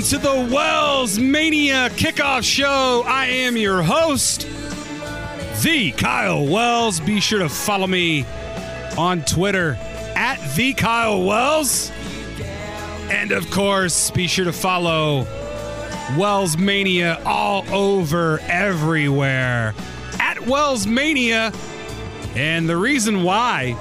To 0.00 0.16
the 0.16 0.48
Wells 0.50 1.18
Mania 1.18 1.90
Kickoff 1.90 2.42
Show. 2.42 3.04
I 3.06 3.26
am 3.26 3.56
your 3.56 3.82
host, 3.82 4.48
the 5.62 5.92
Kyle 5.92 6.46
Wells. 6.46 7.00
Be 7.00 7.20
sure 7.20 7.40
to 7.40 7.50
follow 7.50 7.86
me 7.86 8.24
on 8.96 9.22
Twitter 9.24 9.78
at 10.16 10.38
the 10.56 10.72
Kyle 10.72 11.22
Wells. 11.22 11.92
And 13.10 13.30
of 13.30 13.50
course, 13.50 14.10
be 14.10 14.26
sure 14.26 14.46
to 14.46 14.54
follow 14.54 15.26
Wells 16.16 16.56
Mania 16.56 17.20
all 17.26 17.68
over 17.70 18.40
everywhere 18.48 19.74
at 20.18 20.46
Wells 20.46 20.86
Mania. 20.86 21.52
And 22.34 22.66
the 22.68 22.76
reason 22.78 23.22
why 23.22 23.76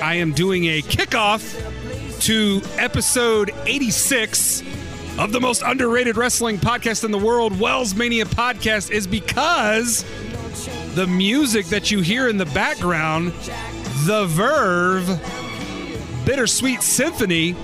I 0.00 0.14
am 0.14 0.32
doing 0.32 0.66
a 0.66 0.80
kickoff 0.80 2.20
to 2.20 2.62
episode 2.78 3.50
86 3.66 4.62
of 5.20 5.32
the 5.32 5.40
most 5.40 5.60
underrated 5.60 6.16
wrestling 6.16 6.56
podcast 6.56 7.04
in 7.04 7.10
the 7.10 7.18
world, 7.18 7.60
Wells 7.60 7.94
Mania 7.94 8.24
Podcast, 8.24 8.90
is 8.90 9.06
because 9.06 10.02
the 10.94 11.06
music 11.06 11.66
that 11.66 11.90
you 11.90 12.00
hear 12.00 12.30
in 12.30 12.38
the 12.38 12.46
background, 12.46 13.34
The 14.06 14.24
Verve, 14.26 15.06
Bittersweet 16.24 16.80
Symphony, 16.80 17.54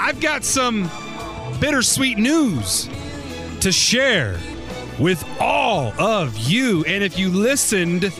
I've 0.00 0.20
got 0.20 0.42
some 0.42 0.90
bittersweet 1.60 2.18
news 2.18 2.88
to 3.60 3.70
share 3.70 4.36
with 4.98 5.24
all 5.38 5.92
of 6.00 6.36
you. 6.38 6.84
And 6.86 7.04
if 7.04 7.20
you 7.20 7.30
listened 7.30 8.12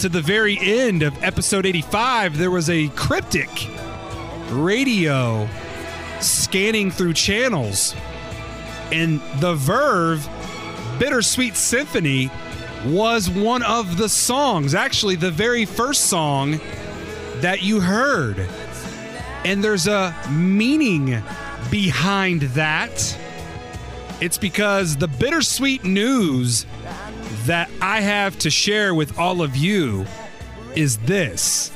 to 0.00 0.08
the 0.08 0.20
very 0.20 0.58
end 0.60 1.04
of 1.04 1.22
episode 1.22 1.64
85, 1.64 2.38
there 2.38 2.50
was 2.50 2.68
a 2.68 2.88
cryptic 2.88 3.68
radio 4.50 5.48
scanning 6.20 6.90
through 6.90 7.14
channels. 7.14 7.94
And 8.92 9.20
the 9.40 9.54
Verve 9.54 10.28
Bittersweet 10.98 11.56
Symphony 11.56 12.30
was 12.86 13.30
one 13.30 13.62
of 13.62 13.96
the 13.96 14.08
songs, 14.08 14.74
actually, 14.74 15.16
the 15.16 15.30
very 15.30 15.64
first 15.64 16.02
song 16.02 16.60
that 17.36 17.62
you 17.62 17.80
heard. 17.80 18.48
And 19.44 19.62
there's 19.62 19.86
a 19.86 20.14
meaning 20.30 21.22
behind 21.70 22.42
that. 22.42 23.18
It's 24.20 24.38
because 24.38 24.96
the 24.96 25.08
bittersweet 25.08 25.84
news 25.84 26.66
that 27.46 27.68
I 27.80 28.00
have 28.00 28.38
to 28.40 28.50
share 28.50 28.94
with 28.94 29.18
all 29.18 29.42
of 29.42 29.56
you 29.56 30.06
is 30.76 30.98
this. 30.98 31.72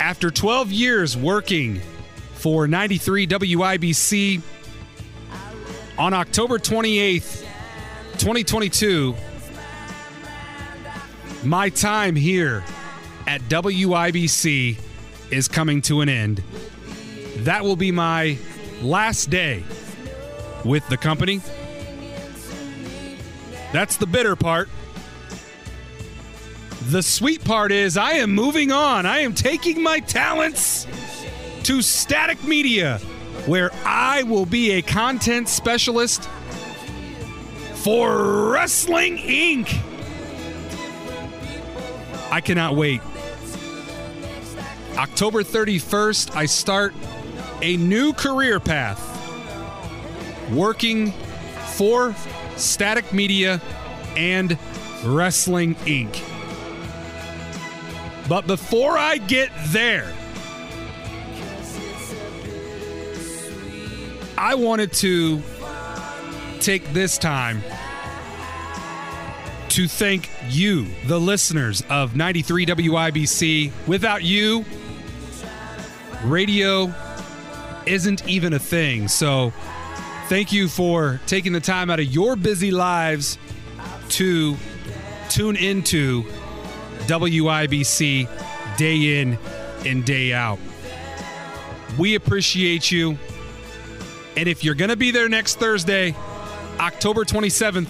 After 0.00 0.30
12 0.30 0.72
years 0.72 1.16
working 1.16 1.80
for 2.36 2.68
93 2.68 3.26
WIBC 3.26 4.42
on 5.98 6.12
October 6.12 6.58
28th, 6.58 7.40
2022, 8.18 9.14
my 11.44 11.70
time 11.70 12.14
here 12.14 12.62
at 13.26 13.40
WIBC 13.42 14.78
is 15.30 15.48
coming 15.48 15.80
to 15.82 16.02
an 16.02 16.08
end. 16.08 16.42
That 17.38 17.64
will 17.64 17.76
be 17.76 17.90
my 17.90 18.38
last 18.82 19.30
day 19.30 19.64
with 20.64 20.86
the 20.88 20.96
company. 20.96 21.40
That's 23.72 23.96
the 23.96 24.06
bitter 24.06 24.36
part. 24.36 24.68
The 26.88 27.02
sweet 27.02 27.44
part 27.44 27.72
is 27.72 27.96
I 27.96 28.12
am 28.12 28.32
moving 28.32 28.70
on. 28.70 29.06
I 29.06 29.20
am 29.20 29.34
taking 29.34 29.82
my 29.82 30.00
talents 30.00 30.86
to 31.66 31.82
Static 31.82 32.44
Media, 32.44 32.98
where 33.46 33.72
I 33.84 34.22
will 34.22 34.46
be 34.46 34.74
a 34.74 34.82
content 34.82 35.48
specialist 35.48 36.22
for 37.74 38.52
Wrestling 38.52 39.18
Inc. 39.18 39.76
I 42.30 42.40
cannot 42.40 42.76
wait. 42.76 43.00
October 44.96 45.42
31st, 45.42 46.36
I 46.36 46.46
start 46.46 46.94
a 47.60 47.76
new 47.76 48.12
career 48.12 48.60
path 48.60 49.02
working 50.52 51.10
for 51.72 52.14
Static 52.54 53.12
Media 53.12 53.60
and 54.16 54.56
Wrestling 55.04 55.74
Inc. 55.84 56.16
But 58.28 58.46
before 58.46 58.96
I 58.96 59.16
get 59.18 59.50
there, 59.70 60.14
I 64.38 64.54
wanted 64.54 64.92
to 64.94 65.42
take 66.60 66.92
this 66.92 67.18
time 67.18 67.62
to 69.70 69.88
thank 69.88 70.30
you, 70.48 70.86
the 71.06 71.18
listeners 71.18 71.82
of 71.90 72.16
93 72.16 72.66
WIBC. 72.66 73.72
Without 73.86 74.22
you, 74.22 74.64
radio 76.24 76.92
isn't 77.86 78.26
even 78.28 78.52
a 78.52 78.58
thing. 78.58 79.08
So, 79.08 79.52
thank 80.28 80.52
you 80.52 80.68
for 80.68 81.20
taking 81.26 81.52
the 81.52 81.60
time 81.60 81.90
out 81.90 82.00
of 82.00 82.06
your 82.06 82.36
busy 82.36 82.70
lives 82.70 83.38
to 84.10 84.56
tune 85.28 85.56
into 85.56 86.22
WIBC 87.06 88.76
day 88.76 89.20
in 89.20 89.38
and 89.84 90.04
day 90.04 90.32
out. 90.32 90.58
We 91.98 92.14
appreciate 92.14 92.90
you. 92.90 93.18
And 94.36 94.48
if 94.48 94.62
you're 94.62 94.74
going 94.74 94.90
to 94.90 94.96
be 94.96 95.10
there 95.10 95.28
next 95.28 95.58
Thursday, 95.58 96.14
October 96.78 97.24
27th, 97.24 97.88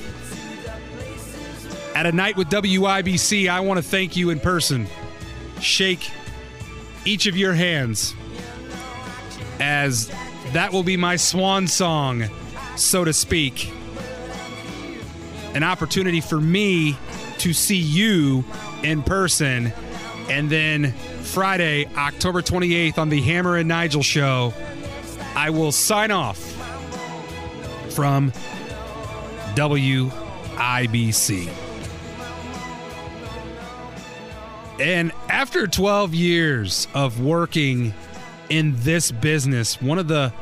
at 1.96 2.06
a 2.06 2.12
night 2.12 2.36
with 2.36 2.48
WIBC, 2.50 3.48
I 3.48 3.60
want 3.60 3.78
to 3.78 3.82
thank 3.82 4.16
you 4.16 4.30
in 4.30 4.38
person. 4.38 4.86
Shake 5.60 6.10
each 7.04 7.26
of 7.26 7.36
your 7.36 7.54
hands 7.54 8.14
as 9.60 10.10
that 10.52 10.72
will 10.72 10.82
be 10.82 10.96
my 10.96 11.16
swan 11.16 11.66
song, 11.66 12.24
so 12.76 13.04
to 13.04 13.12
speak. 13.12 13.72
An 15.54 15.62
opportunity 15.62 16.20
for 16.20 16.40
me 16.40 16.96
to 17.38 17.52
see 17.52 17.76
you 17.76 18.44
in 18.82 19.02
person. 19.02 19.72
And 20.28 20.50
then 20.50 20.92
Friday, 21.22 21.86
October 21.96 22.42
28th, 22.42 22.98
on 22.98 23.08
the 23.08 23.22
Hammer 23.22 23.56
and 23.56 23.68
Nigel 23.68 24.02
show, 24.02 24.52
I 25.36 25.50
will 25.50 25.70
sign 25.70 26.10
off 26.10 26.38
from 27.91 28.32
WIBC. 29.54 31.48
And 34.80 35.12
after 35.28 35.66
12 35.66 36.15
years 36.15 36.88
of 36.94 37.21
working 37.21 37.92
in 38.48 38.77
this 38.78 39.10
business, 39.12 39.80
one 39.80 39.98
of 39.98 40.09
the 40.09 40.33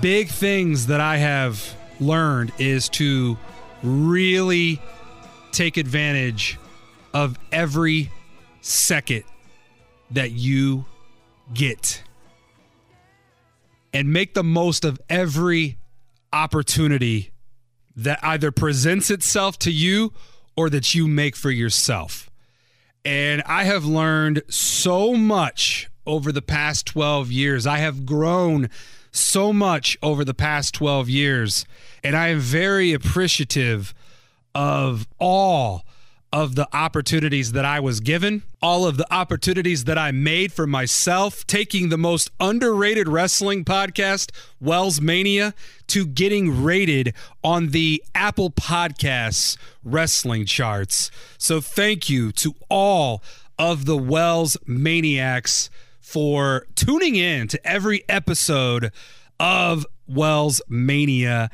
big 0.00 0.28
things 0.28 0.88
that 0.88 1.00
I 1.00 1.18
have 1.18 1.76
learned 2.00 2.52
is 2.58 2.88
to 2.90 3.38
really 3.84 4.80
take 5.52 5.76
advantage 5.76 6.58
of 7.14 7.38
every 7.52 8.10
second 8.62 9.22
that 10.10 10.32
you 10.32 10.86
get 11.54 12.02
and 13.92 14.12
make 14.12 14.34
the 14.34 14.44
most 14.44 14.84
of 14.84 15.00
every 15.08 15.78
opportunity 16.32 17.30
that 17.94 18.18
either 18.22 18.50
presents 18.50 19.10
itself 19.10 19.58
to 19.58 19.70
you 19.70 20.12
or 20.56 20.70
that 20.70 20.94
you 20.94 21.06
make 21.06 21.36
for 21.36 21.50
yourself. 21.50 22.30
And 23.04 23.42
I 23.46 23.64
have 23.64 23.84
learned 23.84 24.42
so 24.48 25.14
much 25.14 25.90
over 26.06 26.32
the 26.32 26.42
past 26.42 26.86
12 26.86 27.30
years. 27.30 27.66
I 27.66 27.78
have 27.78 28.06
grown 28.06 28.70
so 29.10 29.52
much 29.52 29.98
over 30.02 30.24
the 30.24 30.34
past 30.34 30.74
12 30.74 31.08
years. 31.08 31.66
And 32.02 32.16
I 32.16 32.28
am 32.28 32.38
very 32.38 32.92
appreciative 32.92 33.94
of 34.54 35.06
all 35.18 35.84
of 36.32 36.54
the 36.54 36.66
opportunities 36.74 37.52
that 37.52 37.64
I 37.64 37.78
was 37.78 38.00
given, 38.00 38.42
all 38.62 38.86
of 38.86 38.96
the 38.96 39.12
opportunities 39.12 39.84
that 39.84 39.98
I 39.98 40.12
made 40.12 40.52
for 40.52 40.66
myself, 40.66 41.46
taking 41.46 41.90
the 41.90 41.98
most 41.98 42.30
underrated 42.40 43.06
wrestling 43.06 43.64
podcast, 43.64 44.30
Wells 44.58 45.00
Mania, 45.00 45.52
to 45.88 46.06
getting 46.06 46.62
rated 46.62 47.12
on 47.44 47.68
the 47.68 48.02
Apple 48.14 48.50
Podcasts 48.50 49.58
wrestling 49.84 50.46
charts. 50.46 51.10
So 51.36 51.60
thank 51.60 52.08
you 52.08 52.32
to 52.32 52.54
all 52.70 53.22
of 53.58 53.84
the 53.84 53.98
Wells 53.98 54.56
Maniacs 54.66 55.68
for 56.00 56.66
tuning 56.74 57.16
in 57.16 57.46
to 57.48 57.66
every 57.66 58.04
episode 58.08 58.90
of 59.38 59.86
Wells 60.08 60.62
Mania. 60.68 61.50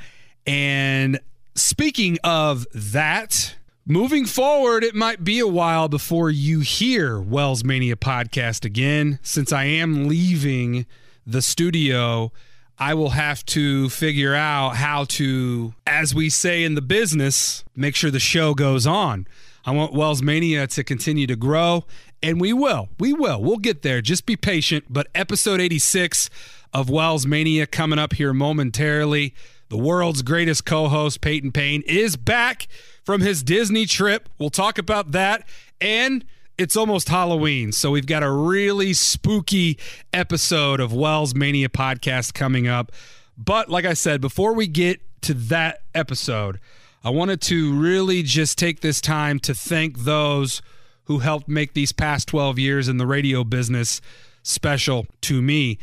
And 0.47 1.21
speaking 1.55 2.19
of 2.23 2.67
that, 2.73 3.57
moving 3.88 4.26
forward, 4.26 4.85
it 4.85 4.94
might 4.94 5.25
be 5.25 5.38
a 5.38 5.46
while 5.46 5.88
before 5.88 6.31
you 6.31 6.61
hear 6.61 7.19
Wells 7.19 7.64
Mania 7.64 7.96
podcast 7.96 8.67
again, 8.67 9.19
since 9.23 9.50
I 9.50 9.64
am 9.64 10.06
leaving 10.06 10.85
the 11.26 11.40
studio. 11.40 12.31
I 12.79 12.93
will 12.93 13.11
have 13.11 13.44
to 13.46 13.88
figure 13.88 14.35
out 14.35 14.76
how 14.76 15.05
to, 15.05 15.73
as 15.87 16.14
we 16.14 16.29
say 16.29 16.64
in 16.64 16.75
the 16.75 16.82
business, 16.82 17.64
make 17.75 17.96
sure 17.96 18.11
the 18.11 18.20
show 18.20 18.52
goes 18.52 18.87
on. 18.87 19.26
I 19.64 19.70
want 19.70 19.94
Wells 19.94 20.23
Mania 20.23 20.67
to 20.69 20.85
continue 20.85 21.26
to 21.26 21.35
grow, 21.35 21.85
and 22.23 22.40
we 22.40 22.52
will. 22.52 22.90
We 23.00 23.14
will. 23.14 23.43
We'll 23.43 23.56
get 23.56 23.81
there. 23.81 24.02
Just 24.02 24.26
be 24.26 24.37
patient. 24.37 24.85
But 24.90 25.08
episode 25.14 25.61
86 25.61 26.29
of 26.75 26.90
Wells 26.90 27.26
Mania 27.26 27.67
coming 27.67 27.99
up 27.99 28.12
here 28.12 28.35
momentarily. 28.35 29.35
The 29.69 29.76
world's 29.76 30.23
greatest 30.23 30.65
co 30.65 30.88
host, 30.88 31.20
Peyton 31.20 31.53
Payne, 31.53 31.82
is 31.87 32.17
back 32.17 32.69
from 33.05 33.20
his 33.20 33.43
Disney 33.43 33.87
trip. 33.87 34.29
We'll 34.38 34.50
talk 34.50 34.79
about 34.79 35.12
that. 35.12 35.47
And 35.81 36.25
it's 36.56 36.76
almost 36.76 37.09
Halloween, 37.09 37.70
so 37.70 37.91
we've 37.91 38.06
got 38.06 38.23
a 38.23 38.31
really 38.31 38.93
spooky 38.93 39.79
episode 40.12 40.81
of 40.81 40.93
Wells 40.93 41.35
Mania 41.35 41.69
podcast 41.69 42.35
coming 42.35 42.67
up. 42.67 42.91
But 43.37 43.69
like 43.69 43.85
I 43.85 43.93
said, 43.93 44.20
before 44.20 44.53
we 44.53 44.67
get 44.67 45.00
to 45.23 45.35
that 45.35 45.82
episode, 45.94 46.59
I 47.05 47.11
wanted 47.11 47.41
to 47.43 47.73
really 47.75 48.25
just 48.25 48.59
take 48.59 48.81
this 48.81 49.00
time 49.00 49.38
to 49.41 49.55
thank 49.55 50.00
those 50.00 50.61
who 51.05 51.21
helped 51.21 51.49
make 51.49 51.75
these 51.75 51.93
past 51.93 52.26
12 52.29 52.59
years 52.59 52.88
in 52.88 52.97
the 52.97 53.06
radio 53.06 53.44
business 53.44 54.00
special 54.43 55.06
to 55.23 55.41
me. 55.41 55.79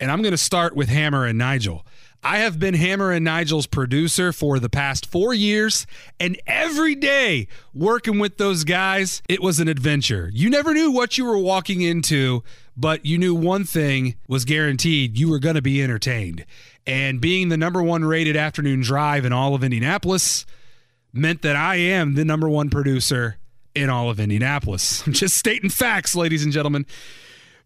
And 0.00 0.10
I'm 0.10 0.22
going 0.22 0.32
to 0.32 0.38
start 0.38 0.74
with 0.74 0.88
Hammer 0.88 1.24
and 1.24 1.38
Nigel. 1.38 1.86
I 2.22 2.38
have 2.38 2.58
been 2.58 2.74
Hammer 2.74 3.12
and 3.12 3.24
Nigel's 3.24 3.66
producer 3.66 4.32
for 4.32 4.58
the 4.58 4.68
past 4.68 5.06
four 5.06 5.32
years, 5.32 5.86
and 6.18 6.40
every 6.46 6.94
day 6.94 7.46
working 7.72 8.18
with 8.18 8.38
those 8.38 8.64
guys, 8.64 9.22
it 9.28 9.40
was 9.40 9.60
an 9.60 9.68
adventure. 9.68 10.30
You 10.34 10.50
never 10.50 10.74
knew 10.74 10.90
what 10.90 11.16
you 11.16 11.24
were 11.24 11.38
walking 11.38 11.80
into, 11.80 12.42
but 12.76 13.06
you 13.06 13.18
knew 13.18 13.34
one 13.34 13.64
thing 13.64 14.16
was 14.26 14.44
guaranteed 14.44 15.16
you 15.16 15.28
were 15.30 15.38
going 15.38 15.54
to 15.54 15.62
be 15.62 15.82
entertained. 15.82 16.44
And 16.86 17.20
being 17.20 17.50
the 17.50 17.56
number 17.56 17.82
one 17.82 18.04
rated 18.04 18.36
afternoon 18.36 18.80
drive 18.80 19.24
in 19.24 19.32
all 19.32 19.54
of 19.54 19.62
Indianapolis 19.62 20.44
meant 21.12 21.42
that 21.42 21.54
I 21.54 21.76
am 21.76 22.14
the 22.14 22.24
number 22.24 22.48
one 22.48 22.68
producer 22.68 23.38
in 23.74 23.90
all 23.90 24.10
of 24.10 24.18
Indianapolis. 24.18 25.02
I'm 25.06 25.12
just 25.12 25.36
stating 25.36 25.70
facts, 25.70 26.16
ladies 26.16 26.42
and 26.42 26.52
gentlemen. 26.52 26.84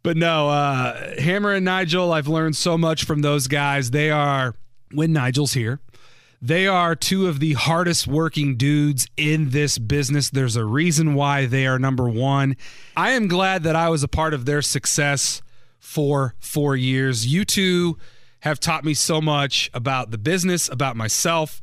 But 0.02 0.16
no, 0.16 0.48
uh, 0.48 1.20
Hammer 1.20 1.52
and 1.52 1.64
Nigel, 1.64 2.12
I've 2.12 2.28
learned 2.28 2.56
so 2.56 2.76
much 2.76 3.04
from 3.04 3.22
those 3.22 3.46
guys. 3.46 3.90
They 3.92 4.10
are, 4.10 4.54
when 4.90 5.12
Nigel's 5.12 5.52
here, 5.52 5.80
they 6.40 6.66
are 6.66 6.96
two 6.96 7.28
of 7.28 7.38
the 7.38 7.52
hardest 7.52 8.08
working 8.08 8.56
dudes 8.56 9.06
in 9.16 9.50
this 9.50 9.78
business. 9.78 10.28
There's 10.28 10.56
a 10.56 10.64
reason 10.64 11.14
why 11.14 11.46
they 11.46 11.68
are 11.68 11.78
number 11.78 12.08
one. 12.08 12.56
I 12.96 13.12
am 13.12 13.28
glad 13.28 13.62
that 13.62 13.76
I 13.76 13.88
was 13.90 14.02
a 14.02 14.08
part 14.08 14.34
of 14.34 14.44
their 14.44 14.60
success 14.60 15.40
for 15.78 16.34
four 16.40 16.74
years. 16.74 17.26
You 17.26 17.44
two 17.44 17.96
have 18.40 18.58
taught 18.58 18.84
me 18.84 18.94
so 18.94 19.20
much 19.20 19.70
about 19.72 20.10
the 20.10 20.18
business, 20.18 20.68
about 20.68 20.96
myself. 20.96 21.60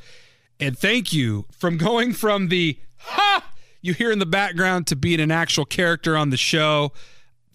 And 0.62 0.78
thank 0.80 1.12
you 1.12 1.46
from 1.52 1.78
going 1.78 2.14
from 2.14 2.48
the 2.48 2.80
ha 3.00 3.52
you 3.82 3.94
hear 3.94 4.12
in 4.12 4.20
the 4.20 4.26
background 4.26 4.88
to 4.88 4.96
being 4.96 5.20
an 5.20 5.32
actual 5.32 5.66
character 5.66 6.16
on 6.16 6.30
the 6.30 6.38
show 6.38 6.94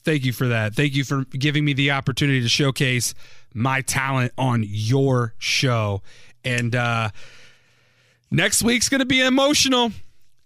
thank 0.05 0.25
you 0.25 0.33
for 0.33 0.49
that. 0.49 0.75
Thank 0.75 0.95
you 0.95 1.05
for 1.05 1.25
giving 1.25 1.65
me 1.65 1.73
the 1.73 1.91
opportunity 1.91 2.41
to 2.41 2.49
showcase 2.49 3.15
my 3.53 3.81
talent 3.81 4.33
on 4.37 4.65
your 4.67 5.35
show. 5.39 6.03
And 6.45 6.75
uh, 6.75 7.11
next 8.31 8.63
week's 8.63 8.89
going 8.89 9.01
to 9.01 9.07
be 9.07 9.21
emotional. 9.21 9.93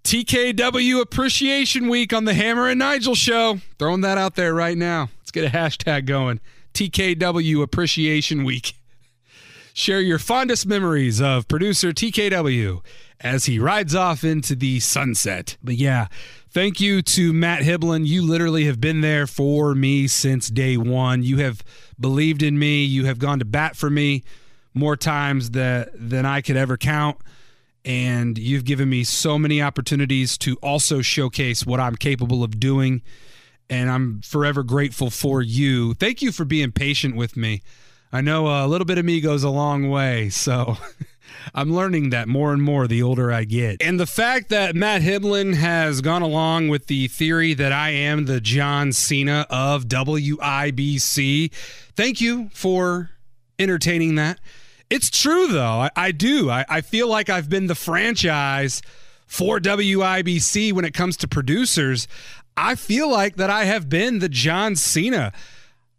TKW 0.04 1.02
Appreciation 1.02 1.88
Week 1.88 2.12
on 2.12 2.24
the 2.24 2.34
Hammer 2.34 2.68
and 2.68 2.78
Nigel 2.78 3.14
show. 3.14 3.60
Throwing 3.78 4.00
that 4.02 4.16
out 4.16 4.36
there 4.36 4.54
right 4.54 4.78
now. 4.78 5.10
Let's 5.20 5.30
get 5.30 5.44
a 5.44 5.54
hashtag 5.54 6.06
going. 6.06 6.40
TKW 6.72 7.62
Appreciation 7.62 8.44
Week. 8.44 8.74
Share 9.74 10.00
your 10.00 10.18
fondest 10.18 10.66
memories 10.66 11.20
of 11.20 11.46
producer 11.46 11.92
TKW 11.92 12.82
as 13.20 13.46
he 13.46 13.58
rides 13.58 13.94
off 13.94 14.24
into 14.24 14.54
the 14.54 14.80
sunset. 14.80 15.56
But 15.62 15.74
yeah, 15.74 16.08
Thank 16.50 16.80
you 16.80 17.02
to 17.02 17.34
Matt 17.34 17.62
Hiblin. 17.62 18.06
You 18.06 18.22
literally 18.22 18.64
have 18.64 18.80
been 18.80 19.02
there 19.02 19.26
for 19.26 19.74
me 19.74 20.08
since 20.08 20.48
day 20.48 20.78
one. 20.78 21.22
You 21.22 21.36
have 21.38 21.62
believed 22.00 22.42
in 22.42 22.58
me. 22.58 22.84
You 22.84 23.04
have 23.04 23.18
gone 23.18 23.38
to 23.40 23.44
bat 23.44 23.76
for 23.76 23.90
me 23.90 24.24
more 24.72 24.96
times 24.96 25.50
that, 25.50 25.90
than 25.94 26.24
I 26.24 26.40
could 26.40 26.56
ever 26.56 26.78
count. 26.78 27.18
And 27.84 28.38
you've 28.38 28.64
given 28.64 28.88
me 28.88 29.04
so 29.04 29.38
many 29.38 29.60
opportunities 29.60 30.38
to 30.38 30.56
also 30.62 31.02
showcase 31.02 31.66
what 31.66 31.80
I'm 31.80 31.96
capable 31.96 32.42
of 32.42 32.58
doing. 32.58 33.02
And 33.68 33.90
I'm 33.90 34.22
forever 34.22 34.62
grateful 34.62 35.10
for 35.10 35.42
you. 35.42 35.92
Thank 35.94 36.22
you 36.22 36.32
for 36.32 36.46
being 36.46 36.72
patient 36.72 37.14
with 37.14 37.36
me. 37.36 37.60
I 38.10 38.22
know 38.22 38.46
a 38.46 38.66
little 38.66 38.86
bit 38.86 38.96
of 38.96 39.04
me 39.04 39.20
goes 39.20 39.44
a 39.44 39.50
long 39.50 39.90
way. 39.90 40.30
So. 40.30 40.78
I'm 41.54 41.74
learning 41.74 42.10
that 42.10 42.28
more 42.28 42.52
and 42.52 42.62
more 42.62 42.86
the 42.86 43.02
older 43.02 43.32
I 43.32 43.44
get. 43.44 43.82
And 43.82 43.98
the 43.98 44.06
fact 44.06 44.48
that 44.50 44.74
Matt 44.74 45.02
Hiblin 45.02 45.54
has 45.54 46.00
gone 46.00 46.22
along 46.22 46.68
with 46.68 46.86
the 46.86 47.08
theory 47.08 47.54
that 47.54 47.72
I 47.72 47.90
am 47.90 48.26
the 48.26 48.40
John 48.40 48.92
Cena 48.92 49.46
of 49.50 49.84
WIBC, 49.84 51.52
thank 51.96 52.20
you 52.20 52.50
for 52.52 53.10
entertaining 53.58 54.14
that. 54.16 54.38
It's 54.90 55.10
true, 55.10 55.48
though. 55.48 55.82
I, 55.82 55.90
I 55.96 56.12
do. 56.12 56.50
I, 56.50 56.64
I 56.68 56.80
feel 56.80 57.08
like 57.08 57.28
I've 57.28 57.48
been 57.48 57.66
the 57.66 57.74
franchise 57.74 58.80
for 59.26 59.60
WIBC 59.60 60.72
when 60.72 60.84
it 60.84 60.94
comes 60.94 61.16
to 61.18 61.28
producers. 61.28 62.08
I 62.56 62.74
feel 62.74 63.10
like 63.10 63.36
that 63.36 63.50
I 63.50 63.66
have 63.66 63.88
been 63.88 64.18
the 64.18 64.28
John 64.28 64.74
Cena 64.74 65.32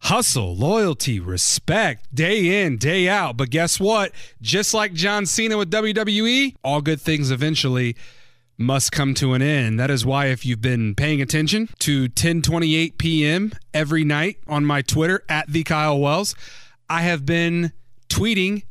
hustle, 0.02 0.56
loyalty, 0.56 1.20
respect, 1.20 2.14
day 2.14 2.64
in, 2.64 2.78
day 2.78 3.08
out. 3.08 3.38
But 3.38 3.50
guess 3.50 3.80
what? 3.80 4.12
Just 4.42 4.74
like 4.74 4.94
John 4.94 5.26
Cena 5.26 5.58
with 5.58 5.72
WWE, 5.72 6.56
all 6.64 6.82
good 6.82 7.02
things 7.02 7.32
eventually 7.32 7.96
must 8.58 8.92
come 8.92 9.14
to 9.16 9.34
an 9.34 9.42
end. 9.42 9.80
That 9.80 9.90
is 9.90 10.06
why 10.06 10.28
if 10.28 10.46
you've 10.46 10.62
been 10.62 10.94
paying 10.94 11.22
attention 11.22 11.70
to 11.80 12.10
10:28 12.10 12.98
p.m. 12.98 13.54
every 13.74 14.04
night 14.04 14.38
on 14.48 14.66
my 14.66 14.82
Twitter 14.82 15.24
at 15.30 15.48
the 15.48 15.64
Kyle 15.64 16.00
Wells, 16.00 16.36
I 16.90 17.02
have 17.04 17.26
been 17.26 17.72
tweeting 18.10 18.64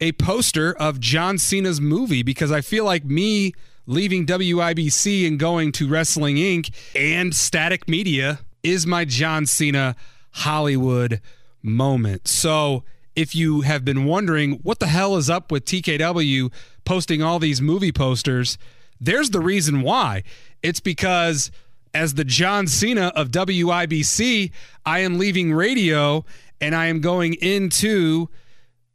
a 0.00 0.12
poster 0.12 0.74
of 0.74 1.00
John 1.00 1.36
Cena's 1.38 1.80
movie 1.80 2.22
because 2.22 2.50
I 2.50 2.60
feel 2.60 2.84
like 2.84 3.04
me 3.04 3.52
leaving 3.86 4.24
WIBC 4.26 5.26
and 5.26 5.38
going 5.38 5.72
to 5.72 5.88
Wrestling 5.88 6.36
Inc. 6.36 6.70
and 6.94 7.34
Static 7.34 7.88
Media 7.88 8.38
is 8.62 8.86
my 8.86 9.04
John 9.04 9.44
Cena 9.44 9.96
Hollywood 10.30 11.20
moment. 11.62 12.28
So 12.28 12.84
if 13.16 13.34
you 13.34 13.62
have 13.62 13.84
been 13.84 14.04
wondering 14.04 14.60
what 14.62 14.78
the 14.78 14.86
hell 14.86 15.16
is 15.16 15.28
up 15.28 15.50
with 15.50 15.64
TKW 15.64 16.52
posting 16.84 17.22
all 17.22 17.38
these 17.38 17.60
movie 17.60 17.92
posters, 17.92 18.58
there's 19.00 19.30
the 19.30 19.40
reason 19.40 19.82
why. 19.82 20.22
It's 20.62 20.80
because 20.80 21.50
as 21.94 22.14
the 22.14 22.24
John 22.24 22.66
Cena 22.66 23.12
of 23.16 23.30
WIBC, 23.30 24.52
I 24.86 24.98
am 25.00 25.18
leaving 25.18 25.52
radio 25.52 26.24
and 26.60 26.74
I 26.74 26.86
am 26.86 27.00
going 27.00 27.34
into 27.34 28.28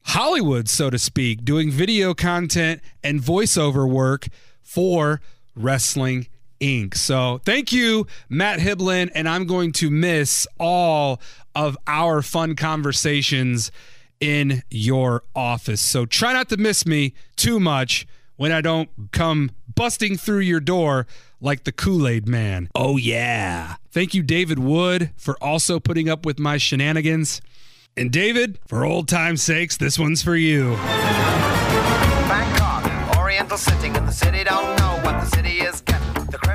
Hollywood, 0.06 0.68
so 0.68 0.90
to 0.90 1.00
speak, 1.00 1.46
doing 1.46 1.72
video 1.72 2.14
content 2.14 2.82
and 3.04 3.20
voiceover 3.22 3.90
work 3.90 4.28
for 4.62 5.22
Wrestling 5.56 6.28
Inc. 6.60 6.96
So 6.96 7.42
thank 7.46 7.72
you, 7.72 8.08
Matt 8.30 8.60
Hiblin, 8.60 9.10
and 9.14 9.28
I'm 9.28 9.46
going 9.46 9.72
to 9.74 9.90
miss 9.90 10.48
all 10.60 11.22
of 11.56 11.78
our 11.88 12.22
fun 12.22 12.56
conversations 12.56 13.72
in 14.20 14.64
your 14.70 15.24
office. 15.36 15.82
So 15.82 16.06
try 16.06 16.34
not 16.34 16.50
to 16.50 16.58
miss 16.58 16.86
me 16.86 17.14
too 17.36 17.60
much 17.60 18.08
when 18.36 18.52
I 18.52 18.62
don't 18.62 18.90
come 19.12 19.52
busting 19.76 20.18
through 20.18 20.40
your 20.40 20.60
door 20.60 21.08
like 21.42 21.66
the 21.66 21.72
Kool 21.72 22.08
Aid 22.08 22.28
Man. 22.28 22.70
Oh, 22.74 22.98
yeah. 22.98 23.76
Thank 23.92 24.14
you, 24.14 24.24
David 24.24 24.60
Wood, 24.60 25.12
for 25.18 25.36
also 25.44 25.80
putting 25.80 26.10
up 26.10 26.26
with 26.26 26.40
my 26.40 26.58
shenanigans. 26.58 27.42
And 27.96 28.12
David, 28.12 28.60
for 28.68 28.86
old 28.86 29.08
time's 29.08 29.44
sakes, 29.44 29.78
this 29.78 30.00
one's 30.00 30.24
for 30.24 30.36
you. 30.36 30.76
Bangkok, 32.28 33.18
Oriental 33.18 33.58
sitting 33.58 33.96
in 33.96 34.06
the 34.06 34.12
city, 34.12 34.44
don't 34.44 34.80
know 34.80 35.00
what 35.04 35.20
the 35.22 35.26
city 35.36 35.60
is. 35.60 35.84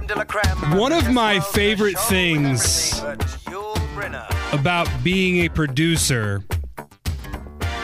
One 0.09 0.93
of 0.93 1.11
my 1.13 1.39
favorite 1.39 1.99
things 1.99 3.03
about 4.53 4.89
being 5.03 5.45
a 5.45 5.51
producer 5.51 6.43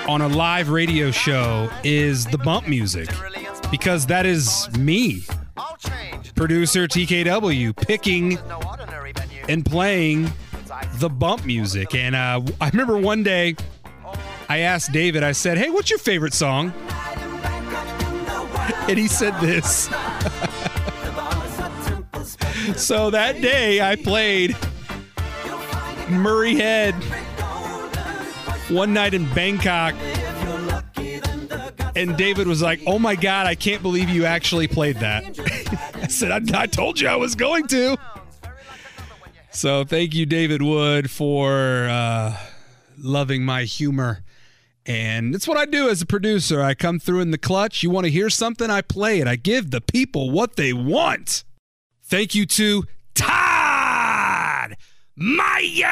on 0.09 0.23
a 0.23 0.28
live 0.28 0.71
radio 0.71 1.11
show 1.11 1.71
is 1.83 2.25
the 2.26 2.38
bump 2.38 2.66
music 2.66 3.11
because 3.71 4.07
that 4.07 4.25
is 4.25 4.71
me, 4.78 5.25
producer 6.35 6.87
TKW, 6.87 7.76
picking 7.76 8.38
and 9.49 9.64
playing 9.66 10.33
the 10.95 11.11
bump 11.11 11.45
music. 11.45 11.95
And 11.95 12.14
uh, 12.14 12.40
I 12.61 12.69
remember 12.71 12.97
one 12.97 13.23
day 13.23 13.54
I 14.49 14.61
asked 14.61 14.93
David, 14.93 15.23
I 15.23 15.33
said, 15.33 15.59
Hey, 15.59 15.69
what's 15.69 15.90
your 15.90 15.99
favorite 15.99 16.33
song? 16.33 16.73
And 18.88 18.99
he 18.99 19.09
said 19.09 19.38
this. 19.40 19.90
so 22.76 23.11
that 23.11 23.40
day 23.40 23.80
I 23.80 23.96
played 23.96 24.56
Murray 26.08 26.54
Head 26.54 26.94
one 28.70 28.92
night 28.92 29.14
in 29.14 29.32
Bangkok 29.34 29.94
And 31.96 32.16
David 32.16 32.49
was 32.49 32.61
like, 32.61 32.80
"Oh 32.87 32.99
my 32.99 33.14
god, 33.14 33.46
I 33.46 33.54
can't 33.54 33.80
believe 33.80 34.08
you 34.08 34.25
actually 34.25 34.66
played 34.66 34.96
that." 34.96 35.38
I 35.94 36.08
said, 36.08 36.30
I, 36.32 36.62
"I 36.62 36.66
told 36.66 37.00
you 37.00 37.08
I 37.08 37.16
was 37.16 37.34
going 37.34 37.66
to." 37.68 37.96
So 39.52 39.84
thank 39.84 40.14
you, 40.14 40.26
David 40.26 40.61
Wood, 40.62 41.11
for 41.11 41.87
uh, 41.88 42.37
loving 42.99 43.44
my 43.44 43.62
humor. 43.62 44.25
And 44.87 45.32
that's 45.32 45.46
what 45.46 45.56
I 45.56 45.64
do 45.64 45.88
as 45.88 46.02
a 46.02 46.06
producer. 46.06 46.61
I 46.61 46.75
come 46.75 46.99
through 46.99 47.20
in 47.20 47.30
the 47.30 47.38
clutch. 47.38 47.82
You 47.82 47.90
want 47.90 48.04
to 48.04 48.11
hear 48.11 48.28
something? 48.28 48.68
I 48.68 48.82
play 48.82 49.20
it. 49.20 49.28
I 49.28 49.37
give 49.37 49.70
the 49.70 49.80
people 49.80 50.30
what 50.30 50.56
they 50.56 50.73
want. 50.73 51.44
Thank 52.06 52.34
you 52.34 52.44
to 52.44 52.84
Todd 53.14 54.76
Meyer. 55.16 55.88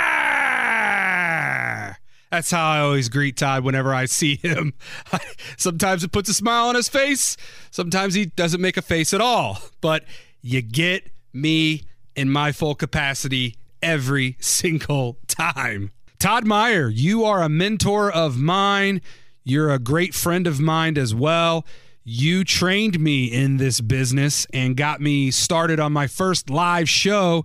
That's 2.31 2.50
how 2.50 2.71
I 2.71 2.81
always 2.81 3.09
greet 3.09 3.38
Todd 3.38 3.64
whenever 3.64 3.95
I 3.95 4.04
see 4.04 4.37
him. 4.37 4.75
sometimes 5.57 6.04
it 6.04 6.12
puts 6.12 6.28
a 6.28 6.35
smile 6.35 6.69
on 6.69 6.75
his 6.75 6.90
face, 6.90 7.38
sometimes 7.71 8.12
he 8.12 8.26
doesn't 8.26 8.61
make 8.61 8.76
a 8.76 8.83
face 8.83 9.14
at 9.14 9.23
all. 9.23 9.59
But 9.81 10.04
you 10.42 10.61
get 10.61 11.11
me 11.33 11.85
in 12.14 12.28
my 12.28 12.52
full 12.52 12.75
capacity 12.75 13.57
every 13.83 14.37
single 14.38 15.16
time. 15.28 15.92
Todd 16.19 16.47
Meyer, 16.47 16.88
you 16.88 17.25
are 17.25 17.42
a 17.42 17.49
mentor 17.49 18.11
of 18.11 18.37
mine. 18.37 19.00
You're 19.45 19.71
a 19.71 19.78
great 19.78 20.14
friend 20.14 20.47
of 20.47 20.61
mine 20.61 20.99
as 20.99 21.14
well. 21.14 21.64
You 22.04 22.42
trained 22.42 22.99
me 22.99 23.26
in 23.26 23.59
this 23.59 23.80
business 23.80 24.47
and 24.52 24.76
got 24.76 25.00
me 25.00 25.30
started 25.30 25.78
on 25.78 25.92
my 25.92 26.09
first 26.09 26.50
live 26.50 26.88
show, 26.88 27.44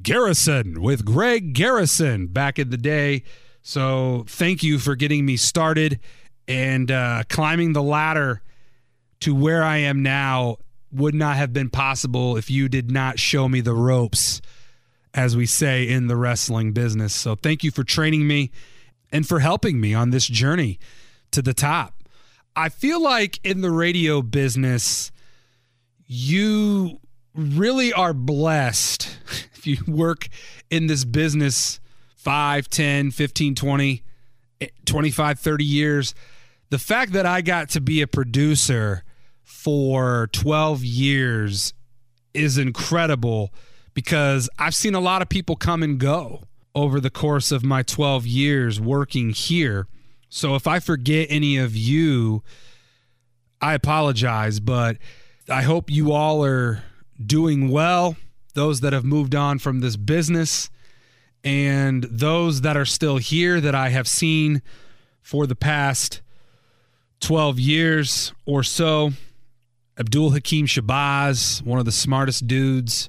Garrison, 0.00 0.80
with 0.80 1.04
Greg 1.04 1.52
Garrison 1.52 2.26
back 2.28 2.58
in 2.58 2.70
the 2.70 2.78
day. 2.78 3.24
So 3.60 4.24
thank 4.26 4.62
you 4.62 4.78
for 4.78 4.96
getting 4.96 5.26
me 5.26 5.36
started 5.36 6.00
and 6.48 6.90
uh, 6.90 7.24
climbing 7.28 7.74
the 7.74 7.82
ladder 7.82 8.40
to 9.20 9.34
where 9.34 9.62
I 9.62 9.78
am 9.78 10.02
now 10.02 10.56
would 10.90 11.14
not 11.14 11.36
have 11.36 11.52
been 11.52 11.68
possible 11.68 12.38
if 12.38 12.50
you 12.50 12.68
did 12.68 12.90
not 12.90 13.18
show 13.18 13.48
me 13.50 13.60
the 13.60 13.74
ropes, 13.74 14.40
as 15.12 15.36
we 15.36 15.44
say 15.44 15.86
in 15.86 16.06
the 16.06 16.16
wrestling 16.16 16.72
business. 16.72 17.14
So 17.14 17.34
thank 17.34 17.62
you 17.62 17.70
for 17.70 17.84
training 17.84 18.26
me 18.26 18.50
and 19.12 19.28
for 19.28 19.40
helping 19.40 19.78
me 19.78 19.92
on 19.92 20.08
this 20.08 20.26
journey 20.26 20.78
to 21.32 21.42
the 21.42 21.54
top. 21.54 21.99
I 22.56 22.68
feel 22.68 23.02
like 23.02 23.38
in 23.44 23.60
the 23.60 23.70
radio 23.70 24.22
business, 24.22 25.12
you 26.06 27.00
really 27.34 27.92
are 27.92 28.12
blessed 28.12 29.16
if 29.54 29.66
you 29.66 29.78
work 29.86 30.28
in 30.70 30.86
this 30.86 31.04
business 31.04 31.80
5, 32.16 32.68
10, 32.68 33.12
15, 33.12 33.54
20, 33.54 34.02
eh, 34.60 34.66
25, 34.84 35.38
30 35.38 35.64
years. 35.64 36.14
The 36.70 36.78
fact 36.78 37.12
that 37.12 37.26
I 37.26 37.40
got 37.40 37.70
to 37.70 37.80
be 37.80 38.02
a 38.02 38.06
producer 38.06 39.04
for 39.42 40.28
12 40.32 40.84
years 40.84 41.74
is 42.34 42.58
incredible 42.58 43.52
because 43.94 44.48
I've 44.58 44.74
seen 44.74 44.94
a 44.94 45.00
lot 45.00 45.22
of 45.22 45.28
people 45.28 45.56
come 45.56 45.82
and 45.82 45.98
go 45.98 46.42
over 46.74 47.00
the 47.00 47.10
course 47.10 47.50
of 47.50 47.64
my 47.64 47.82
12 47.82 48.26
years 48.26 48.80
working 48.80 49.30
here. 49.30 49.86
So 50.30 50.54
if 50.54 50.66
I 50.66 50.78
forget 50.78 51.26
any 51.28 51.56
of 51.56 51.76
you, 51.76 52.42
I 53.60 53.74
apologize, 53.74 54.60
but 54.60 54.96
I 55.48 55.62
hope 55.62 55.90
you 55.90 56.12
all 56.12 56.44
are 56.44 56.82
doing 57.24 57.68
well. 57.68 58.16
Those 58.54 58.80
that 58.80 58.92
have 58.92 59.04
moved 59.04 59.34
on 59.34 59.58
from 59.58 59.80
this 59.80 59.96
business 59.96 60.70
and 61.42 62.04
those 62.04 62.60
that 62.62 62.76
are 62.76 62.84
still 62.84 63.18
here 63.18 63.60
that 63.60 63.74
I 63.74 63.88
have 63.90 64.08
seen 64.08 64.62
for 65.20 65.46
the 65.46 65.56
past 65.56 66.20
12 67.20 67.58
years 67.58 68.32
or 68.46 68.62
so. 68.62 69.12
Abdul 69.98 70.30
Hakim 70.30 70.66
Shabazz, 70.66 71.62
one 71.62 71.78
of 71.78 71.84
the 71.84 71.92
smartest 71.92 72.46
dudes 72.46 73.08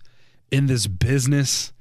in 0.51 0.67
this 0.67 0.87
business. 0.87 1.71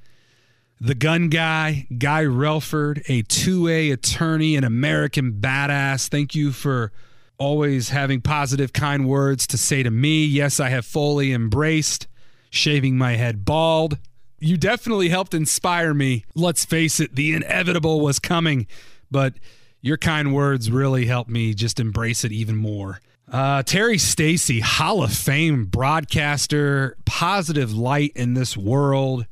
The 0.83 0.95
gun 0.95 1.29
guy, 1.29 1.85
Guy 1.95 2.23
Relford, 2.23 3.03
a 3.07 3.21
2A 3.21 3.93
attorney, 3.93 4.55
an 4.55 4.63
American 4.63 5.33
badass. 5.33 6.07
Thank 6.07 6.33
you 6.33 6.51
for 6.51 6.91
always 7.37 7.89
having 7.89 8.19
positive, 8.19 8.73
kind 8.73 9.07
words 9.07 9.45
to 9.45 9.59
say 9.59 9.83
to 9.83 9.91
me. 9.91 10.25
Yes, 10.25 10.59
I 10.59 10.69
have 10.69 10.83
fully 10.83 11.33
embraced 11.33 12.07
shaving 12.49 12.97
my 12.97 13.11
head 13.11 13.45
bald. 13.45 13.99
You 14.39 14.57
definitely 14.57 15.09
helped 15.09 15.35
inspire 15.35 15.93
me. 15.93 16.25
Let's 16.33 16.65
face 16.65 16.99
it, 16.99 17.15
the 17.15 17.35
inevitable 17.35 18.01
was 18.01 18.17
coming, 18.17 18.65
but 19.11 19.35
your 19.81 19.97
kind 19.97 20.33
words 20.33 20.71
really 20.71 21.05
helped 21.05 21.29
me 21.29 21.53
just 21.53 21.79
embrace 21.79 22.23
it 22.23 22.31
even 22.31 22.55
more. 22.55 23.01
Uh, 23.31 23.61
Terry 23.61 23.99
Stacy, 23.99 24.61
Hall 24.61 25.03
of 25.03 25.13
Fame 25.13 25.65
broadcaster, 25.65 26.97
positive 27.05 27.71
light 27.71 28.13
in 28.15 28.33
this 28.33 28.57
world 28.57 29.27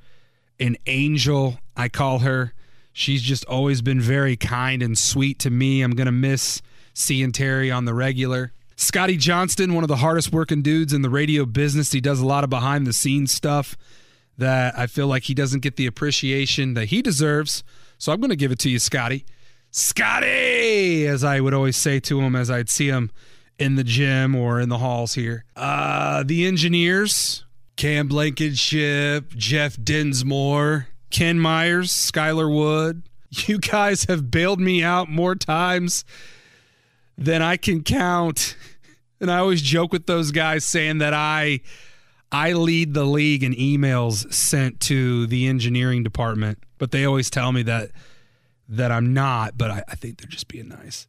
an 0.60 0.78
angel, 0.86 1.60
I 1.76 1.90
call 1.90 2.20
her. 2.20 2.54
She's 2.94 3.22
just 3.22 3.46
always 3.46 3.82
been 3.82 4.02
very 4.02 4.36
kind 4.36 4.84
and 4.84 4.98
sweet 4.98 5.40
to 5.40 5.50
me. 5.50 5.82
I'm 5.82 5.92
going 5.92 6.06
to 6.06 6.12
miss 6.12 6.62
seeing 6.94 7.32
Terry 7.32 7.72
on 7.72 7.86
the 7.86 7.94
regular. 7.94 8.52
Scotty 8.76 9.18
Johnston, 9.18 9.74
one 9.74 9.84
of 9.84 9.88
the 9.88 9.98
hardest 9.98 10.32
working 10.32 10.62
dudes 10.62 10.94
in 10.94 11.02
the 11.02 11.10
radio 11.10 11.46
business. 11.46 11.92
He 11.92 12.02
does 12.02 12.20
a 12.20 12.26
lot 12.26 12.44
of 12.44 12.50
behind 12.50 12.88
the 12.88 12.94
scenes 12.94 13.32
stuff 13.32 13.78
that 14.38 14.78
I 14.78 14.88
feel 14.88 15.08
like 15.08 15.24
he 15.24 15.34
doesn't 15.34 15.60
get 15.60 15.76
the 15.76 15.86
appreciation 15.86 16.74
that 16.76 16.86
he 16.86 17.02
deserves. 17.02 17.64
So 17.98 18.12
I'm 18.14 18.22
going 18.22 18.30
to 18.30 18.38
give 18.38 18.52
it 18.52 18.60
to 18.60 18.70
you, 18.70 18.80
Scotty. 18.80 19.26
Scotty, 19.72 21.06
as 21.06 21.24
I 21.24 21.42
would 21.42 21.54
always 21.54 21.76
say 21.78 22.00
to 22.00 22.22
him 22.22 22.36
as 22.36 22.50
I'd 22.50 22.70
see 22.70 22.88
him 22.88 23.12
in 23.60 23.76
the 23.76 23.84
gym 23.84 24.36
or 24.36 24.60
in 24.60 24.70
the 24.70 24.78
halls 24.78 25.14
here. 25.14 25.44
Uh, 25.56 26.24
the 26.24 26.48
engineers, 26.48 27.44
Cam 27.80 28.10
Blankenship, 28.10 29.34
Jeff 29.38 29.78
Dinsmore, 29.82 30.90
Ken 31.12 31.40
Myers, 31.40 31.94
Skylar 31.94 32.54
Wood. 32.54 33.04
You 33.48 33.58
guys 33.58 34.04
have 34.06 34.30
bailed 34.30 34.60
me 34.60 34.84
out 34.84 35.08
more 35.08 35.34
times 35.34 36.04
than 37.18 37.42
I 37.42 37.56
can 37.56 37.84
count. 37.84 38.58
And 39.22 39.32
I 39.32 39.38
always 39.38 39.62
joke 39.62 39.94
with 39.94 40.08
those 40.08 40.32
guys 40.32 40.66
saying 40.66 40.98
that 40.98 41.14
I 41.14 41.62
I 42.34 42.52
lead 42.52 42.96
the 42.96 43.06
league 43.06 43.44
in 43.44 43.54
emails 43.54 44.34
sent 44.34 44.82
to 44.82 45.26
the 45.28 45.48
engineering 45.48 46.04
department, 46.04 46.58
but 46.80 46.92
they 46.92 47.06
always 47.06 47.30
tell 47.30 47.54
me 47.54 47.64
that 47.64 47.92
that 48.68 48.92
I'm 48.92 49.14
not, 49.14 49.58
but 49.58 49.72
I, 49.72 49.84
I 49.88 49.96
think 49.96 50.18
they're 50.18 50.28
just 50.28 50.50
being 50.50 50.68
nice. 50.68 51.08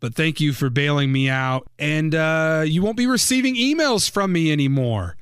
But 0.00 0.16
thank 0.16 0.38
you 0.38 0.52
for 0.52 0.68
bailing 0.68 1.12
me 1.12 1.30
out. 1.30 1.66
And 1.78 2.14
uh, 2.14 2.64
you 2.66 2.82
won't 2.82 2.98
be 2.98 3.06
receiving 3.06 3.54
emails 3.56 4.10
from 4.10 4.32
me 4.32 4.52
anymore. 4.52 5.16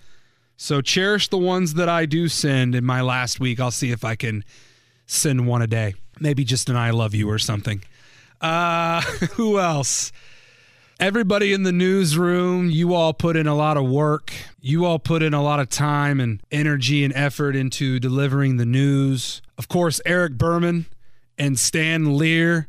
So 0.60 0.80
cherish 0.80 1.28
the 1.28 1.38
ones 1.38 1.74
that 1.74 1.88
I 1.88 2.04
do 2.04 2.26
send 2.26 2.74
in 2.74 2.84
my 2.84 3.00
last 3.00 3.38
week. 3.38 3.60
I'll 3.60 3.70
see 3.70 3.92
if 3.92 4.04
I 4.04 4.16
can 4.16 4.44
send 5.06 5.46
one 5.46 5.62
a 5.62 5.68
day. 5.68 5.94
Maybe 6.18 6.42
just 6.42 6.68
an 6.68 6.74
I 6.74 6.90
love 6.90 7.14
you 7.14 7.30
or 7.30 7.38
something. 7.38 7.80
Uh, 8.40 9.00
who 9.34 9.60
else? 9.60 10.10
Everybody 10.98 11.52
in 11.52 11.62
the 11.62 11.70
newsroom, 11.70 12.70
you 12.70 12.92
all 12.92 13.14
put 13.14 13.36
in 13.36 13.46
a 13.46 13.54
lot 13.54 13.76
of 13.76 13.88
work. 13.88 14.32
You 14.60 14.84
all 14.84 14.98
put 14.98 15.22
in 15.22 15.32
a 15.32 15.40
lot 15.40 15.60
of 15.60 15.68
time 15.68 16.18
and 16.18 16.42
energy 16.50 17.04
and 17.04 17.14
effort 17.14 17.54
into 17.54 18.00
delivering 18.00 18.56
the 18.56 18.66
news. 18.66 19.40
Of 19.58 19.68
course, 19.68 20.00
Eric 20.04 20.32
Berman 20.32 20.86
and 21.38 21.56
Stan 21.56 22.16
Lear, 22.18 22.66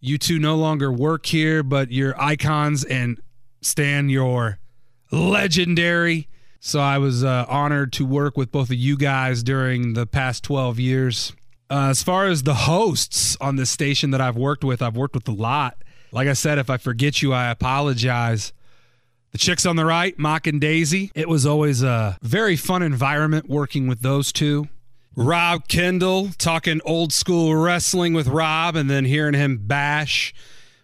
you 0.00 0.16
two 0.16 0.38
no 0.38 0.56
longer 0.56 0.90
work 0.90 1.26
here, 1.26 1.62
but 1.62 1.92
you're 1.92 2.18
icons 2.18 2.82
and 2.82 3.20
Stan, 3.60 4.08
you're 4.08 4.58
legendary. 5.10 6.28
So 6.66 6.80
I 6.80 6.98
was 6.98 7.22
uh, 7.22 7.46
honored 7.48 7.92
to 7.92 8.04
work 8.04 8.36
with 8.36 8.50
both 8.50 8.70
of 8.70 8.76
you 8.76 8.96
guys 8.96 9.44
during 9.44 9.92
the 9.92 10.04
past 10.04 10.42
12 10.42 10.80
years. 10.80 11.32
Uh, 11.70 11.90
as 11.90 12.02
far 12.02 12.26
as 12.26 12.42
the 12.42 12.54
hosts 12.54 13.36
on 13.40 13.54
this 13.54 13.70
station 13.70 14.10
that 14.10 14.20
I've 14.20 14.36
worked 14.36 14.64
with, 14.64 14.82
I've 14.82 14.96
worked 14.96 15.14
with 15.14 15.28
a 15.28 15.32
lot. 15.32 15.84
Like 16.10 16.26
I 16.26 16.32
said, 16.32 16.58
if 16.58 16.68
I 16.68 16.76
forget 16.76 17.22
you, 17.22 17.32
I 17.32 17.52
apologize. 17.52 18.52
The 19.30 19.38
chicks 19.38 19.64
on 19.64 19.76
the 19.76 19.84
right, 19.84 20.18
Mock 20.18 20.48
and 20.48 20.60
Daisy. 20.60 21.12
It 21.14 21.28
was 21.28 21.46
always 21.46 21.84
a 21.84 22.18
very 22.20 22.56
fun 22.56 22.82
environment 22.82 23.48
working 23.48 23.86
with 23.86 24.00
those 24.00 24.32
two. 24.32 24.66
Rob 25.14 25.68
Kendall 25.68 26.30
talking 26.36 26.80
old 26.84 27.12
school 27.12 27.54
wrestling 27.54 28.12
with 28.12 28.26
Rob 28.26 28.74
and 28.74 28.90
then 28.90 29.04
hearing 29.04 29.34
him 29.34 29.58
bash 29.68 30.34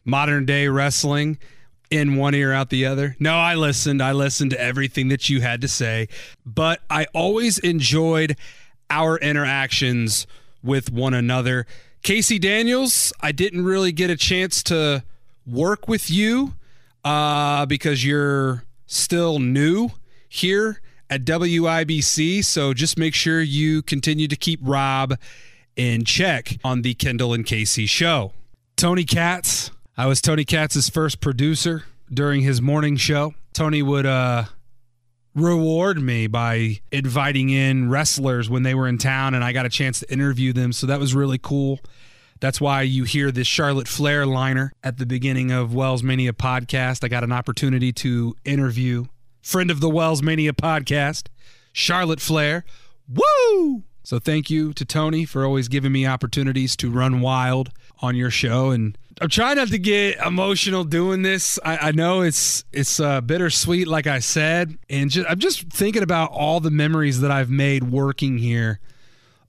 modern 0.04 0.46
day 0.46 0.68
wrestling 0.68 1.38
in 1.92 2.16
one 2.16 2.34
ear 2.34 2.54
out 2.54 2.70
the 2.70 2.86
other. 2.86 3.14
No, 3.20 3.34
I 3.34 3.54
listened. 3.54 4.02
I 4.02 4.12
listened 4.12 4.52
to 4.52 4.60
everything 4.60 5.08
that 5.08 5.28
you 5.28 5.42
had 5.42 5.60
to 5.60 5.68
say, 5.68 6.08
but 6.46 6.80
I 6.88 7.06
always 7.12 7.58
enjoyed 7.58 8.34
our 8.88 9.18
interactions 9.18 10.26
with 10.62 10.90
one 10.90 11.12
another. 11.12 11.66
Casey 12.02 12.38
Daniels, 12.38 13.12
I 13.20 13.30
didn't 13.32 13.66
really 13.66 13.92
get 13.92 14.08
a 14.08 14.16
chance 14.16 14.62
to 14.64 15.04
work 15.46 15.86
with 15.86 16.10
you 16.10 16.54
uh, 17.04 17.66
because 17.66 18.02
you're 18.06 18.64
still 18.86 19.38
new 19.38 19.90
here 20.30 20.80
at 21.10 21.26
WIBC. 21.26 22.42
So 22.42 22.72
just 22.72 22.98
make 22.98 23.14
sure 23.14 23.42
you 23.42 23.82
continue 23.82 24.28
to 24.28 24.36
keep 24.36 24.60
Rob 24.62 25.18
in 25.76 26.06
check 26.06 26.56
on 26.64 26.80
the 26.80 26.94
Kendall 26.94 27.34
and 27.34 27.44
Casey 27.44 27.84
show. 27.84 28.32
Tony 28.76 29.04
Katz, 29.04 29.70
I 29.94 30.06
was 30.06 30.22
Tony 30.22 30.46
Katz's 30.46 30.88
first 30.88 31.20
producer 31.20 31.84
during 32.10 32.40
his 32.40 32.62
morning 32.62 32.96
show. 32.96 33.34
Tony 33.52 33.82
would 33.82 34.06
uh, 34.06 34.44
reward 35.34 36.00
me 36.00 36.26
by 36.28 36.80
inviting 36.90 37.50
in 37.50 37.90
wrestlers 37.90 38.48
when 38.48 38.62
they 38.62 38.74
were 38.74 38.88
in 38.88 38.96
town, 38.96 39.34
and 39.34 39.44
I 39.44 39.52
got 39.52 39.66
a 39.66 39.68
chance 39.68 40.00
to 40.00 40.10
interview 40.10 40.54
them. 40.54 40.72
So 40.72 40.86
that 40.86 40.98
was 40.98 41.14
really 41.14 41.36
cool. 41.36 41.78
That's 42.40 42.58
why 42.58 42.82
you 42.82 43.04
hear 43.04 43.30
this 43.30 43.46
Charlotte 43.46 43.86
Flair 43.86 44.24
liner 44.24 44.72
at 44.82 44.96
the 44.96 45.04
beginning 45.04 45.50
of 45.50 45.74
Wells 45.74 46.02
Mania 46.02 46.32
podcast. 46.32 47.04
I 47.04 47.08
got 47.08 47.22
an 47.22 47.30
opportunity 47.30 47.92
to 47.92 48.34
interview 48.46 49.04
friend 49.42 49.70
of 49.70 49.80
the 49.80 49.90
Wells 49.90 50.22
Mania 50.22 50.54
podcast, 50.54 51.28
Charlotte 51.74 52.20
Flair. 52.20 52.64
Woo! 53.06 53.82
So 54.04 54.18
thank 54.18 54.48
you 54.48 54.72
to 54.72 54.86
Tony 54.86 55.26
for 55.26 55.44
always 55.44 55.68
giving 55.68 55.92
me 55.92 56.06
opportunities 56.06 56.76
to 56.76 56.90
run 56.90 57.20
wild 57.20 57.70
on 58.00 58.16
your 58.16 58.30
show. 58.30 58.70
And 58.70 58.96
I'm 59.20 59.28
trying 59.28 59.56
not 59.56 59.68
to 59.68 59.78
get 59.78 60.18
emotional 60.18 60.84
doing 60.84 61.22
this. 61.22 61.58
I, 61.64 61.88
I 61.88 61.92
know 61.92 62.22
it's 62.22 62.64
it's 62.72 62.98
uh, 62.98 63.20
bittersweet, 63.20 63.86
like 63.86 64.06
I 64.06 64.20
said, 64.20 64.78
and 64.88 65.10
just, 65.10 65.28
I'm 65.30 65.38
just 65.38 65.68
thinking 65.70 66.02
about 66.02 66.32
all 66.32 66.60
the 66.60 66.70
memories 66.70 67.20
that 67.20 67.30
I've 67.30 67.50
made 67.50 67.84
working 67.84 68.38
here 68.38 68.80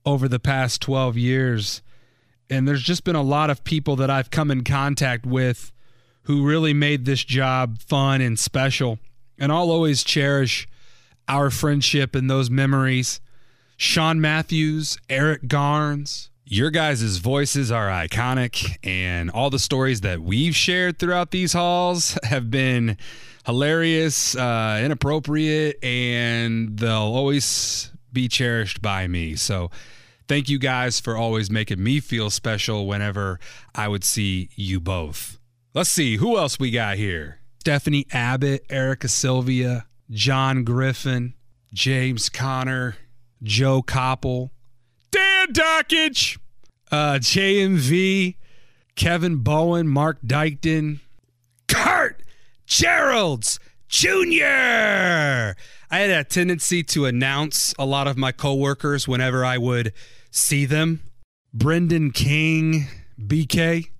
over 0.04 0.28
the 0.28 0.38
past 0.38 0.82
12 0.82 1.16
years. 1.16 1.82
And 2.50 2.68
there's 2.68 2.82
just 2.82 3.04
been 3.04 3.16
a 3.16 3.22
lot 3.22 3.50
of 3.50 3.64
people 3.64 3.96
that 3.96 4.10
I've 4.10 4.30
come 4.30 4.50
in 4.50 4.64
contact 4.64 5.24
with 5.24 5.72
who 6.24 6.46
really 6.46 6.74
made 6.74 7.04
this 7.04 7.24
job 7.24 7.78
fun 7.80 8.20
and 8.20 8.38
special. 8.38 8.98
And 9.38 9.50
I'll 9.50 9.70
always 9.70 10.04
cherish 10.04 10.68
our 11.26 11.50
friendship 11.50 12.14
and 12.14 12.30
those 12.30 12.50
memories. 12.50 13.20
Sean 13.76 14.20
Matthews, 14.20 14.98
Eric 15.08 15.48
Garnes, 15.48 16.28
your 16.46 16.70
guys' 16.70 17.16
voices 17.16 17.70
are 17.70 17.88
iconic, 17.88 18.76
and 18.82 19.30
all 19.30 19.50
the 19.50 19.58
stories 19.58 20.02
that 20.02 20.20
we've 20.20 20.54
shared 20.54 20.98
throughout 20.98 21.30
these 21.30 21.52
halls 21.52 22.18
have 22.24 22.50
been 22.50 22.96
hilarious, 23.46 24.36
uh, 24.36 24.80
inappropriate, 24.82 25.82
and 25.82 26.78
they'll 26.78 26.90
always 26.90 27.90
be 28.12 28.28
cherished 28.28 28.82
by 28.82 29.06
me. 29.06 29.36
So, 29.36 29.70
thank 30.28 30.48
you 30.48 30.58
guys 30.58 31.00
for 31.00 31.16
always 31.16 31.50
making 31.50 31.82
me 31.82 32.00
feel 32.00 32.30
special 32.30 32.86
whenever 32.86 33.40
I 33.74 33.88
would 33.88 34.04
see 34.04 34.50
you 34.54 34.80
both. 34.80 35.38
Let's 35.72 35.90
see 35.90 36.16
who 36.16 36.36
else 36.38 36.58
we 36.58 36.70
got 36.70 36.96
here. 36.96 37.40
Stephanie 37.60 38.06
Abbott, 38.12 38.64
Erica 38.68 39.08
Sylvia, 39.08 39.86
John 40.10 40.64
Griffin, 40.64 41.34
James 41.72 42.28
Connor, 42.28 42.96
Joe 43.42 43.82
Koppel, 43.82 44.50
Dan 45.44 45.52
Dockage, 45.52 46.38
uh, 46.90 47.18
JMV, 47.20 48.36
Kevin 48.96 49.36
Bowen, 49.36 49.88
Mark 49.88 50.20
Dykton, 50.22 51.00
Kurt 51.68 52.22
Geralds 52.66 53.58
Jr. 53.88 55.58
I 55.90 55.98
had 55.98 56.10
a 56.10 56.24
tendency 56.24 56.82
to 56.84 57.06
announce 57.06 57.74
a 57.78 57.84
lot 57.84 58.06
of 58.06 58.16
my 58.16 58.32
coworkers 58.32 59.06
whenever 59.06 59.44
I 59.44 59.58
would 59.58 59.92
see 60.30 60.64
them. 60.64 61.00
Brendan 61.52 62.12
King, 62.12 62.86
BK, 63.20 63.90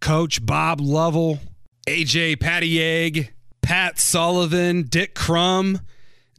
Coach 0.00 0.44
Bob 0.44 0.80
Lovell, 0.80 1.38
AJ 1.86 2.40
Patty 2.40 2.82
Egg, 2.82 3.32
Pat 3.62 3.98
Sullivan, 3.98 4.82
Dick 4.82 5.14
Crum, 5.14 5.80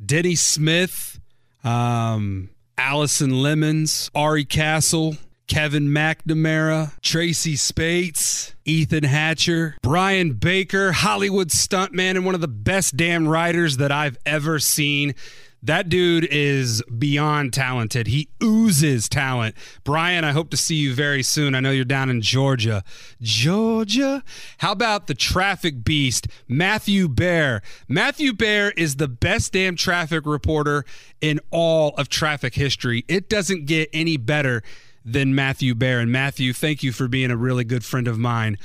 Denny 0.04 0.36
Smith, 0.36 1.20
um, 1.64 2.50
Allison 2.82 3.44
Lemons, 3.44 4.10
Ari 4.16 4.44
Castle, 4.44 5.16
Kevin 5.48 5.90
McNamara, 5.90 7.00
Tracy 7.02 7.56
Spates, 7.56 8.56
Ethan 8.66 9.04
Hatcher, 9.04 9.78
Brian 9.84 10.34
Baker, 10.34 10.92
Hollywood 10.92 11.50
stuntman, 11.50 12.12
and 12.12 12.26
one 12.26 12.34
of 12.34 12.42
the 12.42 12.48
best 12.48 12.98
damn 12.98 13.28
writers 13.28 13.78
that 13.78 13.92
I've 13.92 14.18
ever 14.26 14.58
seen. 14.58 15.14
That 15.64 15.90
dude 15.90 16.26
is 16.26 16.82
beyond 16.98 17.54
talented. 17.54 18.08
He 18.08 18.30
oozes 18.42 19.08
talent. 19.08 19.56
Brian, 19.84 20.24
I 20.24 20.32
hope 20.32 20.50
to 20.52 20.58
see 20.58 20.76
you 20.76 20.96
very 20.96 21.22
soon. 21.22 21.54
I 21.54 21.60
know 21.60 21.70
you're 21.70 21.86
down 21.86 22.10
in 22.10 22.22
Georgia. 22.22 22.84
Georgia? 23.22 24.24
How 24.58 24.72
about 24.72 25.06
the 25.06 25.14
traffic 25.14 25.84
beast, 25.84 26.28
Matthew 26.48 27.08
Bear? 27.08 27.62
Matthew 27.88 28.34
Bear 28.34 28.72
is 28.72 28.96
the 28.96 29.08
best 29.08 29.54
damn 29.54 29.76
traffic 29.76 30.26
reporter 30.26 30.84
in 31.22 31.40
all 31.52 31.90
of 31.96 32.10
traffic 32.10 32.56
history. 32.56 33.06
It 33.08 33.30
doesn't 33.30 33.66
get 33.66 33.90
any 33.94 34.18
better 34.18 34.64
than 35.06 35.36
Matthew 35.36 35.76
Bear. 35.76 36.00
And 36.00 36.12
Matthew, 36.12 36.54
thank 36.54 36.82
you 36.82 36.92
for 36.92 37.08
being 37.08 37.30
a 37.30 37.38
really 37.38 37.64
good 37.64 37.86
friend 37.86 38.08
of 38.08 38.18
mine 38.18 38.58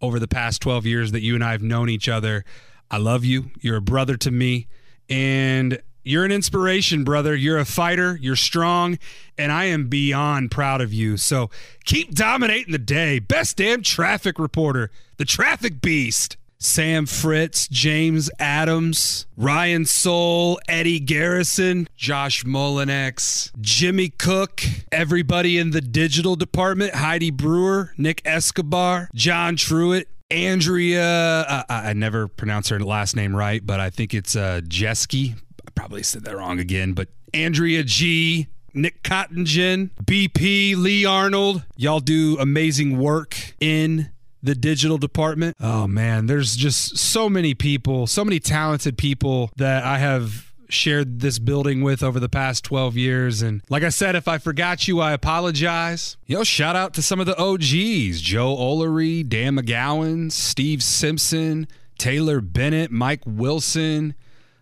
over 0.00 0.20
the 0.20 0.28
past 0.28 0.62
12 0.62 0.86
years 0.86 1.12
that 1.12 1.22
you 1.22 1.34
and 1.34 1.42
I 1.42 1.52
have 1.52 1.62
known 1.62 1.88
each 1.88 2.08
other. 2.08 2.44
I 2.90 2.98
love 2.98 3.24
you. 3.24 3.50
You're 3.60 3.76
a 3.76 3.82
brother 3.82 4.16
to 4.18 4.30
me. 4.30 4.68
And 5.08 5.80
you're 6.04 6.24
an 6.24 6.32
inspiration, 6.32 7.02
brother. 7.02 7.34
You're 7.34 7.58
a 7.58 7.64
fighter. 7.64 8.18
You're 8.20 8.36
strong. 8.36 8.98
And 9.36 9.50
I 9.50 9.64
am 9.64 9.88
beyond 9.88 10.50
proud 10.50 10.80
of 10.80 10.92
you. 10.92 11.16
So 11.16 11.50
keep 11.84 12.14
dominating 12.14 12.72
the 12.72 12.78
day. 12.78 13.18
Best 13.18 13.56
damn 13.56 13.82
traffic 13.82 14.38
reporter, 14.38 14.90
the 15.16 15.24
traffic 15.24 15.80
beast. 15.80 16.36
Sam 16.56 17.04
Fritz, 17.04 17.68
James 17.68 18.30
Adams, 18.38 19.26
Ryan 19.36 19.84
Soul, 19.84 20.58
Eddie 20.66 21.00
Garrison, 21.00 21.88
Josh 21.94 22.44
Molinex, 22.44 23.50
Jimmy 23.60 24.08
Cook, 24.08 24.62
everybody 24.90 25.58
in 25.58 25.72
the 25.72 25.82
digital 25.82 26.36
department, 26.36 26.94
Heidi 26.94 27.30
Brewer, 27.30 27.92
Nick 27.98 28.22
Escobar, 28.24 29.10
John 29.14 29.56
Truitt, 29.56 30.06
Andrea, 30.30 31.42
uh, 31.42 31.62
I 31.68 31.92
never 31.92 32.28
pronounce 32.28 32.68
her 32.70 32.80
last 32.80 33.14
name 33.14 33.36
right, 33.36 33.64
but 33.64 33.78
I 33.78 33.90
think 33.90 34.14
it's 34.14 34.34
uh, 34.34 34.62
Jeske. 34.64 35.36
Probably 35.74 36.02
said 36.02 36.24
that 36.24 36.36
wrong 36.36 36.58
again, 36.58 36.92
but 36.92 37.08
Andrea 37.32 37.82
G, 37.82 38.48
Nick 38.72 39.02
Cottingen, 39.02 39.90
BP, 40.02 40.76
Lee 40.76 41.04
Arnold. 41.04 41.64
Y'all 41.76 42.00
do 42.00 42.36
amazing 42.38 42.98
work 42.98 43.36
in 43.60 44.10
the 44.42 44.54
digital 44.54 44.98
department. 44.98 45.56
Oh 45.60 45.86
man, 45.86 46.26
there's 46.26 46.54
just 46.54 46.98
so 46.98 47.28
many 47.28 47.54
people, 47.54 48.06
so 48.06 48.24
many 48.24 48.38
talented 48.38 48.98
people 48.98 49.50
that 49.56 49.84
I 49.84 49.98
have 49.98 50.52
shared 50.68 51.20
this 51.20 51.38
building 51.38 51.82
with 51.82 52.02
over 52.02 52.18
the 52.20 52.28
past 52.28 52.64
12 52.64 52.96
years. 52.96 53.42
And 53.42 53.62
like 53.68 53.82
I 53.82 53.88
said, 53.88 54.16
if 54.16 54.28
I 54.28 54.38
forgot 54.38 54.88
you, 54.88 55.00
I 55.00 55.12
apologize. 55.12 56.16
Yo, 56.26 56.44
shout 56.44 56.76
out 56.76 56.94
to 56.94 57.02
some 57.02 57.20
of 57.20 57.26
the 57.26 57.38
OGs 57.38 58.20
Joe 58.20 58.54
Olery, 58.56 59.26
Dan 59.26 59.56
McGowan, 59.56 60.30
Steve 60.30 60.82
Simpson, 60.82 61.66
Taylor 61.98 62.40
Bennett, 62.40 62.90
Mike 62.90 63.22
Wilson, 63.24 64.14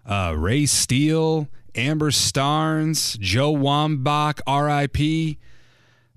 uh, 0.06 0.34
Ray 0.36 0.66
Steele, 0.66 1.48
Amber 1.74 2.10
Starnes, 2.10 3.18
Joe 3.18 3.54
Wambach, 3.54 4.40
RIP. 4.46 5.38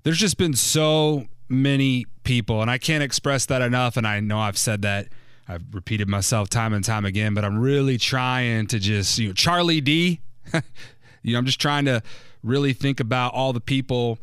There's 0.02 0.18
just 0.18 0.38
been 0.38 0.54
so 0.54 1.26
many 1.48 2.06
people, 2.24 2.62
and 2.62 2.70
I 2.70 2.78
can't 2.78 3.02
express 3.02 3.46
that 3.46 3.62
enough. 3.62 3.96
And 3.96 4.06
I 4.06 4.20
know 4.20 4.38
I've 4.38 4.58
said 4.58 4.82
that. 4.82 5.08
I've 5.48 5.62
repeated 5.72 6.08
myself 6.08 6.48
time 6.48 6.72
and 6.72 6.84
time 6.84 7.04
again, 7.04 7.32
but 7.32 7.44
I'm 7.44 7.60
really 7.60 7.98
trying 7.98 8.66
to 8.66 8.80
just, 8.80 9.16
you 9.16 9.28
know, 9.28 9.32
Charlie 9.32 9.80
D. 9.80 10.20
you 11.22 11.32
know, 11.32 11.38
I'm 11.38 11.46
just 11.46 11.60
trying 11.60 11.84
to 11.84 12.02
really 12.42 12.72
think 12.72 12.98
about 12.98 13.32
all 13.32 13.52
the 13.52 13.60
people 13.60 14.18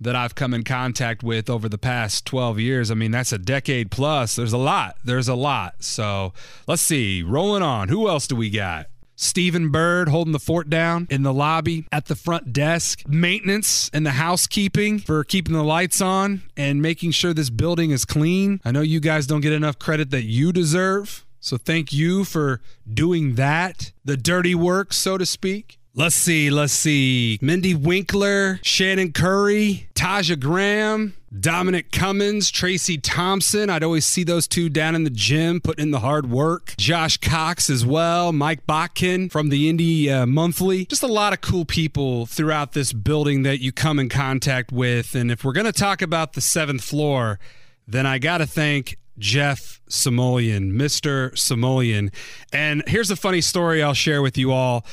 that 0.00 0.14
I've 0.14 0.34
come 0.34 0.54
in 0.54 0.62
contact 0.62 1.22
with 1.22 1.50
over 1.50 1.68
the 1.68 1.78
past 1.78 2.24
12 2.26 2.60
years. 2.60 2.90
I 2.90 2.94
mean, 2.94 3.10
that's 3.10 3.32
a 3.32 3.38
decade 3.38 3.90
plus. 3.90 4.36
There's 4.36 4.52
a 4.52 4.58
lot. 4.58 4.96
There's 5.04 5.28
a 5.28 5.34
lot. 5.34 5.82
So 5.82 6.32
let's 6.66 6.82
see. 6.82 7.22
Rolling 7.22 7.62
on. 7.62 7.88
Who 7.88 8.08
else 8.08 8.26
do 8.26 8.36
we 8.36 8.50
got? 8.50 8.86
Stephen 9.20 9.70
Bird 9.70 10.08
holding 10.08 10.32
the 10.32 10.38
fort 10.38 10.70
down 10.70 11.08
in 11.10 11.24
the 11.24 11.32
lobby 11.34 11.86
at 11.90 12.06
the 12.06 12.14
front 12.14 12.52
desk, 12.52 13.02
maintenance 13.08 13.90
and 13.92 14.06
the 14.06 14.12
housekeeping 14.12 15.00
for 15.00 15.24
keeping 15.24 15.54
the 15.54 15.64
lights 15.64 16.00
on 16.00 16.42
and 16.56 16.80
making 16.80 17.10
sure 17.10 17.34
this 17.34 17.50
building 17.50 17.90
is 17.90 18.04
clean. 18.04 18.60
I 18.64 18.70
know 18.70 18.80
you 18.80 19.00
guys 19.00 19.26
don't 19.26 19.40
get 19.40 19.52
enough 19.52 19.78
credit 19.78 20.10
that 20.10 20.22
you 20.22 20.52
deserve. 20.52 21.26
So 21.40 21.56
thank 21.56 21.92
you 21.92 22.24
for 22.24 22.60
doing 22.92 23.34
that, 23.34 23.92
the 24.04 24.16
dirty 24.16 24.54
work, 24.54 24.92
so 24.92 25.18
to 25.18 25.26
speak. 25.26 25.77
Let's 25.98 26.14
see, 26.14 26.48
let's 26.48 26.72
see. 26.72 27.40
Mindy 27.42 27.74
Winkler, 27.74 28.60
Shannon 28.62 29.10
Curry, 29.10 29.88
Taja 29.96 30.38
Graham, 30.38 31.14
Dominic 31.40 31.90
Cummins, 31.90 32.52
Tracy 32.52 32.98
Thompson. 32.98 33.68
I'd 33.68 33.82
always 33.82 34.06
see 34.06 34.22
those 34.22 34.46
two 34.46 34.68
down 34.68 34.94
in 34.94 35.02
the 35.02 35.10
gym 35.10 35.60
putting 35.60 35.86
in 35.86 35.90
the 35.90 35.98
hard 35.98 36.30
work. 36.30 36.74
Josh 36.78 37.16
Cox 37.16 37.68
as 37.68 37.84
well. 37.84 38.32
Mike 38.32 38.64
Botkin 38.64 39.28
from 39.28 39.48
the 39.48 39.68
Indie 39.68 40.08
uh, 40.08 40.24
Monthly. 40.24 40.84
Just 40.84 41.02
a 41.02 41.08
lot 41.08 41.32
of 41.32 41.40
cool 41.40 41.64
people 41.64 42.26
throughout 42.26 42.74
this 42.74 42.92
building 42.92 43.42
that 43.42 43.58
you 43.58 43.72
come 43.72 43.98
in 43.98 44.08
contact 44.08 44.70
with. 44.70 45.16
And 45.16 45.32
if 45.32 45.42
we're 45.42 45.52
going 45.52 45.66
to 45.66 45.72
talk 45.72 46.00
about 46.00 46.34
the 46.34 46.40
seventh 46.40 46.84
floor, 46.84 47.40
then 47.88 48.06
I 48.06 48.18
got 48.18 48.38
to 48.38 48.46
thank 48.46 48.98
Jeff 49.18 49.80
Smulyan, 49.90 50.74
Mr. 50.74 51.32
Smulyan. 51.32 52.14
And 52.52 52.84
here's 52.86 53.10
a 53.10 53.16
funny 53.16 53.40
story 53.40 53.82
I'll 53.82 53.94
share 53.94 54.22
with 54.22 54.38
you 54.38 54.52
all. 54.52 54.86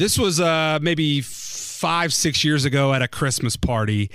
This 0.00 0.18
was 0.18 0.40
uh, 0.40 0.78
maybe 0.80 1.20
five, 1.20 2.14
six 2.14 2.42
years 2.42 2.64
ago 2.64 2.94
at 2.94 3.02
a 3.02 3.06
Christmas 3.06 3.58
party. 3.58 4.10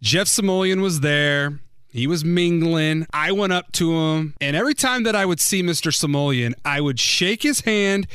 Jeff 0.00 0.26
Smulyan 0.26 0.80
was 0.80 1.00
there. 1.00 1.60
He 1.90 2.06
was 2.06 2.24
mingling. 2.24 3.06
I 3.12 3.30
went 3.32 3.52
up 3.52 3.72
to 3.72 3.92
him, 3.92 4.32
and 4.40 4.56
every 4.56 4.72
time 4.72 5.02
that 5.02 5.14
I 5.14 5.26
would 5.26 5.38
see 5.38 5.62
Mr. 5.62 5.92
Smulyan, 5.92 6.54
I 6.64 6.80
would 6.80 6.98
shake 6.98 7.42
his 7.42 7.60
hand 7.60 8.06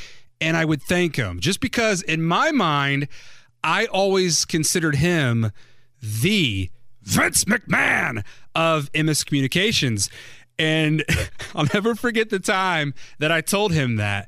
and 0.41 0.57
I 0.57 0.65
would 0.65 0.81
thank 0.81 1.17
him 1.17 1.39
just 1.39 1.59
because 1.59 2.01
in 2.01 2.23
my 2.23 2.51
mind, 2.51 3.09
I 3.63 3.85
always 3.85 4.43
considered 4.43 4.95
him 4.95 5.51
the 6.01 6.71
Vince 7.03 7.43
McMahon 7.45 8.23
of 8.55 8.91
Emmis 8.93 9.23
Communications. 9.23 10.09
And 10.57 11.03
I'll 11.53 11.67
never 11.75 11.93
forget 11.93 12.31
the 12.31 12.39
time 12.39 12.95
that 13.19 13.31
I 13.31 13.41
told 13.41 13.71
him 13.71 13.97
that. 13.97 14.27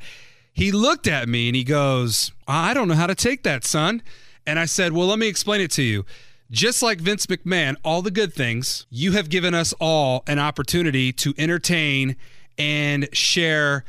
He 0.59 0.73
looked 0.73 1.07
at 1.07 1.29
me 1.29 1.47
and 1.47 1.55
he 1.55 1.63
goes, 1.63 2.33
I 2.45 2.73
don't 2.73 2.89
know 2.89 2.93
how 2.93 3.07
to 3.07 3.15
take 3.15 3.43
that, 3.43 3.63
son. 3.63 4.03
And 4.45 4.59
I 4.59 4.65
said, 4.65 4.91
Well, 4.91 5.07
let 5.07 5.17
me 5.17 5.29
explain 5.29 5.61
it 5.61 5.71
to 5.71 5.81
you. 5.81 6.05
Just 6.51 6.83
like 6.83 6.99
Vince 6.99 7.27
McMahon, 7.27 7.77
all 7.81 8.01
the 8.01 8.11
good 8.11 8.33
things, 8.33 8.85
you 8.89 9.13
have 9.13 9.29
given 9.29 9.53
us 9.53 9.73
all 9.79 10.21
an 10.27 10.37
opportunity 10.37 11.13
to 11.13 11.33
entertain 11.37 12.17
and 12.57 13.07
share 13.13 13.85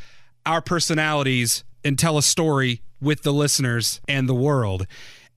our 0.47 0.63
personalities 0.63 1.65
and 1.85 1.99
tell 1.99 2.17
a 2.17 2.23
story 2.23 2.83
with 3.01 3.23
the 3.23 3.33
listeners 3.33 4.01
and 4.07 4.29
the 4.29 4.35
world. 4.35 4.87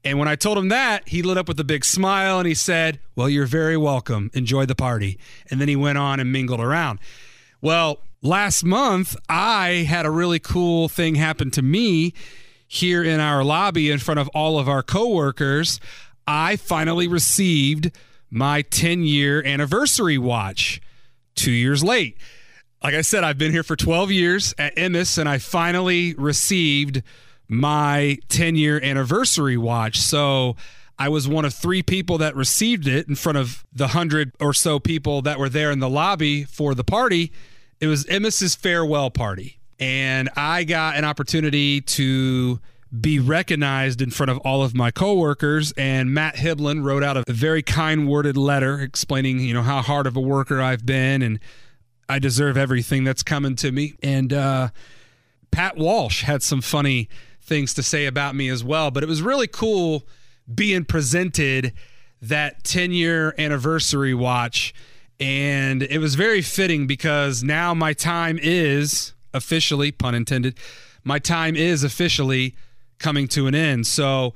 And 0.03 0.19
when 0.19 0.27
I 0.27 0.35
told 0.35 0.59
him 0.59 0.69
that, 0.69 1.07
he 1.09 1.23
lit 1.23 1.39
up 1.39 1.47
with 1.47 1.59
a 1.59 1.63
big 1.63 1.83
smile 1.83 2.37
and 2.37 2.47
he 2.47 2.53
said, 2.53 2.99
Well, 3.15 3.27
you're 3.27 3.47
very 3.47 3.75
welcome. 3.75 4.29
Enjoy 4.35 4.67
the 4.67 4.75
party. 4.75 5.17
And 5.49 5.59
then 5.59 5.67
he 5.67 5.75
went 5.75 5.97
on 5.97 6.19
and 6.19 6.31
mingled 6.31 6.59
around. 6.59 6.99
Well, 7.59 8.01
last 8.23 8.63
month, 8.63 9.15
I 9.29 9.85
had 9.87 10.07
a 10.07 10.09
really 10.09 10.39
cool 10.39 10.89
thing 10.89 11.15
happen 11.15 11.51
to 11.51 11.61
me 11.61 12.13
here 12.67 13.03
in 13.03 13.19
our 13.19 13.43
lobby 13.43 13.91
in 13.91 13.99
front 13.99 14.19
of 14.19 14.27
all 14.29 14.57
of 14.57 14.67
our 14.67 14.81
coworkers. 14.81 15.79
I 16.25 16.55
finally 16.55 17.07
received 17.07 17.91
my 18.31 18.63
10 18.63 19.03
year 19.03 19.45
anniversary 19.45 20.17
watch 20.17 20.81
two 21.35 21.51
years 21.51 21.83
late. 21.83 22.17
Like 22.81 22.95
I 22.95 23.01
said, 23.01 23.23
I've 23.23 23.37
been 23.37 23.51
here 23.51 23.63
for 23.63 23.75
12 23.75 24.11
years 24.11 24.55
at 24.57 24.75
Emmis 24.75 25.17
and 25.17 25.29
I 25.29 25.37
finally 25.37 26.15
received 26.15 27.03
my 27.47 28.17
10 28.29 28.55
year 28.55 28.81
anniversary 28.81 29.57
watch. 29.57 29.99
So 29.99 30.55
I 30.97 31.09
was 31.09 31.27
one 31.27 31.45
of 31.45 31.53
three 31.53 31.83
people 31.83 32.17
that 32.19 32.35
received 32.35 32.87
it 32.87 33.07
in 33.07 33.15
front 33.15 33.37
of 33.37 33.65
the 33.71 33.89
hundred 33.89 34.31
or 34.39 34.53
so 34.53 34.79
people 34.79 35.21
that 35.23 35.37
were 35.37 35.49
there 35.49 35.71
in 35.71 35.79
the 35.79 35.89
lobby 35.89 36.43
for 36.43 36.73
the 36.73 36.83
party. 36.83 37.31
It 37.83 37.87
was 37.87 38.05
Emmis's 38.05 38.55
farewell 38.55 39.11
party. 39.11 39.59
And 39.77 40.29
I 40.37 40.63
got 40.63 40.95
an 40.95 41.03
opportunity 41.03 41.81
to 41.81 42.61
be 42.97 43.19
recognized 43.19 44.01
in 44.01 44.09
front 44.09 44.29
of 44.29 44.37
all 44.37 44.63
of 44.63 44.73
my 44.73 44.89
coworkers. 44.89 45.73
And 45.73 46.13
Matt 46.13 46.37
Hiblin 46.37 46.81
wrote 46.81 47.03
out 47.03 47.17
a 47.17 47.25
very 47.27 47.61
kind 47.61 48.07
worded 48.07 48.37
letter 48.37 48.79
explaining, 48.79 49.41
you 49.41 49.53
know, 49.53 49.63
how 49.63 49.81
hard 49.81 50.07
of 50.07 50.15
a 50.15 50.21
worker 50.21 50.61
I've 50.61 50.85
been 50.85 51.21
and 51.21 51.41
I 52.07 52.19
deserve 52.19 52.55
everything 52.55 53.03
that's 53.03 53.21
coming 53.21 53.57
to 53.57 53.69
me. 53.73 53.95
And 54.01 54.31
uh, 54.31 54.69
Pat 55.51 55.75
Walsh 55.75 56.23
had 56.23 56.41
some 56.41 56.61
funny 56.61 57.09
things 57.41 57.73
to 57.73 57.83
say 57.83 58.05
about 58.05 58.33
me 58.33 58.47
as 58.47 58.63
well. 58.63 58.91
But 58.91 59.03
it 59.03 59.09
was 59.09 59.21
really 59.21 59.47
cool 59.47 60.07
being 60.55 60.85
presented 60.85 61.73
that 62.21 62.63
10 62.63 62.93
year 62.93 63.35
anniversary 63.37 64.13
watch. 64.13 64.73
And 65.19 65.83
it 65.83 65.99
was 65.99 66.15
very 66.15 66.41
fitting 66.41 66.87
because 66.87 67.43
now 67.43 67.73
my 67.73 67.93
time 67.93 68.39
is 68.41 69.13
officially, 69.33 69.91
pun 69.91 70.15
intended, 70.15 70.57
my 71.03 71.19
time 71.19 71.55
is 71.55 71.83
officially 71.83 72.55
coming 72.99 73.27
to 73.29 73.47
an 73.47 73.55
end. 73.55 73.87
So, 73.87 74.33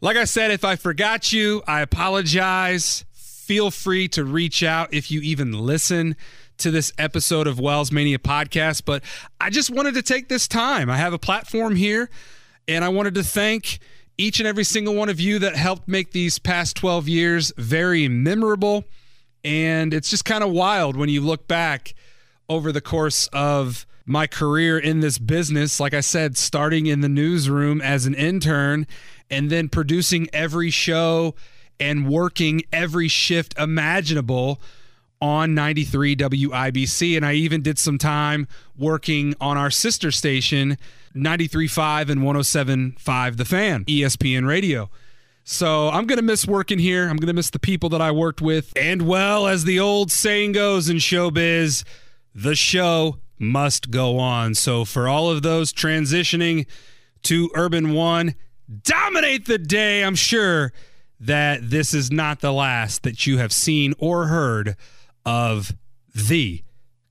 like 0.00 0.16
I 0.16 0.24
said, 0.24 0.50
if 0.50 0.64
I 0.64 0.76
forgot 0.76 1.32
you, 1.32 1.62
I 1.66 1.80
apologize. 1.80 3.04
Feel 3.12 3.70
free 3.70 4.08
to 4.08 4.24
reach 4.24 4.62
out 4.62 4.92
if 4.92 5.10
you 5.10 5.20
even 5.20 5.52
listen 5.52 6.16
to 6.58 6.70
this 6.70 6.92
episode 6.98 7.46
of 7.46 7.58
Wells 7.58 7.90
Mania 7.90 8.18
podcast. 8.18 8.84
But 8.84 9.02
I 9.40 9.50
just 9.50 9.70
wanted 9.70 9.94
to 9.94 10.02
take 10.02 10.28
this 10.28 10.46
time. 10.46 10.88
I 10.90 10.96
have 10.96 11.12
a 11.12 11.18
platform 11.18 11.76
here, 11.76 12.10
and 12.68 12.84
I 12.84 12.88
wanted 12.88 13.14
to 13.14 13.22
thank 13.22 13.78
each 14.16 14.38
and 14.38 14.46
every 14.46 14.64
single 14.64 14.94
one 14.94 15.08
of 15.08 15.20
you 15.20 15.38
that 15.40 15.56
helped 15.56 15.88
make 15.88 16.12
these 16.12 16.38
past 16.38 16.76
12 16.76 17.08
years 17.08 17.52
very 17.56 18.06
memorable. 18.08 18.84
And 19.44 19.92
it's 19.92 20.10
just 20.10 20.24
kind 20.24 20.42
of 20.42 20.50
wild 20.50 20.96
when 20.96 21.08
you 21.08 21.20
look 21.20 21.46
back 21.46 21.94
over 22.48 22.72
the 22.72 22.80
course 22.80 23.28
of 23.32 23.86
my 24.06 24.26
career 24.26 24.78
in 24.78 25.00
this 25.00 25.18
business. 25.18 25.80
Like 25.80 25.94
I 25.94 26.00
said, 26.00 26.36
starting 26.36 26.86
in 26.86 27.00
the 27.00 27.08
newsroom 27.08 27.80
as 27.80 28.06
an 28.06 28.14
intern 28.14 28.86
and 29.30 29.50
then 29.50 29.68
producing 29.68 30.28
every 30.32 30.70
show 30.70 31.34
and 31.80 32.08
working 32.08 32.62
every 32.72 33.08
shift 33.08 33.58
imaginable 33.58 34.60
on 35.20 35.54
93 35.54 36.16
WIBC. 36.16 37.16
And 37.16 37.24
I 37.24 37.32
even 37.34 37.62
did 37.62 37.78
some 37.78 37.98
time 37.98 38.46
working 38.76 39.34
on 39.40 39.56
our 39.56 39.70
sister 39.70 40.10
station, 40.10 40.76
93.5 41.14 42.10
and 42.10 42.20
107.5 42.20 43.36
The 43.36 43.44
Fan, 43.44 43.84
ESPN 43.84 44.46
Radio. 44.46 44.90
So 45.44 45.90
I'm 45.90 46.06
going 46.06 46.18
to 46.18 46.24
miss 46.24 46.46
working 46.46 46.78
here. 46.78 47.02
I'm 47.08 47.18
going 47.18 47.28
to 47.28 47.34
miss 47.34 47.50
the 47.50 47.58
people 47.58 47.90
that 47.90 48.00
I 48.00 48.10
worked 48.10 48.40
with. 48.40 48.72
And 48.76 49.06
well, 49.06 49.46
as 49.46 49.64
the 49.64 49.78
old 49.78 50.10
saying 50.10 50.52
goes 50.52 50.88
in 50.88 50.96
showbiz, 50.96 51.84
the 52.34 52.54
show 52.54 53.18
must 53.38 53.90
go 53.90 54.18
on. 54.18 54.54
So 54.54 54.86
for 54.86 55.06
all 55.06 55.30
of 55.30 55.42
those 55.42 55.72
transitioning 55.72 56.66
to 57.24 57.50
Urban 57.54 57.92
One, 57.92 58.34
dominate 58.82 59.44
the 59.44 59.58
day. 59.58 60.02
I'm 60.02 60.14
sure 60.14 60.72
that 61.20 61.70
this 61.70 61.92
is 61.92 62.10
not 62.10 62.40
the 62.40 62.52
last 62.52 63.02
that 63.02 63.26
you 63.26 63.38
have 63.38 63.52
seen 63.52 63.94
or 63.98 64.26
heard 64.26 64.76
of 65.26 65.74
the 66.14 66.62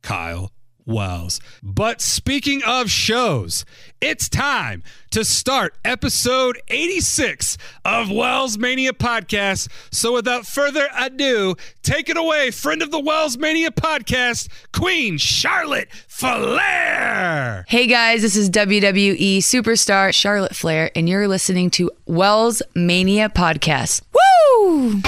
Kyle 0.01 0.51
Wells. 0.85 1.39
But 1.61 2.01
speaking 2.01 2.61
of 2.65 2.89
shows, 2.89 3.65
it's 4.01 4.27
time 4.27 4.83
to 5.11 5.23
start 5.23 5.77
episode 5.85 6.61
86 6.67 7.57
of 7.85 8.09
Wells 8.09 8.57
Mania 8.57 8.93
Podcast. 8.93 9.69
So 9.91 10.13
without 10.13 10.45
further 10.45 10.87
ado, 10.97 11.55
take 11.83 12.09
it 12.09 12.17
away, 12.17 12.51
friend 12.51 12.81
of 12.81 12.91
the 12.91 12.99
Wells 12.99 13.37
Mania 13.37 13.71
Podcast, 13.71 14.49
Queen 14.71 15.17
Charlotte 15.17 15.89
Flair. 16.07 17.65
Hey 17.67 17.87
guys, 17.87 18.21
this 18.21 18.35
is 18.35 18.49
WWE 18.49 19.37
superstar 19.37 20.13
Charlotte 20.13 20.55
Flair, 20.55 20.91
and 20.95 21.07
you're 21.07 21.27
listening 21.27 21.69
to 21.71 21.91
Wells 22.05 22.61
Mania 22.75 23.29
Podcast. 23.29 24.01
Woo! 24.13 25.01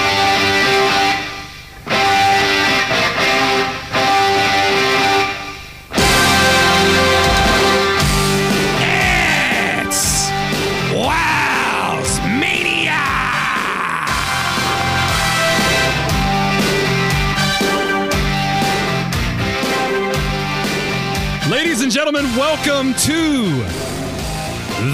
Gentlemen, 22.06 22.38
welcome 22.38 22.94
to 22.94 23.50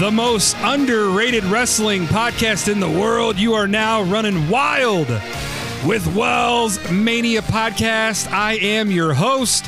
the 0.00 0.10
most 0.10 0.56
underrated 0.60 1.44
wrestling 1.44 2.04
podcast 2.04 2.72
in 2.72 2.80
the 2.80 2.88
world. 2.88 3.38
You 3.38 3.52
are 3.52 3.68
now 3.68 4.02
running 4.04 4.48
wild 4.48 5.08
with 5.84 6.06
Wells 6.16 6.78
Mania 6.90 7.42
Podcast. 7.42 8.32
I 8.32 8.54
am 8.54 8.90
your 8.90 9.12
host, 9.12 9.66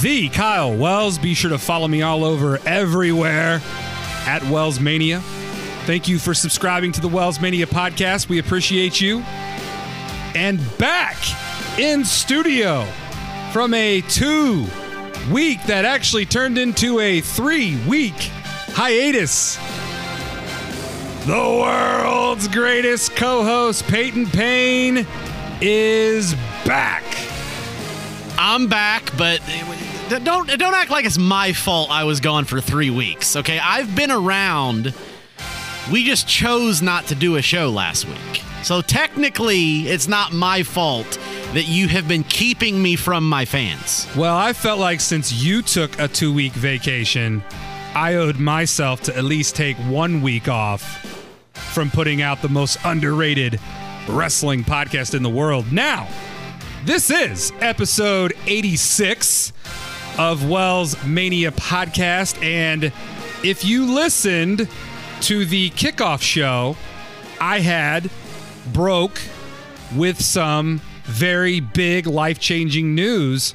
the 0.00 0.30
Kyle 0.30 0.74
Wells. 0.74 1.18
Be 1.18 1.34
sure 1.34 1.50
to 1.50 1.58
follow 1.58 1.88
me 1.88 2.00
all 2.00 2.24
over 2.24 2.58
everywhere 2.64 3.60
at 4.24 4.42
Wells 4.44 4.80
Mania. 4.80 5.20
Thank 5.84 6.08
you 6.08 6.18
for 6.18 6.32
subscribing 6.32 6.90
to 6.92 7.02
the 7.02 7.08
Wells 7.08 7.38
Mania 7.38 7.66
podcast. 7.66 8.30
We 8.30 8.38
appreciate 8.38 8.98
you. 8.98 9.18
And 10.34 10.58
back 10.78 11.18
in 11.78 12.06
studio 12.06 12.86
from 13.52 13.74
a 13.74 14.00
two 14.00 14.64
week 15.30 15.62
that 15.64 15.84
actually 15.84 16.26
turned 16.26 16.58
into 16.58 17.00
a 17.00 17.20
three 17.20 17.76
week 17.86 18.30
hiatus. 18.74 19.56
The 21.26 21.32
world's 21.32 22.48
greatest 22.48 23.14
co 23.14 23.44
host, 23.44 23.86
Peyton 23.86 24.26
Payne, 24.26 25.06
is 25.60 26.34
back. 26.64 27.04
I'm 28.38 28.66
back, 28.66 29.16
but 29.16 29.40
don't 30.08 30.48
don't 30.58 30.74
act 30.74 30.90
like 30.90 31.04
it's 31.04 31.18
my 31.18 31.52
fault 31.52 31.90
I 31.90 32.04
was 32.04 32.20
gone 32.20 32.44
for 32.44 32.60
3 32.60 32.90
weeks. 32.90 33.36
Okay? 33.36 33.58
I've 33.58 33.94
been 33.94 34.10
around. 34.10 34.94
We 35.92 36.04
just 36.04 36.26
chose 36.26 36.82
not 36.82 37.06
to 37.06 37.14
do 37.14 37.36
a 37.36 37.42
show 37.42 37.70
last 37.70 38.06
week. 38.06 38.42
So 38.62 38.80
technically, 38.80 39.88
it's 39.88 40.06
not 40.08 40.32
my 40.32 40.62
fault 40.62 41.18
that 41.52 41.66
you 41.68 41.88
have 41.88 42.06
been 42.06 42.24
keeping 42.24 42.80
me 42.80 42.96
from 42.96 43.28
my 43.28 43.44
fans. 43.44 44.06
Well, 44.16 44.36
I 44.36 44.52
felt 44.52 44.78
like 44.78 45.00
since 45.00 45.32
you 45.32 45.62
took 45.62 45.98
a 45.98 46.08
two 46.08 46.32
week 46.32 46.52
vacation, 46.52 47.42
I 47.94 48.14
owed 48.14 48.38
myself 48.38 49.02
to 49.02 49.16
at 49.16 49.24
least 49.24 49.56
take 49.56 49.76
one 49.78 50.22
week 50.22 50.48
off 50.48 51.08
from 51.52 51.90
putting 51.90 52.22
out 52.22 52.40
the 52.40 52.48
most 52.48 52.78
underrated 52.84 53.58
wrestling 54.08 54.64
podcast 54.64 55.14
in 55.14 55.22
the 55.22 55.30
world. 55.30 55.72
Now, 55.72 56.08
This 56.84 57.10
is 57.10 57.52
episode 57.60 58.32
86 58.46 59.52
of 60.18 60.48
Wells 60.50 60.96
Mania 61.04 61.52
podcast. 61.52 62.42
And 62.42 62.92
if 63.44 63.64
you 63.64 63.86
listened 63.94 64.68
to 65.22 65.44
the 65.44 65.70
kickoff 65.70 66.22
show, 66.22 66.76
I 67.40 67.60
had 67.60 68.10
broke 68.72 69.20
with 69.94 70.20
some 70.20 70.80
very 71.04 71.60
big 71.60 72.06
life 72.06 72.38
changing 72.38 72.94
news. 72.94 73.54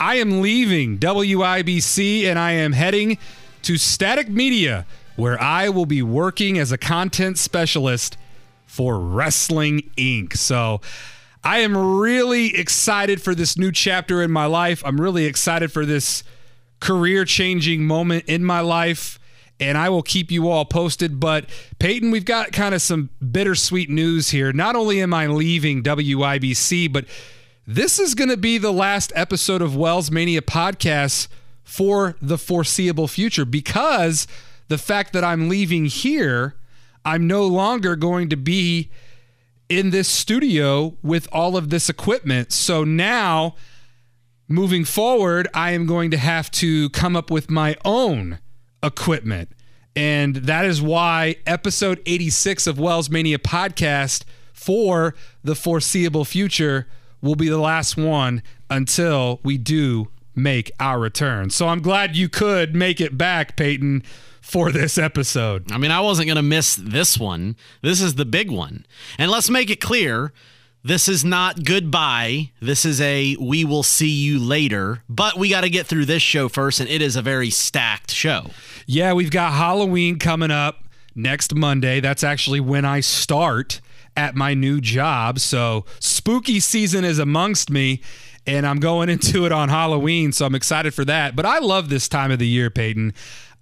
I 0.00 0.16
am 0.16 0.40
leaving 0.40 0.98
WIBC 0.98 2.24
and 2.24 2.38
I 2.38 2.52
am 2.52 2.72
heading 2.72 3.18
to 3.62 3.76
Static 3.76 4.28
Media, 4.28 4.86
where 5.16 5.40
I 5.40 5.68
will 5.68 5.86
be 5.86 6.02
working 6.02 6.58
as 6.58 6.72
a 6.72 6.78
content 6.78 7.38
specialist 7.38 8.16
for 8.66 8.98
Wrestling 8.98 9.90
Inc. 9.96 10.36
So 10.36 10.80
I 11.42 11.58
am 11.58 11.76
really 11.76 12.54
excited 12.56 13.22
for 13.22 13.34
this 13.34 13.56
new 13.56 13.72
chapter 13.72 14.22
in 14.22 14.30
my 14.30 14.46
life. 14.46 14.82
I'm 14.84 15.00
really 15.00 15.26
excited 15.26 15.72
for 15.72 15.86
this 15.86 16.22
career 16.80 17.24
changing 17.24 17.84
moment 17.84 18.24
in 18.26 18.44
my 18.44 18.60
life. 18.60 19.18
And 19.58 19.78
I 19.78 19.88
will 19.88 20.02
keep 20.02 20.30
you 20.30 20.48
all 20.48 20.64
posted. 20.64 21.18
But 21.18 21.46
Peyton, 21.78 22.10
we've 22.10 22.24
got 22.24 22.52
kind 22.52 22.74
of 22.74 22.82
some 22.82 23.10
bittersweet 23.30 23.88
news 23.88 24.30
here. 24.30 24.52
Not 24.52 24.76
only 24.76 25.00
am 25.00 25.14
I 25.14 25.26
leaving 25.26 25.82
WIBC, 25.82 26.92
but 26.92 27.06
this 27.66 27.98
is 27.98 28.14
going 28.14 28.30
to 28.30 28.36
be 28.36 28.58
the 28.58 28.72
last 28.72 29.12
episode 29.14 29.62
of 29.62 29.74
Wells 29.74 30.10
Mania 30.10 30.42
podcast 30.42 31.28
for 31.64 32.16
the 32.22 32.38
foreseeable 32.38 33.08
future 33.08 33.44
because 33.44 34.28
the 34.68 34.78
fact 34.78 35.12
that 35.12 35.24
I'm 35.24 35.48
leaving 35.48 35.86
here, 35.86 36.54
I'm 37.04 37.26
no 37.26 37.46
longer 37.46 37.96
going 37.96 38.28
to 38.28 38.36
be 38.36 38.90
in 39.68 39.90
this 39.90 40.08
studio 40.08 40.96
with 41.02 41.28
all 41.32 41.56
of 41.56 41.70
this 41.70 41.88
equipment. 41.88 42.52
So 42.52 42.84
now, 42.84 43.56
moving 44.48 44.84
forward, 44.84 45.48
I 45.52 45.72
am 45.72 45.86
going 45.86 46.10
to 46.12 46.18
have 46.18 46.50
to 46.52 46.88
come 46.90 47.16
up 47.16 47.30
with 47.30 47.50
my 47.50 47.76
own 47.84 48.38
equipment. 48.82 49.50
And 49.94 50.36
that 50.36 50.64
is 50.64 50.82
why 50.82 51.36
episode 51.46 52.02
86 52.04 52.66
of 52.66 52.78
Wells 52.78 53.08
Mania 53.08 53.38
podcast 53.38 54.24
for 54.52 55.14
the 55.42 55.54
foreseeable 55.54 56.24
future 56.24 56.86
will 57.22 57.34
be 57.34 57.48
the 57.48 57.58
last 57.58 57.96
one 57.96 58.42
until 58.68 59.40
we 59.42 59.56
do 59.56 60.08
make 60.34 60.70
our 60.78 60.98
return. 60.98 61.50
So 61.50 61.68
I'm 61.68 61.80
glad 61.80 62.14
you 62.14 62.28
could 62.28 62.74
make 62.74 63.00
it 63.00 63.16
back, 63.16 63.56
Peyton 63.56 64.02
for 64.42 64.70
this 64.70 64.96
episode. 64.96 65.72
I 65.72 65.78
mean, 65.78 65.90
I 65.90 66.00
wasn't 66.00 66.26
going 66.26 66.36
to 66.36 66.42
miss 66.42 66.76
this 66.76 67.18
one. 67.18 67.56
This 67.82 68.00
is 68.00 68.14
the 68.14 68.24
big 68.24 68.50
one. 68.50 68.86
And 69.18 69.30
let's 69.30 69.50
make 69.50 69.70
it 69.70 69.80
clear 69.80 70.32
this 70.86 71.08
is 71.08 71.24
not 71.24 71.64
goodbye. 71.64 72.50
This 72.60 72.84
is 72.84 73.00
a 73.00 73.36
we 73.40 73.64
will 73.64 73.82
see 73.82 74.08
you 74.08 74.38
later. 74.38 75.02
But 75.08 75.36
we 75.36 75.48
got 75.48 75.62
to 75.62 75.70
get 75.70 75.86
through 75.86 76.04
this 76.04 76.22
show 76.22 76.48
first, 76.48 76.78
and 76.78 76.88
it 76.88 77.02
is 77.02 77.16
a 77.16 77.22
very 77.22 77.50
stacked 77.50 78.12
show. 78.12 78.50
Yeah, 78.86 79.12
we've 79.12 79.32
got 79.32 79.52
Halloween 79.52 80.18
coming 80.18 80.52
up 80.52 80.84
next 81.16 81.54
Monday. 81.54 81.98
That's 81.98 82.22
actually 82.22 82.60
when 82.60 82.84
I 82.84 83.00
start 83.00 83.80
at 84.16 84.36
my 84.36 84.54
new 84.54 84.80
job. 84.80 85.40
So 85.40 85.84
spooky 85.98 86.60
season 86.60 87.04
is 87.04 87.18
amongst 87.18 87.68
me 87.68 88.00
and 88.46 88.64
I'm 88.64 88.78
going 88.78 89.08
into 89.08 89.44
it 89.44 89.52
on 89.52 89.68
Halloween, 89.68 90.32
so 90.32 90.46
I'm 90.46 90.54
excited 90.54 90.94
for 90.94 91.04
that. 91.04 91.34
But 91.34 91.46
I 91.46 91.58
love 91.58 91.88
this 91.88 92.08
time 92.08 92.30
of 92.30 92.38
the 92.38 92.46
year, 92.46 92.70
Peyton. 92.70 93.12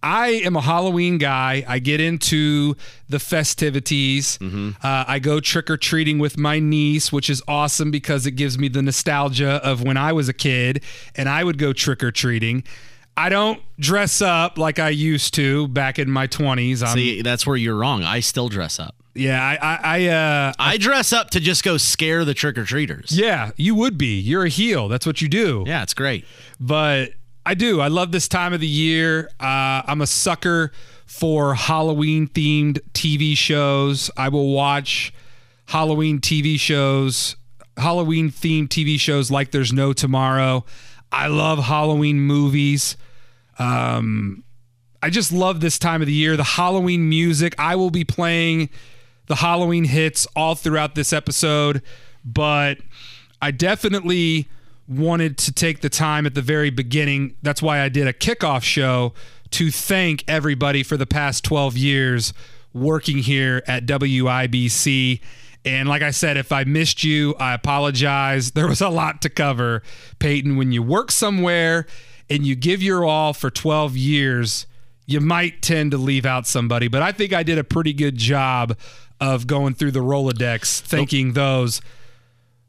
I 0.04 0.28
am 0.44 0.54
a 0.54 0.60
Halloween 0.60 1.16
guy. 1.16 1.64
I 1.66 1.78
get 1.78 1.98
into 1.98 2.76
the 3.08 3.18
festivities. 3.18 4.36
Mm-hmm. 4.36 4.72
Uh, 4.82 5.04
I 5.08 5.18
go 5.18 5.40
trick 5.40 5.70
or 5.70 5.78
treating 5.78 6.18
with 6.18 6.36
my 6.36 6.58
niece, 6.58 7.10
which 7.10 7.30
is 7.30 7.42
awesome 7.48 7.90
because 7.90 8.26
it 8.26 8.32
gives 8.32 8.58
me 8.58 8.68
the 8.68 8.82
nostalgia 8.82 9.64
of 9.64 9.82
when 9.82 9.96
I 9.96 10.12
was 10.12 10.28
a 10.28 10.34
kid 10.34 10.84
and 11.14 11.26
I 11.26 11.42
would 11.42 11.56
go 11.56 11.72
trick 11.72 12.04
or 12.04 12.12
treating. 12.12 12.64
I 13.16 13.30
don't 13.30 13.62
dress 13.78 14.20
up 14.20 14.58
like 14.58 14.78
I 14.78 14.90
used 14.90 15.32
to 15.34 15.68
back 15.68 15.98
in 15.98 16.10
my 16.10 16.26
20s. 16.26 16.82
I'm, 16.86 16.94
See, 16.94 17.22
that's 17.22 17.46
where 17.46 17.56
you're 17.56 17.76
wrong. 17.76 18.02
I 18.02 18.20
still 18.20 18.50
dress 18.50 18.78
up. 18.78 18.94
Yeah, 19.14 19.40
I 19.40 19.54
I 19.54 19.78
I, 19.84 20.06
uh, 20.08 20.52
I 20.58 20.76
dress 20.76 21.12
up 21.12 21.30
to 21.30 21.40
just 21.40 21.62
go 21.62 21.76
scare 21.76 22.24
the 22.24 22.34
trick 22.34 22.58
or 22.58 22.64
treaters. 22.64 23.16
Yeah, 23.16 23.52
you 23.56 23.76
would 23.76 23.96
be. 23.96 24.18
You're 24.18 24.44
a 24.44 24.48
heel. 24.48 24.88
That's 24.88 25.06
what 25.06 25.22
you 25.22 25.28
do. 25.28 25.62
Yeah, 25.66 25.84
it's 25.84 25.94
great. 25.94 26.26
But 26.58 27.12
I 27.46 27.54
do. 27.54 27.80
I 27.80 27.88
love 27.88 28.10
this 28.12 28.26
time 28.26 28.52
of 28.52 28.60
the 28.60 28.66
year. 28.66 29.28
Uh, 29.38 29.82
I'm 29.86 30.00
a 30.00 30.06
sucker 30.06 30.72
for 31.06 31.54
Halloween 31.54 32.26
themed 32.26 32.80
TV 32.92 33.36
shows. 33.36 34.10
I 34.16 34.30
will 34.30 34.52
watch 34.52 35.12
Halloween 35.66 36.20
TV 36.20 36.58
shows, 36.58 37.36
Halloween 37.76 38.30
themed 38.30 38.68
TV 38.68 38.98
shows 38.98 39.30
like 39.30 39.50
there's 39.50 39.72
no 39.72 39.92
tomorrow. 39.92 40.64
I 41.12 41.26
love 41.26 41.58
Halloween 41.58 42.20
movies. 42.20 42.96
Um, 43.58 44.44
I 45.02 45.10
just 45.10 45.32
love 45.32 45.60
this 45.60 45.78
time 45.78 46.00
of 46.00 46.06
the 46.06 46.12
year. 46.12 46.36
The 46.36 46.44
Halloween 46.44 47.08
music. 47.08 47.54
I 47.58 47.76
will 47.76 47.90
be 47.90 48.04
playing 48.04 48.70
the 49.26 49.36
Halloween 49.36 49.84
hits 49.84 50.26
all 50.34 50.54
throughout 50.54 50.94
this 50.94 51.12
episode, 51.12 51.82
but 52.24 52.78
I 53.40 53.50
definitely 53.50 54.48
wanted 54.88 55.38
to 55.38 55.52
take 55.52 55.80
the 55.80 55.88
time 55.88 56.26
at 56.26 56.34
the 56.34 56.42
very 56.42 56.70
beginning. 56.70 57.36
That's 57.42 57.62
why 57.62 57.80
I 57.80 57.88
did 57.88 58.06
a 58.06 58.12
kickoff 58.12 58.62
show 58.62 59.14
to 59.50 59.70
thank 59.70 60.24
everybody 60.28 60.82
for 60.82 60.96
the 60.96 61.06
past 61.06 61.44
12 61.44 61.76
years 61.76 62.34
working 62.72 63.18
here 63.18 63.62
at 63.66 63.86
WIBC. 63.86 65.20
And 65.64 65.88
like 65.88 66.02
I 66.02 66.10
said, 66.10 66.36
if 66.36 66.52
I 66.52 66.64
missed 66.64 67.04
you, 67.04 67.34
I 67.36 67.54
apologize. 67.54 68.50
There 68.54 68.68
was 68.68 68.80
a 68.80 68.88
lot 68.88 69.22
to 69.22 69.30
cover. 69.30 69.82
Peyton, 70.18 70.56
when 70.56 70.72
you 70.72 70.82
work 70.82 71.10
somewhere 71.10 71.86
and 72.28 72.46
you 72.46 72.54
give 72.54 72.82
your 72.82 73.04
all 73.04 73.32
for 73.32 73.50
12 73.50 73.96
years, 73.96 74.66
you 75.06 75.20
might 75.20 75.62
tend 75.62 75.90
to 75.92 75.98
leave 75.98 76.26
out 76.26 76.46
somebody. 76.46 76.88
But 76.88 77.02
I 77.02 77.12
think 77.12 77.32
I 77.32 77.42
did 77.42 77.58
a 77.58 77.64
pretty 77.64 77.92
good 77.92 78.16
job 78.16 78.76
of 79.20 79.46
going 79.46 79.74
through 79.74 79.92
the 79.92 80.00
Rolodex, 80.00 80.80
thanking 80.80 81.32
those 81.32 81.80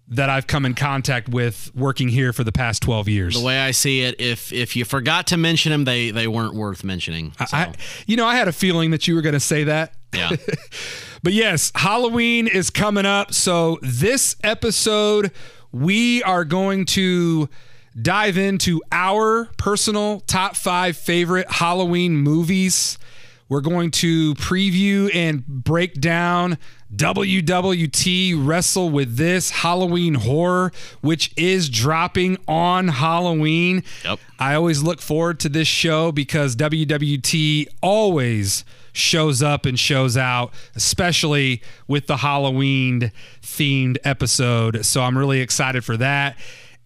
that 0.08 0.30
I've 0.30 0.46
come 0.48 0.66
in 0.66 0.76
contact 0.76 1.30
with 1.30 1.72
working 1.74 2.10
here 2.10 2.32
for 2.32 2.44
the 2.44 2.52
past 2.52 2.82
12 2.84 3.10
years. 3.10 3.34
The 3.36 3.46
way 3.46 3.60
I 3.60 3.72
see 3.72 4.02
it, 4.02 4.20
if 4.20 4.54
if 4.54 4.76
you 4.76 4.86
forgot 4.86 5.28
to 5.28 5.38
mention 5.38 5.72
them, 5.72 5.86
they 5.86 6.12
they 6.12 6.28
weren't 6.28 6.54
worth 6.54 6.84
mentioning. 6.84 7.34
So. 7.48 7.58
I, 7.58 7.74
you 8.06 8.16
know, 8.16 8.26
I 8.26 8.36
had 8.36 8.48
a 8.48 8.54
feeling 8.54 8.92
that 8.92 9.08
you 9.08 9.16
were 9.16 9.22
going 9.22 9.34
to 9.34 9.40
say 9.40 9.64
that. 9.64 9.94
Yeah. 10.14 10.32
but 11.24 11.34
yes, 11.34 11.72
Halloween 11.76 12.48
is 12.48 12.70
coming 12.70 13.06
up. 13.06 13.34
So 13.34 13.80
this 13.82 14.36
episode, 14.44 15.32
we 15.72 16.22
are 16.24 16.46
going 16.46 16.86
to 16.86 17.50
dive 18.00 18.38
into 18.38 18.82
our 18.92 19.46
personal 19.58 20.20
top 20.22 20.56
five 20.56 20.98
favorite 20.98 21.50
Halloween 21.50 22.16
movies. 22.18 22.98
We're 23.48 23.62
going 23.62 23.92
to 23.92 24.34
preview 24.36 25.14
and 25.14 25.46
break 25.46 26.02
down 26.02 26.58
WWT 26.96 28.34
Wrestle 28.44 28.90
with 28.90 29.18
This 29.18 29.52
Halloween 29.52 30.16
Horror, 30.16 30.72
which 31.02 31.32
is 31.38 31.70
dropping 31.70 32.38
on 32.48 32.88
Halloween. 32.88 33.84
Yep. 34.04 34.20
I 34.40 34.56
always 34.56 34.82
look 34.82 35.00
forward 35.00 35.40
to 35.42 35.50
this 35.50 35.68
show 35.68 36.12
because 36.12 36.56
WWT 36.56 37.68
always 37.84 38.66
shows 38.94 39.44
up 39.44 39.66
and 39.66 39.78
shows 39.78 40.18
out, 40.18 40.52
especially 40.76 41.62
with 41.88 42.08
the 42.08 42.18
Halloween 42.18 43.12
themed 43.44 43.98
episode. 44.04 44.86
So 44.86 45.04
I'm 45.04 45.18
really 45.18 45.42
excited 45.42 45.86
for 45.86 45.98
that. 45.98 46.36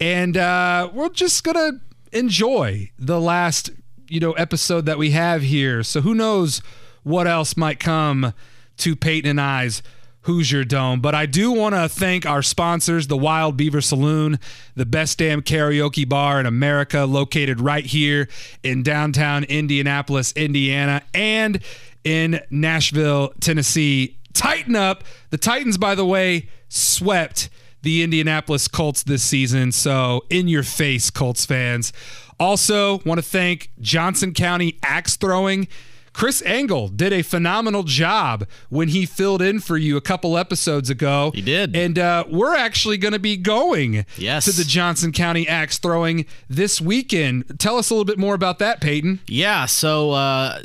And 0.01 0.35
uh, 0.35 0.89
we're 0.93 1.09
just 1.09 1.43
going 1.43 1.55
to 1.55 1.79
enjoy 2.17 2.91
the 2.97 3.21
last 3.21 3.69
you 4.09 4.19
know 4.19 4.33
episode 4.33 4.85
that 4.85 4.97
we 4.97 5.11
have 5.11 5.41
here. 5.41 5.83
So 5.83 6.01
who 6.01 6.13
knows 6.13 6.61
what 7.03 7.27
else 7.27 7.55
might 7.55 7.79
come 7.79 8.33
to 8.77 8.95
Peyton 8.95 9.29
and 9.29 9.41
I's 9.41 9.81
Hoosier 10.21 10.63
Dome. 10.63 10.99
But 10.99 11.15
I 11.15 11.25
do 11.25 11.51
want 11.51 11.75
to 11.75 11.87
thank 11.87 12.25
our 12.25 12.41
sponsors, 12.41 13.07
the 13.07 13.17
Wild 13.17 13.55
Beaver 13.55 13.81
Saloon, 13.81 14.39
the 14.75 14.85
best 14.85 15.17
damn 15.17 15.41
karaoke 15.41 16.07
bar 16.07 16.39
in 16.39 16.45
America, 16.45 17.05
located 17.05 17.61
right 17.61 17.85
here 17.85 18.27
in 18.63 18.83
downtown 18.83 19.43
Indianapolis, 19.45 20.33
Indiana, 20.33 21.01
and 21.13 21.63
in 22.03 22.41
Nashville, 22.49 23.33
Tennessee. 23.39 24.17
Tighten 24.33 24.75
up. 24.75 25.03
The 25.31 25.37
Titans, 25.37 25.77
by 25.77 25.95
the 25.95 26.05
way, 26.05 26.49
swept 26.69 27.49
the 27.81 28.03
Indianapolis 28.03 28.67
Colts 28.67 29.03
this 29.03 29.23
season. 29.23 29.71
So, 29.71 30.25
in 30.29 30.47
your 30.47 30.63
face, 30.63 31.09
Colts 31.09 31.45
fans. 31.45 31.93
Also, 32.39 32.99
want 32.99 33.17
to 33.17 33.23
thank 33.23 33.71
Johnson 33.79 34.33
County 34.33 34.77
Axe 34.83 35.15
Throwing. 35.17 35.67
Chris 36.13 36.41
Engel 36.41 36.87
did 36.89 37.13
a 37.13 37.21
phenomenal 37.21 37.83
job 37.83 38.45
when 38.69 38.89
he 38.89 39.05
filled 39.05 39.41
in 39.41 39.59
for 39.59 39.77
you 39.77 39.95
a 39.95 40.01
couple 40.01 40.37
episodes 40.37 40.89
ago. 40.89 41.31
He 41.33 41.41
did. 41.41 41.75
And 41.75 41.97
uh, 41.97 42.25
we're 42.29 42.55
actually 42.55 42.97
going 42.97 43.13
to 43.13 43.19
be 43.19 43.37
going 43.37 44.05
yes. 44.17 44.45
to 44.45 44.51
the 44.51 44.63
Johnson 44.63 45.11
County 45.11 45.47
Axe 45.47 45.77
Throwing 45.77 46.25
this 46.49 46.81
weekend. 46.81 47.59
Tell 47.59 47.77
us 47.77 47.89
a 47.89 47.93
little 47.93 48.05
bit 48.05 48.17
more 48.17 48.33
about 48.33 48.59
that, 48.59 48.81
Peyton. 48.81 49.19
Yeah. 49.27 49.65
So, 49.65 50.11
uh, 50.11 50.61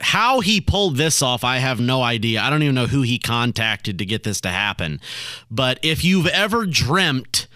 how 0.00 0.40
he 0.40 0.60
pulled 0.60 0.96
this 0.96 1.20
off, 1.20 1.44
I 1.44 1.58
have 1.58 1.78
no 1.78 2.02
idea. 2.02 2.40
I 2.40 2.48
don't 2.48 2.62
even 2.62 2.74
know 2.74 2.86
who 2.86 3.02
he 3.02 3.18
contacted 3.18 3.98
to 3.98 4.06
get 4.06 4.22
this 4.22 4.40
to 4.42 4.48
happen. 4.48 5.00
But 5.50 5.78
if 5.82 6.04
you've 6.04 6.26
ever 6.28 6.64
dreamt 6.64 7.46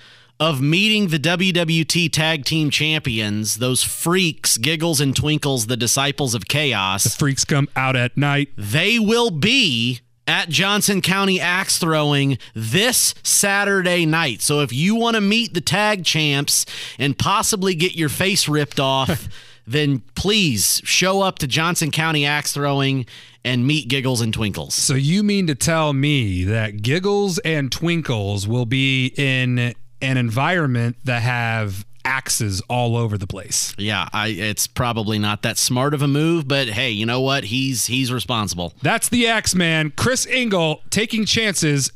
of 0.41 0.61
meeting 0.61 1.09
the 1.09 1.19
WWT 1.19 2.13
Tag 2.13 2.45
Team 2.45 2.71
Champions, 2.71 3.57
those 3.57 3.83
freaks, 3.83 4.59
Giggles 4.59 5.01
and 5.01 5.15
Twinkles, 5.15 5.67
the 5.67 5.77
disciples 5.77 6.35
of 6.35 6.47
chaos. 6.47 7.05
The 7.05 7.11
Freaks 7.11 7.45
come 7.45 7.69
out 7.77 7.97
at 7.97 8.17
night. 8.17 8.49
They 8.57 8.99
will 8.99 9.31
be 9.31 10.01
at 10.27 10.49
Johnson 10.49 11.01
County 11.01 11.41
Axe 11.41 11.79
Throwing 11.79 12.39
this 12.55 13.15
Saturday 13.23 14.07
night. 14.07 14.41
So 14.41 14.61
if 14.61 14.73
you 14.73 14.97
want 14.97 15.15
to 15.15 15.21
meet 15.21 15.55
the 15.55 15.61
tag 15.61 16.05
champs 16.05 16.67
and 16.99 17.17
possibly 17.17 17.75
get 17.75 17.95
your 17.95 18.09
face 18.09 18.49
ripped 18.49 18.81
off, 18.81 19.29
then 19.67 20.03
please 20.15 20.81
show 20.85 21.23
up 21.23 21.39
to 21.41 21.47
Johnson 21.47 21.91
County 21.91 22.27
Axe 22.27 22.53
Throwing 22.53 23.07
and 23.45 23.67
meet 23.67 23.89
Giggles 23.89 24.21
and 24.21 24.33
Twinkles. 24.33 24.75
So 24.75 24.95
you 24.95 25.23
mean 25.23 25.47
to 25.47 25.55
tell 25.55 25.93
me 25.93 26.45
that 26.45 26.83
Giggles 26.83 27.39
and 27.41 27.71
Twinkles 27.71 28.49
will 28.49 28.67
be 28.67 29.13
in 29.17 29.75
an 30.05 30.17
environment 30.17 30.97
that 31.05 31.23
have 31.23 31.85
axes 32.05 32.61
all 32.69 32.97
over 32.97 33.17
the 33.17 33.27
place? 33.27 33.75
Yeah, 33.79 34.09
I, 34.13 34.29
it's 34.29 34.67
probably 34.67 35.19
not 35.19 35.43
that 35.43 35.59
smart 35.59 35.95
of 35.95 36.03
a 36.03 36.09
move, 36.09 36.47
but 36.47 36.69
hey, 36.69 36.91
you 36.91 37.07
know 37.07 37.21
what? 37.21 37.45
He's 37.45 37.87
he's 37.87 38.13
responsible. 38.13 38.75
That's 38.83 39.09
the 39.09 39.27
Axe 39.27 39.55
Man, 39.55 39.93
Chris 39.97 40.27
Engel, 40.27 40.83
taking 40.91 41.25
chances 41.25 41.91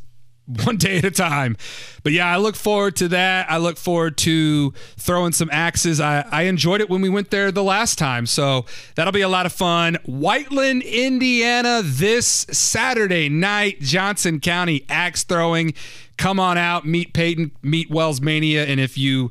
one 0.64 0.78
day 0.78 0.96
at 0.98 1.04
a 1.04 1.10
time. 1.10 1.56
But 2.02 2.12
yeah, 2.12 2.26
I 2.26 2.38
look 2.38 2.56
forward 2.56 2.96
to 2.96 3.08
that. 3.08 3.50
I 3.50 3.58
look 3.58 3.76
forward 3.76 4.16
to 4.18 4.70
throwing 4.96 5.32
some 5.32 5.50
axes. 5.52 6.00
I, 6.00 6.24
I 6.30 6.42
enjoyed 6.44 6.80
it 6.80 6.88
when 6.88 7.02
we 7.02 7.10
went 7.10 7.30
there 7.30 7.52
the 7.52 7.62
last 7.62 7.98
time. 7.98 8.24
So 8.24 8.64
that'll 8.94 9.12
be 9.12 9.20
a 9.20 9.28
lot 9.28 9.44
of 9.44 9.52
fun. 9.52 9.98
Whiteland, 10.06 10.82
Indiana, 10.84 11.82
this 11.84 12.26
Saturday 12.26 13.28
night, 13.28 13.80
Johnson 13.80 14.40
County 14.40 14.86
axe 14.88 15.22
throwing. 15.22 15.74
Come 16.18 16.38
on 16.38 16.58
out, 16.58 16.86
meet 16.86 17.14
Peyton, 17.14 17.52
meet 17.62 17.90
Wells 17.90 18.20
Mania. 18.20 18.66
And 18.66 18.78
if 18.78 18.98
you 18.98 19.30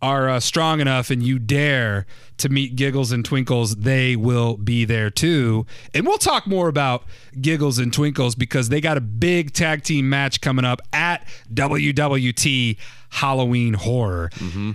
are 0.00 0.28
uh, 0.28 0.40
strong 0.40 0.80
enough 0.80 1.10
and 1.10 1.22
you 1.22 1.38
dare 1.38 2.06
to 2.38 2.48
meet 2.48 2.76
Giggles 2.76 3.10
and 3.10 3.24
Twinkles, 3.24 3.76
they 3.76 4.14
will 4.14 4.56
be 4.56 4.84
there 4.84 5.10
too. 5.10 5.66
And 5.92 6.06
we'll 6.06 6.18
talk 6.18 6.46
more 6.46 6.68
about 6.68 7.04
Giggles 7.40 7.78
and 7.78 7.92
Twinkles 7.92 8.36
because 8.36 8.68
they 8.68 8.80
got 8.80 8.96
a 8.96 9.00
big 9.00 9.52
tag 9.52 9.82
team 9.82 10.08
match 10.08 10.40
coming 10.40 10.64
up 10.64 10.80
at 10.92 11.26
WWT 11.52 12.78
Halloween 13.10 13.74
Horror. 13.74 14.30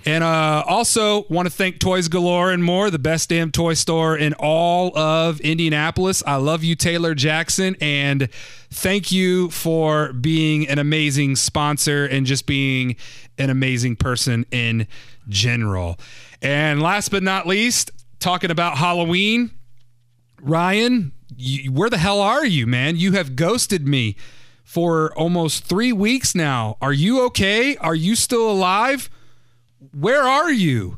And 0.06 0.24
uh, 0.24 0.64
also 0.68 1.24
want 1.30 1.46
to 1.46 1.50
thank 1.52 1.80
Toys 1.80 2.08
Galore 2.08 2.52
and 2.52 2.64
More, 2.64 2.90
the 2.90 3.00
best 3.00 3.30
damn 3.30 3.52
toy 3.52 3.74
store 3.74 4.18
in 4.18 4.34
all 4.40 4.98
of 4.98 5.40
Indianapolis. 5.42 6.24
I 6.26 6.36
love 6.38 6.64
you, 6.64 6.76
Taylor 6.76 7.16
Jackson, 7.16 7.76
and 7.80 8.30
thank 8.72 9.12
you 9.12 9.50
for 9.52 10.14
being 10.14 10.68
an 10.68 10.80
amazing 10.80 11.36
sponsor 11.36 12.06
and 12.06 12.26
just 12.26 12.46
being 12.46 12.96
an 13.38 13.50
amazing 13.50 13.96
person 13.96 14.46
in 14.52 14.88
general. 15.30 16.00
And 16.42 16.82
last 16.82 17.10
but 17.10 17.24
not 17.24 17.48
least, 17.48 17.92
talking 18.20 18.52
about 18.52 18.78
Halloween, 18.78 19.52
Ryan, 20.42 21.14
you, 21.38 21.72
where 21.72 21.90
the 21.90 21.98
hell 21.98 22.20
are 22.20 22.46
you, 22.46 22.68
man? 22.68 22.96
You 22.96 23.14
have 23.14 23.36
ghosted 23.36 23.88
me 23.88 24.16
for 24.74 25.14
almost 25.14 25.66
three 25.66 25.94
weeks 25.94 26.34
now. 26.34 26.78
Are 26.82 26.92
you 26.92 27.24
okay? 27.26 27.78
Are 27.78 27.94
you 27.94 28.16
still 28.16 28.50
alive? 28.50 29.08
Where 29.96 30.24
are 30.24 30.52
you? 30.52 30.98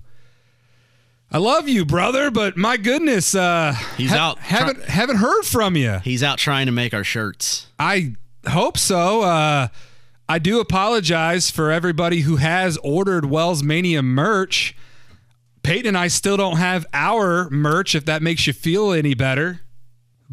I 1.29 1.39
love 1.39 1.67
you, 1.67 1.83
brother, 1.83 2.31
but 2.31 2.55
my 2.55 2.77
goodness, 2.77 3.35
uh, 3.35 3.75
He's 3.97 4.13
out 4.13 4.39
Haven't 4.39 4.85
haven't 4.85 5.17
heard 5.17 5.43
from 5.43 5.75
you. 5.75 5.99
He's 5.99 6.23
out 6.23 6.38
trying 6.38 6.67
to 6.67 6.71
make 6.71 6.93
our 6.93 7.03
shirts. 7.03 7.67
I 7.77 8.15
hope 8.47 8.77
so. 8.77 9.23
Uh, 9.23 9.67
I 10.29 10.39
do 10.39 10.61
apologize 10.61 11.51
for 11.51 11.69
everybody 11.69 12.21
who 12.21 12.38
has 12.38 12.77
ordered 12.77 13.25
Wells 13.25 13.61
Mania 13.61 14.01
merch. 14.01 14.73
Peyton 15.63 15.88
and 15.88 15.97
I 15.97 16.07
still 16.07 16.38
don't 16.38 16.55
have 16.55 16.85
our 16.93 17.49
merch, 17.49 17.93
if 17.93 18.05
that 18.05 18.21
makes 18.21 18.47
you 18.47 18.53
feel 18.53 18.93
any 18.93 19.15
better. 19.15 19.64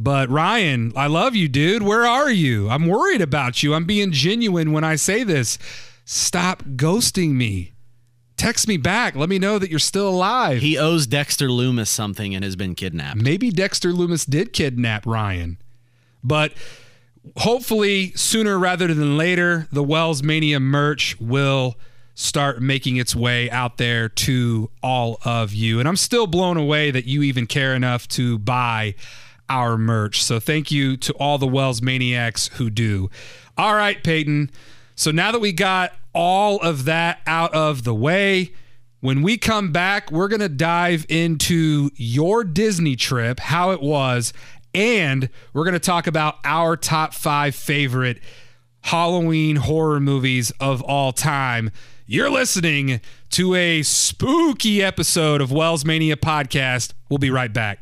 But 0.02 0.28
Ryan, 0.30 0.92
I 0.96 1.06
love 1.06 1.36
you, 1.36 1.46
dude. 1.46 1.84
Where 1.84 2.04
are 2.04 2.28
you? 2.28 2.68
I'm 2.68 2.88
worried 2.88 3.20
about 3.20 3.62
you. 3.62 3.72
I'm 3.72 3.84
being 3.84 4.10
genuine 4.10 4.72
when 4.72 4.82
I 4.82 4.96
say 4.96 5.22
this. 5.22 5.58
Stop 6.04 6.64
ghosting 6.74 7.34
me. 7.34 7.74
Text 8.36 8.66
me 8.66 8.76
back. 8.76 9.14
Let 9.14 9.28
me 9.28 9.38
know 9.38 9.60
that 9.60 9.70
you're 9.70 9.78
still 9.78 10.08
alive. 10.08 10.60
He 10.60 10.76
owes 10.76 11.06
Dexter 11.06 11.48
Loomis 11.48 11.88
something 11.88 12.34
and 12.34 12.42
has 12.42 12.56
been 12.56 12.74
kidnapped. 12.74 13.22
Maybe 13.22 13.50
Dexter 13.50 13.92
Loomis 13.92 14.24
did 14.24 14.52
kidnap 14.52 15.06
Ryan. 15.06 15.58
But 16.24 16.52
hopefully, 17.36 18.10
sooner 18.16 18.58
rather 18.58 18.92
than 18.92 19.16
later, 19.16 19.68
the 19.70 19.84
Wells 19.84 20.20
Mania 20.20 20.58
merch 20.58 21.16
will 21.20 21.76
start 22.14 22.60
making 22.60 22.96
its 22.96 23.14
way 23.14 23.48
out 23.52 23.76
there 23.76 24.08
to 24.08 24.68
all 24.82 25.18
of 25.24 25.54
you. 25.54 25.78
And 25.78 25.88
I'm 25.88 25.94
still 25.94 26.26
blown 26.26 26.56
away 26.56 26.90
that 26.90 27.04
you 27.04 27.22
even 27.22 27.46
care 27.46 27.76
enough 27.76 28.08
to 28.08 28.40
buy 28.40 28.96
our 29.52 29.76
merch. 29.76 30.24
So 30.24 30.40
thank 30.40 30.70
you 30.70 30.96
to 30.96 31.12
all 31.14 31.36
the 31.36 31.46
Wells 31.46 31.82
Maniacs 31.82 32.48
who 32.54 32.70
do. 32.70 33.10
All 33.58 33.74
right, 33.74 34.02
Peyton. 34.02 34.50
So 34.94 35.10
now 35.10 35.30
that 35.30 35.40
we 35.40 35.52
got 35.52 35.92
all 36.14 36.58
of 36.60 36.86
that 36.86 37.20
out 37.26 37.52
of 37.54 37.84
the 37.84 37.94
way, 37.94 38.54
when 39.00 39.20
we 39.20 39.36
come 39.36 39.70
back, 39.70 40.10
we're 40.10 40.28
going 40.28 40.40
to 40.40 40.48
dive 40.48 41.04
into 41.10 41.90
your 41.96 42.44
Disney 42.44 42.96
trip, 42.96 43.40
how 43.40 43.72
it 43.72 43.82
was, 43.82 44.32
and 44.74 45.28
we're 45.52 45.64
going 45.64 45.74
to 45.74 45.80
talk 45.80 46.06
about 46.06 46.36
our 46.44 46.74
top 46.74 47.12
five 47.12 47.54
favorite 47.54 48.20
Halloween 48.80 49.56
horror 49.56 50.00
movies 50.00 50.50
of 50.60 50.80
all 50.82 51.12
time. 51.12 51.70
You're 52.06 52.30
listening 52.30 53.02
to 53.30 53.54
a 53.54 53.82
spooky 53.82 54.82
episode 54.82 55.42
of 55.42 55.52
Wells 55.52 55.84
Mania 55.84 56.16
Podcast. 56.16 56.94
We'll 57.10 57.18
be 57.18 57.30
right 57.30 57.52
back. 57.52 57.80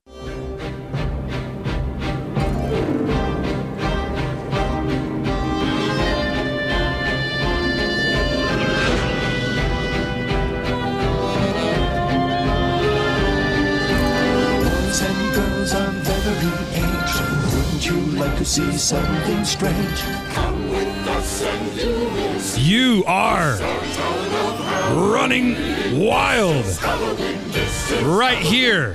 Like 18.20 18.36
to 18.36 18.44
see 18.44 18.70
something 18.76 19.44
strange? 19.46 20.00
come 20.34 20.68
with 20.68 21.08
us 21.08 22.58
You 22.58 23.02
are 23.06 23.56
running 25.10 25.56
wild 25.98 26.66
right 28.04 28.36
here 28.36 28.92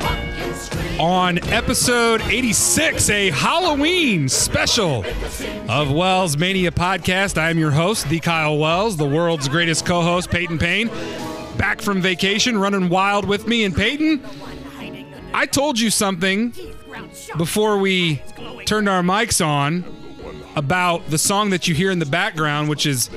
on 1.00 1.40
episode 1.50 2.22
86, 2.22 3.10
a 3.10 3.32
Halloween 3.32 4.30
special 4.30 5.04
of 5.68 5.92
Wells 5.92 6.38
Mania 6.38 6.70
Podcast. 6.70 7.40
I 7.40 7.50
am 7.50 7.58
your 7.58 7.72
host, 7.72 8.08
the 8.08 8.20
Kyle 8.20 8.60
Wells, 8.60 8.96
the 8.96 9.10
world's 9.10 9.50
greatest 9.50 9.88
co 9.88 10.04
host, 10.04 10.30
Peyton 10.30 10.60
Payne. 10.60 10.92
Back 11.58 11.82
from 11.82 12.00
vacation, 12.00 12.60
running 12.60 12.90
wild 12.90 13.26
with 13.26 13.48
me. 13.48 13.64
And 13.64 13.76
Peyton, 13.76 14.24
I 15.34 15.48
told 15.48 15.80
you 15.80 15.90
something 15.90 16.54
before 17.38 17.78
we 17.78 18.22
turned 18.66 18.90
our 18.90 19.02
mics 19.02 19.46
on 19.46 19.84
about 20.56 21.10
the 21.10 21.18
song 21.18 21.50
that 21.50 21.68
you 21.68 21.76
hear 21.76 21.92
in 21.92 22.00
the 22.00 22.06
background, 22.06 22.70
which 22.70 22.86
is 22.86 23.10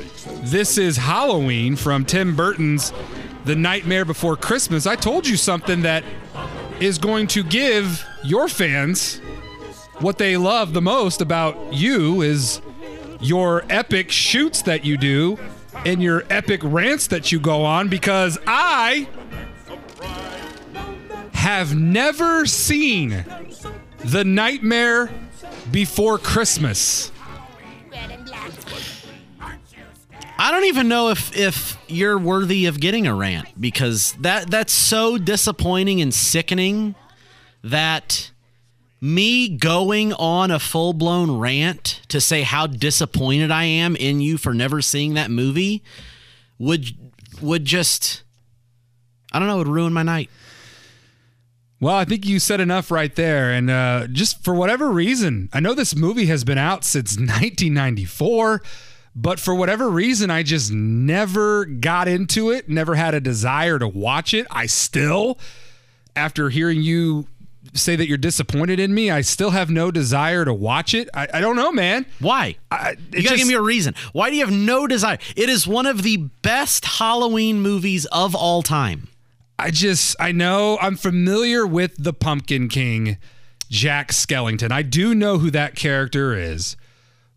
This 0.43 0.79
is 0.79 0.97
Halloween 0.97 1.77
from 1.77 2.05
Tim 2.05 2.35
Burton's 2.35 2.93
The 3.45 3.55
Nightmare 3.55 4.05
Before 4.05 4.37
Christmas. 4.37 4.87
I 4.87 4.97
told 4.97 5.27
you 5.27 5.37
something 5.37 5.83
that 5.83 6.05
is 6.81 6.99
going 6.99 7.27
to 7.29 7.43
give 7.43 8.05
your 8.25 8.49
fans 8.49 9.21
what 10.01 10.19
they 10.19 10.37
love 10.37 10.73
the 10.75 10.83
most 10.83 11.21
about 11.21 11.73
you 11.73 12.23
is 12.23 12.61
your 13.21 13.65
epic 13.69 14.11
shoots 14.11 14.63
that 14.63 14.85
you 14.85 14.97
do 14.97 15.39
and 15.85 16.03
your 16.03 16.25
epic 16.31 16.61
rants 16.63 17.09
that 17.09 17.33
you 17.33 17.41
go 17.41 17.65
on 17.65 17.89
because 17.89 18.39
I 18.47 19.09
have 21.33 21.75
never 21.75 22.47
seen 22.47 23.25
The 24.05 24.25
Nightmare 24.25 25.11
Before 25.71 26.19
Christmas. 26.19 27.13
I 30.41 30.53
don't 30.53 30.65
even 30.67 30.89
know 30.89 31.09
if 31.11 31.37
if 31.37 31.77
you're 31.89 32.17
worthy 32.17 32.67
of 32.67 32.79
getting 32.79 33.09
a 33.09 33.15
rant 33.15 33.49
because 33.61 34.13
that 34.21 34.49
that's 34.49 34.73
so 34.73 35.19
disappointing 35.19 36.01
and 36.01 36.15
sickening 36.15 36.95
that 37.65 38.31
me 39.01 39.49
going 39.49 40.13
on 40.13 40.51
a 40.53 40.59
full-blown 40.59 41.39
rant 41.39 42.01
to 42.09 42.21
say 42.21 42.43
how 42.43 42.67
disappointed 42.69 43.51
I 43.51 43.65
am 43.65 43.97
in 43.97 44.21
you 44.21 44.39
for 44.39 44.55
never 44.55 44.81
seeing 44.81 45.15
that 45.15 45.31
movie 45.31 45.83
would 46.59 46.87
would 47.43 47.65
just 47.65 48.23
I 49.33 49.41
don't 49.41 49.49
know, 49.49 49.57
it 49.57 49.59
would 49.59 49.69
ruin 49.69 49.93
my 49.93 50.05
night. 50.05 50.31
Well, 51.81 51.95
I 51.95 52.05
think 52.05 52.27
you 52.27 52.39
said 52.41 52.61
enough 52.61 52.91
right 52.91 53.15
there. 53.15 53.53
And 53.53 53.71
uh, 53.71 54.09
just 54.09 54.43
for 54.43 54.55
whatever 54.55 54.91
reason, 54.91 55.49
I 55.53 55.61
know 55.61 55.75
this 55.75 55.95
movie 55.95 56.27
has 56.27 56.43
been 56.45 56.59
out 56.59 56.85
since 56.85 57.13
1994, 57.17 58.61
But 59.15 59.39
for 59.39 59.55
whatever 59.55 59.89
reason, 59.89 60.31
I 60.31 60.43
just 60.43 60.73
never 60.73 61.65
got 61.65 62.09
into 62.09 62.51
it, 62.51 62.69
never 62.69 62.95
had 62.97 63.15
a 63.15 63.21
desire 63.21 63.79
to 63.79 63.87
watch 63.89 64.35
it. 64.35 64.47
I 64.51 64.67
still, 64.67 65.39
after 66.17 66.51
hearing 66.51 66.83
you 66.83 67.27
say 67.75 67.95
that 67.97 68.09
you're 68.09 68.17
disappointed 68.19 68.81
in 68.81 68.95
me, 68.95 69.11
I 69.11 69.21
still 69.21 69.51
have 69.51 69.71
no 69.71 69.91
desire 69.91 70.45
to 70.45 70.55
watch 70.55 70.95
it. 70.95 71.09
I, 71.15 71.29
I 71.35 71.41
don't 71.41 71.55
know, 71.57 71.71
man. 71.71 72.07
Why? 72.19 72.57
I, 72.73 72.91
You 73.13 73.23
gotta 73.23 73.23
just- 73.23 73.37
give 73.37 73.47
me 73.49 73.55
a 73.55 73.61
reason. 73.61 73.95
Why 74.13 74.31
do 74.31 74.37
you 74.37 74.45
have 74.45 74.55
no 74.55 74.87
desire? 74.87 75.19
It 75.37 75.49
is 75.49 75.67
one 75.67 75.87
of 75.87 76.03
the 76.03 76.17
best 76.43 76.85
Halloween 76.85 77.61
movies 77.61 78.05
of 78.07 78.35
all 78.35 78.63
time. 78.63 79.09
I 79.59 79.71
just, 79.71 80.15
I 80.21 80.33
know 80.33 80.79
I'm 80.81 80.97
familiar 80.97 81.67
with 81.67 81.95
the 81.99 82.13
Pumpkin 82.13 82.69
King, 82.69 83.19
Jack 83.69 84.13
Skellington. 84.13 84.71
I 84.71 84.83
do 84.83 85.15
know 85.15 85.39
who 85.39 85.51
that 85.51 85.75
character 85.75 86.35
is, 86.35 86.77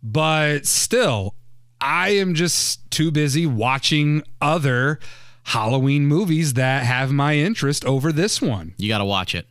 but 0.03 0.65
still, 0.67 1.33
I 1.79 2.09
am 2.09 2.35
just 2.35 2.89
too 2.91 3.09
busy 3.09 3.47
watching 3.47 4.21
other 4.39 4.99
Halloween 5.43 6.05
movies 6.05 6.53
that 6.53 6.83
have 6.83 7.11
my 7.11 7.35
interest 7.35 7.83
over 7.85 8.11
this 8.11 8.39
one. 8.39 8.75
You 8.77 8.87
gotta 8.87 9.05
watch 9.05 9.33
it. 9.33 9.47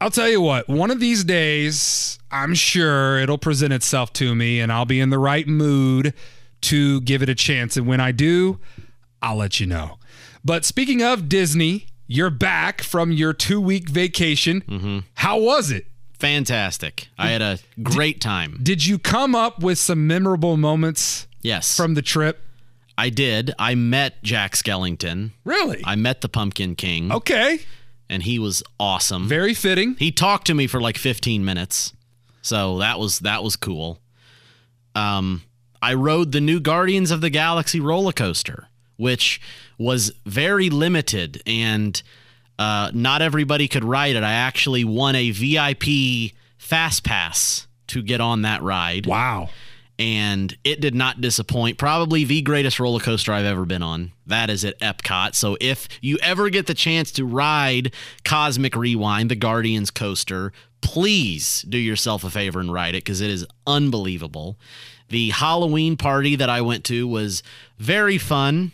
I'll 0.00 0.10
tell 0.10 0.28
you 0.28 0.40
what, 0.40 0.68
one 0.68 0.90
of 0.90 1.00
these 1.00 1.24
days, 1.24 2.18
I'm 2.30 2.54
sure 2.54 3.18
it'll 3.18 3.38
present 3.38 3.72
itself 3.72 4.12
to 4.14 4.34
me 4.34 4.60
and 4.60 4.70
I'll 4.72 4.84
be 4.84 5.00
in 5.00 5.10
the 5.10 5.18
right 5.18 5.46
mood 5.46 6.12
to 6.62 7.00
give 7.02 7.22
it 7.22 7.28
a 7.28 7.34
chance. 7.34 7.76
And 7.76 7.86
when 7.86 8.00
I 8.00 8.12
do, 8.12 8.58
I'll 9.22 9.36
let 9.36 9.60
you 9.60 9.66
know. 9.66 9.98
But 10.46 10.64
speaking 10.64 11.02
of 11.02 11.28
Disney, 11.28 11.86
you're 12.06 12.30
back 12.30 12.80
from 12.80 13.10
your 13.10 13.32
two 13.32 13.60
week 13.60 13.88
vacation. 13.88 15.02
How 15.14 15.40
was 15.40 15.72
it? 15.72 15.86
Fantastic. 16.20 17.08
I 17.18 17.30
had 17.30 17.42
a 17.42 17.58
great 17.82 18.20
time. 18.20 18.60
Did 18.62 18.86
you 18.86 18.96
come 19.00 19.34
up 19.34 19.60
with 19.60 19.76
some 19.76 20.06
memorable 20.06 20.56
moments 20.56 21.26
Yes. 21.42 21.76
from 21.76 21.94
the 21.94 22.02
trip? 22.02 22.42
I 22.96 23.10
did. 23.10 23.52
I 23.58 23.74
met 23.74 24.22
Jack 24.22 24.54
Skellington. 24.54 25.32
Really? 25.44 25.82
I 25.84 25.96
met 25.96 26.20
the 26.20 26.28
Pumpkin 26.28 26.76
King, 26.76 27.10
okay. 27.12 27.58
and 28.08 28.22
he 28.22 28.38
was 28.38 28.62
awesome. 28.78 29.26
Very 29.26 29.52
fitting. 29.52 29.96
He 29.98 30.12
talked 30.12 30.46
to 30.46 30.54
me 30.54 30.68
for 30.68 30.80
like 30.80 30.96
15 30.96 31.44
minutes. 31.44 31.92
So 32.40 32.78
that 32.78 33.00
was 33.00 33.18
that 33.18 33.42
was 33.42 33.56
cool. 33.56 33.98
Um 34.94 35.42
I 35.82 35.94
rode 35.94 36.30
the 36.30 36.40
new 36.40 36.60
Guardians 36.60 37.10
of 37.10 37.20
the 37.20 37.30
Galaxy 37.30 37.80
roller 37.80 38.12
coaster, 38.12 38.68
which 38.96 39.40
was 39.78 40.12
very 40.24 40.70
limited 40.70 41.42
and 41.46 42.02
uh, 42.58 42.90
not 42.94 43.20
everybody 43.22 43.68
could 43.68 43.84
ride 43.84 44.16
it. 44.16 44.22
I 44.22 44.32
actually 44.32 44.84
won 44.84 45.14
a 45.14 45.30
VIP 45.30 46.32
fast 46.58 47.04
pass 47.04 47.66
to 47.88 48.02
get 48.02 48.20
on 48.20 48.42
that 48.42 48.62
ride 48.62 49.06
Wow. 49.06 49.50
and 49.98 50.56
it 50.64 50.80
did 50.80 50.94
not 50.94 51.20
disappoint. 51.20 51.78
Probably 51.78 52.24
the 52.24 52.42
greatest 52.42 52.80
roller 52.80 52.98
coaster 53.00 53.32
I've 53.32 53.44
ever 53.44 53.64
been 53.64 53.82
on. 53.82 54.12
That 54.26 54.50
is 54.50 54.64
at 54.64 54.78
Epcot. 54.80 55.34
So 55.34 55.56
if 55.60 55.86
you 56.00 56.18
ever 56.22 56.48
get 56.50 56.66
the 56.66 56.74
chance 56.74 57.12
to 57.12 57.24
ride 57.24 57.92
Cosmic 58.24 58.74
Rewind, 58.74 59.30
the 59.30 59.36
Guardians 59.36 59.90
coaster, 59.90 60.52
please 60.80 61.62
do 61.68 61.78
yourself 61.78 62.24
a 62.24 62.30
favor 62.30 62.58
and 62.60 62.72
ride 62.72 62.94
it 62.94 63.04
because 63.04 63.20
it 63.20 63.30
is 63.30 63.46
unbelievable. 63.66 64.56
The 65.08 65.30
Halloween 65.30 65.96
party 65.96 66.34
that 66.36 66.48
I 66.50 66.60
went 66.62 66.84
to 66.86 67.06
was 67.06 67.42
very 67.78 68.18
fun. 68.18 68.72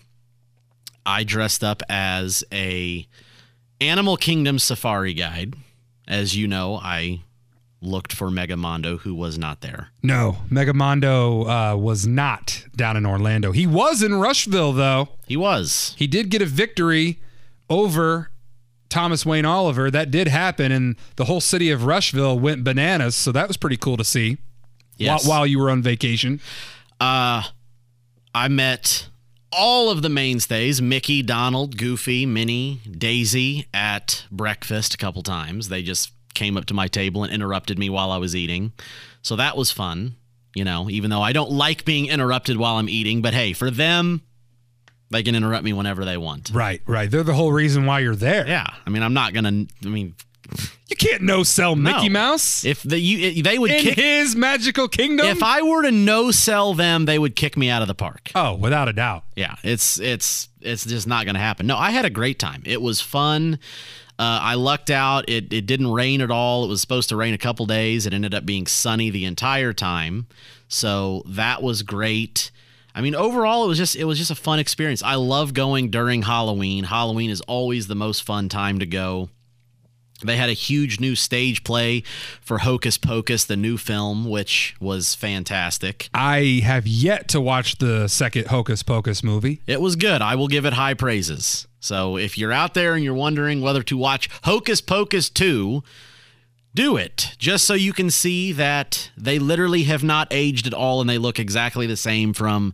I 1.05 1.25
dressed 1.25 1.65
up 1.65 1.83
as 1.89 2.45
a 2.53 3.07
Animal 3.81 4.17
Kingdom 4.17 4.59
safari 4.59 5.15
guide. 5.15 5.55
As 6.07 6.37
you 6.37 6.47
know, 6.47 6.77
I 6.77 7.23
looked 7.81 8.13
for 8.13 8.29
Megamondo, 8.31 8.99
who 9.01 9.15
was 9.15 9.37
not 9.39 9.61
there. 9.61 9.89
No, 10.03 10.39
Megamondo 10.51 11.73
uh, 11.75 11.77
was 11.77 12.07
not 12.07 12.65
down 12.77 12.97
in 12.97 13.05
Orlando. 13.07 13.51
He 13.53 13.67
was 13.67 14.03
in 14.03 14.15
Rushville, 14.15 14.73
though. 14.73 15.09
He 15.27 15.37
was. 15.37 15.95
he 15.99 16.07
did 16.07 16.29
get 16.31 16.43
a 16.43 16.47
victory 16.47 17.19
over 17.69 18.31
Thomas 18.89 19.25
Wayne 19.27 19.45
Oliver. 19.45 19.91
That 19.91 20.11
did 20.11 20.29
happen, 20.29 20.71
and 20.71 20.97
the 21.17 21.25
whole 21.25 21.41
city 21.41 21.71
of 21.71 21.85
Rushville 21.85 22.39
went 22.39 22.63
bananas. 22.63 23.17
So 23.17 23.33
that 23.33 23.49
was 23.49 23.57
pretty 23.57 23.77
cool 23.79 23.97
to 23.97 24.05
see 24.05 24.39
Yes. 24.99 25.27
while, 25.27 25.39
while 25.41 25.47
you 25.47 25.59
were 25.59 25.71
on 25.71 25.83
vacation. 25.83 26.41
Uh, 27.01 27.43
I 28.35 28.49
met 28.49 29.09
all 29.53 29.91
of 29.91 30.03
the 30.03 30.09
mainstays 30.09 30.81
Mickey, 30.83 31.23
Donald, 31.23 31.77
Goofy, 31.77 32.27
Minnie, 32.27 32.81
Daisy 32.91 33.67
at 33.73 34.25
breakfast 34.31 34.95
a 34.95 34.97
couple 34.99 35.23
times. 35.23 35.69
They 35.69 35.83
just 35.83 36.13
came 36.35 36.57
up 36.57 36.65
to 36.67 36.75
my 36.75 36.89
table 36.89 37.25
and 37.25 37.33
interrupted 37.33 37.79
me 37.79 37.91
while 37.91 38.11
I 38.11 38.17
was 38.17 38.35
eating. 38.35 38.73
So 39.21 39.37
that 39.37 39.57
was 39.57 39.71
fun, 39.71 40.17
you 40.55 40.65
know, 40.65 40.89
even 40.91 41.11
though 41.11 41.23
I 41.23 41.33
don't 41.33 41.51
like 41.51 41.85
being 41.85 42.07
interrupted 42.07 42.57
while 42.57 42.77
I'm 42.77 42.89
eating. 42.89 43.23
But 43.23 43.35
hey, 43.35 43.53
for 43.53 43.71
them, 43.71 44.23
they 45.11 45.23
can 45.23 45.35
interrupt 45.35 45.65
me 45.65 45.73
whenever 45.73 46.05
they 46.05 46.17
want. 46.17 46.51
Right, 46.53 46.81
right. 46.87 47.11
They're 47.11 47.23
the 47.23 47.35
whole 47.35 47.53
reason 47.53 47.87
why 47.87 48.01
you're 48.01 48.17
there. 48.17 48.47
Yeah. 48.47 48.67
I 48.87 48.91
mean, 48.91 49.03
I'm 49.03 49.15
not 49.15 49.35
going 49.35 49.45
to, 49.45 49.75
I 49.87 49.91
mean, 49.91 50.15
You 50.89 50.97
can't 50.97 51.23
no 51.23 51.43
sell 51.43 51.75
Mickey 51.75 52.09
No. 52.09 52.13
Mouse 52.13 52.65
if 52.65 52.83
the, 52.83 52.99
you, 52.99 53.43
they 53.43 53.59
would 53.59 53.71
in 53.71 53.81
kick, 53.81 53.95
his 53.95 54.37
magical 54.37 54.89
kingdom. 54.89 55.27
if 55.27 55.43
I 55.43 55.63
were 55.63 55.83
to 55.83 55.91
no 55.91 56.31
sell 56.31 56.75
them, 56.75 57.07
they 57.07 57.19
would 57.19 57.35
kick 57.35 57.57
me 57.57 57.71
out 57.71 57.81
of 57.83 57.89
the 57.89 57.95
park. 57.95 58.31
oh, 58.35 58.55
without 58.55 58.89
a 58.89 58.93
doubt. 58.93 59.25
Yeah, 59.35 59.55
it's 59.63 59.99
it's 59.99 60.49
it's 60.61 60.85
just 60.85 61.07
not 61.07 61.25
going 61.25 61.35
to 61.35 61.41
happen. 61.41 61.67
No, 61.67 61.77
I 61.79 61.91
had 61.91 62.05
a 62.05 62.11
great 62.11 62.39
time. 62.39 62.63
It 62.67 62.83
was 62.83 63.01
fun. 63.01 63.59
Uh, 64.19 64.39
I 64.43 64.55
lucked 64.55 64.91
out. 64.91 65.29
It 65.29 65.53
it 65.53 65.67
didn't 65.67 65.91
rain 65.91 66.21
at 66.21 66.31
all. 66.31 66.65
It 66.65 66.69
was 66.69 66.81
supposed 66.81 67.09
to 67.09 67.17
rain 67.17 67.33
a 67.33 67.39
couple 67.39 67.65
days. 67.67 68.07
It 68.07 68.13
ended 68.13 68.35
up 68.35 68.45
being 68.45 68.67
sunny 68.67 69.09
the 69.11 69.25
entire 69.25 69.73
time. 69.73 70.27
So 70.69 71.23
that 71.27 71.63
was 71.63 71.83
great. 71.83 72.51
I 72.95 73.01
mean, 73.01 73.15
overall, 73.15 73.65
it 73.65 73.69
was 73.69 73.79
just 73.79 73.97
it 73.97 74.05
was 74.05 74.19
just 74.19 74.31
a 74.31 74.35
fun 74.35 74.59
experience. 74.59 75.03
I 75.03 75.15
love 75.15 75.55
going 75.55 75.91
during 75.91 76.23
Halloween. 76.23 76.85
Halloween 76.85 77.31
is 77.31 77.41
always 77.43 77.87
the 77.87 77.95
most 77.95 78.23
fun 78.23 78.51
time 78.51 78.79
to 78.81 78.87
go. 78.87 79.31
They 80.23 80.37
had 80.37 80.49
a 80.49 80.55
huge 80.55 81.01
new 81.01 81.15
stage 81.15 81.65
play 81.65 82.03
for 82.41 82.59
Hocus 82.59 82.99
Pocus, 82.99 83.45
the 83.45 83.57
new 83.57 83.77
film, 83.77 84.29
which 84.29 84.75
was 84.81 85.15
fantastic. 85.15 86.09
I 86.15 86.61
have 86.65 86.87
yet 86.87 87.29
to 87.29 87.41
watch 87.41 87.79
the 87.79 88.09
second 88.09 88.49
Hocus 88.49 88.83
Pocus 88.83 89.23
movie. 89.23 89.61
It 89.67 89.81
was 89.81 89.97
good. 89.97 90.23
I 90.23 90.35
will 90.35 90.49
give 90.49 90.65
it 90.65 90.75
high 90.75 90.95
praises. 90.95 91.67
So 91.81 92.17
if 92.17 92.39
you're 92.39 92.53
out 92.53 92.75
there 92.75 92.95
and 92.95 93.03
you're 93.03 93.15
wondering 93.15 93.61
whether 93.61 93.83
to 93.83 93.97
watch 93.97 94.29
Hocus 94.45 94.81
Pocus 94.81 95.29
2, 95.29 95.83
do 96.75 96.97
it 96.97 97.35
just 97.39 97.65
so 97.65 97.75
you 97.75 97.93
can 97.93 98.11
see 98.11 98.53
that 98.53 99.11
they 99.17 99.39
literally 99.39 99.83
have 99.85 100.03
not 100.03 100.29
aged 100.31 100.67
at 100.67 100.75
all 100.75 101.01
and 101.01 101.11
they 101.11 101.19
look 101.19 101.39
exactly 101.39 101.87
the 101.87 101.97
same 101.97 102.33
from 102.33 102.73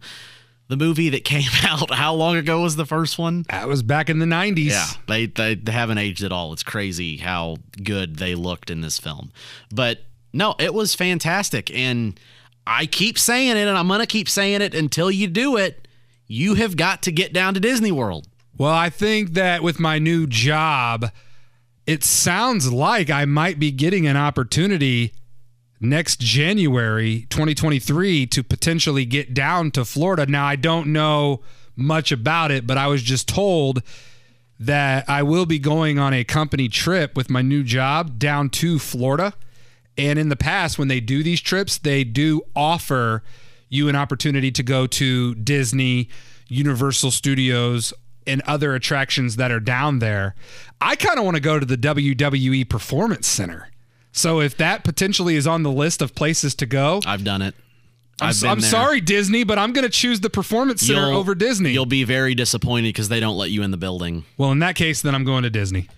the 0.68 0.76
movie 0.76 1.08
that 1.10 1.24
came 1.24 1.50
out. 1.64 1.92
How 1.92 2.14
long 2.14 2.36
ago 2.36 2.60
was 2.60 2.76
the 2.76 2.86
first 2.86 3.18
one? 3.18 3.44
That 3.50 3.68
was 3.68 3.82
back 3.82 4.08
in 4.08 4.18
the 4.18 4.26
90s. 4.26 4.66
Yeah, 4.66 4.86
they, 5.06 5.26
they 5.26 5.54
they 5.54 5.72
haven't 5.72 5.98
aged 5.98 6.22
at 6.22 6.32
all. 6.32 6.52
It's 6.52 6.62
crazy 6.62 7.16
how 7.16 7.56
good 7.82 8.16
they 8.16 8.34
looked 8.34 8.70
in 8.70 8.80
this 8.80 8.98
film. 8.98 9.32
But 9.74 10.00
no, 10.32 10.54
it 10.58 10.74
was 10.74 10.94
fantastic, 10.94 11.74
and 11.74 12.18
I 12.66 12.86
keep 12.86 13.18
saying 13.18 13.56
it, 13.56 13.66
and 13.66 13.76
I'm 13.76 13.88
gonna 13.88 14.06
keep 14.06 14.28
saying 14.28 14.62
it 14.62 14.74
until 14.74 15.10
you 15.10 15.26
do 15.26 15.56
it. 15.56 15.88
You 16.26 16.54
have 16.54 16.76
got 16.76 17.02
to 17.04 17.12
get 17.12 17.32
down 17.32 17.54
to 17.54 17.60
Disney 17.60 17.90
World. 17.90 18.28
Well, 18.58 18.74
I 18.74 18.90
think 18.90 19.32
that 19.32 19.62
with 19.62 19.80
my 19.80 19.98
new 19.98 20.26
job, 20.26 21.10
it 21.86 22.04
sounds 22.04 22.70
like 22.70 23.08
I 23.08 23.24
might 23.24 23.58
be 23.58 23.70
getting 23.70 24.06
an 24.06 24.16
opportunity 24.16 25.14
next 25.80 26.20
January 26.20 27.26
2023 27.30 28.26
to 28.26 28.42
potentially 28.42 29.04
get 29.04 29.34
down 29.34 29.70
to 29.72 29.84
Florida. 29.84 30.26
Now, 30.26 30.46
I 30.46 30.56
don't 30.56 30.88
know 30.88 31.40
much 31.76 32.10
about 32.10 32.50
it, 32.50 32.66
but 32.66 32.76
I 32.76 32.88
was 32.88 33.02
just 33.02 33.28
told 33.28 33.82
that 34.58 35.08
I 35.08 35.22
will 35.22 35.46
be 35.46 35.58
going 35.58 35.98
on 35.98 36.12
a 36.12 36.24
company 36.24 36.68
trip 36.68 37.16
with 37.16 37.30
my 37.30 37.42
new 37.42 37.62
job 37.62 38.18
down 38.18 38.50
to 38.50 38.78
Florida. 38.78 39.34
And 39.96 40.18
in 40.18 40.28
the 40.28 40.36
past, 40.36 40.78
when 40.78 40.88
they 40.88 41.00
do 41.00 41.22
these 41.22 41.40
trips, 41.40 41.78
they 41.78 42.04
do 42.04 42.42
offer 42.56 43.22
you 43.68 43.88
an 43.88 43.96
opportunity 43.96 44.50
to 44.52 44.62
go 44.62 44.86
to 44.86 45.34
Disney, 45.36 46.08
Universal 46.48 47.12
Studios, 47.12 47.92
and 48.26 48.42
other 48.42 48.74
attractions 48.74 49.36
that 49.36 49.50
are 49.50 49.60
down 49.60 50.00
there. 50.00 50.34
I 50.80 50.96
kind 50.96 51.18
of 51.18 51.24
want 51.24 51.36
to 51.36 51.40
go 51.40 51.58
to 51.58 51.66
the 51.66 51.76
WWE 51.76 52.68
Performance 52.68 53.26
Center. 53.26 53.70
So 54.18 54.40
if 54.40 54.56
that 54.56 54.84
potentially 54.84 55.36
is 55.36 55.46
on 55.46 55.62
the 55.62 55.70
list 55.70 56.02
of 56.02 56.14
places 56.14 56.54
to 56.56 56.66
go, 56.66 57.00
I've 57.06 57.24
done 57.24 57.40
it. 57.42 57.54
I'm, 58.20 58.34
been 58.40 58.50
I'm 58.50 58.60
sorry, 58.60 59.00
Disney, 59.00 59.44
but 59.44 59.58
I'm 59.58 59.72
going 59.72 59.84
to 59.84 59.90
choose 59.90 60.18
the 60.20 60.30
Performance 60.30 60.82
Center 60.84 61.02
You'll- 61.02 61.18
over 61.18 61.36
Disney. 61.36 61.70
You'll 61.70 61.86
be 61.86 62.02
very 62.02 62.34
disappointed 62.34 62.88
because 62.88 63.08
they 63.08 63.20
don't 63.20 63.36
let 63.36 63.50
you 63.50 63.62
in 63.62 63.70
the 63.70 63.76
building. 63.76 64.24
well, 64.36 64.50
in 64.50 64.58
that 64.58 64.74
case, 64.74 65.02
then 65.02 65.14
I'm 65.14 65.24
going 65.24 65.44
to 65.44 65.50
Disney. 65.50 65.88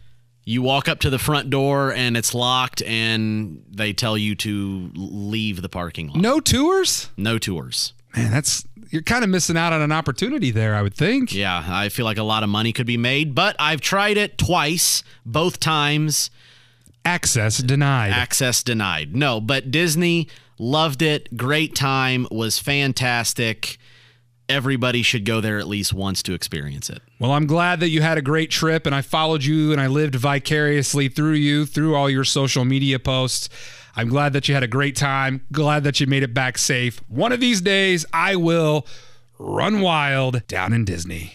You 0.44 0.60
walk 0.60 0.88
up 0.88 1.00
to 1.00 1.10
the 1.10 1.18
front 1.18 1.48
door 1.48 1.94
and 1.94 2.16
it's 2.16 2.34
locked, 2.34 2.82
and 2.82 3.62
they 3.70 3.92
tell 3.92 4.18
you 4.18 4.34
to 4.36 4.90
leave 4.94 5.62
the 5.62 5.68
parking 5.68 6.08
lot. 6.08 6.16
No 6.16 6.40
tours? 6.40 7.08
no 7.16 7.38
tours. 7.38 7.94
Man, 8.14 8.30
that's 8.32 8.66
you're 8.90 9.02
kind 9.02 9.22
of 9.22 9.30
missing 9.30 9.56
out 9.56 9.72
on 9.72 9.80
an 9.80 9.92
opportunity 9.92 10.50
there, 10.50 10.74
I 10.74 10.82
would 10.82 10.94
think. 10.94 11.32
Yeah, 11.32 11.64
I 11.66 11.88
feel 11.88 12.04
like 12.04 12.18
a 12.18 12.24
lot 12.24 12.42
of 12.42 12.48
money 12.48 12.72
could 12.72 12.86
be 12.86 12.96
made, 12.96 13.34
but 13.34 13.54
I've 13.58 13.80
tried 13.80 14.16
it 14.16 14.36
twice, 14.36 15.04
both 15.24 15.60
times, 15.60 16.30
Access 17.04 17.58
denied. 17.58 18.12
access 18.12 18.62
denied. 18.62 19.16
No, 19.16 19.40
but 19.40 19.70
Disney 19.70 20.28
Loved 20.60 21.00
it. 21.00 21.34
Great 21.38 21.74
time. 21.74 22.26
Was 22.30 22.58
fantastic. 22.58 23.78
Everybody 24.46 25.00
should 25.00 25.24
go 25.24 25.40
there 25.40 25.58
at 25.58 25.66
least 25.66 25.94
once 25.94 26.22
to 26.24 26.34
experience 26.34 26.90
it. 26.90 27.00
Well, 27.18 27.32
I'm 27.32 27.46
glad 27.46 27.80
that 27.80 27.88
you 27.88 28.02
had 28.02 28.18
a 28.18 28.22
great 28.22 28.50
trip 28.50 28.84
and 28.84 28.94
I 28.94 29.00
followed 29.00 29.42
you 29.42 29.72
and 29.72 29.80
I 29.80 29.86
lived 29.86 30.16
vicariously 30.16 31.08
through 31.08 31.34
you, 31.34 31.64
through 31.64 31.94
all 31.94 32.10
your 32.10 32.24
social 32.24 32.66
media 32.66 32.98
posts. 32.98 33.48
I'm 33.96 34.08
glad 34.10 34.34
that 34.34 34.48
you 34.48 34.54
had 34.54 34.62
a 34.62 34.68
great 34.68 34.96
time. 34.96 35.46
Glad 35.50 35.84
that 35.84 35.98
you 35.98 36.06
made 36.06 36.24
it 36.24 36.34
back 36.34 36.58
safe. 36.58 37.00
One 37.08 37.32
of 37.32 37.40
these 37.40 37.62
days, 37.62 38.04
I 38.12 38.36
will 38.36 38.86
run 39.38 39.80
wild 39.80 40.46
down 40.46 40.74
in 40.74 40.84
Disney. 40.84 41.32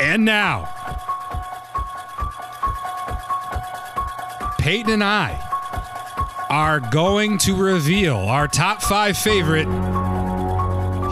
And 0.00 0.24
now, 0.24 0.68
Peyton 4.58 4.92
and 4.92 5.04
I 5.04 5.44
are 6.50 6.80
going 6.80 7.38
to 7.38 7.54
reveal 7.54 8.16
our 8.16 8.48
top 8.48 8.80
five 8.80 9.18
favorite 9.18 9.66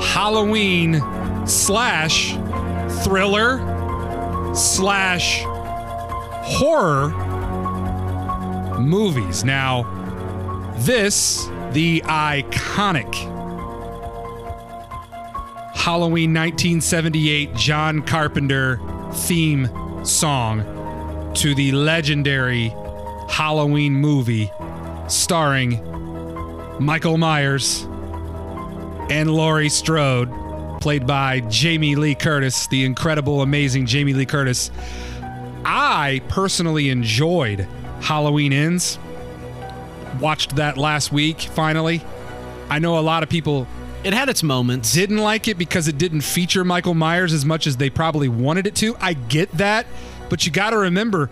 Halloween 0.01 1.03
slash 1.47 2.35
thriller 3.03 4.55
slash 4.55 5.43
horror 6.45 7.09
movies. 8.79 9.45
Now, 9.45 9.83
this, 10.79 11.47
the 11.73 12.03
iconic 12.03 13.36
Halloween 15.77 16.35
1978 16.35 17.55
John 17.55 18.03
Carpenter 18.03 18.81
theme 19.13 19.71
song 20.05 21.33
to 21.35 21.55
the 21.55 21.71
legendary 21.71 22.75
Halloween 23.29 23.93
movie 23.93 24.51
starring 25.07 25.81
Michael 26.81 27.19
Myers 27.19 27.83
and 29.11 29.31
Laurie 29.31 29.69
Strode, 29.69 30.29
played 30.81 31.07
by 31.07 31.41
Jamie 31.41 31.95
Lee 31.95 32.17
Curtis, 32.17 32.67
the 32.67 32.85
incredible, 32.85 33.43
amazing 33.43 33.87
Jamie 33.87 34.13
Lee 34.13 34.27
Curtis. 34.27 34.73
I 35.65 36.21
personally 36.29 36.91
enjoyed 36.91 37.69
Halloween 38.01 38.53
Ends. 38.53 38.99
Watched 40.21 40.57
that 40.57 40.77
last 40.77 41.13
week, 41.13 41.41
finally. 41.41 42.03
I 42.69 42.81
know 42.81 42.99
a 42.99 43.01
lot 43.01 43.23
of 43.23 43.29
people 43.29 43.69
It 44.07 44.15
had 44.15 44.29
its 44.29 44.45
moments. 44.45 44.93
didn't 44.93 45.19
like 45.19 45.49
it 45.49 45.59
because 45.59 45.89
it 45.89 45.99
didn't 45.99 46.21
feature 46.21 46.63
Michael 46.63 46.95
Myers 46.95 47.33
as 47.33 47.45
much 47.45 47.67
as 47.67 47.77
they 47.77 47.91
probably 47.91 48.29
wanted 48.29 48.69
it 48.69 48.77
to. 48.77 48.97
I 49.01 49.15
get 49.15 49.51
that, 49.59 49.85
but 50.31 50.47
you 50.47 50.53
got 50.53 50.71
to 50.71 50.79
remember 50.79 51.29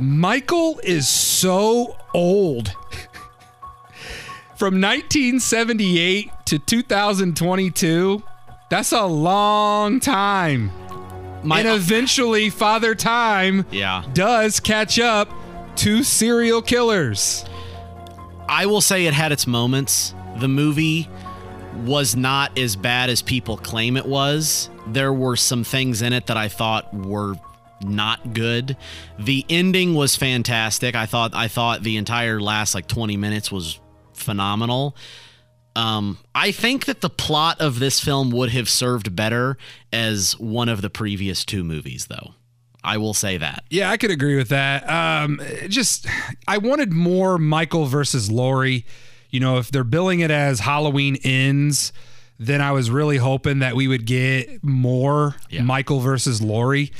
Michael 0.00 0.80
is 0.82 1.06
so 1.06 1.96
old. 2.12 2.68
From 4.56 4.80
1978 4.80 6.32
to 6.46 6.58
2022, 6.58 8.24
that's 8.68 8.90
a 8.90 9.04
long 9.06 10.00
time. 10.00 10.72
My- 11.44 11.60
and 11.60 11.68
eventually, 11.68 12.50
Father 12.50 12.96
Time 12.96 13.64
yeah. 13.70 14.02
does 14.12 14.58
catch 14.58 14.98
up 14.98 15.32
to 15.76 16.02
serial 16.02 16.62
killers. 16.62 17.44
I 18.48 18.66
will 18.66 18.80
say 18.80 19.06
it 19.06 19.14
had 19.14 19.30
its 19.30 19.46
moments. 19.46 20.14
The 20.40 20.48
movie 20.48 21.08
was 21.84 22.16
not 22.16 22.56
as 22.58 22.76
bad 22.76 23.10
as 23.10 23.22
people 23.22 23.56
claim 23.56 23.96
it 23.96 24.06
was. 24.06 24.70
There 24.86 25.12
were 25.12 25.36
some 25.36 25.64
things 25.64 26.02
in 26.02 26.12
it 26.12 26.26
that 26.26 26.36
I 26.36 26.48
thought 26.48 26.92
were 26.94 27.34
not 27.82 28.32
good. 28.34 28.76
The 29.18 29.44
ending 29.48 29.94
was 29.94 30.16
fantastic. 30.16 30.94
I 30.94 31.06
thought 31.06 31.34
I 31.34 31.48
thought 31.48 31.82
the 31.82 31.96
entire 31.96 32.40
last 32.40 32.74
like 32.74 32.86
20 32.88 33.16
minutes 33.16 33.52
was 33.52 33.78
phenomenal. 34.12 34.96
Um, 35.76 36.18
I 36.34 36.50
think 36.50 36.86
that 36.86 37.02
the 37.02 37.10
plot 37.10 37.60
of 37.60 37.78
this 37.78 38.00
film 38.00 38.30
would 38.30 38.50
have 38.50 38.68
served 38.68 39.14
better 39.14 39.56
as 39.92 40.32
one 40.38 40.68
of 40.68 40.82
the 40.82 40.90
previous 40.90 41.44
two 41.44 41.62
movies, 41.62 42.06
though. 42.06 42.34
I 42.82 42.96
will 42.96 43.14
say 43.14 43.38
that. 43.38 43.64
Yeah, 43.70 43.90
I 43.90 43.96
could 43.96 44.10
agree 44.10 44.36
with 44.36 44.48
that. 44.48 44.88
Um, 44.88 45.40
just, 45.68 46.06
I 46.48 46.58
wanted 46.58 46.92
more 46.92 47.38
Michael 47.38 47.86
versus 47.86 48.30
Laurie. 48.30 48.86
You 49.30 49.40
know, 49.40 49.58
if 49.58 49.70
they're 49.70 49.84
billing 49.84 50.20
it 50.20 50.30
as 50.30 50.60
Halloween 50.60 51.16
ends, 51.24 51.92
then 52.38 52.60
I 52.60 52.72
was 52.72 52.90
really 52.90 53.16
hoping 53.18 53.58
that 53.60 53.74
we 53.76 53.88
would 53.88 54.06
get 54.06 54.62
more 54.64 55.36
Yeah. 55.50 55.62
Michael 55.62 56.00
versus 56.00 56.40
Laurie, 56.40 56.92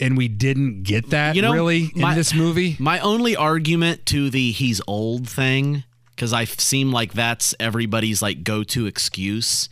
and 0.00 0.16
we 0.16 0.28
didn't 0.28 0.84
get 0.84 1.10
that 1.10 1.36
You 1.36 1.42
know, 1.42 1.52
really 1.52 1.90
my- 1.94 2.10
in 2.12 2.16
this 2.16 2.32
movie. 2.34 2.76
My 2.80 2.98
only 3.00 3.34
argument 3.36 4.06
to 4.06 4.30
the 4.30 4.52
he's 4.52 4.80
old 4.86 5.28
thing, 5.28 5.84
because 6.14 6.32
I 6.32 6.44
seem 6.44 6.92
like 6.92 7.12
that's 7.12 7.54
everybody's 7.60 8.22
like 8.22 8.42
go 8.44 8.62
to 8.64 8.86
excuse, 8.86 9.68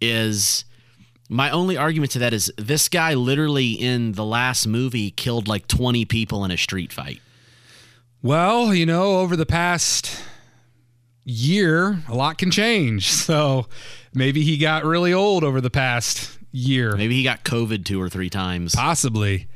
is 0.00 0.64
my 1.28 1.50
only 1.50 1.76
argument 1.76 2.12
to 2.12 2.18
that 2.20 2.32
is 2.34 2.52
this 2.58 2.88
guy 2.88 3.14
literally 3.14 3.72
in 3.72 4.12
the 4.12 4.24
last 4.24 4.66
movie 4.66 5.10
killed 5.10 5.48
like 5.48 5.66
20 5.68 6.04
people 6.04 6.44
in 6.44 6.50
a 6.50 6.56
street 6.58 6.92
fight. 6.92 7.20
Well, 8.22 8.74
you 8.74 8.86
know, 8.86 9.18
over 9.20 9.34
the 9.36 9.46
past 9.46 10.10
year, 11.24 12.02
a 12.08 12.14
lot 12.14 12.38
can 12.38 12.50
change. 12.50 13.12
So 13.24 13.66
maybe 14.12 14.42
he 14.42 14.58
got 14.58 14.84
really 14.84 15.12
old 15.14 15.44
over 15.44 15.60
the 15.60 15.70
past 15.70 16.38
year. 16.52 16.94
Maybe 16.94 17.14
he 17.14 17.22
got 17.24 17.42
COVID 17.42 17.84
two 17.84 18.00
or 18.00 18.10
three 18.10 18.28
times. 18.28 18.74
Possibly. 18.74 19.48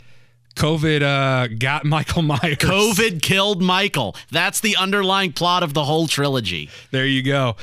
COVID 0.56 1.02
uh, 1.02 1.54
got 1.58 1.84
Michael 1.84 2.22
Myers. 2.22 2.56
COVID 2.56 3.20
killed 3.20 3.62
Michael. 3.62 4.16
That's 4.30 4.60
the 4.60 4.76
underlying 4.76 5.32
plot 5.32 5.62
of 5.62 5.74
the 5.74 5.84
whole 5.84 6.06
trilogy. 6.08 6.70
There 6.90 7.06
you 7.06 7.22
go. 7.22 7.56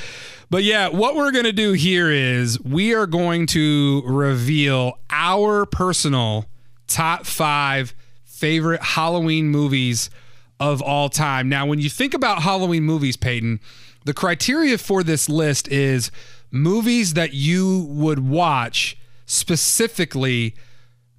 But 0.49 0.64
yeah, 0.64 0.89
what 0.89 1.16
we're 1.16 1.32
going 1.32 1.45
to 1.45 1.51
do 1.51 1.74
here 1.74 2.12
is 2.12 2.62
we 2.62 2.93
are 2.93 3.08
going 3.08 3.47
to 3.47 4.03
reveal 4.06 4.99
our 5.10 5.66
personal 5.66 6.45
top 6.88 7.26
five 7.26 7.95
favorite 8.24 8.82
Halloween 8.82 9.47
movies 9.47 10.10
of 10.60 10.82
all 10.82 11.10
time. 11.10 11.49
Now, 11.49 11.66
when 11.66 11.80
you 11.80 11.89
think 11.89 12.14
about 12.14 12.43
Halloween 12.43 12.84
movies, 12.84 13.18
Peyton, 13.18 13.60
the 14.06 14.14
criteria 14.14 14.78
for 14.78 15.03
this 15.03 15.28
list 15.28 15.68
is 15.68 16.10
movies 16.51 17.14
that 17.16 17.34
you 17.34 17.86
would 17.89 18.20
watch 18.28 18.97
specifically 19.26 20.56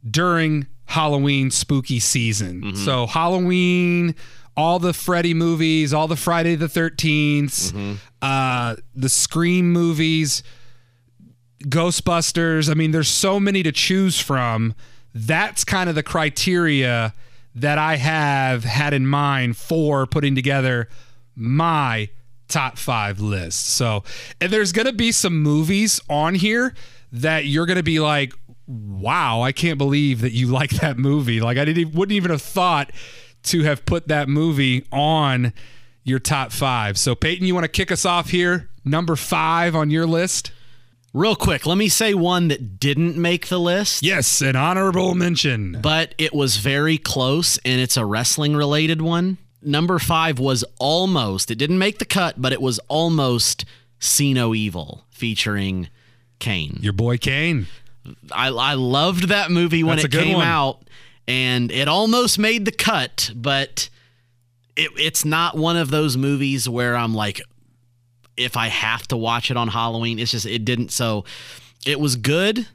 during 0.09 0.67
Halloween 0.87 1.51
spooky 1.51 1.99
season. 2.01 2.77
So 2.77 3.07
Halloween, 3.07 4.15
all 4.57 4.79
the 4.79 4.93
Freddy 4.95 5.35
movies, 5.35 5.93
all 5.93 6.07
the 6.09 6.17
Friday 6.17 6.55
the 6.55 6.69
13th, 6.69 7.99
uh, 8.23 8.77
the 8.95 9.09
Scream 9.09 9.73
movies, 9.73 10.43
Ghostbusters. 11.65 12.71
I 12.71 12.75
mean, 12.75 12.91
there's 12.93 13.09
so 13.09 13.41
many 13.41 13.63
to 13.63 13.73
choose 13.73 14.21
from. 14.21 14.75
That's 15.15 15.65
kind 15.65 15.89
of 15.89 15.95
the 15.95 16.03
criteria 16.03 17.15
that 17.55 17.79
I 17.79 17.97
have 17.97 18.65
had 18.65 18.93
in 18.93 19.07
mind 19.07 19.57
for 19.57 20.07
putting 20.07 20.35
together 20.35 20.89
my 21.35 22.11
top 22.49 22.79
five 22.79 23.21
list. 23.21 23.67
So, 23.67 24.05
and 24.41 24.53
there's 24.53 24.73
going 24.73 24.87
to 24.87 24.93
be 24.93 25.13
some 25.13 25.43
movies 25.43 26.01
on 26.09 26.35
here 26.35 26.75
that 27.13 27.47
you're 27.47 27.67
going 27.67 27.77
to 27.77 27.83
be 27.83 28.01
like, 28.01 28.33
wow, 28.67 29.43
I 29.43 29.53
can't 29.53 29.79
believe 29.79 30.21
that 30.21 30.33
you 30.33 30.47
like 30.53 30.71
that 30.71 30.99
movie. 30.99 31.41
Like, 31.41 31.59
I 31.59 31.65
didn't, 31.65 31.95
wouldn't 31.95 32.15
even 32.15 32.31
have 32.31 32.43
thought 32.43 32.91
to 33.45 33.63
have 33.63 33.87
put 33.87 34.09
that 34.09 34.29
movie 34.29 34.85
on 34.91 35.53
your 36.05 36.19
top 36.19 36.53
five. 36.53 36.99
So, 36.99 37.15
Peyton, 37.15 37.47
you 37.47 37.55
want 37.55 37.65
to 37.65 37.69
kick 37.69 37.91
us 37.91 38.05
off 38.05 38.31
here? 38.31 38.69
Number 38.85 39.17
five 39.17 39.75
on 39.75 39.91
your 39.91 40.07
list? 40.07 40.53
Real 41.13 41.35
quick, 41.35 41.65
let 41.65 41.79
me 41.79 41.89
say 41.89 42.13
one 42.13 42.49
that 42.49 42.79
didn't 42.79 43.17
make 43.17 43.49
the 43.49 43.59
list. 43.59 44.03
Yes, 44.03 44.43
an 44.43 44.55
honorable 44.55 45.15
mention. 45.15 45.81
but 45.81 46.15
it 46.19 46.35
was 46.35 46.59
very 46.59 46.99
close 46.99 47.59
and 47.65 47.81
it's 47.81 47.97
a 47.97 48.05
wrestling 48.05 48.55
related 48.55 49.01
one. 49.01 49.39
Number 49.63 49.99
five 49.99 50.39
was 50.39 50.65
almost, 50.79 51.51
it 51.51 51.57
didn't 51.57 51.79
make 51.79 51.99
the 51.99 52.05
cut, 52.05 52.41
but 52.41 52.53
it 52.53 52.61
was 52.63 52.79
almost 52.89 53.65
See 53.99 54.33
No 54.33 54.55
Evil 54.55 55.05
featuring 55.11 55.89
Kane. 56.39 56.79
Your 56.83 56.93
boy 56.93 57.19
Kane. 57.19 57.67
I, 58.31 58.49
I 58.49 58.75
loved 58.75 59.29
that 59.29 59.51
movie 59.51 59.83
when 59.83 59.97
That's 59.97 60.15
it 60.15 60.19
came 60.19 60.37
one. 60.37 60.47
out 60.47 60.83
and 61.27 61.73
it 61.73 61.89
almost 61.89 62.39
made 62.39 62.65
the 62.65 62.73
cut, 62.73 63.33
but 63.35 63.89
it, 64.77 64.91
it's 64.97 65.25
not 65.25 65.57
one 65.57 65.77
of 65.77 65.91
those 65.91 66.17
movies 66.17 66.69
where 66.69 66.95
I'm 66.95 67.15
like, 67.15 67.41
if 68.37 68.57
I 68.57 68.69
have 68.69 69.09
to 69.09 69.17
watch 69.17 69.51
it 69.51 69.57
on 69.57 69.69
Halloween, 69.69 70.19
it's 70.19 70.31
just, 70.31 70.47
it 70.47 70.65
didn't. 70.65 70.93
So 70.93 71.25
it 71.87 71.99
was 71.99 72.17
good, 72.17 72.69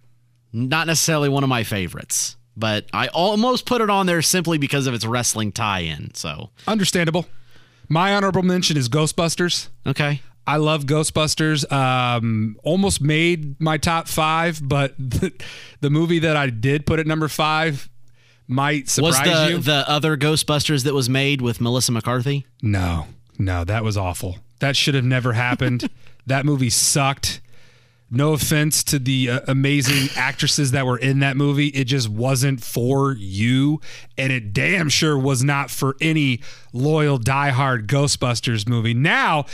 not 0.52 0.88
necessarily 0.88 1.30
one 1.30 1.44
of 1.44 1.50
my 1.50 1.64
favorites, 1.64 2.36
but 2.58 2.86
I 2.94 3.08
almost 3.10 3.66
put 3.66 3.82
it 3.82 3.90
on 3.90 4.06
there 4.06 4.22
simply 4.22 4.58
because 4.58 4.88
of 4.88 4.94
its 4.94 5.06
wrestling 5.06 5.52
tie 5.52 5.80
in. 5.82 6.14
So, 6.14 6.50
Understandable. 6.68 7.28
My 7.90 8.14
honorable 8.16 8.44
mention 8.44 8.78
is 8.78 8.88
Ghostbusters. 8.90 9.68
okay. 9.86 10.22
I 10.48 10.58
love 10.58 10.86
Ghostbusters. 10.86 11.72
Um, 11.72 12.58
almost 12.64 13.00
made 13.00 13.62
my 13.62 13.78
top 13.78 14.08
five, 14.08 14.60
but 14.68 14.96
the, 15.00 15.32
the 15.82 15.90
movie 15.92 16.20
that 16.20 16.36
I 16.36 16.50
did 16.50 16.86
put 16.88 17.00
at 17.00 17.06
number 17.06 17.28
five 17.28 17.88
might 18.48 18.90
surprise 18.90 19.20
Was 19.20 19.30
the 19.46 19.52
you. 19.52 19.58
the 19.60 19.84
other 19.88 20.18
Ghostbusters 20.18 20.84
that 20.84 20.94
was 20.94 21.08
made 21.10 21.42
with 21.42 21.62
Melissa 21.62 21.92
McCarthy? 21.92 22.46
no, 22.62 23.08
no, 23.38 23.64
that 23.64 23.84
was 23.84 23.98
awful. 23.98 24.38
That 24.60 24.76
should 24.76 24.94
have 24.96 25.06
never 25.06 25.34
happened. 25.34 25.90
that 26.28 26.46
movie 26.46 26.70
sucked. 26.70 27.40
No 28.14 28.34
offense 28.34 28.84
to 28.86 29.00
the 29.00 29.30
uh, 29.30 29.40
amazing 29.48 30.10
actresses 30.18 30.72
that 30.72 30.86
were 30.86 30.98
in 30.98 31.20
that 31.20 31.38
movie. 31.38 31.68
It 31.68 31.86
just 31.86 32.10
wasn't 32.10 32.62
for 32.62 33.14
you. 33.14 33.80
And 34.18 34.34
it 34.34 34.52
damn 34.52 34.90
sure 34.90 35.18
was 35.18 35.44
not 35.46 35.72
for 35.72 35.96
any 36.02 36.42
loyal, 36.74 37.18
diehard 37.18 37.88
Ghostbusters 37.88 38.68
movie. 38.68 38.94
Now, 38.94 39.46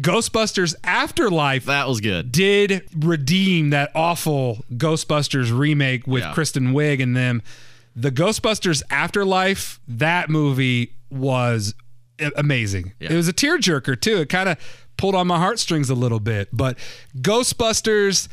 Ghostbusters 0.00 0.74
Afterlife 0.82 1.66
That 1.66 1.88
was 1.88 2.00
good. 2.00 2.32
did 2.32 2.88
redeem 2.96 3.70
that 3.70 3.90
awful 3.94 4.64
Ghostbusters 4.72 5.56
remake 5.56 6.06
with 6.06 6.22
Yeah. 6.22 6.32
Kristen 6.32 6.72
Wiig 6.72 7.02
and 7.02 7.14
them. 7.14 7.42
The 7.94 8.10
Ghostbusters 8.10 8.82
Afterlife, 8.88 9.78
that 9.86 10.30
movie 10.30 10.92
was 11.10 11.74
amazing. 12.36 12.92
Yeah. 13.00 13.12
It 13.12 13.16
was 13.16 13.28
a 13.28 13.32
tearjerker 13.32 14.00
too. 14.00 14.18
It 14.18 14.28
kind 14.28 14.48
of 14.48 14.58
pulled 14.96 15.14
on 15.14 15.26
my 15.26 15.38
heartstrings 15.38 15.90
a 15.90 15.94
little 15.94 16.20
bit. 16.20 16.48
But 16.52 16.78
Ghostbusters 17.18 18.28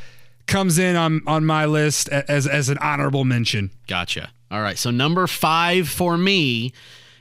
comes 0.45 0.77
in 0.79 0.95
on 0.95 1.21
on 1.27 1.45
my 1.45 1.65
list 1.65 2.09
as 2.09 2.47
as 2.47 2.69
an 2.69 2.77
honorable 2.79 3.25
mention. 3.25 3.71
Gotcha. 3.87 4.31
All 4.49 4.61
right. 4.61 4.77
So 4.77 4.91
number 4.91 5.27
five 5.27 5.89
for 5.89 6.17
me 6.17 6.73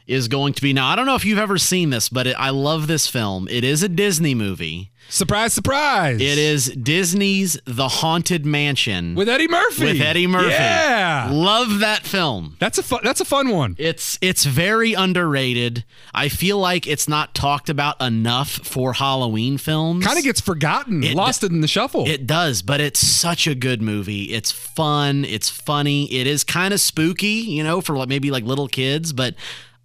is 0.06 0.28
going 0.28 0.52
to 0.54 0.62
be 0.62 0.72
now. 0.72 0.88
I 0.88 0.96
don't 0.96 1.06
know 1.06 1.14
if 1.16 1.24
you've 1.24 1.38
ever 1.38 1.58
seen 1.58 1.90
this, 1.90 2.08
but 2.08 2.26
it, 2.26 2.36
I 2.38 2.50
love 2.50 2.86
this 2.86 3.06
film. 3.08 3.48
It 3.50 3.64
is 3.64 3.82
a 3.82 3.88
Disney 3.88 4.34
movie. 4.34 4.90
Surprise, 5.08 5.52
surprise! 5.52 6.16
It 6.20 6.36
is 6.36 6.66
Disney's 6.70 7.56
The 7.64 7.86
Haunted 7.86 8.44
Mansion 8.44 9.14
with 9.14 9.28
Eddie 9.28 9.46
Murphy. 9.46 9.84
with 9.84 10.00
Eddie 10.00 10.26
Murphy. 10.26 10.48
Yeah, 10.50 11.28
Love 11.32 11.78
that 11.78 12.02
film. 12.04 12.56
that's 12.58 12.76
a 12.78 12.82
fun. 12.82 13.02
That's 13.04 13.20
a 13.20 13.24
fun 13.24 13.50
one. 13.50 13.76
It's 13.78 14.18
it's 14.20 14.44
very 14.44 14.94
underrated. 14.94 15.84
I 16.12 16.28
feel 16.28 16.58
like 16.58 16.88
it's 16.88 17.06
not 17.06 17.36
talked 17.36 17.68
about 17.68 18.00
enough 18.02 18.48
for 18.50 18.94
Halloween 18.94 19.58
films. 19.58 20.04
Kind 20.04 20.18
of 20.18 20.24
gets 20.24 20.40
forgotten, 20.40 21.04
It- 21.04 21.14
lost 21.14 21.44
in 21.44 21.60
the 21.60 21.68
shuffle. 21.68 22.08
It 22.08 22.26
does, 22.26 22.62
but 22.62 22.80
it's 22.80 22.98
such 22.98 23.46
a 23.46 23.54
good 23.54 23.80
movie. 23.80 24.32
It's 24.34 24.50
fun. 24.50 25.24
It's 25.24 25.48
funny. 25.48 26.12
It 26.12 26.26
is 26.26 26.42
kind 26.42 26.74
of 26.74 26.80
spooky, 26.80 27.28
you 27.28 27.62
know, 27.62 27.80
for 27.80 27.96
like 27.96 28.08
maybe 28.08 28.32
like 28.32 28.42
little 28.42 28.66
kids, 28.66 29.12
but 29.12 29.36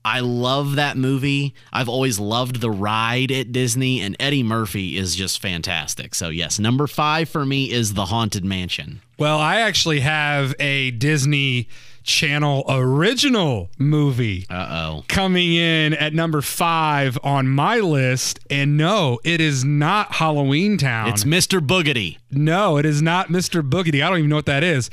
I 0.04 0.20
love 0.22 0.76
that 0.76 0.98
movie. 0.98 1.54
I've 1.72 1.90
always 1.90 2.20
loved 2.20 2.60
the 2.62 2.72
ride 2.72 3.32
at 3.32 3.52
Disney, 3.52 4.02
and 4.02 4.16
Eddie 4.20 4.44
Murphy 4.44 4.98
is 4.98 5.16
just 5.16 5.42
fantastic. 5.42 6.16
So, 6.16 6.30
yes, 6.30 6.58
number 6.60 6.88
five 6.88 7.30
for 7.30 7.46
me 7.46 7.72
is 7.72 7.94
The 7.94 8.06
Haunted 8.06 8.44
Mansion. 8.44 9.02
Well, 9.20 9.38
I 9.38 9.62
actually 9.62 10.00
have 10.00 10.56
a 10.60 10.92
Disney 10.92 11.68
Channel 12.04 12.66
original 12.68 13.70
movie 13.78 14.48
Uh 14.50 14.68
oh. 14.72 15.04
coming 15.08 15.54
in 15.54 15.94
at 15.94 16.16
number 16.16 16.42
five 16.42 17.16
on 17.24 17.48
my 17.48 17.78
list. 17.78 18.40
And 18.50 18.76
no, 18.76 19.20
it 19.24 19.40
is 19.40 19.64
not 19.64 20.14
Halloween 20.16 20.80
Town. 20.80 21.10
It's 21.10 21.26
Mr. 21.26 21.60
Boogedy. 21.60 22.18
no, 22.32 22.78
it 22.78 22.88
is 22.88 23.04
not 23.04 23.28
Mr. 23.28 23.62
Boogedy. 23.62 24.04
I 24.04 24.10
don't 24.10 24.18
even 24.18 24.32
know 24.32 24.36
what 24.38 24.48
that 24.48 24.64
is. 24.64 24.90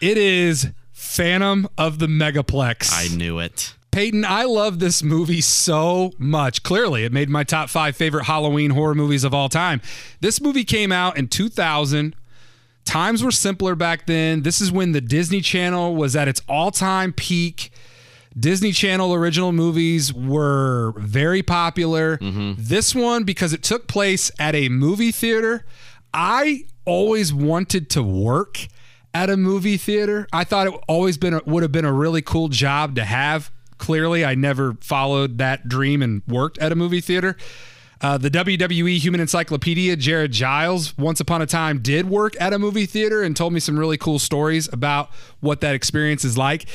It 0.00 0.16
is 0.16 0.68
Phantom 0.92 1.68
of 1.76 1.98
the 1.98 2.06
Megaplex. 2.06 2.90
I 2.94 3.14
knew 3.14 3.38
it. 3.40 3.74
Peyton, 3.90 4.24
I 4.24 4.44
love 4.44 4.78
this 4.78 5.02
movie 5.02 5.40
so 5.40 6.12
much. 6.18 6.62
Clearly, 6.62 7.04
it 7.04 7.12
made 7.12 7.28
my 7.28 7.44
top 7.44 7.68
five 7.68 7.96
favorite 7.96 8.24
Halloween 8.24 8.70
horror 8.70 8.94
movies 8.94 9.24
of 9.24 9.34
all 9.34 9.48
time. 9.48 9.80
This 10.20 10.40
movie 10.40 10.64
came 10.64 10.92
out 10.92 11.16
in 11.16 11.28
2000. 11.28 12.14
Times 12.84 13.22
were 13.22 13.30
simpler 13.30 13.74
back 13.74 14.06
then. 14.06 14.42
This 14.42 14.60
is 14.60 14.72
when 14.72 14.92
the 14.92 15.00
Disney 15.00 15.40
Channel 15.40 15.94
was 15.94 16.16
at 16.16 16.28
its 16.28 16.40
all 16.48 16.70
time 16.70 17.12
peak. 17.12 17.70
Disney 18.38 18.72
Channel 18.72 19.12
original 19.14 19.52
movies 19.52 20.12
were 20.12 20.92
very 20.96 21.42
popular. 21.42 22.18
Mm-hmm. 22.18 22.52
This 22.56 22.94
one, 22.94 23.24
because 23.24 23.52
it 23.52 23.62
took 23.62 23.88
place 23.88 24.30
at 24.38 24.54
a 24.54 24.68
movie 24.68 25.12
theater, 25.12 25.64
I 26.14 26.64
always 26.84 27.32
wanted 27.32 27.90
to 27.90 28.02
work 28.02 28.68
at 29.12 29.28
a 29.28 29.36
movie 29.36 29.76
theater. 29.76 30.28
I 30.32 30.44
thought 30.44 30.66
it 30.66 30.74
always 30.86 31.18
been 31.18 31.34
a, 31.34 31.42
would 31.46 31.62
have 31.62 31.72
been 31.72 31.84
a 31.84 31.92
really 31.92 32.22
cool 32.22 32.48
job 32.48 32.94
to 32.96 33.04
have. 33.04 33.50
Clearly, 33.78 34.24
I 34.24 34.34
never 34.34 34.74
followed 34.80 35.38
that 35.38 35.68
dream 35.68 36.02
and 36.02 36.22
worked 36.26 36.58
at 36.58 36.72
a 36.72 36.76
movie 36.76 37.00
theater. 37.00 37.36
Uh, 38.00 38.16
the 38.16 38.30
WWE 38.30 38.98
Human 38.98 39.20
Encyclopedia, 39.20 39.96
Jared 39.96 40.30
Giles, 40.30 40.96
once 40.96 41.18
upon 41.18 41.42
a 41.42 41.46
time 41.46 41.80
did 41.80 42.08
work 42.08 42.34
at 42.40 42.52
a 42.52 42.58
movie 42.58 42.86
theater 42.86 43.22
and 43.22 43.36
told 43.36 43.52
me 43.52 43.58
some 43.58 43.78
really 43.78 43.96
cool 43.96 44.20
stories 44.20 44.68
about 44.72 45.10
what 45.40 45.60
that 45.62 45.74
experience 45.74 46.24
is 46.24 46.38
like. 46.38 46.66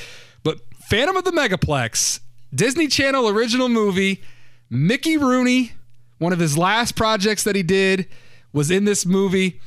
But 0.43 0.59
Phantom 0.89 1.15
of 1.15 1.23
the 1.23 1.31
Megaplex, 1.31 2.19
Disney 2.53 2.87
Channel 2.87 3.29
original 3.29 3.69
movie, 3.69 4.21
Mickey 4.69 5.17
Rooney, 5.17 5.71
one 6.17 6.33
of 6.33 6.39
his 6.39 6.57
last 6.57 6.95
projects 6.95 7.43
that 7.43 7.55
he 7.55 7.63
did, 7.63 8.07
was 8.51 8.69
in 8.69 8.83
this 8.83 9.05
movie. 9.05 9.61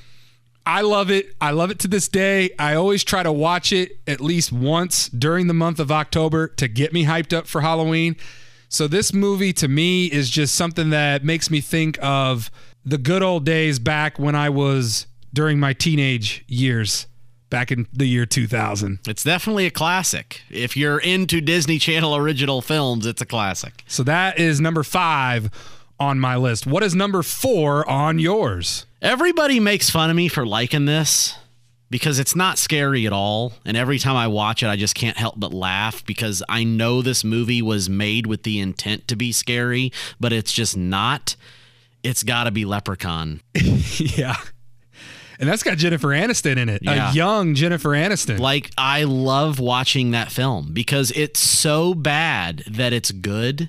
I 0.66 0.80
love 0.80 1.12
it. 1.12 1.34
I 1.40 1.52
love 1.52 1.70
it 1.70 1.78
to 1.80 1.88
this 1.88 2.08
day. 2.08 2.50
I 2.58 2.74
always 2.74 3.04
try 3.04 3.22
to 3.22 3.30
watch 3.30 3.72
it 3.72 4.00
at 4.08 4.20
least 4.20 4.52
once 4.52 5.08
during 5.08 5.46
the 5.46 5.54
month 5.54 5.78
of 5.78 5.92
October 5.92 6.48
to 6.48 6.66
get 6.66 6.92
me 6.92 7.04
hyped 7.04 7.32
up 7.32 7.46
for 7.46 7.60
Halloween. 7.60 8.16
So 8.68 8.88
this 8.88 9.12
movie 9.12 9.52
to 9.54 9.68
me 9.68 10.06
is 10.06 10.28
just 10.28 10.56
something 10.56 10.90
that 10.90 11.24
makes 11.24 11.50
me 11.50 11.60
think 11.60 11.98
of 12.02 12.50
the 12.84 12.98
good 12.98 13.22
old 13.22 13.44
days 13.44 13.78
back 13.78 14.18
when 14.18 14.34
I 14.34 14.50
was 14.50 15.06
during 15.32 15.60
my 15.60 15.72
teenage 15.72 16.44
years 16.48 17.06
back 17.48 17.70
in 17.70 17.86
the 17.92 18.06
year 18.06 18.26
2000. 18.26 18.98
It's 19.06 19.22
definitely 19.22 19.66
a 19.66 19.70
classic. 19.70 20.42
If 20.50 20.76
you're 20.76 20.98
into 20.98 21.40
Disney 21.40 21.78
Channel 21.78 22.16
original 22.16 22.60
films, 22.60 23.06
it's 23.06 23.22
a 23.22 23.26
classic. 23.26 23.84
So 23.86 24.02
that 24.02 24.40
is 24.40 24.60
number 24.60 24.82
5 24.82 25.50
on 25.98 26.20
my 26.20 26.36
list. 26.36 26.66
What 26.66 26.82
is 26.82 26.94
number 26.94 27.22
4 27.22 27.88
on 27.88 28.18
yours? 28.18 28.86
Everybody 29.00 29.60
makes 29.60 29.90
fun 29.90 30.10
of 30.10 30.16
me 30.16 30.28
for 30.28 30.46
liking 30.46 30.84
this 30.84 31.36
because 31.90 32.18
it's 32.18 32.34
not 32.34 32.58
scary 32.58 33.06
at 33.06 33.12
all. 33.12 33.52
And 33.64 33.76
every 33.76 33.98
time 33.98 34.16
I 34.16 34.26
watch 34.28 34.62
it, 34.62 34.68
I 34.68 34.76
just 34.76 34.94
can't 34.94 35.16
help 35.16 35.34
but 35.38 35.52
laugh 35.52 36.04
because 36.04 36.42
I 36.48 36.64
know 36.64 37.02
this 37.02 37.24
movie 37.24 37.62
was 37.62 37.88
made 37.88 38.26
with 38.26 38.42
the 38.42 38.60
intent 38.60 39.08
to 39.08 39.16
be 39.16 39.32
scary, 39.32 39.92
but 40.18 40.32
it's 40.32 40.52
just 40.52 40.76
not. 40.76 41.36
It's 42.02 42.22
got 42.22 42.44
to 42.44 42.50
be 42.50 42.64
Leprechaun. 42.64 43.40
yeah. 43.98 44.36
And 45.38 45.48
that's 45.48 45.62
got 45.62 45.76
Jennifer 45.76 46.08
Aniston 46.08 46.56
in 46.56 46.68
it. 46.68 46.82
Yeah. 46.82 47.10
A 47.10 47.14
young 47.14 47.54
Jennifer 47.54 47.90
Aniston. 47.90 48.38
Like, 48.38 48.70
I 48.78 49.04
love 49.04 49.60
watching 49.60 50.12
that 50.12 50.32
film 50.32 50.72
because 50.72 51.10
it's 51.14 51.40
so 51.40 51.94
bad 51.94 52.62
that 52.68 52.92
it's 52.92 53.10
good. 53.10 53.68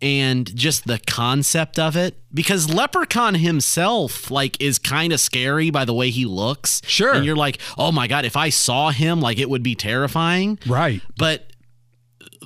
And 0.00 0.54
just 0.54 0.86
the 0.86 1.00
concept 1.08 1.76
of 1.76 1.96
it, 1.96 2.16
because 2.32 2.72
Leprechaun 2.72 3.34
himself, 3.34 4.30
like, 4.30 4.60
is 4.62 4.78
kind 4.78 5.12
of 5.12 5.18
scary 5.18 5.70
by 5.70 5.84
the 5.84 5.92
way 5.92 6.10
he 6.10 6.24
looks. 6.24 6.80
Sure. 6.86 7.14
And 7.14 7.24
you're 7.24 7.34
like, 7.34 7.58
oh 7.76 7.90
my 7.90 8.06
God, 8.06 8.24
if 8.24 8.36
I 8.36 8.50
saw 8.50 8.90
him, 8.90 9.20
like, 9.20 9.38
it 9.40 9.50
would 9.50 9.64
be 9.64 9.74
terrifying. 9.74 10.58
right. 10.68 11.02
But 11.16 11.52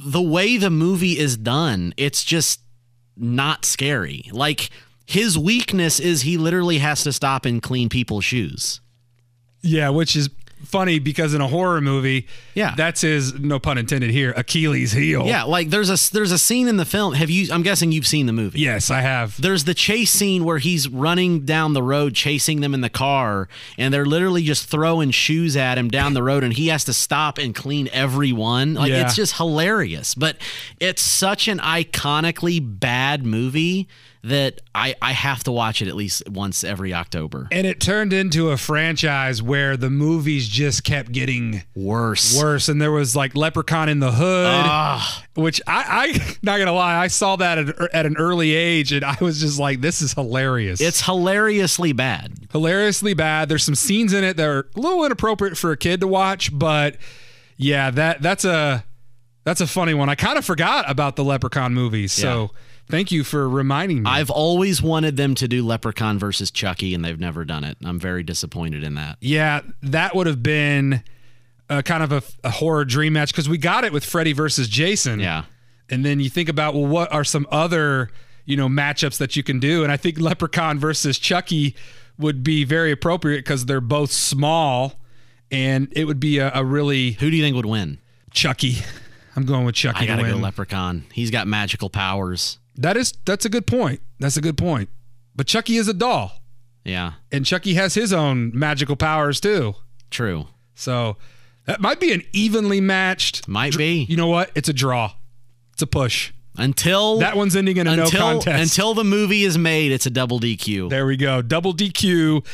the 0.04 0.22
way 0.22 0.56
the 0.56 0.70
movie 0.70 1.18
is 1.18 1.36
done, 1.36 1.92
it's 1.98 2.24
just 2.24 2.60
not 3.16 3.66
scary. 3.66 4.30
Like, 4.32 4.70
his 5.04 5.36
weakness 5.36 6.00
is 6.00 6.22
he 6.22 6.38
literally 6.38 6.78
has 6.78 7.04
to 7.04 7.12
stop 7.12 7.44
and 7.44 7.62
clean 7.62 7.90
people's 7.90 8.24
shoes. 8.24 8.80
Yeah, 9.60 9.90
which 9.90 10.16
is 10.16 10.30
funny 10.64 10.98
because 10.98 11.34
in 11.34 11.40
a 11.40 11.48
horror 11.48 11.80
movie, 11.80 12.26
Yeah. 12.54 12.74
that's 12.76 13.00
his 13.02 13.34
no 13.34 13.58
pun 13.58 13.78
intended 13.78 14.10
here, 14.10 14.32
Achilles 14.36 14.92
heel. 14.92 15.26
Yeah, 15.26 15.42
like 15.44 15.70
there's 15.70 15.90
a 15.90 16.12
there's 16.12 16.32
a 16.32 16.38
scene 16.38 16.68
in 16.68 16.76
the 16.76 16.84
film. 16.84 17.14
Have 17.14 17.30
you? 17.30 17.52
I'm 17.52 17.62
guessing 17.62 17.92
you've 17.92 18.06
seen 18.06 18.26
the 18.26 18.32
movie. 18.32 18.60
Yes, 18.60 18.90
I 18.90 19.00
have. 19.00 19.40
There's 19.40 19.64
the 19.64 19.74
chase 19.74 20.10
scene 20.10 20.44
where 20.44 20.58
he's 20.58 20.88
running 20.88 21.44
down 21.44 21.72
the 21.72 21.82
road, 21.82 22.14
chasing 22.14 22.60
them 22.60 22.74
in 22.74 22.80
the 22.80 22.90
car, 22.90 23.48
and 23.78 23.92
they're 23.92 24.06
literally 24.06 24.42
just 24.42 24.68
throwing 24.68 25.10
shoes 25.10 25.56
at 25.56 25.78
him 25.78 25.88
down 25.88 26.14
the 26.14 26.22
road, 26.22 26.44
and 26.44 26.52
he 26.54 26.68
has 26.68 26.84
to 26.84 26.92
stop 26.92 27.38
and 27.38 27.54
clean 27.54 27.88
every 27.92 28.32
one. 28.32 28.74
Like 28.74 28.90
Yeah. 28.90 29.02
it's 29.06 29.16
just 29.16 29.36
hilarious. 29.36 30.14
But 30.14 30.36
it's 30.80 31.02
such 31.02 31.48
an 31.48 31.58
iconically 31.58 32.60
bad 32.62 33.24
movie 33.26 33.88
that 34.24 34.60
I 34.72 34.94
I 35.02 35.10
have 35.12 35.42
to 35.44 35.52
watch 35.52 35.82
it 35.82 35.88
at 35.88 35.96
least 35.96 36.28
once 36.28 36.62
every 36.62 36.94
October. 36.94 37.48
And 37.50 37.66
it 37.66 37.80
turned 37.80 38.12
into 38.12 38.50
a 38.50 38.56
franchise 38.56 39.42
where 39.42 39.76
the 39.76 39.90
movies 39.90 40.46
just 40.46 40.84
kept 40.84 41.10
getting 41.10 41.64
Worse. 41.74 42.40
worse. 42.40 42.68
And 42.68 42.80
there 42.80 42.92
was 42.92 43.16
like 43.16 43.34
Leprechaun 43.34 43.88
in 43.88 43.98
the 43.98 44.12
Hood, 44.12 44.46
Ah, 44.64 45.24
which 45.34 45.60
I, 45.66 45.84
I 46.14 46.36
not 46.42 46.58
gonna 46.58 46.72
lie, 46.72 46.96
I 46.98 47.08
saw 47.08 47.34
that 47.36 47.58
at, 47.58 47.80
at 47.94 48.06
an 48.06 48.16
early 48.16 48.52
age, 48.54 48.92
and 48.92 49.04
I 49.04 49.16
was 49.20 49.40
just 49.40 49.58
like, 49.58 49.80
this 49.80 50.00
is 50.00 50.12
hilarious. 50.12 50.80
it's 50.80 51.04
hilariously 51.04 51.92
bad. 51.92 52.32
hilariously 52.52 53.14
bad. 53.14 53.48
There's 53.48 53.64
some 53.64 53.74
scenes 53.74 54.12
in 54.12 54.22
it 54.22 54.36
that 54.36 54.46
are 54.48 54.68
a 54.76 54.80
little 54.80 55.04
inappropriate 55.04 55.56
for 55.58 55.72
a 55.72 55.76
kid 55.76 56.00
to 56.00 56.06
watch, 56.06 56.56
but 56.56 56.96
yeah, 57.56 57.90
that 57.90 58.22
that's 58.22 58.44
a 58.44 58.84
that's 59.44 59.60
a 59.60 59.66
funny 59.66 59.94
one. 59.94 60.08
I 60.08 60.14
kind 60.14 60.38
of 60.38 60.44
forgot 60.44 60.88
about 60.88 61.16
the 61.16 61.24
Leprechaun 61.24 61.74
movies, 61.74 62.12
so 62.12 62.52
thank 62.88 63.10
you 63.12 63.24
for 63.24 63.48
reminding 63.48 64.02
me. 64.02 64.10
I've 64.10 64.30
always 64.30 64.82
wanted 64.82 65.16
them 65.16 65.34
to 65.36 65.48
do 65.48 65.64
Leprechaun 65.64 66.18
versus 66.18 66.50
Chucky, 66.50 66.94
and 66.94 67.04
they've 67.04 67.18
never 67.20 67.44
done 67.44 67.64
it. 67.64 67.76
I'm 67.84 67.98
very 67.98 68.22
disappointed 68.22 68.82
in 68.84 68.94
that. 68.94 69.16
yeah, 69.20 69.60
that 69.82 70.14
would 70.14 70.26
have 70.26 70.42
been 70.42 71.02
uh, 71.70 71.82
kind 71.82 72.02
of 72.02 72.12
a, 72.12 72.22
a 72.44 72.50
horror 72.50 72.84
dream 72.84 73.14
match 73.14 73.32
because 73.32 73.48
we 73.48 73.58
got 73.58 73.84
it 73.84 73.92
with 73.92 74.04
Freddy 74.04 74.32
versus 74.32 74.68
Jason. 74.68 75.20
Yeah. 75.20 75.44
And 75.88 76.04
then 76.04 76.20
you 76.20 76.28
think 76.30 76.48
about, 76.48 76.74
well, 76.74 76.86
what 76.86 77.12
are 77.12 77.24
some 77.24 77.46
other, 77.50 78.10
you 78.44 78.56
know, 78.56 78.68
matchups 78.68 79.18
that 79.18 79.36
you 79.36 79.42
can 79.42 79.58
do? 79.60 79.82
And 79.82 79.92
I 79.92 79.96
think 79.96 80.18
Leprechaun 80.20 80.78
versus 80.78 81.18
Chucky 81.18 81.74
would 82.18 82.42
be 82.42 82.64
very 82.64 82.92
appropriate 82.92 83.38
because 83.38 83.66
they're 83.66 83.80
both 83.80 84.10
small 84.12 84.94
and 85.50 85.88
it 85.92 86.04
would 86.06 86.20
be 86.20 86.38
a, 86.38 86.50
a 86.54 86.64
really 86.64 87.12
Who 87.12 87.30
do 87.30 87.36
you 87.36 87.42
think 87.42 87.56
would 87.56 87.66
win? 87.66 87.98
Chucky. 88.30 88.76
I'm 89.36 89.44
going 89.44 89.64
with 89.64 89.74
Chucky 89.74 90.04
I 90.04 90.06
gotta 90.06 90.22
go. 90.22 90.36
Leprechaun. 90.36 91.04
He's 91.12 91.30
got 91.30 91.46
magical 91.46 91.88
powers. 91.90 92.58
That 92.76 92.96
is 92.96 93.12
that's 93.24 93.44
a 93.44 93.48
good 93.48 93.66
point. 93.66 94.00
That's 94.20 94.36
a 94.36 94.40
good 94.40 94.56
point. 94.56 94.88
But 95.34 95.46
Chucky 95.46 95.76
is 95.76 95.88
a 95.88 95.94
doll. 95.94 96.32
Yeah, 96.84 97.12
And 97.30 97.46
Chucky 97.46 97.74
has 97.74 97.94
his 97.94 98.12
own 98.12 98.50
magical 98.54 98.96
powers 98.96 99.40
too. 99.40 99.74
true. 100.10 100.46
So 100.74 101.16
that 101.66 101.80
might 101.80 102.00
be 102.00 102.12
an 102.12 102.22
evenly 102.32 102.80
matched. 102.80 103.46
Might 103.46 103.76
be 103.78 104.04
You 104.08 104.16
know 104.16 104.26
what? 104.26 104.50
It's 104.56 104.68
a 104.68 104.72
draw. 104.72 105.12
It's 105.74 105.82
a 105.82 105.86
push. 105.86 106.32
until 106.58 107.18
That 107.20 107.36
one's 107.36 107.54
ending 107.54 107.76
in 107.76 107.86
a 107.86 107.92
until 107.92 108.06
no 108.20 108.32
contest. 108.40 108.62
until 108.72 108.94
the 108.94 109.04
movie 109.04 109.44
is 109.44 109.56
made. 109.56 109.92
It's 109.92 110.06
a 110.06 110.10
double 110.10 110.40
DQ. 110.40 110.90
There 110.90 111.06
we 111.06 111.16
go. 111.16 111.40
Double 111.40 111.72
DQ, 111.72 112.44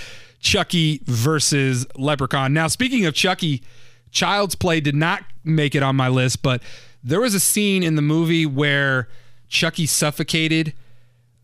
Chucky 0.41 1.01
versus 1.07 1.87
Leprechaun. 1.97 2.53
Now, 2.53 2.67
speaking 2.69 3.07
of 3.07 3.15
Chucky, 3.15 3.63
Child's 4.11 4.55
Play 4.57 4.81
did 4.81 4.95
not 4.95 5.23
make 5.43 5.75
it 5.75 5.83
on 5.83 5.97
my 5.97 6.09
list, 6.09 6.43
but 6.43 6.63
there 7.03 7.21
was 7.21 7.35
a 7.35 7.41
scene 7.41 7.83
in 7.83 7.95
the 7.97 8.03
movie 8.03 8.45
where 8.47 9.09
Chucky 9.49 9.87
suffocated 9.87 10.75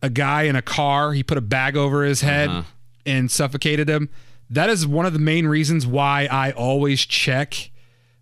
a 0.03 0.11
guy 0.11 0.43
in 0.43 0.57
a 0.57 0.63
car. 0.63 1.13
He 1.13 1.23
put 1.23 1.39
a 1.39 1.43
bag 1.43 1.77
over 1.77 2.05
his 2.05 2.21
head 2.21 2.49
uh-huh. 2.49 2.63
and 3.07 3.31
suffocated 3.31 3.89
him. 3.89 4.11
That 4.51 4.69
is 4.69 4.87
one 4.87 5.07
of 5.07 5.13
the 5.13 5.19
main 5.19 5.47
reasons 5.47 5.87
why 5.87 6.29
I 6.31 6.53
always 6.53 7.01
check 7.01 7.71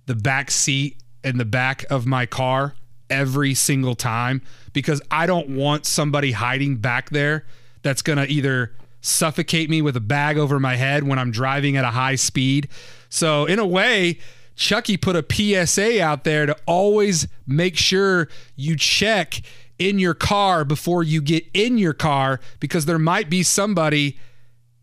the 0.06 0.14
back 0.14 0.50
seat 0.50 1.02
and 1.24 1.38
the 1.38 1.44
back 1.44 1.84
of 1.90 2.06
my 2.06 2.26
car 2.26 2.74
every 3.10 3.54
single 3.54 3.94
time 3.94 4.40
because 4.72 5.02
I 5.10 5.26
don't 5.26 5.50
want 5.50 5.84
somebody 5.84 6.32
hiding 6.32 6.76
back 6.76 7.10
there 7.10 7.44
that's 7.82 8.02
going 8.02 8.18
to 8.18 8.26
either 8.26 8.72
suffocate 9.00 9.68
me 9.68 9.82
with 9.82 9.96
a 9.96 10.00
bag 10.00 10.38
over 10.38 10.58
my 10.60 10.76
head 10.76 11.04
when 11.04 11.18
I'm 11.18 11.30
driving 11.30 11.76
at 11.76 11.84
a 11.84 11.90
high 11.90 12.14
speed. 12.14 12.68
So, 13.08 13.44
in 13.44 13.58
a 13.58 13.66
way, 13.66 14.18
Chucky 14.54 14.96
put 14.96 15.16
a 15.16 15.24
PSA 15.28 16.02
out 16.02 16.24
there 16.24 16.46
to 16.46 16.56
always 16.66 17.26
make 17.46 17.76
sure 17.76 18.28
you 18.56 18.76
check 18.76 19.42
in 19.88 19.98
your 19.98 20.14
car 20.14 20.64
before 20.64 21.02
you 21.02 21.20
get 21.20 21.44
in 21.54 21.78
your 21.78 21.92
car 21.92 22.40
because 22.60 22.86
there 22.86 22.98
might 22.98 23.28
be 23.30 23.42
somebody 23.42 24.18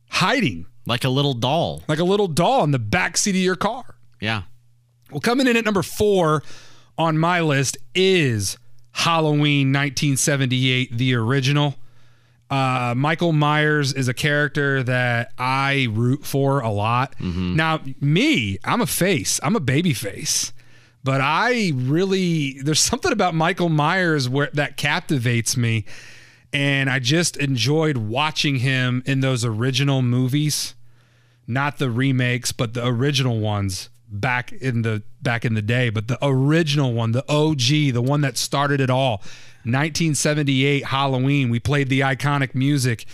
hiding 0.09 0.65
like 0.85 1.03
a 1.03 1.09
little 1.09 1.33
doll. 1.33 1.83
like 1.87 1.99
a 1.99 2.03
little 2.03 2.27
doll 2.27 2.63
in 2.63 2.71
the 2.71 2.79
back 2.79 3.17
seat 3.17 3.31
of 3.31 3.35
your 3.41 3.55
car. 3.55 3.95
Yeah. 4.19 4.43
Well, 5.11 5.21
coming 5.21 5.47
in 5.47 5.55
at 5.57 5.65
number 5.65 5.83
four 5.83 6.43
on 6.97 7.17
my 7.17 7.41
list 7.41 7.77
is 7.95 8.57
Halloween 8.91 9.71
1978, 9.71 10.97
the 10.97 11.15
original. 11.15 11.75
Uh, 12.49 12.93
Michael 12.97 13.31
Myers 13.31 13.93
is 13.93 14.07
a 14.07 14.13
character 14.13 14.81
that 14.83 15.31
I 15.37 15.87
root 15.91 16.25
for 16.25 16.59
a 16.61 16.69
lot. 16.71 17.13
Now, 17.19 17.81
me, 18.01 18.57
I'm 18.63 18.81
a 18.81 18.87
face, 18.87 19.39
I'm 19.43 19.55
a 19.55 19.59
baby 19.59 19.93
face, 19.93 20.51
but 21.03 21.21
I 21.21 21.71
really, 21.75 22.61
there's 22.61 22.79
something 22.79 23.11
about 23.11 23.35
Michael 23.35 23.69
Myers 23.69 24.27
where 24.27 24.49
that 24.53 24.77
captivates 24.77 25.55
me. 25.55 25.85
And 26.51 26.89
I 26.89 26.97
just 26.97 27.37
enjoyed 27.37 27.97
watching 27.97 28.57
him 28.57 29.03
in 29.05 29.19
those 29.19 29.45
original 29.45 30.01
movies 30.01 30.73
not 31.49 31.79
the 31.79 31.89
remakes, 31.89 32.51
but 32.51 32.75
the 32.75 32.85
original 32.85 33.39
ones 33.39 33.89
back 34.07 34.53
in 34.53 34.83
the 34.83 35.01
back 35.21 35.43
in 35.43 35.55
the 35.55 35.61
day. 35.61 35.89
But 35.89 36.07
the 36.07 36.17
original 36.21 36.93
one, 36.93 37.11
the 37.11 37.25
OG, 37.27 37.93
the 37.93 38.03
one 38.03 38.21
that 38.21 38.37
started 38.37 38.79
it 38.79 38.91
all, 38.91 39.17
1978 39.63 40.85
Halloween. 40.85 41.49
We 41.49 41.59
played 41.59 41.89
the 41.89 42.01
iconic 42.01 42.53
music. 42.53 43.05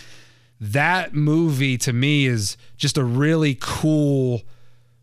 That 0.60 1.14
movie 1.14 1.78
to 1.78 1.92
me 1.92 2.26
is 2.26 2.58
just 2.76 2.98
a 2.98 3.04
really 3.04 3.56
cool 3.58 4.42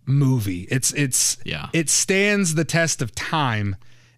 movie. 0.05 0.67
It's 0.69 0.91
it's 0.93 1.37
Yeah. 1.45 1.69
it 1.73 1.89
stands 1.89 2.55
the 2.55 2.65
test 2.65 3.01
of 3.01 3.13
time 3.15 3.75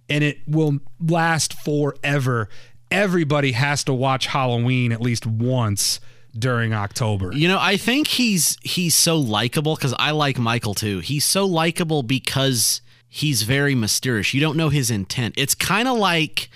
and 0.09 0.23
it 0.23 0.39
will 0.47 0.79
last 0.99 1.53
forever. 1.53 2.49
Everybody 2.91 3.53
has 3.53 3.83
to 3.85 3.93
watch 3.93 4.27
Halloween 4.27 4.91
at 4.91 5.01
least 5.01 5.25
once 5.25 5.99
during 6.37 6.73
October. 6.73 7.31
You 7.33 7.47
know, 7.47 7.57
I 7.59 7.77
think 7.77 8.07
he's 8.07 8.57
he's 8.61 8.93
so 8.95 9.17
likable 9.17 9.75
because 9.75 9.93
I 9.97 10.11
like 10.11 10.37
Michael 10.37 10.73
too. 10.75 10.99
He's 10.99 11.25
so 11.25 11.45
likable 11.45 12.03
because 12.03 12.81
he's 13.07 13.43
very 13.43 13.73
mysterious. 13.75 14.33
You 14.33 14.41
don't 14.41 14.57
know 14.57 14.69
his 14.69 14.91
intent. 14.91 15.35
It's 15.37 15.55
kind 15.55 15.87
of 15.87 15.97
like 15.97 16.49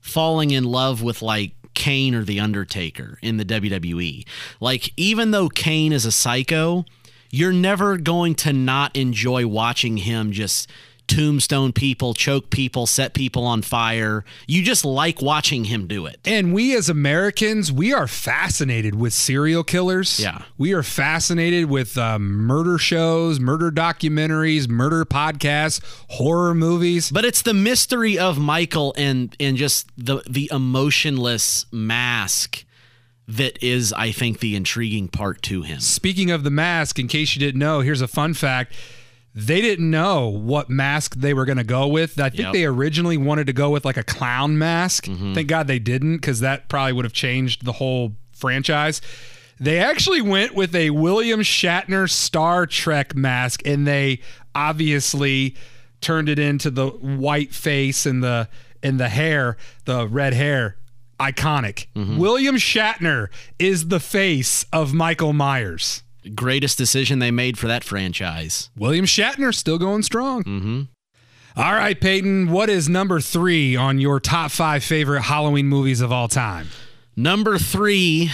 falling 0.00 0.50
in 0.50 0.64
love 0.64 1.02
with 1.02 1.20
like 1.22 1.52
Kane 1.74 2.14
or 2.14 2.22
the 2.24 2.38
Undertaker 2.40 3.18
in 3.22 3.36
the 3.36 3.44
WWE. 3.44 4.24
Like 4.60 4.92
even 4.96 5.32
though 5.32 5.48
Kane 5.48 5.92
is 5.92 6.04
a 6.06 6.12
psycho, 6.12 6.84
you're 7.34 7.52
never 7.52 7.96
going 7.96 8.36
to 8.36 8.52
not 8.52 8.94
enjoy 8.94 9.44
watching 9.44 9.96
him 9.96 10.30
just 10.30 10.70
tombstone 11.08 11.72
people, 11.72 12.14
choke 12.14 12.48
people, 12.48 12.86
set 12.86 13.12
people 13.12 13.44
on 13.44 13.60
fire. 13.60 14.24
You 14.46 14.62
just 14.62 14.84
like 14.84 15.20
watching 15.20 15.64
him 15.64 15.88
do 15.88 16.06
it. 16.06 16.20
And 16.24 16.54
we 16.54 16.76
as 16.76 16.88
Americans, 16.88 17.72
we 17.72 17.92
are 17.92 18.06
fascinated 18.06 18.94
with 18.94 19.12
serial 19.12 19.64
killers. 19.64 20.20
Yeah. 20.20 20.42
We 20.56 20.72
are 20.74 20.84
fascinated 20.84 21.68
with 21.68 21.98
um, 21.98 22.22
murder 22.22 22.78
shows, 22.78 23.40
murder 23.40 23.72
documentaries, 23.72 24.68
murder 24.68 25.04
podcasts, 25.04 25.82
horror 26.10 26.54
movies. 26.54 27.10
But 27.10 27.24
it's 27.24 27.42
the 27.42 27.54
mystery 27.54 28.16
of 28.16 28.38
Michael 28.38 28.94
and 28.96 29.34
and 29.40 29.56
just 29.56 29.90
the 29.98 30.22
the 30.30 30.48
emotionless 30.52 31.66
mask 31.72 32.64
that 33.26 33.62
is, 33.62 33.92
I 33.92 34.12
think, 34.12 34.40
the 34.40 34.54
intriguing 34.54 35.08
part 35.08 35.40
to 35.42 35.62
him. 35.62 35.80
Speaking 35.80 36.30
of 36.30 36.44
the 36.44 36.50
mask, 36.50 36.98
in 36.98 37.08
case 37.08 37.34
you 37.34 37.40
didn't 37.40 37.58
know, 37.58 37.80
here's 37.80 38.00
a 38.02 38.08
fun 38.08 38.34
fact. 38.34 38.74
They 39.34 39.60
didn't 39.60 39.90
know 39.90 40.28
what 40.28 40.70
mask 40.70 41.16
they 41.16 41.34
were 41.34 41.44
going 41.44 41.58
to 41.58 41.64
go 41.64 41.88
with. 41.88 42.20
I 42.20 42.28
think 42.30 42.42
Yep. 42.42 42.52
they 42.52 42.64
originally 42.66 43.16
wanted 43.16 43.46
to 43.48 43.52
go 43.52 43.70
with 43.70 43.84
like 43.84 43.96
a 43.96 44.04
clown 44.04 44.58
mask. 44.58 45.06
Mm-hmm. 45.06 45.34
Thank 45.34 45.48
God 45.48 45.66
they 45.66 45.80
didn't 45.80 46.16
because 46.18 46.40
that 46.40 46.68
probably 46.68 46.92
would 46.92 47.04
have 47.04 47.12
changed 47.14 47.64
the 47.64 47.72
whole 47.72 48.12
franchise. 48.32 49.00
They 49.58 49.78
actually 49.78 50.20
went 50.20 50.54
with 50.54 50.74
a 50.74 50.90
William 50.90 51.40
Shatner 51.40 52.08
Star 52.10 52.66
Trek 52.66 53.16
mask 53.16 53.62
and 53.66 53.86
they 53.86 54.20
obviously 54.54 55.54
turned 56.00 56.28
it 56.28 56.38
into 56.38 56.70
the 56.70 56.88
white 56.88 57.54
face 57.54 58.06
and 58.06 58.22
the 58.22 58.48
and 58.82 59.00
the 59.00 59.08
hair, 59.08 59.56
the 59.86 60.06
red 60.06 60.34
hair. 60.34 60.76
Iconic. 61.18 61.86
William 61.94 62.56
Shatner 62.56 63.28
is 63.58 63.88
the 63.88 64.00
face 64.00 64.64
of 64.72 64.92
Michael 64.94 65.32
Myers. 65.32 66.02
Greatest 66.34 66.78
decision 66.78 67.18
they 67.18 67.30
made 67.30 67.58
for 67.58 67.66
that 67.68 67.84
franchise. 67.84 68.70
William 68.76 69.04
Shatner 69.04 69.54
still 69.54 69.78
going 69.78 70.02
strong. 70.02 70.42
Mm-hmm. 70.44 70.82
All 71.56 71.74
right, 71.74 72.00
Peyton, 72.00 72.50
what 72.50 72.68
is 72.68 72.88
number 72.88 73.20
three 73.20 73.76
on 73.76 73.98
your 74.00 74.18
top 74.18 74.50
five 74.50 74.82
favorite 74.82 75.22
Halloween 75.22 75.66
movies 75.66 76.00
of 76.00 76.10
all 76.10 76.26
time? 76.26 76.68
Number 77.14 77.58
three 77.58 78.30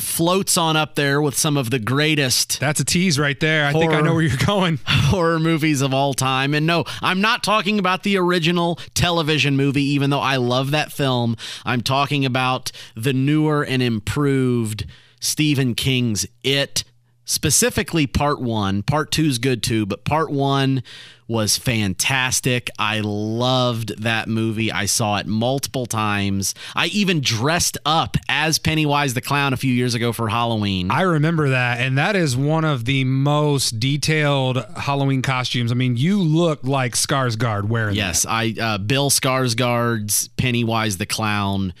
floats 0.00 0.56
on 0.56 0.76
up 0.76 0.94
there 0.94 1.20
with 1.20 1.36
some 1.36 1.56
of 1.56 1.70
the 1.70 1.78
greatest 1.78 2.60
That's 2.60 2.80
a 2.80 2.84
tease 2.84 3.18
right 3.18 3.38
there. 3.38 3.66
I 3.66 3.72
think 3.72 3.92
I 3.92 4.00
know 4.00 4.14
where 4.14 4.22
you're 4.22 4.36
going. 4.46 4.78
horror 4.86 5.38
movies 5.38 5.80
of 5.80 5.94
all 5.94 6.14
time. 6.14 6.54
And 6.54 6.66
no, 6.66 6.84
I'm 7.02 7.20
not 7.20 7.42
talking 7.42 7.78
about 7.78 8.02
the 8.02 8.16
original 8.16 8.78
television 8.94 9.56
movie, 9.56 9.84
even 9.84 10.10
though 10.10 10.20
I 10.20 10.36
love 10.36 10.70
that 10.72 10.92
film. 10.92 11.36
I'm 11.64 11.80
talking 11.82 12.24
about 12.24 12.72
the 12.94 13.12
newer 13.12 13.62
and 13.62 13.82
improved 13.82 14.86
Stephen 15.20 15.74
King's 15.74 16.26
It, 16.42 16.84
specifically 17.24 18.06
part 18.06 18.40
one. 18.40 18.82
Part 18.82 19.12
two 19.12 19.24
is 19.24 19.38
good 19.38 19.62
too, 19.62 19.86
but 19.86 20.04
part 20.04 20.30
one 20.30 20.82
was 21.30 21.56
fantastic. 21.56 22.70
I 22.76 23.02
loved 23.04 24.02
that 24.02 24.28
movie. 24.28 24.72
I 24.72 24.86
saw 24.86 25.18
it 25.18 25.28
multiple 25.28 25.86
times. 25.86 26.56
I 26.74 26.86
even 26.86 27.20
dressed 27.20 27.78
up 27.86 28.16
as 28.28 28.58
Pennywise 28.58 29.14
the 29.14 29.20
Clown 29.20 29.52
a 29.52 29.56
few 29.56 29.72
years 29.72 29.94
ago 29.94 30.12
for 30.12 30.28
Halloween. 30.28 30.90
I 30.90 31.02
remember 31.02 31.50
that, 31.50 31.80
and 31.80 31.96
that 31.98 32.16
is 32.16 32.36
one 32.36 32.64
of 32.64 32.84
the 32.84 33.04
most 33.04 33.78
detailed 33.78 34.66
Halloween 34.76 35.22
costumes. 35.22 35.70
I 35.70 35.76
mean, 35.76 35.96
you 35.96 36.20
look 36.20 36.64
like 36.64 36.94
Skarsgård 36.94 37.68
wearing 37.68 37.94
this. 37.94 38.24
Yes, 38.24 38.26
I 38.28 38.54
uh, 38.60 38.78
Bill 38.78 39.08
Skarsgård's 39.08 40.26
Pennywise 40.36 40.96
the 40.96 41.06
Clown 41.06 41.74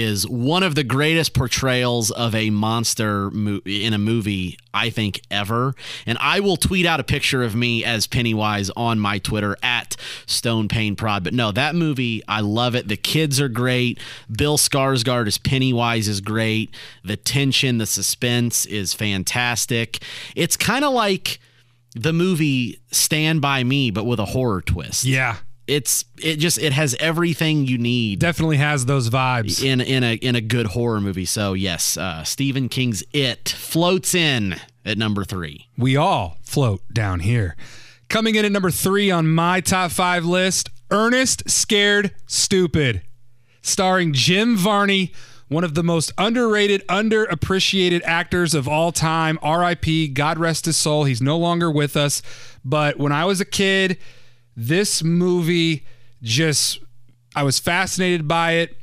is 0.00 0.28
one 0.28 0.62
of 0.62 0.74
the 0.74 0.84
greatest 0.84 1.34
portrayals 1.34 2.10
of 2.10 2.34
a 2.34 2.50
monster 2.50 3.30
mo- 3.30 3.60
in 3.64 3.92
a 3.92 3.98
movie 3.98 4.58
I 4.72 4.90
think 4.90 5.22
ever. 5.30 5.74
And 6.06 6.18
I 6.20 6.40
will 6.40 6.56
tweet 6.56 6.86
out 6.86 7.00
a 7.00 7.04
picture 7.04 7.42
of 7.42 7.54
me 7.54 7.84
as 7.84 8.06
Pennywise 8.06 8.70
on 8.76 8.98
my 8.98 9.18
Twitter 9.18 9.56
at 9.62 9.96
Stone 10.26 10.68
Pain 10.68 10.96
Prod. 10.96 11.24
But 11.24 11.34
no, 11.34 11.50
that 11.52 11.74
movie 11.74 12.22
I 12.28 12.40
love 12.40 12.74
it. 12.74 12.88
The 12.88 12.96
kids 12.96 13.40
are 13.40 13.48
great. 13.48 13.98
Bill 14.30 14.58
Skarsgård 14.58 15.26
as 15.26 15.38
Pennywise 15.38 16.08
is 16.08 16.20
great. 16.20 16.70
The 17.04 17.16
tension, 17.16 17.78
the 17.78 17.86
suspense 17.86 18.66
is 18.66 18.92
fantastic. 18.92 19.98
It's 20.34 20.56
kind 20.56 20.84
of 20.84 20.92
like 20.92 21.38
the 21.94 22.12
movie 22.12 22.78
Stand 22.90 23.40
by 23.40 23.64
Me, 23.64 23.90
but 23.90 24.04
with 24.04 24.20
a 24.20 24.26
horror 24.26 24.60
twist. 24.60 25.04
Yeah, 25.04 25.36
it's 25.66 26.04
it 26.22 26.36
just 26.36 26.58
it 26.58 26.72
has 26.72 26.94
everything 27.00 27.66
you 27.66 27.78
need 27.78 28.20
definitely 28.20 28.56
has 28.58 28.86
those 28.86 29.10
vibes. 29.10 29.64
in 29.64 29.80
in 29.80 30.04
a 30.04 30.14
in 30.14 30.36
a 30.36 30.40
good 30.40 30.66
horror 30.66 31.00
movie. 31.00 31.24
So 31.24 31.54
yes, 31.54 31.96
uh, 31.96 32.24
Stephen 32.24 32.68
King's 32.68 33.02
It 33.12 33.48
floats 33.48 34.14
in 34.14 34.56
at 34.84 34.98
number 34.98 35.24
three. 35.24 35.68
We 35.76 35.96
all 35.96 36.36
float 36.42 36.82
down 36.92 37.20
here. 37.20 37.56
Coming 38.08 38.36
in 38.36 38.44
at 38.44 38.52
number 38.52 38.70
three 38.70 39.10
on 39.10 39.28
my 39.28 39.60
top 39.60 39.90
five 39.90 40.24
list 40.24 40.70
Ernest 40.90 41.50
Scared 41.50 42.14
Stupid, 42.26 43.02
starring 43.62 44.12
Jim 44.12 44.56
Varney, 44.56 45.12
one 45.48 45.64
of 45.64 45.74
the 45.74 45.82
most 45.82 46.12
underrated, 46.16 46.86
underappreciated 46.86 48.02
actors 48.04 48.54
of 48.54 48.68
all 48.68 48.92
time. 48.92 49.38
RIP, 49.44 50.14
God 50.14 50.38
rest 50.38 50.66
his 50.66 50.76
soul. 50.76 51.04
He's 51.04 51.20
no 51.20 51.36
longer 51.36 51.70
with 51.70 51.96
us. 51.96 52.22
But 52.64 52.98
when 52.98 53.10
I 53.10 53.24
was 53.24 53.40
a 53.40 53.44
kid, 53.44 53.98
this 54.56 55.04
movie 55.04 55.84
just, 56.22 56.80
I 57.34 57.42
was 57.42 57.58
fascinated 57.58 58.26
by 58.26 58.52
it. 58.52 58.76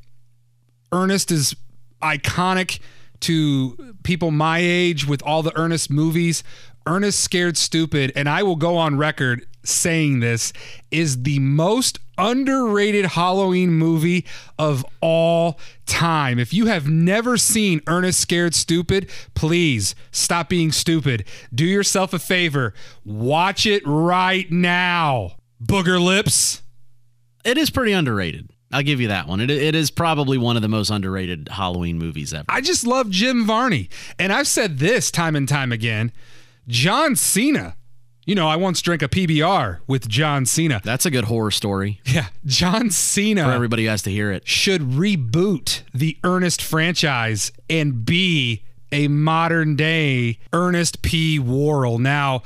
Ernest 0.91 1.31
is 1.31 1.55
iconic 2.01 2.79
to 3.21 3.95
people 4.03 4.31
my 4.31 4.59
age 4.59 5.07
with 5.07 5.23
all 5.23 5.41
the 5.41 5.57
Ernest 5.57 5.89
movies. 5.89 6.43
Ernest 6.85 7.19
Scared 7.19 7.57
Stupid, 7.57 8.11
and 8.15 8.29
I 8.29 8.43
will 8.43 8.57
go 8.57 8.77
on 8.77 8.97
record 8.97 9.47
saying 9.63 10.19
this, 10.19 10.51
is 10.91 11.23
the 11.23 11.39
most 11.39 11.97
underrated 12.17 13.05
Halloween 13.05 13.71
movie 13.71 14.25
of 14.59 14.85
all 15.01 15.57
time. 15.85 16.37
If 16.37 16.53
you 16.53 16.65
have 16.65 16.87
never 16.87 17.37
seen 17.37 17.81
Ernest 17.87 18.19
Scared 18.19 18.53
Stupid, 18.53 19.09
please 19.33 19.95
stop 20.11 20.49
being 20.49 20.71
stupid. 20.71 21.25
Do 21.55 21.65
yourself 21.65 22.13
a 22.13 22.19
favor. 22.19 22.73
Watch 23.05 23.65
it 23.65 23.81
right 23.85 24.51
now. 24.51 25.37
Booger 25.63 26.03
Lips. 26.03 26.61
It 27.45 27.57
is 27.57 27.69
pretty 27.69 27.91
underrated. 27.91 28.49
I'll 28.71 28.83
give 28.83 28.99
you 28.99 29.09
that 29.09 29.27
one. 29.27 29.39
It, 29.39 29.51
it 29.51 29.75
is 29.75 29.91
probably 29.91 30.37
one 30.37 30.55
of 30.55 30.61
the 30.63 30.67
most 30.67 30.89
underrated 30.89 31.49
Halloween 31.51 31.99
movies 31.99 32.33
ever. 32.33 32.45
I 32.49 32.61
just 32.61 32.87
love 32.87 33.09
Jim 33.09 33.45
Varney. 33.45 33.89
And 34.17 34.33
I've 34.33 34.47
said 34.47 34.79
this 34.79 35.11
time 35.11 35.35
and 35.35 35.47
time 35.47 35.71
again 35.71 36.11
John 36.67 37.15
Cena. 37.15 37.75
You 38.25 38.35
know, 38.35 38.47
I 38.47 38.55
once 38.55 38.81
drank 38.81 39.01
a 39.01 39.09
PBR 39.09 39.79
with 39.85 40.07
John 40.07 40.45
Cena. 40.45 40.79
That's 40.83 41.05
a 41.05 41.11
good 41.11 41.25
horror 41.25 41.51
story 41.51 41.99
Yeah, 42.05 42.27
John 42.45 42.85
for 42.87 42.93
Cena 42.93 43.53
everybody 43.53 43.83
who 43.83 43.89
has 43.89 44.01
to 44.03 44.09
hear 44.11 44.31
it. 44.31 44.47
should 44.47 44.81
reboot 44.81 45.81
the 45.93 46.17
Ernest 46.23 46.61
franchise 46.61 47.51
and 47.69 48.05
be 48.05 48.63
a 48.93 49.09
modern 49.09 49.75
day 49.75 50.39
Ernest 50.53 51.01
P. 51.01 51.37
Worrell. 51.37 51.99
Now, 51.99 52.43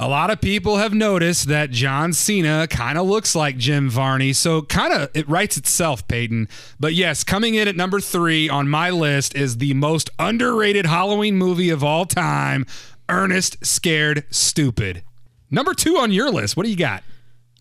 a 0.00 0.08
lot 0.08 0.30
of 0.30 0.40
people 0.40 0.76
have 0.76 0.94
noticed 0.94 1.48
that 1.48 1.70
John 1.70 2.12
Cena 2.12 2.68
kind 2.68 2.96
of 2.98 3.06
looks 3.06 3.34
like 3.34 3.56
Jim 3.56 3.90
Varney, 3.90 4.32
so 4.32 4.62
kind 4.62 4.92
of 4.92 5.10
it 5.12 5.28
writes 5.28 5.56
itself, 5.56 6.06
Peyton. 6.06 6.48
But 6.78 6.94
yes, 6.94 7.24
coming 7.24 7.54
in 7.54 7.66
at 7.66 7.74
number 7.74 8.00
three 8.00 8.48
on 8.48 8.68
my 8.68 8.90
list 8.90 9.34
is 9.34 9.58
the 9.58 9.74
most 9.74 10.08
underrated 10.18 10.86
Halloween 10.86 11.36
movie 11.36 11.70
of 11.70 11.82
all 11.82 12.04
time 12.04 12.64
Ernest 13.08 13.64
Scared 13.66 14.24
Stupid. 14.30 15.02
Number 15.50 15.74
two 15.74 15.96
on 15.96 16.12
your 16.12 16.30
list. 16.30 16.56
What 16.56 16.64
do 16.64 16.70
you 16.70 16.76
got? 16.76 17.02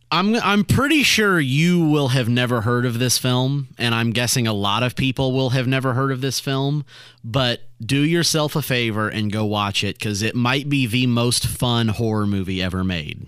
I'm 0.10 0.36
I'm 0.36 0.64
pretty 0.64 1.04
sure 1.04 1.40
you 1.40 1.86
will 1.86 2.10
have 2.10 2.30
never 2.30 2.62
heard 2.62 2.86
of 2.86 2.98
this 2.98 3.18
film, 3.18 3.68
and 3.78 3.94
I'm 3.94 4.12
guessing 4.12 4.48
a 4.48 4.54
lot 4.54 4.82
of 4.84 4.96
people 4.96 5.34
will 5.34 5.50
have 5.50 5.68
never 5.68 5.94
heard 5.94 6.12
of 6.12 6.22
this 6.22 6.40
film. 6.40 6.86
But 7.24 7.64
do 7.86 8.02
yourself 8.02 8.56
a 8.56 8.62
favor 8.62 9.10
and 9.10 9.32
go 9.32 9.44
watch 9.46 9.84
it 9.84 10.00
because 10.00 10.22
it 10.22 10.36
might 10.36 10.70
be 10.70 10.88
the 10.88 11.08
most 11.08 11.46
fun 11.46 11.90
horror 11.90 12.26
movie 12.26 12.62
ever 12.62 12.84
made. 12.84 13.28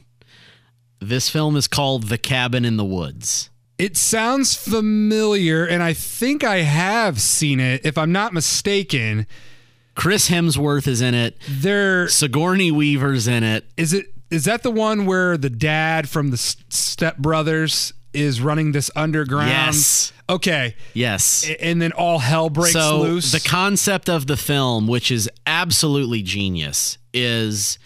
This 0.99 1.29
film 1.29 1.55
is 1.55 1.67
called 1.67 2.03
The 2.03 2.17
Cabin 2.17 2.65
in 2.65 2.77
the 2.77 2.85
Woods. 2.85 3.49
It 3.77 3.95
sounds 3.95 4.55
familiar, 4.55 5.65
and 5.65 5.81
I 5.81 5.93
think 5.93 6.43
I 6.43 6.57
have 6.57 7.21
seen 7.21 7.61
it, 7.61 7.85
if 7.85 7.97
I'm 7.97 8.11
not 8.11 8.33
mistaken. 8.33 9.25
Chris 9.95 10.29
Hemsworth 10.29 10.87
is 10.87 11.01
in 11.01 11.13
it. 11.13 11.37
There 11.49 12.07
Sigourney 12.07 12.71
Weaver's 12.71 13.27
in 13.27 13.43
it. 13.43 13.65
is 13.75 13.93
it. 13.93 14.13
Is 14.29 14.45
that 14.45 14.63
the 14.63 14.71
one 14.71 15.05
where 15.05 15.37
the 15.37 15.49
dad 15.49 16.07
from 16.07 16.29
the 16.31 16.37
Step 16.37 17.17
Brothers 17.17 17.93
is 18.13 18.41
running 18.41 18.71
this 18.71 18.91
underground? 18.95 19.49
Yes. 19.49 20.13
Okay, 20.29 20.75
Yes. 20.93 21.49
And 21.59 21.81
then 21.81 21.91
all 21.91 22.19
hell 22.19 22.49
breaks 22.51 22.73
so 22.73 22.99
loose. 23.01 23.31
the 23.31 23.39
concept 23.39 24.07
of 24.09 24.27
the 24.27 24.37
film 24.37 24.85
which 24.87 25.09
is 25.09 25.27
absolutely 25.47 26.21
genius 26.21 26.99
is 27.13 27.79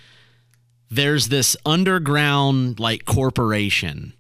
there's 0.92 1.30
this 1.30 1.56
underground 1.66 2.80
like 2.82 3.06
corporation 3.06 4.14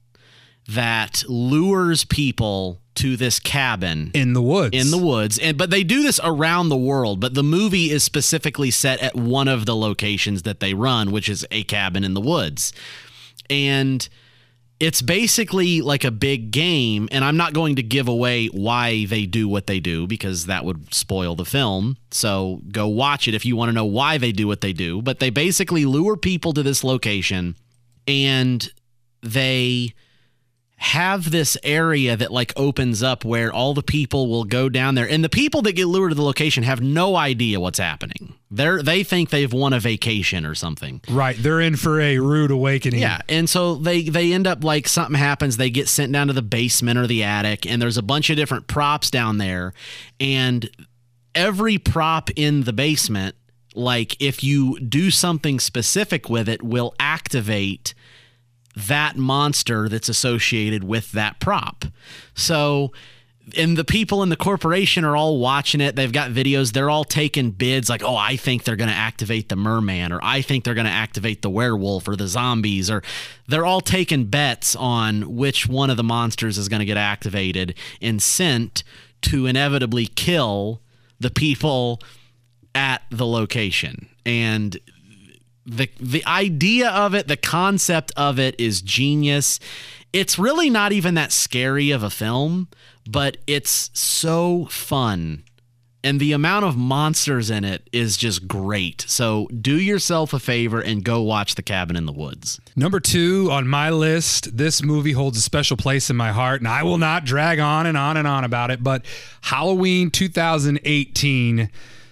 that 0.69 1.23
lures 1.27 2.05
people 2.05 2.79
to 2.95 3.17
this 3.17 3.39
cabin 3.39 4.11
in 4.13 4.33
the 4.33 4.41
woods. 4.41 4.75
in 4.75 4.91
the 4.91 4.97
woods. 5.03 5.39
And 5.39 5.57
but 5.57 5.69
they 5.69 5.83
do 5.83 6.03
this 6.03 6.19
around 6.23 6.69
the 6.69 6.77
world 6.77 7.19
but 7.19 7.33
the 7.33 7.43
movie 7.43 7.89
is 7.91 8.03
specifically 8.03 8.71
set 8.71 8.99
at 9.01 9.15
one 9.15 9.47
of 9.47 9.65
the 9.65 9.75
locations 9.75 10.43
that 10.43 10.59
they 10.59 10.73
run 10.73 11.11
which 11.11 11.29
is 11.29 11.45
a 11.51 11.63
cabin 11.63 12.03
in 12.03 12.13
the 12.13 12.21
woods. 12.21 12.73
And 13.49 14.07
it's 14.79 15.01
basically 15.01 15.81
like 15.81 16.03
a 16.03 16.11
big 16.11 16.51
game 16.51 17.07
and 17.11 17.23
i'm 17.23 17.37
not 17.37 17.53
going 17.53 17.75
to 17.77 17.83
give 17.83 18.07
away 18.07 18.47
why 18.47 19.05
they 19.05 19.25
do 19.25 19.47
what 19.47 19.65
they 19.65 19.79
do 19.79 20.05
because 20.07 20.47
that 20.47 20.65
would 20.65 20.93
spoil 20.93 21.35
the 21.35 21.45
film. 21.45 21.97
So 22.11 22.61
go 22.71 22.87
watch 22.87 23.27
it 23.27 23.33
if 23.33 23.45
you 23.45 23.55
want 23.55 23.69
to 23.69 23.73
know 23.73 23.85
why 23.85 24.17
they 24.17 24.31
do 24.31 24.47
what 24.47 24.61
they 24.61 24.73
do. 24.73 25.01
But 25.01 25.19
they 25.19 25.29
basically 25.29 25.85
lure 25.85 26.17
people 26.17 26.53
to 26.53 26.63
this 26.63 26.83
location 26.83 27.55
and 28.07 28.67
they 29.21 29.93
have 30.83 31.31
this 31.31 31.57
area 31.63 32.17
that 32.17 32.29
like 32.29 32.51
opens 32.57 33.01
up 33.01 33.23
where 33.23 33.53
all 33.53 33.73
the 33.73 33.81
people 33.81 34.27
will 34.27 34.43
go 34.43 34.67
down 34.67 34.95
there 34.95 35.09
and 35.09 35.23
the 35.23 35.29
people 35.29 35.61
that 35.61 35.71
get 35.71 35.85
lured 35.85 36.11
to 36.11 36.15
the 36.15 36.21
location 36.21 36.61
have 36.61 36.81
no 36.81 37.15
idea 37.15 37.57
what's 37.57 37.79
happening 37.79 38.35
they're 38.51 38.83
they 38.83 39.01
think 39.01 39.29
they've 39.29 39.53
won 39.53 39.71
a 39.71 39.79
vacation 39.79 40.45
or 40.45 40.53
something 40.53 41.01
right, 41.09 41.37
they're 41.39 41.61
in 41.61 41.77
for 41.77 42.01
a 42.01 42.19
rude 42.19 42.51
awakening. 42.51 42.99
yeah, 42.99 43.21
and 43.27 43.49
so 43.49 43.75
they 43.75 44.03
they 44.03 44.33
end 44.33 44.45
up 44.45 44.63
like 44.63 44.87
something 44.87 45.15
happens. 45.15 45.57
They 45.57 45.69
get 45.69 45.87
sent 45.87 46.11
down 46.11 46.27
to 46.27 46.33
the 46.33 46.41
basement 46.41 46.99
or 46.99 47.07
the 47.07 47.23
attic, 47.23 47.65
and 47.65 47.81
there's 47.81 47.97
a 47.97 48.03
bunch 48.03 48.29
of 48.29 48.35
different 48.35 48.67
props 48.67 49.09
down 49.09 49.39
there, 49.39 49.73
and 50.19 50.69
every 51.33 51.77
prop 51.77 52.29
in 52.35 52.63
the 52.63 52.73
basement, 52.73 53.35
like 53.73 54.21
if 54.21 54.43
you 54.43 54.79
do 54.79 55.09
something 55.09 55.59
specific 55.59 56.29
with 56.29 56.47
it, 56.47 56.61
will 56.61 56.93
activate 56.99 57.93
that 58.75 59.17
monster 59.17 59.87
that's 59.87 60.09
associated 60.09 60.83
with 60.83 61.11
that 61.11 61.39
prop. 61.39 61.85
So 62.33 62.91
and 63.57 63.77
the 63.77 63.83
people 63.83 64.23
in 64.23 64.29
the 64.29 64.37
corporation 64.37 65.03
are 65.03 65.15
all 65.15 65.37
watching 65.37 65.81
it. 65.81 65.95
They've 65.95 66.11
got 66.11 66.31
videos. 66.31 66.71
They're 66.71 66.89
all 66.89 67.03
taking 67.03 67.51
bids 67.51 67.89
like, 67.89 68.03
oh, 68.03 68.15
I 68.15 68.37
think 68.37 68.63
they're 68.63 68.77
going 68.77 68.89
to 68.89 68.95
activate 68.95 69.49
the 69.49 69.55
merman, 69.55 70.13
or 70.13 70.19
I 70.23 70.41
think 70.41 70.63
they're 70.63 70.73
going 70.73 70.85
to 70.85 70.91
activate 70.91 71.41
the 71.41 71.49
werewolf 71.49 72.07
or 72.07 72.15
the 72.15 72.27
zombies, 72.27 72.89
or 72.89 73.03
they're 73.47 73.65
all 73.65 73.81
taking 73.81 74.25
bets 74.25 74.75
on 74.75 75.35
which 75.35 75.67
one 75.67 75.89
of 75.89 75.97
the 75.97 76.03
monsters 76.03 76.57
is 76.57 76.69
going 76.69 76.79
to 76.79 76.85
get 76.85 76.97
activated 76.97 77.75
and 78.01 78.21
sent 78.21 78.83
to 79.23 79.45
inevitably 79.45 80.07
kill 80.07 80.81
the 81.19 81.29
people 81.29 82.01
at 82.73 83.01
the 83.11 83.27
location. 83.27 84.07
And 84.25 84.79
the 85.65 85.89
the 85.99 86.25
idea 86.25 86.89
of 86.89 87.13
it, 87.13 87.27
the 87.27 87.37
concept 87.37 88.11
of 88.17 88.39
it 88.39 88.55
is 88.59 88.81
genius. 88.81 89.59
It's 90.11 90.37
really 90.37 90.69
not 90.69 90.91
even 90.91 91.15
that 91.15 91.31
scary 91.31 91.91
of 91.91 92.03
a 92.03 92.09
film, 92.09 92.67
but 93.09 93.37
it's 93.47 93.89
so 93.93 94.65
fun. 94.65 95.43
And 96.05 96.19
the 96.19 96.33
amount 96.33 96.65
of 96.65 96.75
monsters 96.75 97.49
in 97.49 97.63
it 97.63 97.87
is 97.93 98.17
just 98.17 98.45
great. 98.45 99.05
So 99.07 99.47
do 99.61 99.79
yourself 99.79 100.33
a 100.33 100.39
favor 100.39 100.81
and 100.81 101.01
go 101.01 101.21
watch 101.21 101.55
The 101.55 101.61
Cabin 101.61 101.95
in 101.95 102.05
the 102.05 102.11
Woods. 102.11 102.59
Number 102.75 102.99
two 102.99 103.47
on 103.49 103.69
my 103.69 103.89
list, 103.89 104.57
this 104.57 104.83
movie 104.83 105.13
holds 105.13 105.37
a 105.37 105.41
special 105.41 105.77
place 105.77 106.09
in 106.09 106.17
my 106.17 106.33
heart, 106.33 106.59
and 106.59 106.67
I 106.67 106.83
will 106.83 106.97
not 106.97 107.23
drag 107.23 107.59
on 107.59 107.85
and 107.85 107.97
on 107.97 108.17
and 108.17 108.27
on 108.27 108.43
about 108.43 108.69
it. 108.69 108.83
But 108.83 109.05
Halloween 109.43 110.11
2018, 110.11 111.69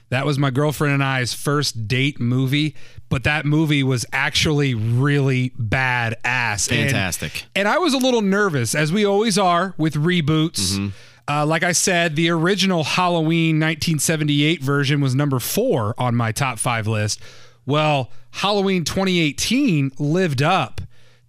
that 0.09 0.25
was 0.25 0.39
my 0.39 0.51
girlfriend 0.51 0.93
and 0.93 1.03
I's 1.03 1.33
first 1.33 1.89
date 1.89 2.17
movie. 2.17 2.75
But 3.11 3.23
that 3.25 3.45
movie 3.45 3.83
was 3.83 4.05
actually 4.11 4.73
really 4.73 5.51
badass. 5.51 6.71
And- 6.71 6.89
Fantastic. 6.89 7.45
and 7.55 7.67
I 7.67 7.77
was 7.77 7.93
a 7.93 7.97
little 7.99 8.21
nervous, 8.21 8.73
as 8.73 8.91
we 8.91 9.05
always 9.05 9.37
are 9.37 9.75
with 9.77 9.93
reboots. 9.93 10.91
Uh, 11.29 11.45
like 11.45 11.61
I 11.63 11.71
said, 11.71 12.15
the 12.15 12.29
original 12.31 12.83
Halloween 12.83 13.59
1978 13.59 14.61
version 14.63 14.99
was 15.01 15.13
number 15.13 15.39
four 15.39 15.93
on 15.97 16.15
my 16.15 16.31
top 16.31 16.57
five 16.57 16.87
list. 16.87 17.21
Well, 17.65 18.09
Halloween 18.31 18.83
2018 18.83 19.91
lived 19.99 20.41
up 20.41 20.80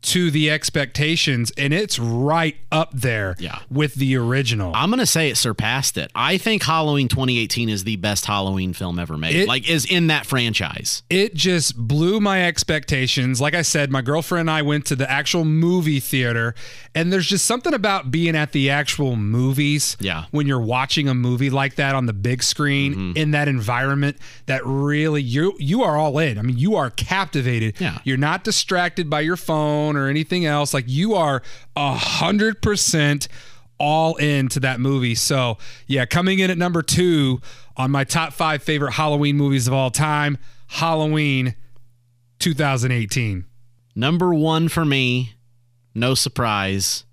to 0.02 0.30
the 0.30 0.50
expectations, 0.50 1.52
and 1.56 1.72
it's 1.72 1.98
right 1.98 2.56
up 2.72 2.90
there 2.92 3.36
Yeah. 3.38 3.60
with 3.70 3.94
the 3.94 4.16
original. 4.16 4.72
I'm 4.74 4.90
gonna 4.90 5.06
say 5.06 5.28
it 5.30 5.36
surpassed 5.36 5.96
it. 5.96 6.10
I 6.14 6.38
think 6.38 6.64
Halloween 6.64 7.08
2018 7.08 7.68
is 7.68 7.84
the 7.84 7.96
best 7.96 8.26
Halloween 8.26 8.72
film 8.72 8.98
ever 8.98 9.16
made. 9.16 9.36
It- 9.36 9.48
like, 9.48 9.68
is 9.68 9.84
in 9.84 10.08
that 10.08 10.26
franchise. 10.26 11.02
it 11.08 11.34
just 11.34 11.76
blew 11.76 12.18
my 12.20 12.44
expectations. 12.46 13.40
Like 13.40 13.54
I 13.54 13.62
said, 13.62 13.90
my 13.90 14.02
girlfriend 14.02 14.42
and 14.48 14.50
I 14.50 14.62
went 14.62 14.86
to 14.86 14.96
the 14.96 15.08
actual 15.10 15.44
movie 15.44 16.00
theater, 16.00 16.54
and 16.94 17.12
there's 17.12 17.26
just 17.28 17.44
something 17.46 17.72
about 17.74 18.10
being 18.10 18.34
at 18.34 18.52
the 18.52 18.70
actual 18.70 19.14
movies. 19.16 19.96
Yeah. 20.00 20.24
When 20.30 20.46
you're 20.46 20.60
watching 20.60 21.08
a 21.08 21.14
movie 21.14 21.50
like 21.50 21.76
that 21.76 21.94
on 21.94 22.06
the 22.06 22.12
big 22.12 22.42
screen 22.42 22.72
Mm-hmm. 22.94 23.16
in 23.16 23.30
that 23.32 23.46
environment, 23.48 24.16
that 24.46 24.62
really 24.64 25.22
you 25.22 25.54
you 25.58 25.82
are 25.82 25.96
all 25.96 26.18
in. 26.18 26.38
I 26.38 26.42
mean, 26.42 26.58
you 26.58 26.74
are 26.76 26.90
captivated. 26.90 27.74
Yeah. 27.78 27.98
You're 28.04 28.16
not 28.16 28.42
distracted 28.44 29.08
by 29.08 29.20
your 29.20 29.36
phone 29.36 29.91
or 29.96 30.08
anything 30.08 30.44
else. 30.44 30.74
Like 30.74 30.84
you 30.86 31.14
are 31.14 31.42
a 31.76 31.94
hundred 31.94 32.62
percent 32.62 33.28
all 33.78 34.16
into 34.16 34.60
that 34.60 34.80
movie. 34.80 35.14
So 35.14 35.58
yeah, 35.86 36.06
coming 36.06 36.38
in 36.38 36.50
at 36.50 36.58
number 36.58 36.82
two 36.82 37.40
on 37.76 37.90
my 37.90 38.04
top 38.04 38.32
five 38.32 38.62
favorite 38.62 38.92
Halloween 38.92 39.36
movies 39.36 39.66
of 39.66 39.74
all 39.74 39.90
time, 39.90 40.38
Halloween 40.68 41.54
2018. 42.38 43.44
Number 43.94 44.32
one 44.32 44.68
for 44.68 44.84
me, 44.84 45.34
no 45.94 46.14
surprise, 46.14 47.04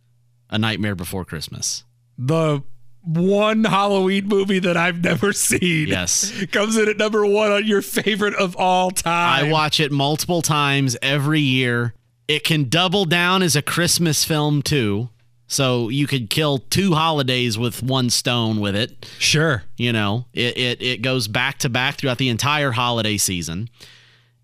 A 0.50 0.58
Nightmare 0.58 0.96
Before 0.96 1.26
Christmas. 1.26 1.84
The 2.18 2.64
one 3.04 3.64
Halloween 3.64 4.28
movie 4.28 4.60
that 4.60 4.78
I've 4.78 5.04
never 5.04 5.34
seen. 5.34 5.88
Yes. 5.88 6.32
Comes 6.52 6.78
in 6.78 6.90
at 6.90 6.98
number 6.98 7.26
one 7.26 7.52
on 7.52 7.66
your 7.66 7.82
favorite 7.82 8.36
of 8.36 8.56
all 8.56 8.92
time. 8.92 9.46
I 9.46 9.52
watch 9.52 9.80
it 9.80 9.92
multiple 9.92 10.42
times 10.42 10.98
every 11.02 11.40
year. 11.42 11.94
It 12.30 12.44
can 12.46 12.70
double 12.70 13.04
down 13.06 13.42
as 13.42 13.56
a 13.58 13.62
Christmas 13.62 14.24
film 14.24 14.62
too. 14.62 15.10
So 15.48 15.90
you 15.90 16.06
could 16.06 16.30
kill 16.30 16.60
two 16.60 16.94
holidays 16.94 17.58
with 17.58 17.82
one 17.82 18.12
stone 18.12 18.60
with 18.60 18.76
it. 18.76 19.10
Sure. 19.18 19.64
You 19.78 19.92
know, 19.92 20.26
it 20.32 20.56
it, 20.56 20.82
it 20.82 21.02
goes 21.02 21.28
back 21.28 21.58
to 21.60 21.70
back 21.70 21.98
throughout 21.98 22.20
the 22.20 22.30
entire 22.30 22.72
holiday 22.72 23.18
season. 23.18 23.68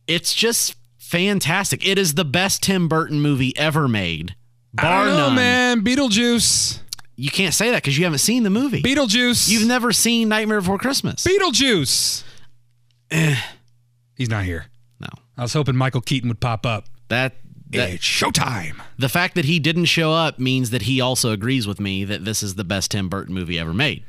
It's 0.07 0.33
just 0.33 0.75
fantastic. 0.97 1.85
It 1.87 1.99
is 1.99 2.15
the 2.15 2.25
best 2.25 2.63
Tim 2.63 2.87
Burton 2.87 3.21
movie 3.21 3.55
ever 3.55 3.87
made. 3.87 4.35
Bar 4.73 5.05
know, 5.05 5.15
none. 5.27 5.35
man. 5.35 5.81
Beetlejuice. 5.85 6.79
You 7.17 7.29
can't 7.29 7.53
say 7.53 7.69
that 7.69 7.83
because 7.83 7.97
you 7.97 8.03
haven't 8.03 8.19
seen 8.19 8.41
the 8.41 8.49
movie. 8.49 8.81
Beetlejuice. 8.81 9.47
You've 9.47 9.67
never 9.67 9.93
seen 9.93 10.27
Nightmare 10.27 10.59
Before 10.59 10.79
Christmas. 10.79 11.23
Beetlejuice. 11.23 12.23
Eh. 13.11 13.37
He's 14.15 14.29
not 14.29 14.43
here. 14.43 14.65
no. 14.99 15.07
I 15.37 15.43
was 15.43 15.53
hoping 15.53 15.75
Michael 15.75 16.01
Keaton 16.01 16.29
would 16.29 16.39
pop 16.39 16.65
up. 16.65 16.85
That 17.09 17.35
that 17.69 17.89
it's 17.89 18.03
showtime. 18.03 18.79
the 18.97 19.09
fact 19.09 19.35
that 19.35 19.45
he 19.45 19.59
didn't 19.59 19.85
show 19.85 20.11
up 20.13 20.39
means 20.39 20.69
that 20.69 20.83
he 20.83 21.01
also 21.01 21.31
agrees 21.31 21.67
with 21.67 21.79
me 21.79 22.03
that 22.05 22.25
this 22.25 22.43
is 22.43 22.55
the 22.55 22.63
best 22.63 22.91
Tim 22.91 23.09
Burton 23.09 23.33
movie 23.33 23.59
ever 23.59 23.73
made. 23.73 24.03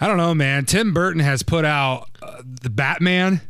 I 0.00 0.06
don't 0.06 0.16
know, 0.16 0.34
man. 0.34 0.64
Tim 0.64 0.94
Burton 0.94 1.20
has 1.20 1.42
put 1.42 1.64
out 1.64 2.08
uh, 2.22 2.42
the 2.62 2.70
Batman. 2.70 3.40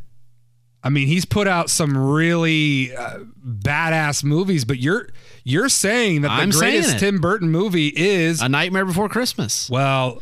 I 0.83 0.89
mean, 0.89 1.07
he's 1.07 1.25
put 1.25 1.47
out 1.47 1.69
some 1.69 1.97
really 1.97 2.95
uh, 2.95 3.19
badass 3.45 4.23
movies, 4.23 4.65
but 4.65 4.79
you're 4.79 5.09
you're 5.43 5.69
saying 5.69 6.21
that 6.21 6.29
the 6.29 6.33
I'm 6.33 6.49
greatest. 6.49 6.99
Tim 6.99 7.19
Burton 7.19 7.49
movie 7.49 7.87
is 7.95 8.41
A 8.41 8.49
Nightmare 8.49 8.85
Before 8.85 9.09
Christmas. 9.09 9.69
well, 9.69 10.21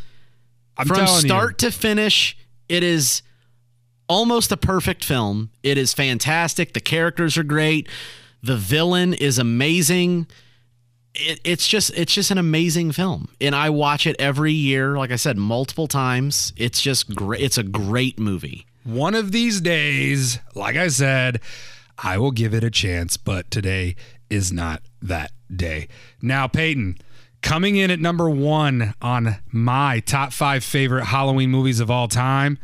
I'm 0.77 0.87
From 0.87 1.07
start 1.07 1.57
to 1.59 1.71
finish, 1.71 2.37
it 2.69 2.83
is 2.83 3.21
almost 4.09 4.51
a 4.51 4.57
perfect 4.57 5.03
film. 5.05 5.49
It 5.63 5.77
is 5.77 5.93
fantastic. 5.93 6.73
The 6.73 6.79
characters 6.79 7.37
are 7.37 7.43
great. 7.43 7.87
The 8.47 8.55
villain 8.55 9.13
is 9.13 9.37
amazing. 9.39 10.25
It, 11.13 11.41
it's 11.43 11.67
just 11.67 11.91
it's 11.95 12.13
just 12.13 12.31
an 12.31 12.37
amazing 12.37 12.93
film, 12.93 13.27
and 13.41 13.53
I 13.53 13.69
watch 13.71 14.07
it 14.07 14.15
every 14.19 14.53
year. 14.53 14.97
Like 14.97 15.11
I 15.11 15.17
said, 15.17 15.35
multiple 15.37 15.87
times. 15.87 16.53
It's 16.55 16.81
just 16.81 17.13
great. 17.13 17.41
It's 17.41 17.57
a 17.57 17.63
great 17.63 18.17
movie. 18.17 18.65
one 18.85 19.15
of 19.15 19.33
these 19.33 19.59
days, 19.59 20.39
like 20.55 20.77
I 20.77 20.87
said, 20.87 21.41
I 22.01 22.17
will 22.17 22.31
give 22.31 22.53
it 22.53 22.63
a 22.63 22.71
chance, 22.71 23.17
but 23.17 23.51
today 23.51 23.97
is 24.29 24.53
not 24.53 24.81
that 25.01 25.33
day. 25.53 25.89
Now, 26.21 26.47
Peyton, 26.47 26.99
coming 27.41 27.75
in 27.75 27.91
at 27.91 27.99
number 27.99 28.29
one 28.29 28.93
on 29.01 29.39
my 29.51 29.99
top 29.99 30.31
five 30.31 30.63
favorite 30.63 31.05
Halloween 31.05 31.49
movies 31.49 31.81
of 31.81 31.91
all 31.91 32.07
time. 32.07 32.59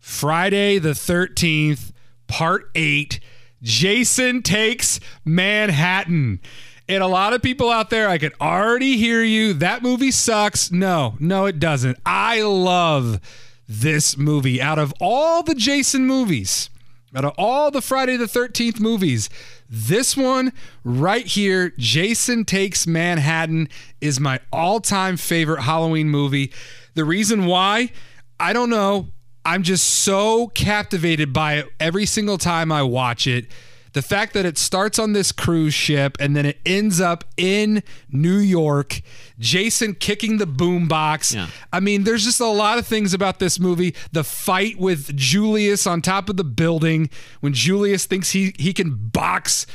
Friday 0.00 0.78
the 0.80 0.90
13th, 0.90 1.92
part 2.26 2.68
eight 2.74 3.20
Jason 3.62 4.42
Takes 4.42 5.00
Manhattan. 5.24 6.40
And 6.88 7.02
a 7.02 7.06
lot 7.06 7.32
of 7.32 7.42
people 7.42 7.70
out 7.70 7.90
there, 7.90 8.08
I 8.08 8.18
can 8.18 8.32
already 8.40 8.96
hear 8.96 9.22
you. 9.22 9.52
That 9.54 9.82
movie 9.82 10.10
sucks. 10.10 10.72
No, 10.72 11.14
no, 11.20 11.46
it 11.46 11.60
doesn't. 11.60 11.98
I 12.04 12.42
love 12.42 13.20
this 13.68 14.16
movie. 14.16 14.60
Out 14.60 14.80
of 14.80 14.92
all 15.00 15.44
the 15.44 15.54
Jason 15.54 16.04
movies, 16.04 16.68
out 17.14 17.24
of 17.24 17.32
all 17.38 17.70
the 17.70 17.80
Friday 17.80 18.16
the 18.16 18.24
13th 18.24 18.80
movies, 18.80 19.30
this 19.68 20.16
one 20.16 20.52
right 20.82 21.24
here, 21.24 21.72
Jason 21.78 22.44
Takes 22.44 22.88
Manhattan, 22.88 23.68
is 24.00 24.18
my 24.18 24.40
all 24.52 24.80
time 24.80 25.16
favorite 25.16 25.62
Halloween 25.62 26.08
movie. 26.08 26.52
The 26.94 27.04
reason 27.04 27.46
why, 27.46 27.92
I 28.40 28.52
don't 28.52 28.70
know. 28.70 29.08
I'm 29.44 29.62
just 29.62 29.86
so 29.86 30.48
captivated 30.48 31.32
by 31.32 31.54
it 31.54 31.72
every 31.78 32.06
single 32.06 32.38
time 32.38 32.70
I 32.70 32.82
watch 32.82 33.26
it. 33.26 33.46
The 33.92 34.02
fact 34.02 34.34
that 34.34 34.46
it 34.46 34.56
starts 34.56 35.00
on 35.00 35.14
this 35.14 35.32
cruise 35.32 35.74
ship 35.74 36.16
and 36.20 36.36
then 36.36 36.46
it 36.46 36.60
ends 36.64 37.00
up 37.00 37.24
in 37.36 37.82
New 38.08 38.36
York, 38.36 39.02
Jason 39.38 39.94
kicking 39.94 40.38
the 40.38 40.46
boombox. 40.46 41.34
Yeah. 41.34 41.48
I 41.72 41.80
mean, 41.80 42.04
there's 42.04 42.24
just 42.24 42.38
a 42.38 42.46
lot 42.46 42.78
of 42.78 42.86
things 42.86 43.12
about 43.14 43.40
this 43.40 43.58
movie. 43.58 43.96
The 44.12 44.22
fight 44.22 44.78
with 44.78 45.16
Julius 45.16 45.88
on 45.88 46.02
top 46.02 46.28
of 46.28 46.36
the 46.36 46.44
building 46.44 47.10
when 47.40 47.52
Julius 47.52 48.06
thinks 48.06 48.30
he 48.30 48.54
he 48.58 48.72
can 48.72 48.94
box 48.94 49.66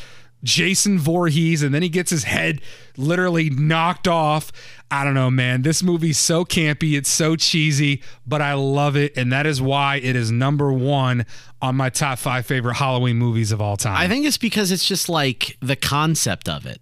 Jason 0.45 0.99
Voorhees 0.99 1.63
and 1.63 1.73
then 1.73 1.81
he 1.81 1.89
gets 1.89 2.11
his 2.11 2.23
head 2.23 2.61
literally 2.95 3.49
knocked 3.49 4.07
off. 4.07 4.51
I 4.89 5.03
don't 5.03 5.15
know, 5.15 5.31
man. 5.31 5.63
This 5.63 5.83
movie's 5.83 6.19
so 6.19 6.45
campy, 6.45 6.95
it's 6.95 7.09
so 7.09 7.35
cheesy, 7.35 8.01
but 8.25 8.41
I 8.41 8.53
love 8.53 8.95
it 8.95 9.17
and 9.17 9.33
that 9.33 9.45
is 9.45 9.61
why 9.61 9.97
it 9.97 10.15
is 10.15 10.31
number 10.31 10.71
1 10.71 11.25
on 11.61 11.75
my 11.75 11.89
top 11.89 12.19
5 12.19 12.45
favorite 12.45 12.75
Halloween 12.75 13.17
movies 13.17 13.51
of 13.51 13.59
all 13.59 13.75
time. 13.75 13.97
I 13.97 14.07
think 14.07 14.25
it's 14.25 14.37
because 14.37 14.71
it's 14.71 14.87
just 14.87 15.09
like 15.09 15.57
the 15.61 15.75
concept 15.75 16.47
of 16.47 16.65
it, 16.65 16.79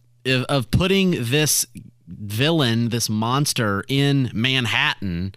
of 0.50 0.70
putting 0.70 1.12
this 1.24 1.66
villain, 2.08 2.90
this 2.90 3.10
monster 3.10 3.84
in 3.88 4.30
Manhattan. 4.34 5.34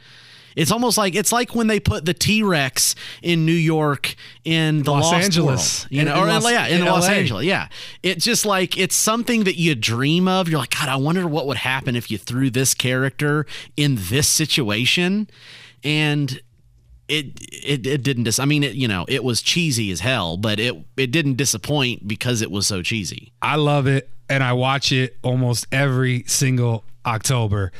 It's 0.56 0.72
almost 0.72 0.96
like 0.98 1.14
it's 1.14 1.30
like 1.30 1.54
when 1.54 1.66
they 1.66 1.78
put 1.78 2.04
the 2.06 2.14
T 2.14 2.42
Rex 2.42 2.94
in 3.22 3.44
New 3.46 3.52
York 3.52 4.14
in 4.44 4.82
the 4.82 4.90
Los 4.90 5.12
Lost 5.12 5.24
Angeles. 5.24 5.82
World, 5.84 5.92
you 5.92 6.00
In- 6.00 6.06
know, 6.08 6.14
in 6.14 6.22
or 6.22 6.26
Los- 6.26 6.50
yeah, 6.50 6.66
in, 6.66 6.80
in 6.80 6.86
Los 6.86 7.06
LA. 7.06 7.12
Angeles, 7.14 7.44
yeah. 7.44 7.68
It's 8.02 8.24
just 8.24 8.46
like 8.46 8.76
it's 8.78 8.96
something 8.96 9.44
that 9.44 9.56
you 9.56 9.74
dream 9.74 10.26
of. 10.26 10.48
You're 10.48 10.58
like, 10.58 10.70
God, 10.76 10.88
I 10.88 10.96
wonder 10.96 11.28
what 11.28 11.46
would 11.46 11.58
happen 11.58 11.94
if 11.94 12.10
you 12.10 12.18
threw 12.18 12.50
this 12.50 12.74
character 12.74 13.46
in 13.76 13.96
this 14.08 14.26
situation, 14.26 15.28
and 15.84 16.40
it 17.08 17.38
it, 17.52 17.86
it 17.86 18.02
didn't 18.02 18.24
dis- 18.24 18.38
I 18.40 18.46
mean 18.46 18.64
it 18.64 18.74
you 18.74 18.88
know 18.88 19.04
it 19.08 19.22
was 19.22 19.40
cheesy 19.42 19.92
as 19.92 20.00
hell 20.00 20.36
but 20.36 20.58
it 20.58 20.74
it 20.96 21.12
didn't 21.12 21.36
disappoint 21.36 22.08
because 22.08 22.42
it 22.42 22.50
was 22.50 22.66
so 22.66 22.82
cheesy. 22.82 23.32
I 23.40 23.56
love 23.56 23.86
it 23.86 24.10
and 24.28 24.42
I 24.42 24.54
watch 24.54 24.90
it 24.90 25.16
almost 25.22 25.66
every 25.70 26.24
single 26.26 26.82
October. 27.04 27.70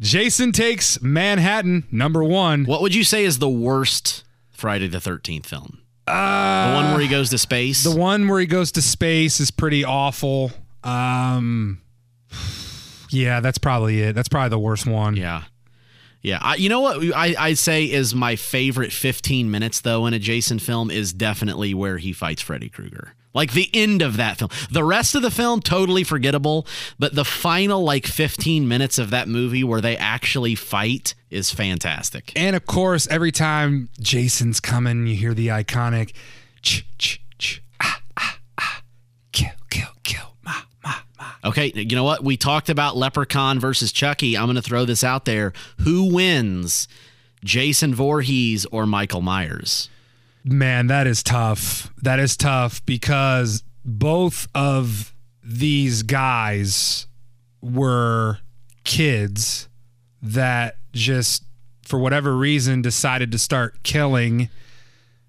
Jason 0.00 0.52
takes 0.52 1.00
Manhattan 1.02 1.86
number 1.92 2.24
1. 2.24 2.64
What 2.64 2.80
would 2.80 2.94
you 2.94 3.04
say 3.04 3.24
is 3.24 3.38
the 3.38 3.48
worst 3.50 4.24
Friday 4.50 4.88
the 4.88 4.98
13th 4.98 5.46
film? 5.46 5.78
Uh, 6.06 6.70
the 6.70 6.74
one 6.74 6.90
where 6.92 7.00
he 7.00 7.08
goes 7.08 7.30
to 7.30 7.38
space? 7.38 7.84
The 7.84 7.94
one 7.94 8.26
where 8.26 8.40
he 8.40 8.46
goes 8.46 8.72
to 8.72 8.82
space 8.82 9.38
is 9.40 9.50
pretty 9.50 9.84
awful. 9.84 10.50
Um, 10.82 11.82
yeah, 13.10 13.40
that's 13.40 13.58
probably 13.58 14.00
it. 14.00 14.14
That's 14.14 14.28
probably 14.28 14.48
the 14.48 14.58
worst 14.58 14.86
one. 14.86 15.16
yeah. 15.16 15.44
Yeah, 16.22 16.38
I, 16.42 16.56
you 16.56 16.68
know 16.68 16.80
what 16.80 17.02
I, 17.16 17.34
I'd 17.38 17.56
say 17.56 17.84
is 17.84 18.14
my 18.14 18.36
favorite 18.36 18.92
15 18.92 19.50
minutes 19.50 19.80
though 19.80 20.04
in 20.04 20.12
a 20.12 20.18
Jason 20.18 20.58
film 20.58 20.90
is 20.90 21.14
definitely 21.14 21.72
where 21.72 21.96
he 21.96 22.12
fights 22.12 22.42
Freddy 22.42 22.68
Krueger. 22.68 23.14
Like 23.32 23.52
the 23.52 23.70
end 23.72 24.02
of 24.02 24.16
that 24.16 24.38
film. 24.38 24.50
The 24.70 24.82
rest 24.82 25.14
of 25.14 25.22
the 25.22 25.30
film 25.30 25.60
totally 25.60 26.02
forgettable, 26.02 26.66
but 26.98 27.14
the 27.14 27.24
final 27.24 27.82
like 27.82 28.06
15 28.06 28.66
minutes 28.66 28.98
of 28.98 29.10
that 29.10 29.28
movie 29.28 29.62
where 29.62 29.80
they 29.80 29.96
actually 29.96 30.56
fight 30.56 31.14
is 31.30 31.50
fantastic. 31.52 32.32
And 32.34 32.56
of 32.56 32.66
course, 32.66 33.06
every 33.08 33.30
time 33.30 33.88
Jason's 34.00 34.58
coming, 34.58 35.06
you 35.06 35.14
hear 35.14 35.32
the 35.34 35.48
iconic 35.48 36.12
ch 36.62 36.84
ch 36.98 37.20
ch 37.38 37.62
ah 37.80 38.02
ah 38.18 38.38
ah 38.58 38.82
kill 39.32 39.52
kill 39.70 39.90
kill 40.02 40.34
ma 40.44 40.62
ma 40.82 40.94
ma. 41.18 41.24
Okay, 41.44 41.72
you 41.74 41.94
know 41.94 42.04
what? 42.04 42.24
We 42.24 42.36
talked 42.36 42.68
about 42.68 42.96
Leprechaun 42.96 43.60
versus 43.60 43.92
Chucky. 43.92 44.36
I'm 44.36 44.46
going 44.46 44.56
to 44.56 44.62
throw 44.62 44.84
this 44.84 45.04
out 45.04 45.24
there. 45.24 45.52
Who 45.78 46.12
wins, 46.12 46.88
Jason 47.44 47.94
Voorhees 47.94 48.66
or 48.66 48.86
Michael 48.86 49.22
Myers? 49.22 49.88
Man, 50.44 50.86
that 50.88 51.06
is 51.06 51.22
tough. 51.22 51.92
That 52.02 52.18
is 52.18 52.36
tough 52.36 52.84
because 52.86 53.62
both 53.84 54.48
of 54.54 55.14
these 55.42 56.02
guys 56.02 57.06
were 57.60 58.38
kids 58.84 59.68
that 60.22 60.76
just 60.92 61.44
for 61.82 61.98
whatever 61.98 62.36
reason 62.36 62.82
decided 62.82 63.32
to 63.32 63.38
start 63.38 63.82
killing 63.82 64.48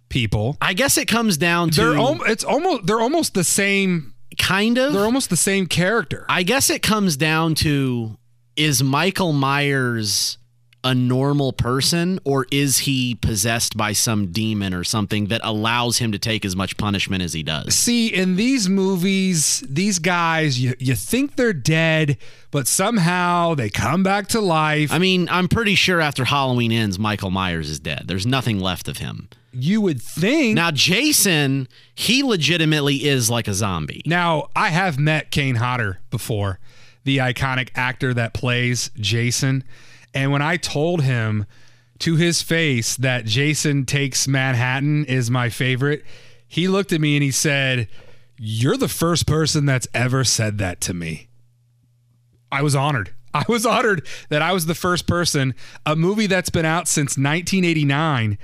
people. 0.09 0.57
I 0.61 0.73
guess 0.73 0.97
it 0.97 1.07
comes 1.07 1.37
down 1.37 1.71
to 1.71 1.81
They're 1.81 1.95
al- 1.95 2.21
it's 2.23 2.43
almost 2.43 2.85
they're 2.85 3.01
almost 3.01 3.33
the 3.33 3.43
same 3.43 4.13
kind 4.37 4.77
of. 4.77 4.93
they're 4.93 5.03
almost 5.03 5.29
the 5.29 5.37
same 5.37 5.65
character. 5.67 6.25
I 6.29 6.43
guess 6.43 6.69
it 6.69 6.81
comes 6.81 7.17
down 7.17 7.55
to 7.55 8.17
is 8.55 8.83
Michael 8.83 9.33
Myers 9.33 10.37
a 10.83 10.95
normal 10.95 11.53
person 11.53 12.19
or 12.23 12.47
is 12.51 12.79
he 12.79 13.13
possessed 13.15 13.77
by 13.77 13.93
some 13.93 14.31
demon 14.31 14.73
or 14.73 14.83
something 14.83 15.27
that 15.27 15.39
allows 15.43 15.99
him 15.99 16.11
to 16.11 16.17
take 16.17 16.43
as 16.43 16.55
much 16.55 16.75
punishment 16.77 17.21
as 17.21 17.33
he 17.33 17.43
does? 17.43 17.75
See, 17.75 18.07
in 18.07 18.35
these 18.35 18.67
movies, 18.67 19.63
these 19.69 19.99
guys, 19.99 20.59
you, 20.59 20.73
you 20.79 20.95
think 20.95 21.35
they're 21.35 21.53
dead, 21.53 22.17
but 22.49 22.67
somehow 22.67 23.53
they 23.55 23.69
come 23.69 24.01
back 24.03 24.27
to 24.29 24.41
life. 24.41 24.91
I 24.91 24.97
mean, 24.97 25.27
I'm 25.29 25.47
pretty 25.47 25.75
sure 25.75 26.01
after 26.01 26.25
Halloween 26.25 26.71
ends, 26.71 26.97
Michael 26.97 27.29
Myers 27.31 27.69
is 27.69 27.79
dead. 27.79 28.03
There's 28.05 28.25
nothing 28.25 28.59
left 28.59 28.87
of 28.87 28.97
him. 28.97 29.29
you 29.53 29.81
would 29.81 30.01
think. 30.01 30.55
Now, 30.55 30.71
Jason, 30.71 31.67
he 31.93 32.23
legitimately 32.23 33.05
is 33.05 33.29
like 33.29 33.47
a 33.47 33.53
zombie. 33.53 34.01
Now, 34.05 34.47
I 34.55 34.69
have 34.69 34.97
met 34.97 35.29
Kane 35.29 35.55
Hodder 35.55 35.99
before, 36.09 36.59
the 37.03 37.17
iconic 37.17 37.69
actor 37.75 38.13
that 38.13 38.33
plays 38.33 38.89
Jason. 38.95 39.63
And 40.13 40.31
when 40.31 40.41
I 40.41 40.57
told 40.57 41.03
him 41.03 41.45
to 41.99 42.15
his 42.15 42.41
face 42.41 42.95
that 42.97 43.25
Jason 43.25 43.85
Takes 43.85 44.27
Manhattan 44.27 45.05
is 45.05 45.29
my 45.31 45.49
favorite, 45.49 46.03
he 46.47 46.67
looked 46.67 46.91
at 46.91 46.99
me 46.99 47.15
and 47.15 47.23
he 47.23 47.31
said, 47.31 47.87
You're 48.37 48.77
the 48.77 48.87
first 48.87 49.25
person 49.25 49.65
that's 49.65 49.87
ever 49.93 50.23
said 50.23 50.57
that 50.57 50.81
to 50.81 50.93
me. 50.93 51.29
I 52.51 52.61
was 52.61 52.75
honored. 52.75 53.13
I 53.33 53.45
was 53.47 53.65
honored 53.65 54.05
that 54.29 54.41
I 54.41 54.51
was 54.51 54.65
the 54.65 54.75
first 54.75 55.07
person, 55.07 55.55
a 55.85 55.95
movie 55.95 56.27
that's 56.27 56.49
been 56.49 56.65
out 56.65 56.87
since 56.87 57.11
1989. 57.11 58.37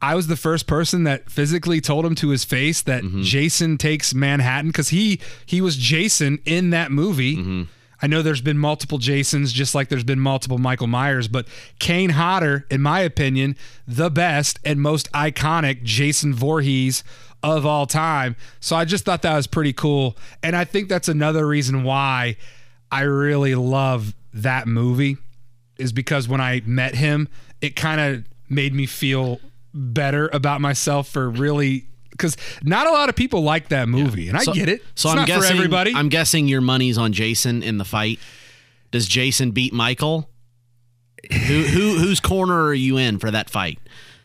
I 0.00 0.14
was 0.16 0.26
the 0.26 0.36
first 0.36 0.66
person 0.66 1.04
that 1.04 1.30
physically 1.30 1.80
told 1.80 2.04
him 2.04 2.16
to 2.16 2.30
his 2.30 2.44
face 2.44 2.82
that 2.82 3.04
mm-hmm. 3.04 3.22
Jason 3.22 3.78
takes 3.78 4.12
Manhattan 4.14 4.70
because 4.70 4.88
he 4.88 5.20
he 5.46 5.60
was 5.60 5.76
Jason 5.76 6.40
in 6.44 6.70
that 6.70 6.90
movie. 6.90 7.36
Mm-hmm. 7.36 7.62
I 8.02 8.08
know 8.08 8.20
there's 8.20 8.40
been 8.40 8.58
multiple 8.58 8.98
Jasons, 8.98 9.52
just 9.52 9.74
like 9.76 9.88
there's 9.88 10.02
been 10.02 10.18
multiple 10.18 10.58
Michael 10.58 10.88
Myers, 10.88 11.28
but 11.28 11.46
Kane 11.78 12.10
Hodder, 12.10 12.66
in 12.68 12.82
my 12.82 13.00
opinion, 13.00 13.56
the 13.86 14.10
best 14.10 14.58
and 14.64 14.80
most 14.80 15.10
iconic 15.12 15.84
Jason 15.84 16.34
Voorhees 16.34 17.04
of 17.44 17.64
all 17.64 17.86
time. 17.86 18.34
So 18.58 18.74
I 18.74 18.84
just 18.84 19.04
thought 19.04 19.22
that 19.22 19.36
was 19.36 19.46
pretty 19.46 19.72
cool, 19.72 20.16
and 20.42 20.56
I 20.56 20.64
think 20.64 20.88
that's 20.88 21.08
another 21.08 21.46
reason 21.46 21.84
why 21.84 22.36
I 22.90 23.02
really 23.02 23.54
love 23.54 24.14
that 24.34 24.66
movie 24.66 25.16
is 25.78 25.92
because 25.92 26.26
when 26.28 26.40
I 26.40 26.62
met 26.66 26.96
him, 26.96 27.28
it 27.60 27.76
kind 27.76 28.00
of 28.00 28.24
made 28.48 28.74
me 28.74 28.86
feel 28.86 29.40
better 29.72 30.28
about 30.32 30.60
myself 30.60 31.08
for 31.08 31.30
really 31.30 31.86
because 32.22 32.36
not 32.62 32.86
a 32.86 32.90
lot 32.90 33.08
of 33.08 33.16
people 33.16 33.42
like 33.42 33.68
that 33.68 33.88
movie, 33.88 34.28
and 34.28 34.38
I 34.38 34.44
So- 34.44 34.52
get 34.54 34.68
it. 34.68 34.82
So 34.94 35.10
it's 35.10 35.18
I'm 35.18 35.26
guessing 35.26 35.48
for 35.50 35.54
everybody. 35.56 35.92
I'm 35.94 36.08
guessing 36.08 36.46
your 36.48 36.60
money's 36.60 36.96
on 36.98 37.12
Jason 37.12 37.62
in 37.62 37.78
the 37.78 37.84
fight. 37.84 38.18
Does 38.92 39.06
Jason 39.08 39.50
beat 39.50 39.72
Michael? 39.72 40.28
who 41.30 41.62
who 41.62 41.98
whose 41.98 42.18
corner 42.18 42.64
are 42.64 42.74
you 42.74 42.96
in 42.96 43.18
for 43.18 43.30
that 43.30 43.48
fight? 43.48 43.78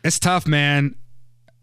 It's 0.04 0.18
tough, 0.20 0.48
man. 0.48 0.96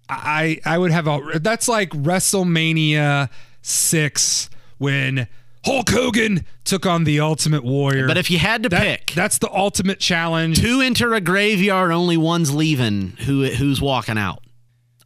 I 0.09 0.61
I 0.65 0.79
would 0.79 0.93
have 0.93 1.09
a 1.09 1.41
that's 1.41 1.67
like 1.67 1.91
WrestleMania 1.91 3.31
six 3.63 4.49
when 4.79 5.27
Hulk 5.65 5.91
Hogan 5.91 6.45
took 6.65 6.87
on 6.87 7.03
the 7.05 7.19
Ultimate 7.19 7.65
Warrior. 7.65 8.07
But 8.07 8.17
if 8.17 8.31
you 8.31 8.39
had 8.39 8.63
to 8.63 8.69
That- 8.69 8.83
pick, 8.83 9.13
that's 9.17 9.39
the 9.39 9.51
ultimate 9.51 9.99
challenge. 9.99 10.61
two 10.61 10.81
enter 10.81 11.15
a 11.15 11.21
graveyard, 11.21 11.91
only 11.91 12.17
one's 12.17 12.55
leaving. 12.55 13.15
Who 13.25 13.47
who's 13.47 13.81
walking 13.81 14.19
out? 14.19 14.44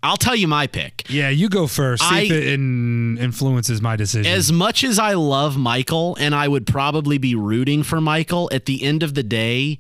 I'll 0.02 0.16
tell 0.16 0.36
you 0.36 0.46
my 0.46 0.66
pick. 0.66 1.04
Yeah, 1.08 1.28
you 1.28 1.48
go 1.48 1.66
first. 1.66 2.08
See 2.08 2.26
if 2.26 2.30
it 2.30 2.46
in, 2.46 3.18
influences 3.18 3.82
my 3.82 3.96
decision. 3.96 4.32
As 4.32 4.52
much 4.52 4.84
as 4.84 4.98
I 4.98 5.14
love 5.14 5.56
Michael, 5.56 6.16
and 6.20 6.34
I 6.34 6.46
would 6.46 6.66
probably 6.66 7.18
be 7.18 7.34
rooting 7.34 7.82
for 7.82 8.00
Michael, 8.00 8.48
at 8.52 8.66
the 8.66 8.82
end 8.84 9.02
of 9.02 9.14
the 9.14 9.24
day, 9.24 9.78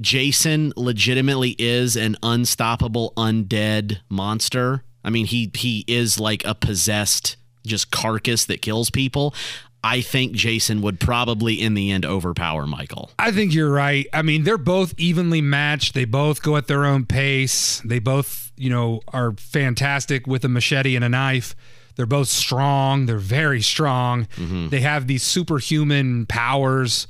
Jason 0.00 0.72
legitimately 0.76 1.54
is 1.58 1.96
an 1.96 2.16
unstoppable 2.22 3.12
undead 3.16 3.98
monster. 4.08 4.84
I 5.04 5.10
mean, 5.10 5.26
he 5.26 5.50
he 5.54 5.84
is 5.86 6.18
like 6.18 6.44
a 6.44 6.54
possessed 6.54 7.36
just 7.66 7.90
carcass 7.90 8.44
that 8.46 8.62
kills 8.62 8.90
people. 8.90 9.34
I 9.84 10.00
think 10.00 10.32
Jason 10.32 10.80
would 10.82 11.00
probably 11.00 11.60
in 11.60 11.74
the 11.74 11.90
end 11.90 12.06
overpower 12.06 12.66
Michael. 12.66 13.10
I 13.18 13.32
think 13.32 13.52
you're 13.52 13.72
right. 13.72 14.06
I 14.12 14.22
mean, 14.22 14.44
they're 14.44 14.58
both 14.58 14.94
evenly 14.96 15.40
matched. 15.40 15.94
They 15.94 16.04
both 16.04 16.42
go 16.42 16.56
at 16.56 16.68
their 16.68 16.84
own 16.84 17.04
pace. 17.04 17.82
They 17.84 17.98
both, 17.98 18.52
you 18.56 18.70
know, 18.70 19.00
are 19.08 19.32
fantastic 19.32 20.26
with 20.26 20.44
a 20.44 20.48
machete 20.48 20.94
and 20.94 21.04
a 21.04 21.08
knife. 21.08 21.56
They're 21.96 22.06
both 22.06 22.28
strong. 22.28 23.06
They're 23.06 23.18
very 23.18 23.60
strong. 23.60 24.26
Mm-hmm. 24.36 24.68
They 24.68 24.80
have 24.80 25.08
these 25.08 25.22
superhuman 25.24 26.26
powers. 26.26 27.06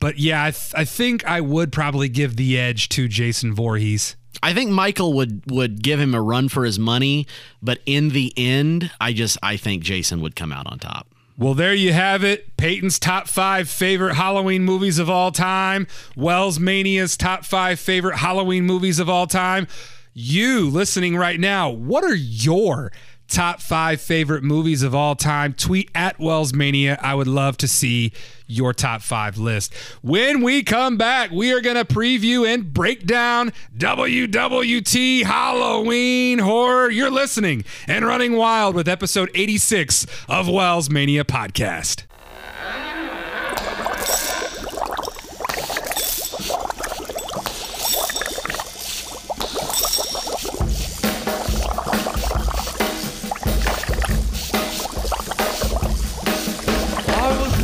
But 0.00 0.18
yeah, 0.18 0.44
I, 0.44 0.50
th- 0.50 0.74
I 0.74 0.84
think 0.84 1.24
I 1.26 1.40
would 1.40 1.72
probably 1.72 2.08
give 2.08 2.36
the 2.36 2.58
edge 2.58 2.88
to 2.90 3.06
Jason 3.06 3.54
Voorhees. 3.54 4.16
I 4.42 4.54
think 4.54 4.70
Michael 4.70 5.12
would 5.14 5.50
would 5.50 5.82
give 5.82 6.00
him 6.00 6.14
a 6.14 6.22
run 6.22 6.48
for 6.48 6.64
his 6.64 6.78
money, 6.78 7.26
but 7.60 7.80
in 7.84 8.10
the 8.10 8.32
end, 8.36 8.90
I 9.00 9.12
just 9.12 9.36
I 9.42 9.56
think 9.56 9.82
Jason 9.82 10.20
would 10.22 10.34
come 10.34 10.52
out 10.52 10.66
on 10.66 10.78
top. 10.78 11.08
Well, 11.40 11.54
there 11.54 11.72
you 11.72 11.94
have 11.94 12.22
it. 12.22 12.54
Peyton's 12.58 12.98
top 12.98 13.26
five 13.26 13.70
favorite 13.70 14.16
Halloween 14.16 14.62
movies 14.62 14.98
of 14.98 15.08
all 15.08 15.32
time. 15.32 15.86
Wells 16.14 16.60
Mania's 16.60 17.16
top 17.16 17.46
five 17.46 17.80
favorite 17.80 18.18
Halloween 18.18 18.66
movies 18.66 18.98
of 18.98 19.08
all 19.08 19.26
time. 19.26 19.66
You 20.12 20.68
listening 20.68 21.16
right 21.16 21.40
now, 21.40 21.70
what 21.70 22.04
are 22.04 22.14
your 22.14 22.92
top 23.30 23.60
five 23.60 24.00
favorite 24.00 24.42
movies 24.42 24.82
of 24.82 24.94
all 24.94 25.14
time? 25.14 25.54
Tweet 25.54 25.90
at 25.94 26.18
Wells 26.18 26.52
Mania. 26.52 26.98
I 27.00 27.14
would 27.14 27.26
love 27.26 27.56
to 27.58 27.68
see 27.68 28.12
your 28.46 28.74
top 28.74 29.00
five 29.00 29.38
list. 29.38 29.72
When 30.02 30.42
we 30.42 30.62
come 30.62 30.96
back, 30.96 31.30
we 31.30 31.52
are 31.52 31.60
going 31.60 31.76
to 31.76 31.84
preview 31.84 32.46
and 32.46 32.74
break 32.74 33.06
down 33.06 33.52
WWT 33.78 35.22
Halloween 35.22 36.40
Horror. 36.40 36.90
You're 36.90 37.10
listening 37.10 37.64
and 37.86 38.04
running 38.04 38.36
wild 38.36 38.74
with 38.74 38.88
episode 38.88 39.30
86 39.34 40.06
of 40.28 40.48
Wells 40.48 40.90
Mania 40.90 41.24
Podcast. 41.24 42.04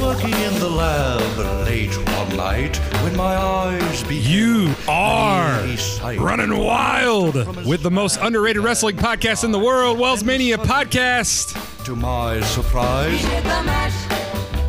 Working 0.06 0.32
in 0.34 0.54
the 0.60 0.68
lab 0.68 1.66
late 1.66 1.92
one 2.16 2.36
night 2.36 2.76
when 3.02 3.16
my 3.16 3.34
eyes 3.36 4.04
beheld 4.04 4.68
You 4.68 4.74
are 4.88 5.66
running 6.16 6.56
wild 6.56 7.34
with 7.66 7.82
the 7.82 7.90
most 7.90 8.16
underrated 8.22 8.62
wrestling 8.62 8.96
podcast 8.96 9.42
in 9.42 9.50
the 9.50 9.58
world, 9.58 9.98
Wells 9.98 10.22
Mania 10.22 10.58
Podcast. 10.58 11.84
To 11.86 11.96
my 11.96 12.40
surprise, 12.42 13.20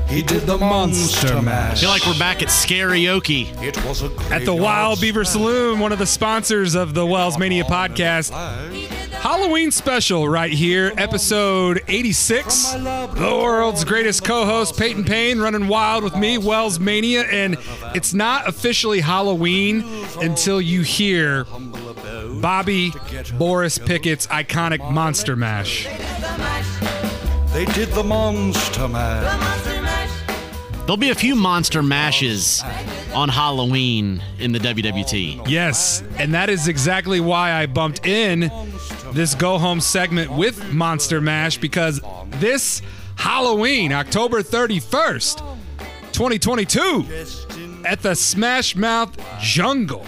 he 0.09 0.21
did 0.21 0.43
the 0.43 0.57
monster 0.57 1.41
mash. 1.41 1.77
I 1.77 1.81
feel 1.81 1.89
like 1.89 2.05
we're 2.05 2.17
back 2.17 2.41
at 2.41 2.47
Scarioke. 2.47 3.61
It 3.61 3.83
was 3.85 4.01
a 4.01 4.11
At 4.33 4.45
the 4.45 4.53
Wild 4.53 5.01
Beaver 5.01 5.25
Saloon, 5.25 5.79
one 5.79 5.91
of 5.91 5.99
the 5.99 6.05
sponsors 6.05 6.75
of 6.75 6.93
the 6.93 7.05
Wells 7.05 7.37
Mania 7.37 7.63
Podcast. 7.63 8.31
Halloween 9.11 9.71
special 9.71 10.29
right 10.29 10.51
here, 10.51 10.93
episode 10.97 11.81
86. 11.87 12.73
The 12.73 13.39
world's 13.41 13.83
greatest 13.83 14.23
co 14.23 14.45
host, 14.45 14.77
Peyton 14.77 15.03
Payne, 15.03 15.39
running 15.39 15.67
wild 15.67 16.03
with 16.03 16.15
me, 16.15 16.37
Wells 16.37 16.79
Mania. 16.79 17.23
And 17.23 17.57
it's 17.93 18.13
not 18.13 18.47
officially 18.47 19.01
Halloween 19.01 19.83
until 20.21 20.61
you 20.61 20.83
hear 20.83 21.45
Bobby 22.39 22.93
Boris 23.37 23.77
Pickett's 23.77 24.27
iconic 24.27 24.91
Monster 24.91 25.35
Mash. 25.35 25.85
They 27.53 27.65
did 27.65 27.89
the 27.89 28.03
monster 28.03 28.87
mash. 28.87 29.76
There'll 30.87 30.95
be 30.95 31.09
a 31.09 31.15
few 31.15 31.35
monster 31.35 31.83
mashes 31.83 32.63
on 33.13 33.27
Halloween 33.27 34.23
in 34.39 34.53
the 34.53 34.59
WWT. 34.59 35.45
Yes, 35.45 36.01
and 36.17 36.33
that 36.33 36.49
is 36.49 36.69
exactly 36.69 37.19
why 37.19 37.51
I 37.51 37.65
bumped 37.65 38.05
in 38.05 38.49
this 39.11 39.35
go 39.35 39.57
home 39.57 39.81
segment 39.81 40.31
with 40.31 40.71
Monster 40.71 41.19
Mash 41.19 41.57
because 41.57 41.99
this 42.39 42.81
Halloween, 43.17 43.91
October 43.91 44.41
31st, 44.41 45.39
2022, 46.13 47.83
at 47.85 48.01
the 48.01 48.15
Smash 48.15 48.73
Mouth 48.77 49.17
Jungle, 49.41 50.05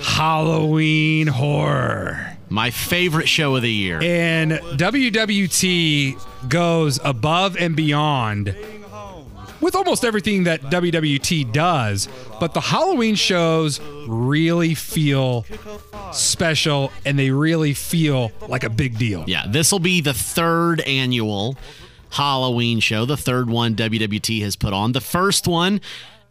Halloween 0.00 1.26
Horror. 1.26 2.36
My 2.48 2.70
favorite 2.70 3.28
show 3.28 3.56
of 3.56 3.62
the 3.62 3.72
year. 3.72 4.00
And 4.00 4.52
WWT 4.52 6.48
goes 6.48 7.00
above 7.02 7.56
and 7.56 7.74
beyond 7.74 8.54
with 9.60 9.74
almost 9.74 10.04
everything 10.04 10.44
that 10.44 10.62
WWT 10.62 11.52
does, 11.52 12.08
but 12.40 12.54
the 12.54 12.60
Halloween 12.60 13.14
shows 13.14 13.80
really 14.06 14.74
feel 14.74 15.44
special 16.12 16.92
and 17.04 17.18
they 17.18 17.30
really 17.30 17.74
feel 17.74 18.32
like 18.48 18.64
a 18.64 18.70
big 18.70 18.98
deal. 18.98 19.24
Yeah, 19.26 19.46
this 19.48 19.72
will 19.72 19.78
be 19.78 20.00
the 20.00 20.14
third 20.14 20.80
annual 20.82 21.56
Halloween 22.10 22.80
show, 22.80 23.04
the 23.04 23.16
third 23.16 23.50
one 23.50 23.74
WWT 23.74 24.40
has 24.42 24.56
put 24.56 24.72
on. 24.72 24.92
The 24.92 25.00
first 25.00 25.46
one, 25.46 25.80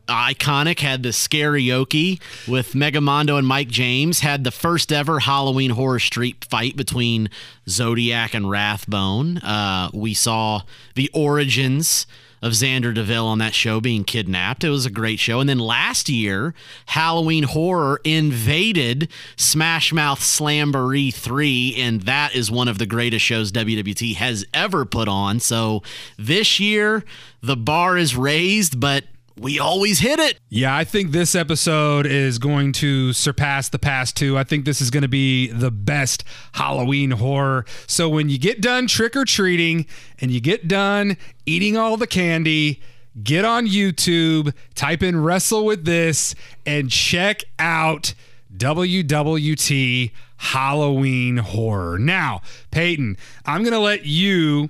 iconic, 0.07 0.79
had 0.79 1.03
the 1.03 1.09
Scarioke 1.09 2.19
with 2.47 2.73
Megamondo 2.73 3.37
and 3.37 3.45
Mike 3.45 3.67
James, 3.67 4.19
had 4.21 4.43
the 4.43 4.51
first 4.51 4.91
ever 4.91 5.19
Halloween 5.19 5.71
Horror 5.71 5.99
Street 5.99 6.45
fight 6.45 6.75
between 6.75 7.29
Zodiac 7.67 8.33
and 8.33 8.49
Rathbone. 8.49 9.37
Uh, 9.39 9.89
we 9.93 10.13
saw 10.13 10.61
the 10.95 11.09
origins 11.13 12.07
of 12.45 12.51
Xander 12.51 12.93
DeVille 12.93 13.25
on 13.25 13.39
that 13.39 13.55
show 13.55 13.81
being 13.81 14.03
kidnapped. 14.03 14.63
It 14.63 14.69
was 14.69 14.85
a 14.85 14.91
great 14.91 15.19
show. 15.19 15.39
And 15.39 15.49
then 15.49 15.57
last 15.57 16.09
year, 16.09 16.53
Halloween 16.85 17.41
Horror 17.41 17.99
invaded 18.03 19.11
Smash 19.35 19.91
Mouth 19.91 20.19
Slamboree 20.19 21.11
3, 21.11 21.73
and 21.75 22.03
that 22.03 22.35
is 22.35 22.51
one 22.51 22.67
of 22.67 22.77
the 22.77 22.85
greatest 22.85 23.25
shows 23.25 23.51
WWT 23.51 24.17
has 24.17 24.45
ever 24.53 24.85
put 24.85 25.07
on. 25.07 25.39
So 25.39 25.81
this 26.19 26.59
year, 26.59 27.03
the 27.41 27.57
bar 27.57 27.97
is 27.97 28.15
raised, 28.15 28.79
but 28.79 29.05
we 29.37 29.59
always 29.59 29.99
hit 29.99 30.19
it. 30.19 30.39
Yeah, 30.49 30.75
I 30.75 30.83
think 30.83 31.11
this 31.11 31.35
episode 31.35 32.05
is 32.05 32.39
going 32.39 32.71
to 32.73 33.11
surpass 33.11 33.69
the 33.69 33.79
past 33.79 34.15
two. 34.15 34.37
I 34.37 34.43
think 34.43 34.65
this 34.65 34.79
is 34.79 34.89
going 34.89 35.03
to 35.03 35.09
be 35.09 35.47
the 35.47 35.71
best 35.71 36.23
Halloween 36.53 37.11
horror. 37.11 37.65
So 37.87 38.07
when 38.07 38.29
you 38.29 38.37
get 38.37 38.61
done 38.61 38.87
trick 38.87 39.15
or 39.15 39.25
treating 39.25 39.85
and 40.19 40.31
you 40.31 40.39
get 40.39 40.67
done 40.67 41.17
eating 41.45 41.75
all 41.75 41.97
the 41.97 42.07
candy, 42.07 42.81
get 43.21 43.43
on 43.43 43.67
YouTube, 43.67 44.53
type 44.73 45.03
in 45.03 45.21
Wrestle 45.21 45.65
with 45.65 45.85
This, 45.85 46.33
and 46.65 46.89
check 46.89 47.43
out 47.59 48.13
WWT 48.55 50.11
Halloween 50.37 51.37
Horror. 51.37 51.99
Now, 51.99 52.41
Peyton, 52.71 53.17
I'm 53.45 53.63
going 53.63 53.73
to 53.73 53.79
let 53.79 54.05
you 54.05 54.69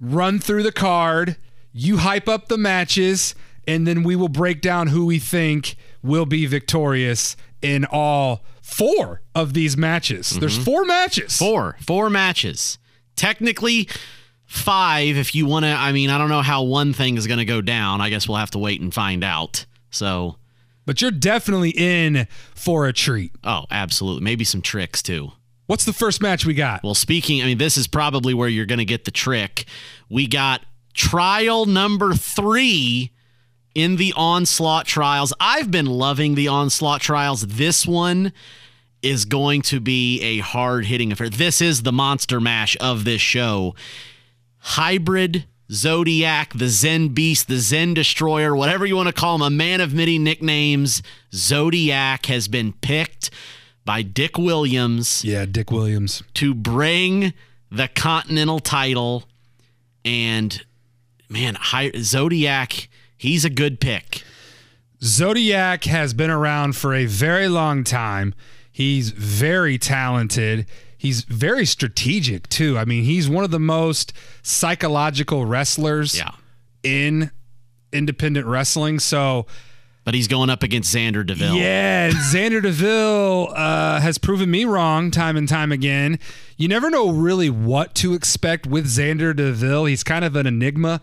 run 0.00 0.38
through 0.38 0.64
the 0.64 0.72
card. 0.72 1.36
You 1.72 1.98
hype 1.98 2.28
up 2.28 2.48
the 2.48 2.58
matches 2.58 3.34
and 3.66 3.86
then 3.86 4.02
we 4.02 4.16
will 4.16 4.28
break 4.28 4.60
down 4.60 4.88
who 4.88 5.06
we 5.06 5.18
think 5.18 5.76
will 6.02 6.26
be 6.26 6.46
victorious 6.46 7.36
in 7.62 7.84
all 7.84 8.44
four 8.62 9.22
of 9.34 9.54
these 9.54 9.76
matches. 9.76 10.30
There's 10.30 10.54
mm-hmm. 10.54 10.64
four 10.64 10.84
matches. 10.84 11.36
Four, 11.36 11.76
four 11.80 12.10
matches. 12.10 12.78
Technically, 13.16 13.88
five 14.44 15.16
if 15.16 15.34
you 15.34 15.46
want 15.46 15.64
to. 15.64 15.70
I 15.70 15.92
mean, 15.92 16.10
I 16.10 16.18
don't 16.18 16.28
know 16.28 16.42
how 16.42 16.62
one 16.62 16.92
thing 16.92 17.16
is 17.16 17.26
going 17.26 17.38
to 17.38 17.44
go 17.44 17.60
down. 17.60 18.00
I 18.00 18.10
guess 18.10 18.28
we'll 18.28 18.38
have 18.38 18.50
to 18.52 18.58
wait 18.58 18.80
and 18.80 18.92
find 18.92 19.24
out. 19.24 19.66
So, 19.90 20.36
But 20.84 21.00
you're 21.00 21.10
definitely 21.10 21.70
in 21.70 22.26
for 22.54 22.86
a 22.86 22.92
treat. 22.92 23.32
oh, 23.44 23.64
absolutely. 23.70 24.22
Maybe 24.22 24.44
some 24.44 24.62
tricks 24.62 25.02
too. 25.02 25.32
What's 25.66 25.84
the 25.84 25.92
first 25.92 26.22
match 26.22 26.46
we 26.46 26.54
got? 26.54 26.84
Well, 26.84 26.94
speaking, 26.94 27.42
I 27.42 27.46
mean, 27.46 27.58
this 27.58 27.76
is 27.76 27.88
probably 27.88 28.34
where 28.34 28.48
you're 28.48 28.66
going 28.66 28.78
to 28.78 28.84
get 28.84 29.04
the 29.04 29.10
trick. 29.10 29.64
We 30.08 30.28
got 30.28 30.64
trial 30.94 31.66
number 31.66 32.14
three 32.14 33.12
in 33.76 33.96
the 33.96 34.14
Onslaught 34.16 34.86
trials. 34.86 35.34
I've 35.38 35.70
been 35.70 35.84
loving 35.84 36.34
the 36.34 36.48
Onslaught 36.48 37.02
trials. 37.02 37.42
This 37.46 37.86
one 37.86 38.32
is 39.02 39.26
going 39.26 39.60
to 39.60 39.80
be 39.80 40.18
a 40.22 40.38
hard 40.38 40.86
hitting 40.86 41.12
affair. 41.12 41.28
This 41.28 41.60
is 41.60 41.82
the 41.82 41.92
monster 41.92 42.40
mash 42.40 42.74
of 42.80 43.04
this 43.04 43.20
show. 43.20 43.74
Hybrid 44.60 45.44
Zodiac, 45.70 46.54
the 46.54 46.68
Zen 46.68 47.08
Beast, 47.08 47.48
the 47.48 47.58
Zen 47.58 47.92
Destroyer, 47.92 48.56
whatever 48.56 48.86
you 48.86 48.96
want 48.96 49.08
to 49.08 49.12
call 49.12 49.34
him, 49.36 49.42
a 49.42 49.50
man 49.50 49.82
of 49.82 49.92
many 49.92 50.18
nicknames. 50.18 51.02
Zodiac 51.34 52.26
has 52.26 52.48
been 52.48 52.72
picked 52.72 53.30
by 53.84 54.00
Dick 54.00 54.38
Williams 54.38 55.22
Yeah, 55.22 55.44
Dick 55.44 55.70
Williams. 55.70 56.22
to 56.34 56.54
bring 56.54 57.34
the 57.70 57.88
Continental 57.88 58.58
title. 58.58 59.24
And 60.04 60.64
man, 61.28 61.58
Zodiac, 62.00 62.88
he's 63.16 63.44
a 63.44 63.50
good 63.50 63.80
pick. 63.80 64.22
Zodiac 65.02 65.84
has 65.84 66.14
been 66.14 66.30
around 66.30 66.74
for 66.76 66.94
a 66.94 67.06
very 67.06 67.48
long 67.48 67.84
time. 67.84 68.34
He's 68.72 69.10
very 69.10 69.78
talented. 69.78 70.66
He's 70.98 71.22
very 71.22 71.66
strategic 71.66 72.48
too. 72.48 72.78
I 72.78 72.84
mean, 72.84 73.04
he's 73.04 73.28
one 73.28 73.44
of 73.44 73.50
the 73.50 73.60
most 73.60 74.12
psychological 74.42 75.44
wrestlers 75.44 76.16
Yeah. 76.16 76.30
in 76.82 77.30
independent 77.92 78.46
wrestling. 78.46 78.98
So, 78.98 79.46
But 80.04 80.14
he's 80.14 80.28
going 80.28 80.50
up 80.50 80.62
against 80.62 80.94
Xander 80.94 81.24
DeVille. 81.26 81.56
yeah, 81.56 82.10
Xander 82.32 82.62
DeVille 82.62 83.52
uh, 83.54 84.00
has 84.00 84.18
proven 84.18 84.50
me 84.50 84.64
wrong 84.64 85.10
time 85.10 85.36
and 85.36 85.48
time 85.48 85.72
again. 85.72 86.18
You 86.56 86.68
never 86.68 86.88
know 86.90 87.10
really 87.10 87.50
what 87.50 87.94
to 87.96 88.14
expect 88.14 88.66
with 88.66 88.86
Xander 88.86 89.34
DeVille. 89.36 89.84
He's 89.84 90.02
kind 90.02 90.24
of 90.24 90.36
an 90.36 90.46
enigma. 90.46 91.00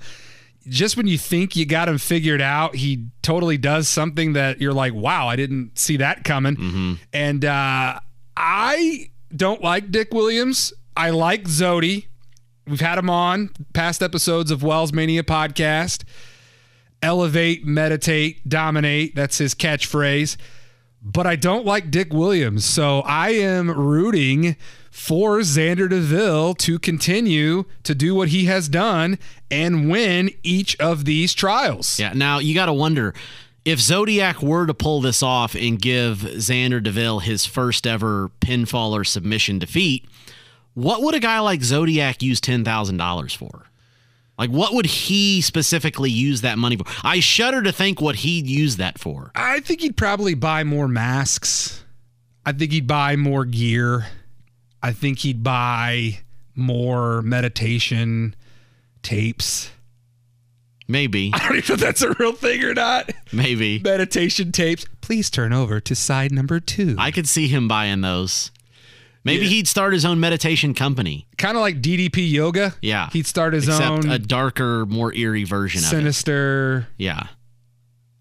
Just 0.67 0.95
when 0.95 1.07
you 1.07 1.17
think 1.17 1.55
you 1.55 1.65
got 1.65 1.89
him 1.89 1.97
figured 1.97 2.41
out, 2.41 2.75
he 2.75 3.07
totally 3.21 3.57
does 3.57 3.89
something 3.89 4.33
that 4.33 4.61
you're 4.61 4.73
like, 4.73 4.93
wow, 4.93 5.27
I 5.27 5.35
didn't 5.35 5.77
see 5.77 5.97
that 5.97 6.23
coming. 6.23 6.99
And 7.11 7.43
uh, 7.43 7.99
I 8.37 9.09
don't 9.35 9.61
like 9.61 9.91
Dick 9.91 10.13
Williams. 10.13 10.73
I 10.95 11.09
like 11.09 11.45
Zodi. 11.45 12.05
We've 12.65 12.79
had 12.79 12.97
him 12.97 13.09
on 13.09 13.49
past 13.73 14.01
episodes 14.01 14.51
of 14.51 14.63
Wells 14.63 14.93
Mania 14.93 15.23
podcast 15.23 16.03
elevate, 17.03 17.65
meditate, 17.65 18.47
dominate. 18.47 19.13
That's 19.13 19.37
his 19.37 19.53
catchphrase. 19.53 20.37
But 21.01 21.27
I 21.27 21.35
don't 21.35 21.65
like 21.65 21.91
Dick 21.91 22.13
Williams. 22.13 22.63
So 22.65 23.01
I 23.01 23.31
am 23.31 23.69
rooting 23.69 24.55
for 24.93 25.39
Xander 25.39 25.89
DeVille 25.89 26.53
to 26.53 26.77
continue 26.77 27.65
to 27.81 27.95
do 27.95 28.13
what 28.13 28.27
he 28.27 28.45
has 28.45 28.69
done 28.69 29.17
and 29.49 29.89
win 29.89 30.29
each 30.43 30.79
of 30.79 31.05
these 31.05 31.33
trials. 31.33 31.99
Yeah. 31.99 32.13
Now 32.13 32.37
you 32.37 32.53
got 32.53 32.67
to 32.67 32.73
wonder 32.73 33.15
if 33.65 33.79
Zodiac 33.79 34.43
were 34.43 34.67
to 34.67 34.73
pull 34.75 35.01
this 35.01 35.23
off 35.23 35.55
and 35.55 35.81
give 35.81 36.19
Xander 36.19 36.81
DeVille 36.81 37.19
his 37.19 37.43
first 37.43 37.87
ever 37.87 38.29
pinfall 38.39 38.91
or 38.91 39.03
submission 39.03 39.57
defeat, 39.57 40.05
what 40.75 41.01
would 41.01 41.15
a 41.15 41.19
guy 41.19 41.39
like 41.39 41.63
Zodiac 41.63 42.21
use 42.21 42.39
ten 42.39 42.63
thousand 42.63 42.97
dollars 42.97 43.33
for? 43.33 43.65
Like, 44.37 44.51
what 44.51 44.75
would 44.75 44.85
he 44.85 45.41
specifically 45.41 46.11
use 46.11 46.41
that 46.41 46.59
money 46.59 46.77
for? 46.77 46.85
I 47.03 47.19
shudder 47.19 47.63
to 47.63 47.71
think 47.71 47.99
what 47.99 48.17
he'd 48.17 48.45
use 48.45 48.77
that 48.77 48.99
for. 48.99 49.31
I 49.33 49.59
think 49.61 49.81
he'd 49.81 49.97
probably 49.97 50.35
buy 50.35 50.63
more 50.63 50.87
masks. 50.87 51.83
I 52.45 52.51
think 52.51 52.71
he'd 52.71 52.87
buy 52.87 53.15
more 53.15 53.43
gear. 53.43 54.05
I 54.83 54.91
think 54.91 55.19
he'd 55.19 55.41
buy 55.43 56.19
more 56.55 57.21
meditation 57.23 58.35
tapes. 59.01 59.71
Maybe, 60.87 61.31
I 61.33 61.39
don't 61.39 61.57
even 61.57 61.65
know 61.69 61.73
if 61.75 61.79
that's 61.79 62.01
a 62.01 62.11
real 62.19 62.33
thing 62.33 62.63
or 62.63 62.73
not. 62.73 63.09
maybe. 63.31 63.79
meditation 63.79 64.51
tapes. 64.51 64.85
Please 65.01 65.29
turn 65.29 65.53
over 65.53 65.79
to 65.79 65.95
side 65.95 66.31
number 66.31 66.59
two. 66.59 66.95
I 66.99 67.09
could 67.11 67.27
see 67.27 67.47
him 67.47 67.67
buying 67.67 68.01
those. 68.01 68.51
Maybe 69.25 69.43
Yeah. 69.45 69.49
he'd 69.51 69.67
start 69.69 69.93
his 69.93 70.03
own 70.03 70.19
meditation 70.19 70.73
company. 70.73 71.25
kind 71.37 71.55
of 71.55 71.61
like 71.61 71.81
DDP 71.81 72.29
Yoga. 72.29 72.75
Yeah. 72.81 73.09
He'd 73.13 73.25
start 73.25 73.53
his 73.53 73.69
Except 73.69 73.89
own 74.05 74.09
a 74.11 74.19
darker, 74.19 74.85
more 74.85 75.13
eerie 75.13 75.45
version 75.45 75.79
of 75.79 75.85
it. 75.85 75.89
sinister 75.89 76.87
Yeah. 76.97 77.27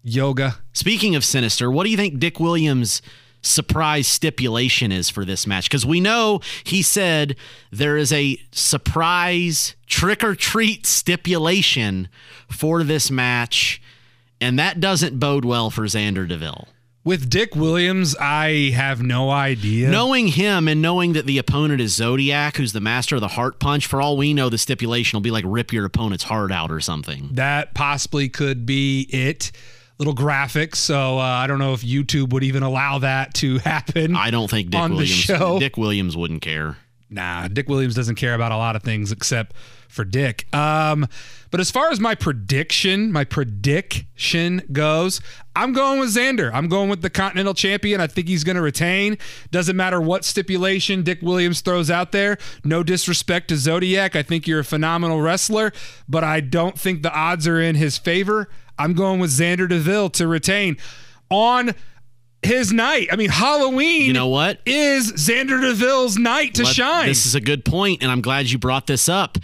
yoga. 0.01 0.59
Speaking 0.71 1.15
of 1.15 1.25
sinister, 1.25 1.69
what 1.69 1.83
do 1.83 1.89
you 1.89 1.97
think 1.97 2.19
Dick 2.19 2.39
Williams' 2.39 3.01
surprise 3.43 4.07
stipulation 4.07 4.91
is 4.91 5.09
for 5.09 5.23
this 5.25 5.45
match? 5.45 5.69
Because 5.69 5.85
we 5.85 5.99
know 5.99 6.39
he 6.63 6.81
said 6.81 7.35
there 7.71 7.97
is 7.97 8.11
a 8.11 8.39
surprise 8.51 9.75
trick 9.85 10.23
or 10.23 10.33
treat 10.33 10.85
stipulation 10.85 12.09
for 12.49 12.83
this 12.83 13.11
match, 13.11 13.81
and 14.41 14.57
that 14.57 14.79
doesn't 14.79 15.19
bode 15.19 15.45
well 15.45 15.69
for 15.69 15.83
Xander 15.83 16.27
DeVille. 16.27 16.67
With 17.05 17.29
Dick 17.29 17.53
Williams, 17.53 18.15
I 18.17 18.71
have 18.73 19.01
no 19.01 19.29
idea. 19.29 19.89
Knowing 19.89 20.27
him 20.27 20.69
and 20.69 20.81
knowing 20.81 21.11
that 21.13 21.25
the 21.25 21.37
opponent 21.37 21.81
is 21.81 21.93
Zodiac, 21.93 22.55
who's 22.55 22.71
the 22.71 22.79
master 22.79 23.15
of 23.15 23.21
the 23.21 23.27
heart 23.27 23.59
punch, 23.59 23.87
for 23.87 24.01
all 24.01 24.15
we 24.15 24.33
know, 24.33 24.47
the 24.47 24.57
stipulation 24.57 25.17
will 25.17 25.21
be 25.21 25.29
like 25.31 25.43
rip 25.45 25.73
your 25.73 25.83
opponent's 25.83 26.23
heart 26.23 26.49
out 26.49 26.71
or 26.71 26.79
something. 26.79 27.27
That 27.33 27.73
possibly 27.73 28.29
could 28.29 28.65
be 28.65 29.01
it. 29.09 29.51
Little 29.99 30.15
graphics. 30.15 30.75
So 30.77 31.17
uh, 31.17 31.21
I 31.21 31.47
don't 31.47 31.59
know 31.59 31.73
if 31.73 31.81
YouTube 31.81 32.33
would 32.33 32.43
even 32.43 32.63
allow 32.63 32.99
that 32.99 33.33
to 33.35 33.57
happen. 33.63 34.15
I 34.15 34.31
don't 34.31 34.49
think 34.49 34.71
Dick 34.71 34.79
On 34.79 34.89
the 34.91 34.95
Williams 34.97 35.11
show. 35.11 35.59
Dick 35.59 35.77
Williams 35.77 36.17
wouldn't 36.17 36.41
care. 36.41 36.77
Nah, 37.09 37.47
Dick 37.47 37.69
Williams 37.69 37.93
doesn't 37.93 38.15
care 38.15 38.33
about 38.33 38.51
a 38.51 38.57
lot 38.57 38.75
of 38.75 38.81
things 38.81 39.11
except 39.11 39.55
for 39.87 40.03
Dick. 40.03 40.51
Um, 40.53 41.07
but 41.51 41.59
as 41.59 41.69
far 41.69 41.91
as 41.91 41.99
my 41.99 42.15
prediction, 42.15 43.11
my 43.11 43.23
prediction 43.23 44.63
goes, 44.71 45.21
I'm 45.55 45.73
going 45.73 45.99
with 45.99 46.15
Xander. 46.15 46.49
I'm 46.51 46.67
going 46.67 46.89
with 46.89 47.03
the 47.03 47.11
Continental 47.11 47.53
Champion. 47.53 48.01
I 48.01 48.07
think 48.07 48.27
he's 48.27 48.43
going 48.43 48.55
to 48.55 48.61
retain. 48.63 49.19
Doesn't 49.51 49.75
matter 49.75 50.01
what 50.01 50.25
stipulation 50.25 51.03
Dick 51.03 51.21
Williams 51.21 51.61
throws 51.61 51.91
out 51.91 52.11
there. 52.11 52.39
No 52.63 52.81
disrespect 52.81 53.49
to 53.49 53.57
Zodiac. 53.57 54.15
I 54.15 54.23
think 54.23 54.47
you're 54.47 54.61
a 54.61 54.65
phenomenal 54.65 55.21
wrestler, 55.21 55.71
but 56.09 56.23
I 56.23 56.39
don't 56.39 56.79
think 56.79 57.03
the 57.03 57.13
odds 57.13 57.47
are 57.47 57.61
in 57.61 57.75
his 57.75 57.99
favor. 57.99 58.49
I'm 58.77 58.93
going 58.93 59.19
with 59.19 59.31
Xander 59.31 59.67
DeVille 59.69 60.09
to 60.11 60.27
retain 60.27 60.77
on 61.29 61.73
his 62.41 62.71
night. 62.73 63.07
I 63.11 63.15
mean, 63.15 63.29
Halloween. 63.29 64.03
You 64.03 64.13
know 64.13 64.27
what? 64.27 64.59
Is 64.65 65.11
Xander 65.13 65.61
DeVille's 65.61 66.17
night 66.17 66.55
to 66.55 66.63
Let- 66.63 66.75
shine? 66.75 67.07
This 67.07 67.25
is 67.25 67.35
a 67.35 67.41
good 67.41 67.63
point, 67.65 68.01
and 68.03 68.11
I'm 68.11 68.21
glad 68.21 68.51
you 68.51 68.57
brought 68.57 68.87
this 68.87 69.07
up. 69.07 69.37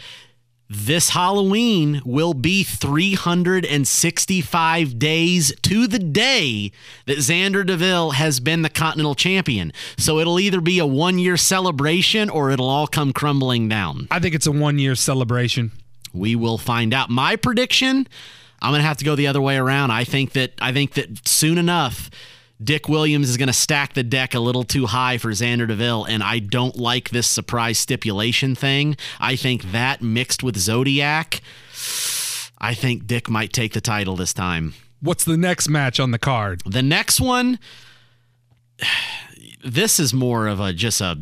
This 0.71 1.09
Halloween 1.09 1.99
will 2.05 2.35
be 2.35 2.63
365 2.63 4.99
days 4.99 5.51
to 5.63 5.87
the 5.87 5.97
day 5.97 6.71
that 7.07 7.17
Xander 7.17 7.65
DeVille 7.65 8.11
has 8.11 8.39
been 8.39 8.61
the 8.61 8.69
Continental 8.69 9.15
Champion. 9.15 9.73
So 9.97 10.19
it'll 10.19 10.39
either 10.39 10.61
be 10.61 10.77
a 10.77 10.85
one 10.85 11.17
year 11.17 11.37
celebration 11.37 12.29
or 12.29 12.51
it'll 12.51 12.69
all 12.69 12.85
come 12.87 13.13
crumbling 13.13 13.67
down. 13.67 14.07
I 14.11 14.19
think 14.19 14.35
it's 14.35 14.45
a 14.47 14.51
one 14.51 14.77
year 14.77 14.93
celebration. 14.93 15.71
We 16.13 16.35
will 16.35 16.59
find 16.59 16.93
out. 16.93 17.09
My 17.09 17.35
prediction, 17.35 18.07
I'm 18.61 18.71
going 18.71 18.81
to 18.81 18.87
have 18.87 18.97
to 18.97 19.05
go 19.05 19.15
the 19.15 19.27
other 19.27 19.41
way 19.41 19.57
around. 19.57 19.91
I 19.91 20.03
think 20.03 20.33
that 20.33 20.53
I 20.59 20.71
think 20.71 20.93
that 20.93 21.27
soon 21.27 21.57
enough 21.57 22.09
Dick 22.61 22.89
Williams 22.89 23.29
is 23.29 23.37
going 23.37 23.47
to 23.47 23.53
stack 23.53 23.93
the 23.93 24.03
deck 24.03 24.33
a 24.33 24.39
little 24.39 24.65
too 24.65 24.85
high 24.85 25.17
for 25.17 25.29
Xander 25.29 25.67
DeVille, 25.67 26.03
and 26.05 26.21
I 26.21 26.39
don't 26.39 26.75
like 26.75 27.09
this 27.09 27.27
surprise 27.27 27.79
stipulation 27.79 28.53
thing. 28.53 28.97
I 29.19 29.37
think 29.37 29.71
that 29.71 30.01
mixed 30.01 30.43
with 30.43 30.57
Zodiac, 30.57 31.41
I 32.57 32.73
think 32.73 33.07
Dick 33.07 33.29
might 33.29 33.53
take 33.53 33.71
the 33.73 33.81
title 33.81 34.17
this 34.17 34.33
time. 34.33 34.73
What's 35.01 35.23
the 35.23 35.37
next 35.37 35.69
match 35.69 36.01
on 36.01 36.11
the 36.11 36.19
card? 36.19 36.61
The 36.65 36.83
next 36.83 37.21
one, 37.21 37.59
this 39.63 39.99
is 39.99 40.13
more 40.13 40.47
of 40.47 40.59
a 40.59 40.73
just 40.73 41.01
a. 41.01 41.17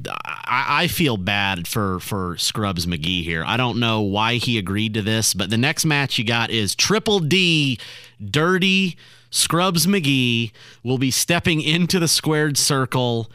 I, 0.45 0.83
I 0.83 0.87
feel 0.87 1.17
bad 1.17 1.67
for 1.67 1.99
for 1.99 2.37
Scrubs 2.37 2.85
McGee 2.85 3.23
here. 3.23 3.43
I 3.45 3.57
don't 3.57 3.79
know 3.79 4.01
why 4.01 4.35
he 4.35 4.57
agreed 4.57 4.93
to 4.95 5.01
this, 5.01 5.33
but 5.33 5.49
the 5.49 5.57
next 5.57 5.85
match 5.85 6.17
you 6.17 6.23
got 6.23 6.49
is 6.49 6.75
Triple 6.75 7.19
D, 7.19 7.79
Dirty 8.23 8.97
Scrubs 9.29 9.85
McGee 9.85 10.51
will 10.83 10.97
be 10.97 11.11
stepping 11.11 11.61
into 11.61 11.99
the 11.99 12.07
squared 12.07 12.57
circle 12.57 13.31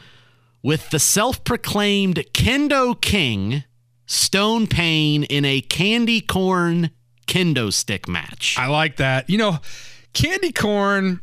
with 0.62 0.90
the 0.90 0.98
self-proclaimed 0.98 2.24
Kendo 2.32 2.98
King, 3.00 3.64
Stone 4.06 4.68
Pain, 4.68 5.24
in 5.24 5.44
a 5.44 5.60
candy 5.60 6.20
corn 6.20 6.90
kendo 7.26 7.72
stick 7.72 8.08
match. 8.08 8.56
I 8.58 8.68
like 8.68 8.96
that. 8.96 9.28
You 9.28 9.38
know, 9.38 9.58
candy 10.12 10.52
corn, 10.52 11.20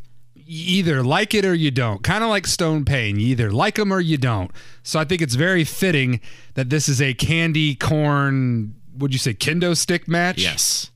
you 0.50 0.80
either 0.80 1.04
like 1.04 1.36
it 1.36 1.46
or 1.46 1.54
you 1.54 1.70
don't. 1.70 2.02
Kind 2.04 2.24
of 2.24 2.30
like 2.32 2.48
Stone 2.48 2.84
Pain. 2.84 3.20
You 3.20 3.28
either 3.28 3.52
like 3.52 3.76
them 3.76 3.94
or 3.94 4.00
you 4.00 4.18
don't. 4.18 4.50
So 4.82 5.00
I 5.00 5.06
think 5.06 5.22
it's 5.22 5.36
very 5.36 5.64
fitting 5.64 6.22
that 6.56 6.72
this 6.72 6.90
is 6.90 7.00
a 7.00 7.14
candy 7.14 7.76
corn, 7.76 8.74
would 8.98 9.14
you 9.14 9.20
say, 9.20 9.36
kendo 9.36 9.78
stick 9.78 10.08
match? 10.08 10.40
Yes. 10.40 10.90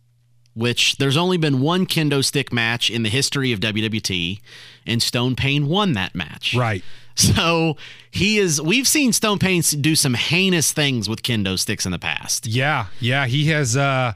Which 0.56 0.98
there's 0.98 1.18
only 1.18 1.38
been 1.38 1.62
one 1.62 1.86
kendo 1.86 2.26
stick 2.26 2.52
match 2.52 2.90
in 2.90 3.04
the 3.04 3.10
history 3.10 3.52
of 3.52 3.60
WWT, 3.60 4.40
and 4.88 5.04
Stone 5.04 5.36
Pain 5.36 5.68
won 5.68 5.94
that 5.94 6.16
match. 6.16 6.56
Right. 6.56 6.84
So 7.16 7.78
he 8.10 8.40
is. 8.40 8.60
We've 8.60 8.88
seen 8.88 9.14
Stone 9.14 9.38
Pain 9.38 9.62
do 9.82 9.96
some 9.96 10.16
heinous 10.16 10.72
things 10.72 11.08
with 11.08 11.22
kendo 11.22 11.60
sticks 11.60 11.86
in 11.86 11.92
the 11.92 12.00
past. 12.00 12.48
Yeah. 12.48 12.88
Yeah. 13.00 13.28
He 13.28 13.50
has 13.50 13.78
uh, 13.78 14.14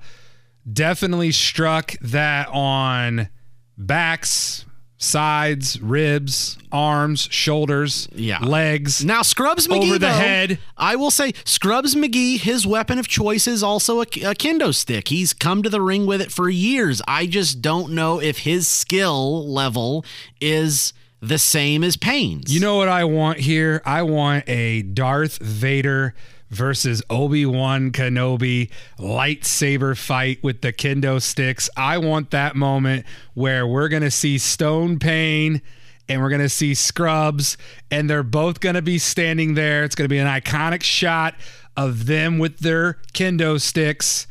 definitely 0.72 1.32
struck 1.32 1.92
that 2.02 2.48
on 2.48 3.30
backs, 3.78 4.66
sides, 4.98 5.80
ribs, 5.82 6.57
arms, 6.72 7.28
shoulders, 7.32 8.07
Yeah. 8.15 8.40
legs. 8.40 9.06
Now 9.06 9.22
Scrubs 9.22 9.68
McGee 9.68 9.84
Over 9.90 9.94
the 9.94 9.99
though, 10.07 10.14
head. 10.14 10.60
I 10.78 10.95
will 10.95 11.11
say 11.11 11.34
Scrubs 11.45 11.95
McGee. 11.95 12.40
His 12.40 12.65
weapon 12.65 12.98
of 12.98 13.07
choice 13.07 13.48
is 13.48 13.61
also 13.61 13.99
a, 13.99 14.03
a 14.03 14.34
kendo 14.34 14.74
stick. 14.74 15.10
He's 15.10 15.34
come 15.34 15.61
to 15.64 15.69
the 15.69 15.82
ring 15.82 16.06
with 16.06 16.22
it 16.22 16.32
for 16.32 16.49
years. 16.49 17.02
I 17.07 17.28
just 17.28 17.61
don't 17.61 17.91
know 17.94 18.19
if 18.19 18.40
his 18.40 18.68
skill 18.68 19.48
level 19.48 20.03
is 20.41 20.94
the 21.22 21.38
same 21.40 21.84
as 21.84 21.98
Payne's. 21.98 22.53
You 22.53 22.60
know 22.60 22.76
what 22.78 22.88
I 22.88 23.03
want 23.03 23.40
here? 23.40 23.82
I 23.86 24.03
want 24.03 24.48
a 24.48 24.82
Darth 24.84 25.38
Vader 25.40 26.14
versus 26.49 27.02
Obi-Wan 27.10 27.91
Kenobi 27.91 28.69
lightsaber 28.98 29.98
fight 29.98 30.41
with 30.44 30.61
the 30.61 30.72
kendo 30.72 31.22
sticks. 31.22 31.69
I 31.76 31.98
want 31.98 32.32
that 32.32 32.56
moment 32.56 33.06
where 33.34 33.68
we're 33.68 33.90
going 33.90 34.03
to 34.03 34.11
see 34.11 34.38
Stone 34.38 34.99
Pain 34.99 35.61
and 36.10 36.22
we're 36.22 36.30
going 36.30 36.41
to 36.41 36.49
see 36.49 36.74
Scrubs 36.74 37.57
and 37.91 38.10
they're 38.10 38.24
both 38.24 38.60
going 38.60 38.76
to 38.76 38.82
be 38.82 38.98
standing 38.98 39.56
there. 39.56 39.84
It's 39.84 39.95
going 39.95 40.06
to 40.06 40.14
be 40.14 40.19
an 40.19 40.28
iconic 40.28 40.84
shot 40.84 41.36
of 41.76 42.06
them 42.06 42.40
with 42.40 42.60
their 42.60 42.98
kendo 43.14 43.60
sticks. 43.60 44.28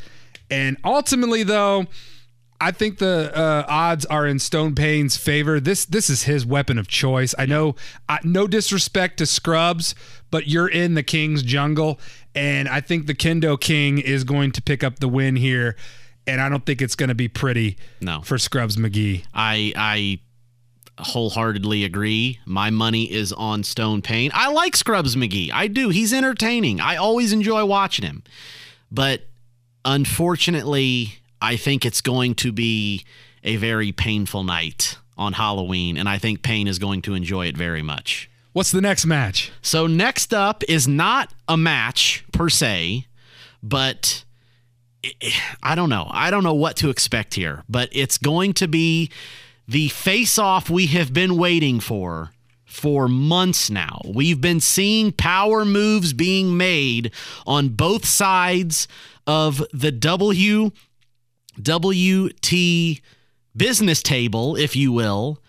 And 0.51 0.76
ultimately 0.84 1.43
though, 1.43 1.86
I 2.61 2.70
think 2.73 2.99
the 2.99 3.33
uh, 3.37 3.65
odds 3.69 4.07
are 4.07 4.27
in 4.27 4.39
Stone 4.39 4.74
Payne's 4.74 5.16
favor. 5.16 5.61
This 5.61 5.85
this 5.85 6.09
is 6.11 6.23
his 6.24 6.47
weapon 6.47 6.78
of 6.78 6.89
choice. 6.89 7.35
I 7.39 7.47
know, 7.47 7.77
I, 8.09 8.19
no 8.24 8.47
disrespect 8.47 9.19
to 9.19 9.27
Scrubs, 9.27 9.95
but 10.31 10.47
you're 10.49 10.69
in 10.69 10.95
the 10.95 11.03
King's 11.03 11.43
jungle, 11.43 12.01
and 12.35 12.69
I 12.69 12.81
think 12.81 13.07
the 13.07 13.15
Kendo 13.15 13.61
King 13.61 13.99
is 13.99 14.24
going 14.24 14.53
to 14.53 14.62
pick 14.62 14.83
up 14.83 14.99
the 14.99 15.09
win 15.09 15.37
here. 15.37 15.77
And 16.28 16.41
I 16.41 16.49
don't 16.49 16.66
think 16.66 16.83
it's 16.83 16.97
going 16.97 17.09
to 17.11 17.15
be 17.15 17.28
pretty 17.28 17.77
No. 18.01 18.20
for 18.23 18.37
Scrubs 18.37 18.77
McGee. 18.77 19.24
I 19.33 19.73
I 19.77 20.19
wholeheartedly 20.99 21.85
agree. 21.85 22.41
My 22.47 22.70
money 22.70 23.05
is 23.12 23.33
on 23.33 23.62
Stone 23.62 24.03
Pain. 24.03 24.31
I 24.35 24.51
like 24.51 24.74
Scrubs 24.74 25.15
McGee. 25.15 25.53
I 25.53 25.69
do. 25.69 25.91
He's 25.91 26.12
entertaining. 26.12 26.81
I 26.81 26.97
always 26.97 27.33
enjoy 27.33 27.65
watching 27.65 28.05
him. 28.07 28.24
But 28.91 29.27
unfortunately, 29.85 31.19
I 31.40 31.56
think 31.56 31.84
it's 31.84 32.00
going 32.00 32.34
to 32.36 32.52
be 32.52 33.04
a 33.42 33.56
very 33.56 33.92
painful 33.92 34.44
night 34.44 34.98
on 35.16 35.34
Halloween, 35.34 35.96
and 35.96 36.08
I 36.08 36.18
think 36.18 36.42
Payne 36.42 36.68
is 36.68 36.78
going 36.78 37.02
to 37.02 37.14
enjoy 37.14 37.46
it 37.46 37.56
very 37.56 37.82
much. 37.82 38.28
What's 38.52 38.72
the 38.72 38.80
next 38.80 39.06
match? 39.06 39.52
So 39.62 39.86
next 39.86 40.32
up 40.32 40.64
is 40.64 40.88
not 40.88 41.32
a 41.46 41.56
match 41.56 42.24
per 42.32 42.48
se, 42.48 43.06
but 43.62 44.24
I 45.62 45.74
don't 45.74 45.90
know. 45.90 46.08
I 46.10 46.30
don't 46.30 46.42
know 46.42 46.54
what 46.54 46.76
to 46.76 46.90
expect 46.90 47.34
here, 47.34 47.64
but 47.68 47.88
it's 47.92 48.18
going 48.18 48.54
to 48.54 48.68
be 48.68 49.10
the 49.68 49.88
face 49.88 50.38
off 50.38 50.70
we 50.70 50.86
have 50.86 51.12
been 51.12 51.36
waiting 51.36 51.80
for 51.80 52.30
for 52.64 53.08
months 53.08 53.70
now. 53.70 54.00
We've 54.04 54.40
been 54.40 54.60
seeing 54.60 55.12
power 55.12 55.64
moves 55.64 56.12
being 56.12 56.56
made 56.56 57.12
on 57.46 57.70
both 57.70 58.04
sides 58.04 58.86
of 59.26 59.64
the 59.72 59.90
W 59.92 60.70
WT 61.62 63.01
business 63.57 64.03
table, 64.03 64.57
if 64.57 64.77
you 64.77 64.93
will. 64.93 65.43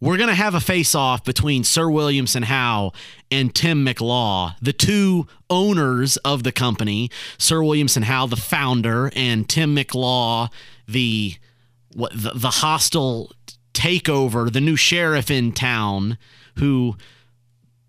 We're 0.00 0.18
going 0.18 0.28
to 0.28 0.34
have 0.34 0.54
a 0.54 0.60
face 0.60 0.94
off 0.94 1.24
between 1.24 1.64
Sir 1.64 1.88
Williamson 1.88 2.42
Howe 2.42 2.92
and 3.30 3.54
Tim 3.54 3.86
McLaw, 3.86 4.54
the 4.60 4.74
two 4.74 5.26
owners 5.48 6.18
of 6.18 6.42
the 6.42 6.52
company. 6.52 7.10
Sir 7.38 7.62
Williamson 7.62 8.02
Howe, 8.02 8.26
the 8.26 8.36
founder, 8.36 9.10
and 9.16 9.48
Tim 9.48 9.74
McLaw, 9.74 10.50
the 10.86 11.36
what 11.94 12.12
the, 12.12 12.32
the 12.34 12.50
hostile 12.50 13.32
takeover, 13.72 14.52
the 14.52 14.60
new 14.60 14.76
sheriff 14.76 15.30
in 15.30 15.52
town 15.52 16.18
who 16.58 16.96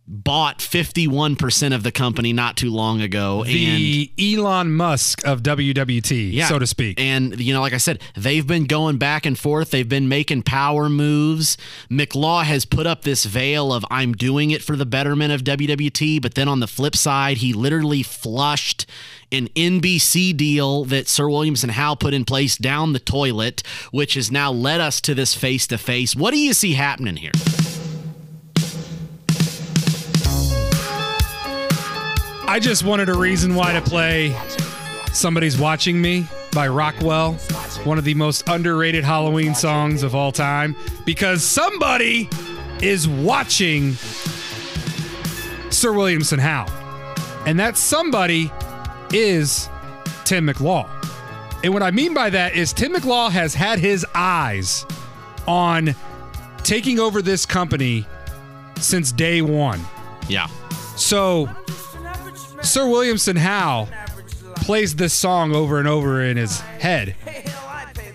bought 0.08 0.60
51% 0.60 1.74
of 1.74 1.82
the 1.82 1.92
company 1.92 2.32
not 2.32 2.56
too 2.56 2.70
long 2.70 3.02
ago 3.02 3.44
and 3.44 3.52
The 3.52 4.12
Elon 4.20 4.72
Musk 4.72 5.26
of 5.26 5.42
WWT, 5.42 6.32
yeah, 6.32 6.48
so 6.48 6.60
to 6.60 6.68
speak. 6.68 7.00
and, 7.00 7.40
you 7.40 7.54
know, 7.54 7.62
like 7.62 7.74
I 7.74 7.78
said, 7.78 8.02
they've 8.16 8.46
been 8.46 8.66
going 8.66 8.98
back 8.98 9.26
and 9.26 9.38
forth. 9.38 9.72
They've 9.72 9.90
been 9.90 10.08
making 10.08 10.44
power 10.44 10.90
moves. 10.90 11.58
McLaw 11.90 12.44
has 12.44 12.66
put 12.66 12.86
up 12.86 13.02
this 13.02 13.26
veil 13.26 13.74
of, 13.74 13.84
I'm 13.90 14.14
doing 14.14 14.52
it 14.52 14.62
for 14.62 14.76
the 14.76 14.86
betterment 14.86 15.34
of 15.34 15.44
WWT. 15.44 16.22
But 16.22 16.36
then 16.36 16.48
on 16.48 16.60
the 16.60 16.68
flip 16.68 16.96
side, 16.96 17.38
he 17.38 17.52
literally 17.54 18.04
flushed 18.04 18.86
an 19.32 19.48
NBC 19.50 20.38
deal 20.38 20.86
that 20.86 21.08
Sir 21.08 21.28
Williamson 21.28 21.72
Howe 21.72 21.96
put 21.96 22.14
in 22.14 22.26
place 22.26 22.58
down 22.58 22.94
the 22.94 23.00
toilet, 23.00 23.64
which 23.92 24.14
has 24.14 24.32
now 24.32 24.52
led 24.52 24.80
us 24.80 25.02
to 25.02 25.16
this 25.16 25.34
face 25.34 25.66
to 25.68 25.80
face. 25.80 26.16
What 26.16 26.32
do 26.32 26.38
you 26.40 26.54
see 26.54 26.74
happening 26.74 27.16
here? 27.18 27.32
I 32.48 32.60
just 32.60 32.84
wanted 32.84 33.10
a 33.10 33.18
reason 33.18 33.56
why 33.56 33.74
to 33.74 33.82
play 33.82 34.38
Somebody's 35.12 35.58
Watching 35.58 36.00
Me 36.00 36.28
by 36.54 36.68
Rockwell, 36.68 37.34
one 37.84 37.98
of 37.98 38.04
the 38.04 38.14
most 38.14 38.48
underrated 38.48 39.04
Halloween 39.04 39.56
songs 39.56 40.04
of 40.04 40.14
all 40.14 40.32
time, 40.32 40.76
because 41.06 41.44
somebody 41.44 42.30
is 42.82 43.08
watching 43.08 43.94
Sir 45.72 45.92
Williamson 45.92 46.38
Howe. 46.38 46.68
And 47.48 47.60
that 47.60 47.78
somebody 47.78 48.52
is 49.12 49.68
Tim 50.24 50.48
McLaw. 50.48 50.88
And 51.64 51.74
what 51.74 51.82
I 51.82 51.90
mean 51.90 52.14
by 52.14 52.30
that 52.30 52.56
is 52.56 52.74
Tim 52.74 52.94
McLaw 52.94 53.32
has 53.32 53.56
had 53.56 53.80
his 53.80 54.06
eyes 54.14 54.86
on 55.48 55.96
taking 56.64 57.00
over 57.00 57.24
this 57.24 57.46
company 57.46 58.06
since 58.80 59.12
day 59.12 59.42
one. 59.42 59.82
Yeah. 60.30 60.48
So 60.96 61.50
Sir 62.66 62.88
Williamson 62.90 63.36
Howe 63.36 63.88
plays 64.56 64.96
this 64.96 65.14
song 65.14 65.56
over 65.56 65.80
and 65.80 65.88
over 65.88 66.22
in 66.22 66.36
his 66.36 66.60
head. 66.60 67.16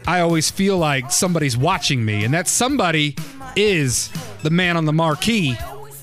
I 0.07 0.21
always 0.21 0.51
feel 0.51 0.77
like 0.77 1.11
somebody's 1.13 1.57
watching 1.57 2.05
me, 2.05 2.25
and 2.25 2.35
that 2.35 2.49
somebody 2.49 3.17
is 3.57 4.11
the 4.43 4.51
man 4.51 4.77
on 4.77 4.85
the 4.85 4.93
marquee, 4.93 5.57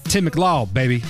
Tim 0.06 0.28
McLaw, 0.28 0.72
baby. 0.72 1.04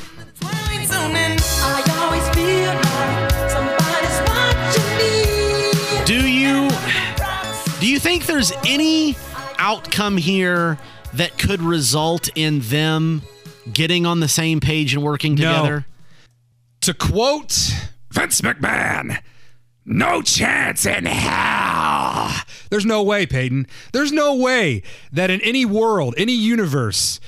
Do 6.06 6.28
you 6.28 6.70
do 7.80 7.88
you 7.88 8.00
think 8.00 8.26
there's 8.26 8.52
any 8.66 9.16
outcome 9.60 10.18
here 10.18 10.78
that 11.14 11.38
could 11.38 11.62
result 11.62 12.30
in 12.36 12.62
them 12.62 13.22
getting 13.72 14.06
on 14.06 14.22
the 14.22 14.28
same 14.28 14.60
page 14.60 14.94
and 14.94 15.04
working 15.04 15.36
No. 15.36 15.84
To 16.88 16.94
quote 16.94 17.52
Vince 18.12 18.40
McMahon, 18.40 19.22
no 19.84 20.22
chance 20.22 20.86
in 20.86 21.04
hell. 21.04 22.34
There's 22.70 22.86
no 22.86 23.04
way, 23.04 23.26
Peyton. 23.26 23.68
There's 23.92 24.14
no 24.14 24.34
way 24.34 24.84
that 25.12 25.30
in 25.30 25.42
any 25.42 25.66
world, 25.66 26.16
any 26.18 26.32
universe, 26.32 27.20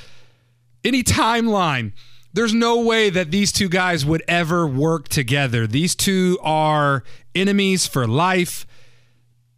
any 0.85 1.03
timeline, 1.03 1.91
there's 2.31 2.53
no 2.53 2.79
way 2.79 3.09
that 3.09 3.31
these 3.31 3.51
two 3.51 3.67
guys 3.67 4.05
would 4.05 4.23
ever 4.29 4.65
work 4.65 5.09
together. 5.09 5.67
These 5.67 5.93
two 5.93 6.39
are 6.41 7.03
enemies 7.35 7.85
for 7.85 8.07
life. 8.07 8.65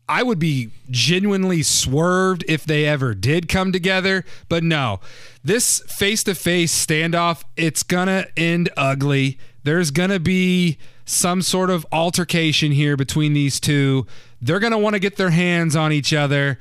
I 0.09 0.23
would 0.23 0.39
be 0.39 0.71
genuinely 0.89 1.61
swerved 1.61 2.43
if 2.47 2.65
they 2.65 2.87
ever 2.87 3.13
did 3.13 3.47
come 3.47 3.71
together, 3.71 4.25
but 4.49 4.63
no. 4.63 4.99
This 5.43 5.79
face-to-face 5.81 6.73
standoff, 6.73 7.43
it's 7.55 7.83
to 8.07 8.27
end 8.35 8.71
ugly. 8.75 9.37
There's 9.63 9.91
going 9.91 10.09
to 10.09 10.19
be 10.19 10.77
some 11.05 11.41
sort 11.41 11.69
of 11.69 11.85
altercation 11.91 12.71
here 12.71 12.97
between 12.97 13.33
these 13.33 13.59
two. 13.59 14.07
They're 14.41 14.59
going 14.59 14.71
to 14.71 14.77
want 14.77 14.93
to 14.93 14.99
get 14.99 15.17
their 15.17 15.29
hands 15.29 15.75
on 15.75 15.91
each 15.91 16.13
other. 16.13 16.57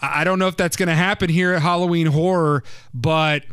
I 0.00 0.24
don't 0.24 0.38
know 0.38 0.48
if 0.48 0.56
that's 0.56 0.76
going 0.76 0.88
to 0.88 0.94
happen 0.94 1.28
here 1.28 1.52
at 1.52 1.62
Halloween 1.62 2.06
Horror, 2.06 2.64
but 2.94 3.44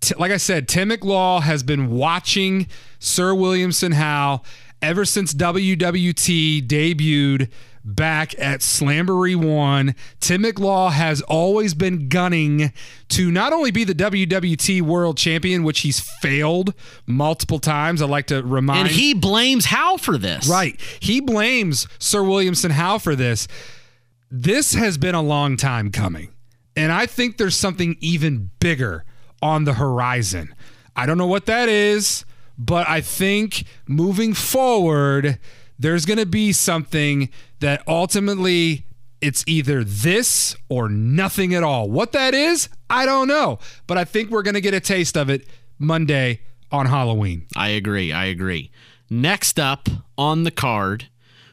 T- 0.00 0.14
like 0.18 0.32
I 0.32 0.38
said, 0.38 0.66
Tim 0.66 0.90
McLaw 0.90 1.42
has 1.42 1.62
been 1.62 1.90
watching 1.90 2.66
Sir 2.98 3.34
Williamson 3.34 3.92
Howe 3.92 4.42
ever 4.82 5.04
since 5.04 5.34
WWT 5.34 6.66
debuted 6.66 7.50
back 7.84 8.38
at 8.38 8.60
Slamboree 8.60 9.36
1. 9.36 9.94
Tim 10.20 10.42
McLaw 10.42 10.92
has 10.92 11.22
always 11.22 11.74
been 11.74 12.08
gunning 12.08 12.72
to 13.08 13.30
not 13.30 13.52
only 13.52 13.70
be 13.70 13.84
the 13.84 13.94
WWT 13.94 14.82
World 14.82 15.16
Champion, 15.16 15.64
which 15.64 15.80
he's 15.80 16.00
failed 16.00 16.74
multiple 17.06 17.58
times. 17.58 18.02
I'd 18.02 18.10
like 18.10 18.26
to 18.28 18.42
remind 18.42 18.80
And 18.80 18.90
he 18.90 19.14
blames 19.14 19.66
Howe 19.66 19.96
for 19.96 20.18
this. 20.18 20.48
Right. 20.48 20.80
He 21.00 21.20
blames 21.20 21.88
Sir 21.98 22.22
Williamson 22.22 22.72
Howe 22.72 22.98
for 22.98 23.16
this. 23.16 23.48
This 24.30 24.74
has 24.74 24.98
been 24.98 25.14
a 25.14 25.22
long 25.22 25.56
time 25.56 25.90
coming. 25.90 26.32
And 26.76 26.92
I 26.92 27.06
think 27.06 27.36
there's 27.36 27.56
something 27.56 27.96
even 28.00 28.50
bigger 28.60 29.04
on 29.42 29.64
the 29.64 29.74
horizon. 29.74 30.54
I 30.94 31.06
don't 31.06 31.18
know 31.18 31.26
what 31.26 31.46
that 31.46 31.68
is, 31.68 32.24
but 32.56 32.88
I 32.88 33.00
think 33.00 33.64
moving 33.88 34.34
forward, 34.34 35.38
there's 35.78 36.04
going 36.04 36.18
to 36.18 36.26
be 36.26 36.52
something 36.52 37.30
that 37.60 37.82
ultimately 37.86 38.86
it's 39.20 39.44
either 39.46 39.84
this 39.84 40.56
or 40.68 40.88
nothing 40.88 41.54
at 41.54 41.62
all. 41.62 41.90
What 41.90 42.12
that 42.12 42.34
is, 42.34 42.68
I 42.88 43.06
don't 43.06 43.28
know. 43.28 43.58
But 43.86 43.98
I 43.98 44.04
think 44.04 44.30
we're 44.30 44.42
going 44.42 44.54
to 44.54 44.60
get 44.60 44.74
a 44.74 44.80
taste 44.80 45.16
of 45.16 45.30
it 45.30 45.46
Monday 45.78 46.40
on 46.72 46.86
Halloween. 46.86 47.46
I 47.56 47.68
agree. 47.68 48.12
I 48.12 48.26
agree. 48.26 48.70
Next 49.08 49.58
up 49.58 49.88
on 50.16 50.44
the 50.44 50.50
card, 50.50 51.08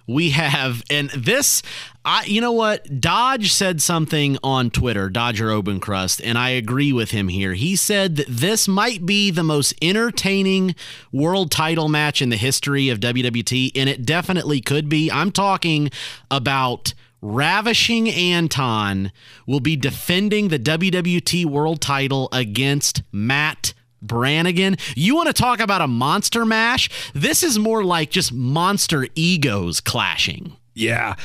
we 0.07 0.29
have, 0.29 0.83
and 0.89 1.09
this, 1.09 1.61
I, 2.05 2.23
you 2.23 2.39
know 2.39 2.53
what? 2.53 3.01
Dodge 3.01 3.51
said 3.51 3.81
something 3.81 4.37
on 4.41 4.71
Twitter, 4.71 5.09
Dodger 5.09 5.49
Obencrust, 5.49 6.21
and 6.23 6.37
I 6.37 6.51
agree 6.51 6.93
with 6.93 7.11
him 7.11 7.27
here. 7.27 7.53
He 7.53 7.75
said 7.75 8.15
that 8.15 8.27
this 8.27 8.69
might 8.69 9.05
be 9.05 9.31
the 9.31 9.43
most 9.43 9.73
entertaining 9.81 10.75
world 11.11 11.51
title 11.51 11.89
match 11.89 12.21
in 12.21 12.29
the 12.29 12.37
history 12.37 12.87
of 12.87 13.01
WWT, 13.01 13.73
and 13.75 13.89
it 13.89 14.05
definitely 14.05 14.61
could 14.61 14.87
be. 14.89 15.11
I'm 15.11 15.31
talking 15.31 15.91
about. 16.31 16.93
Ravishing 17.19 18.07
Anton 18.07 19.11
will 19.47 19.59
be 19.59 19.75
defending 19.75 20.49
the 20.49 20.59
WWT 20.59 21.45
World 21.45 21.81
title 21.81 22.29
against 22.31 23.01
Matt 23.11 23.73
Brannigan. 24.07 24.77
You 24.95 25.15
want 25.15 25.27
to 25.27 25.33
talk 25.33 25.59
about 25.59 25.81
a 25.81 25.87
monster 25.87 26.45
mash? 26.45 26.89
This 27.13 27.43
is 27.43 27.59
more 27.59 27.83
like 27.83 28.09
just 28.09 28.33
monster 28.33 29.07
egos 29.15 29.81
clashing. 29.81 30.55
Yeah. 30.73 31.15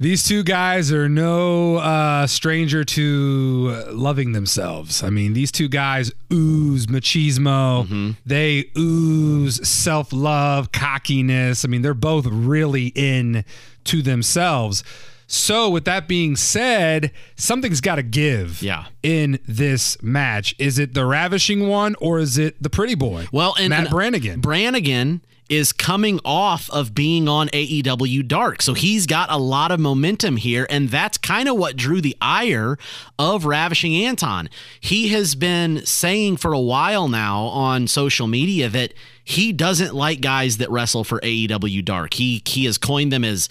These 0.00 0.28
two 0.28 0.44
guys 0.44 0.92
are 0.92 1.08
no 1.08 1.76
uh, 1.78 2.28
stranger 2.28 2.84
to 2.84 3.84
loving 3.90 4.30
themselves. 4.30 5.02
I 5.02 5.10
mean, 5.10 5.32
these 5.32 5.50
two 5.50 5.66
guys 5.68 6.12
ooze 6.32 6.86
machismo. 6.86 8.14
They 8.24 8.70
ooze 8.76 9.66
self 9.68 10.12
love, 10.12 10.70
cockiness. 10.70 11.64
I 11.64 11.68
mean, 11.68 11.82
they're 11.82 11.94
both 11.94 12.26
really 12.26 12.92
in 12.94 13.44
to 13.84 14.00
themselves. 14.02 14.84
So, 15.30 15.68
with 15.68 15.84
that 15.84 16.08
being 16.08 16.36
said, 16.36 17.12
something's 17.36 17.82
got 17.82 17.96
to 17.96 18.02
give 18.02 18.62
Yeah. 18.62 18.86
in 19.02 19.38
this 19.46 20.02
match. 20.02 20.54
Is 20.58 20.78
it 20.78 20.94
the 20.94 21.04
ravishing 21.04 21.68
one 21.68 21.94
or 22.00 22.18
is 22.18 22.38
it 22.38 22.60
the 22.62 22.70
pretty 22.70 22.94
boy? 22.94 23.26
Well, 23.30 23.54
and 23.60 23.68
Matt 23.68 23.80
and 23.80 23.90
Brannigan. 23.90 24.40
Brannigan 24.40 25.20
is 25.50 25.72
coming 25.72 26.18
off 26.26 26.68
of 26.70 26.94
being 26.94 27.26
on 27.28 27.48
AEW 27.54 28.22
Dark. 28.26 28.60
So 28.62 28.72
he's 28.74 29.06
got 29.06 29.30
a 29.30 29.38
lot 29.38 29.70
of 29.70 29.80
momentum 29.80 30.36
here. 30.36 30.66
And 30.68 30.88
that's 30.90 31.16
kind 31.18 31.48
of 31.48 31.56
what 31.56 31.74
drew 31.76 32.00
the 32.02 32.16
ire 32.20 32.76
of 33.18 33.44
Ravishing 33.46 33.94
Anton. 33.96 34.48
He 34.80 35.08
has 35.08 35.34
been 35.34 35.84
saying 35.86 36.36
for 36.38 36.52
a 36.54 36.60
while 36.60 37.08
now 37.08 37.44
on 37.44 37.86
social 37.86 38.26
media 38.26 38.68
that 38.70 38.92
he 39.24 39.52
doesn't 39.54 39.94
like 39.94 40.20
guys 40.22 40.56
that 40.58 40.70
wrestle 40.70 41.04
for 41.04 41.18
AEW 41.20 41.82
Dark. 41.84 42.14
He 42.14 42.42
he 42.46 42.64
has 42.66 42.76
coined 42.78 43.10
them 43.12 43.24
as 43.24 43.48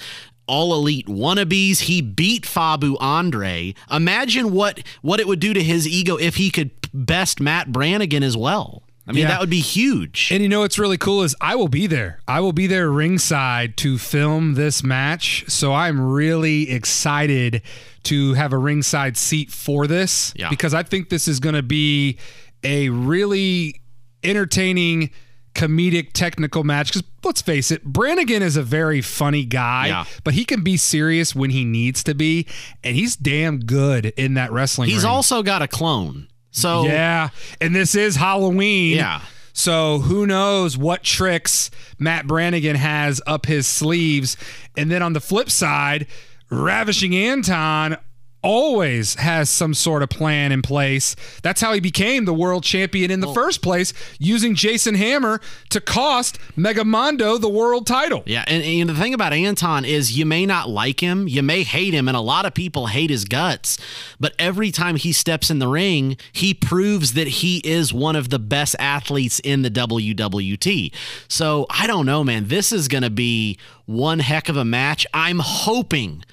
all 0.47 0.73
elite 0.73 1.07
wannabes. 1.07 1.79
He 1.81 2.01
beat 2.01 2.43
Fabu 2.43 2.95
Andre. 2.99 3.73
Imagine 3.91 4.51
what 4.51 4.81
what 5.01 5.19
it 5.19 5.27
would 5.27 5.39
do 5.39 5.53
to 5.53 5.61
his 5.63 5.87
ego 5.87 6.15
if 6.17 6.35
he 6.35 6.49
could 6.49 6.71
best 6.93 7.39
Matt 7.39 7.71
Brannigan 7.71 8.23
as 8.23 8.35
well. 8.37 8.83
I 9.09 9.13
mean, 9.13 9.21
Yeah. 9.21 9.29
that 9.29 9.39
would 9.39 9.49
be 9.49 9.61
huge. 9.61 10.29
And 10.33 10.43
you 10.43 10.49
know 10.49 10.59
what's 10.61 10.77
really 10.77 10.97
cool 10.97 11.23
is 11.23 11.33
I 11.39 11.55
will 11.55 11.69
be 11.69 11.87
there. 11.87 12.19
I 12.27 12.41
will 12.41 12.51
be 12.51 12.67
there 12.67 12.89
ringside 12.91 13.77
to 13.77 13.97
film 13.97 14.55
this 14.55 14.83
match. 14.83 15.45
So 15.47 15.73
I'm 15.73 15.99
really 16.01 16.69
excited 16.69 17.61
to 18.03 18.33
have 18.33 18.51
a 18.51 18.57
ringside 18.57 19.15
seat 19.15 19.49
for 19.49 19.87
this 19.87 20.33
Yeah. 20.35 20.49
because 20.49 20.73
I 20.73 20.83
think 20.83 21.07
this 21.09 21.27
is 21.29 21.39
going 21.39 21.55
to 21.55 21.63
be 21.63 22.17
a 22.65 22.89
really 22.89 23.79
entertaining 24.23 25.09
comedic 25.57 26.13
technical 26.13 26.63
match 26.63 26.89
because 26.93 27.03
let's 27.23 27.41
face 27.41 27.71
it 27.71 27.83
brannigan 27.83 28.43
is 28.43 28.55
a 28.55 28.61
very 28.63 29.01
funny 29.01 29.43
guy 29.43 29.87
Yeah. 29.87 30.05
but 30.23 30.35
he 30.35 30.45
can 30.45 30.61
be 30.63 30.77
serious 30.77 31.33
when 31.33 31.49
he 31.49 31.65
needs 31.65 32.03
to 32.03 32.13
be 32.13 32.45
and 32.83 32.95
he's 32.95 33.15
damn 33.15 33.59
good 33.59 34.05
in 34.17 34.35
that 34.35 34.51
wrestling 34.51 34.89
He's 34.89 35.03
ring. 35.03 35.11
also 35.11 35.41
got 35.41 35.61
a 35.63 35.67
clone. 35.67 36.27
So 36.51 36.85
Yeah, 36.85 37.29
and 37.59 37.75
this 37.75 37.95
is 37.95 38.15
Halloween. 38.15 38.97
Yeah. 38.97 39.21
So 39.53 39.97
who 39.99 40.27
knows 40.27 40.77
what 40.77 41.01
tricks 41.03 41.71
Matt 41.97 42.27
Brannigan 42.27 42.75
has 42.75 43.19
up 43.25 43.47
his 43.47 43.65
sleeves. 43.65 44.37
And 44.77 44.91
then 44.91 45.01
on 45.01 45.13
the 45.13 45.19
flip 45.19 45.49
side, 45.49 46.05
Ravishing 46.51 47.15
Anton 47.15 47.97
always 48.41 49.15
has 49.15 49.49
some 49.49 49.73
sort 49.73 50.03
of 50.03 50.09
plan 50.09 50.51
in 50.51 50.61
place. 50.61 51.15
That's 51.41 51.61
how 51.61 51.73
he 51.73 51.79
became 51.79 52.25
the 52.25 52.33
world 52.33 52.63
champion 52.63 53.11
in 53.11 53.19
the 53.19 53.33
first 53.33 53.61
place, 53.61 53.93
using 54.19 54.55
Jason 54.55 54.95
Hammer 54.95 55.41
to 55.69 55.81
cost 55.81 56.39
Megamondo 56.55 57.39
the 57.39 57.49
world 57.49 57.87
title. 57.87 58.23
Yeah, 58.25 58.43
and, 58.47 58.63
and 58.63 58.89
the 58.89 58.95
thing 58.95 59.13
about 59.13 59.33
Anton 59.33 59.85
is 59.85 60.17
you 60.17 60.25
may 60.25 60.45
not 60.45 60.69
like 60.69 60.99
him, 60.99 61.27
you 61.27 61.43
may 61.43 61.63
hate 61.63 61.93
him, 61.93 62.07
and 62.07 62.15
a 62.15 62.21
lot 62.21 62.45
of 62.45 62.53
people 62.53 62.87
hate 62.87 63.09
his 63.09 63.25
guts, 63.25 63.77
but 64.19 64.33
every 64.39 64.71
time 64.71 64.95
he 64.95 65.11
steps 65.11 65.49
in 65.49 65.59
the 65.59 65.67
ring, 65.67 66.17
he 66.31 66.53
proves 66.53 67.13
that 67.13 67.27
he 67.27 67.57
is 67.65 67.93
one 67.93 68.15
of 68.15 68.29
the 68.29 68.39
best 68.39 68.75
athletes 68.79 69.39
in 69.39 69.61
the 69.61 69.71
WWT. 69.71 70.93
So 71.27 71.65
I 71.69 71.87
don't 71.87 72.05
know, 72.05 72.23
man. 72.23 72.47
This 72.47 72.71
is 72.71 72.87
going 72.87 73.03
to 73.03 73.09
be 73.09 73.57
one 73.85 74.19
heck 74.19 74.49
of 74.49 74.57
a 74.57 74.65
match. 74.65 75.07
I'm 75.13 75.39
hoping. 75.39 76.23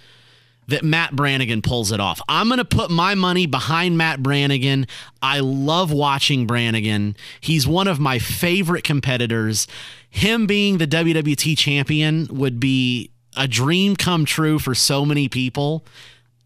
That 0.69 0.85
Matt 0.85 1.15
Brannigan 1.15 1.62
pulls 1.62 1.93
it 1.93 2.01
off. 2.01 2.20
I'm 2.28 2.49
going 2.49 2.59
to 2.59 2.65
put 2.65 2.91
my 2.91 3.15
money 3.15 3.47
behind 3.47 3.99
Matt 3.99 4.23
Brannigan. 4.23 4.86
I 5.23 5.41
love 5.41 5.93
watching 5.93 6.47
Brannigan. 6.47 7.16
He's 7.41 7.66
one 7.66 7.89
of 7.89 8.01
my 8.01 8.19
favorite 8.19 8.85
competitors. 8.85 9.66
Him 10.11 10.47
being 10.47 10.78
the 10.78 10.86
WWT 10.86 11.59
champion 11.59 12.28
would 12.31 12.61
be 12.61 13.11
a 13.36 13.49
dream 13.49 13.97
come 13.97 14.24
true 14.24 14.59
for 14.59 14.74
so 14.74 15.05
many 15.05 15.28
people. 15.28 15.85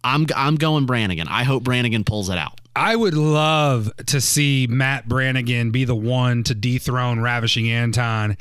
I'm 0.05 0.27
I'm 0.35 0.57
going 0.57 0.86
Brannigan. 0.86 1.28
I 1.28 1.45
hope 1.45 1.65
Brannigan 1.65 2.05
pulls 2.05 2.31
it 2.31 2.39
out. 2.39 2.61
I 2.74 2.95
would 2.95 3.15
love 3.15 3.90
to 4.07 4.20
see 4.20 4.66
Matt 4.70 5.09
Brannigan 5.09 5.73
be 5.73 5.85
the 5.85 5.97
one 5.97 6.45
to 6.45 6.55
dethrone 6.55 7.19
Ravishing 7.19 7.69
Anton, 7.69 8.36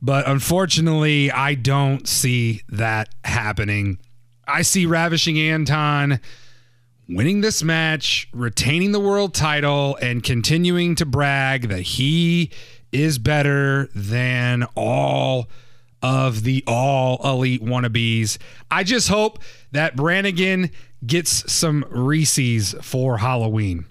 but 0.00 0.28
unfortunately, 0.28 1.32
I 1.32 1.54
don't 1.54 2.06
see 2.06 2.62
that 2.68 3.08
happening. 3.24 3.98
I 4.46 4.62
see 4.62 4.86
Ravishing 4.86 5.38
Anton 5.38 6.20
winning 7.08 7.40
this 7.40 7.62
match, 7.62 8.28
retaining 8.32 8.92
the 8.92 9.00
world 9.00 9.34
title, 9.34 9.96
and 9.96 10.22
continuing 10.22 10.94
to 10.96 11.06
brag 11.06 11.68
that 11.68 11.82
he 11.82 12.50
is 12.90 13.18
better 13.18 13.88
than 13.94 14.64
all 14.74 15.48
of 16.02 16.42
the 16.42 16.64
all 16.66 17.20
elite 17.24 17.62
wannabes. 17.62 18.38
I 18.70 18.84
just 18.84 19.08
hope 19.08 19.38
that 19.70 19.96
Brannigan 19.96 20.70
gets 21.06 21.50
some 21.52 21.84
Reese's 21.90 22.74
for 22.82 23.18
Halloween. 23.18 23.86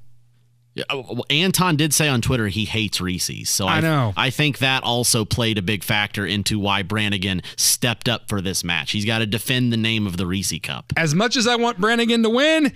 Yeah, 0.74 0.86
oh, 0.90 1.06
well, 1.10 1.26
Anton 1.30 1.76
did 1.76 1.94
say 1.94 2.08
on 2.08 2.22
Twitter 2.22 2.48
he 2.48 2.64
hates 2.64 3.02
Reese's, 3.02 3.50
so 3.50 3.68
I 3.68 3.82
know. 3.82 4.14
I 4.16 4.30
think 4.30 4.60
that 4.60 4.84
also 4.84 5.26
played 5.26 5.58
a 5.58 5.62
big 5.62 5.84
factor 5.84 6.26
into 6.26 6.60
why 6.60 6.82
Brannigan 6.82 7.42
stepped 7.58 8.08
up 8.08 8.30
for 8.30 8.40
this 8.40 8.64
match. 8.64 8.92
He's 8.92 9.04
got 9.04 9.20
to 9.20 9.26
defend 9.26 9.74
the 9.74 9.78
name 9.78 10.08
of 10.08 10.16
the 10.16 10.26
Reese 10.26 10.54
Cup. 10.64 10.94
As 10.96 11.14
much 11.14 11.36
as 11.36 11.46
I 11.46 11.58
want 11.58 11.80
Brannigan 11.80 12.24
to 12.24 12.30
win, 12.30 12.72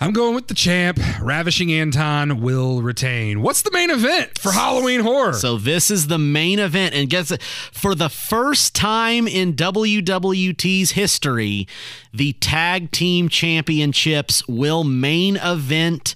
I'm 0.00 0.12
going 0.12 0.34
with 0.34 0.48
the 0.48 0.54
champ. 0.54 0.98
Ravishing 1.20 1.70
Anton 1.70 2.40
will 2.40 2.80
retain. 2.80 3.42
What's 3.42 3.60
the 3.60 3.70
main 3.70 3.90
event 3.90 4.38
for 4.38 4.52
Halloween 4.52 5.00
Horror? 5.00 5.34
So 5.34 5.58
this 5.58 5.90
is 5.90 6.06
the 6.06 6.18
main 6.18 6.58
event, 6.58 6.94
and 6.94 7.10
guess 7.10 7.36
for 7.70 7.94
the 7.94 8.08
first 8.08 8.74
time 8.74 9.28
in 9.28 9.52
WWT's 9.52 10.92
history, 10.92 11.68
the 12.14 12.32
tag 12.32 12.92
team 12.92 13.28
championships 13.28 14.48
will 14.48 14.84
main 14.84 15.36
event 15.36 16.14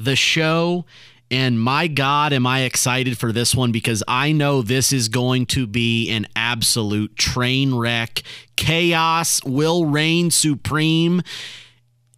the 0.00 0.16
show. 0.16 0.86
And 1.30 1.60
my 1.60 1.86
God, 1.86 2.32
am 2.32 2.44
I 2.46 2.62
excited 2.62 3.16
for 3.16 3.30
this 3.30 3.54
one 3.54 3.70
because 3.70 4.02
I 4.08 4.32
know 4.32 4.62
this 4.62 4.92
is 4.92 5.08
going 5.08 5.46
to 5.46 5.66
be 5.66 6.10
an 6.10 6.26
absolute 6.34 7.16
train 7.16 7.74
wreck. 7.74 8.22
Chaos 8.56 9.40
will 9.44 9.84
reign 9.84 10.32
supreme. 10.32 11.22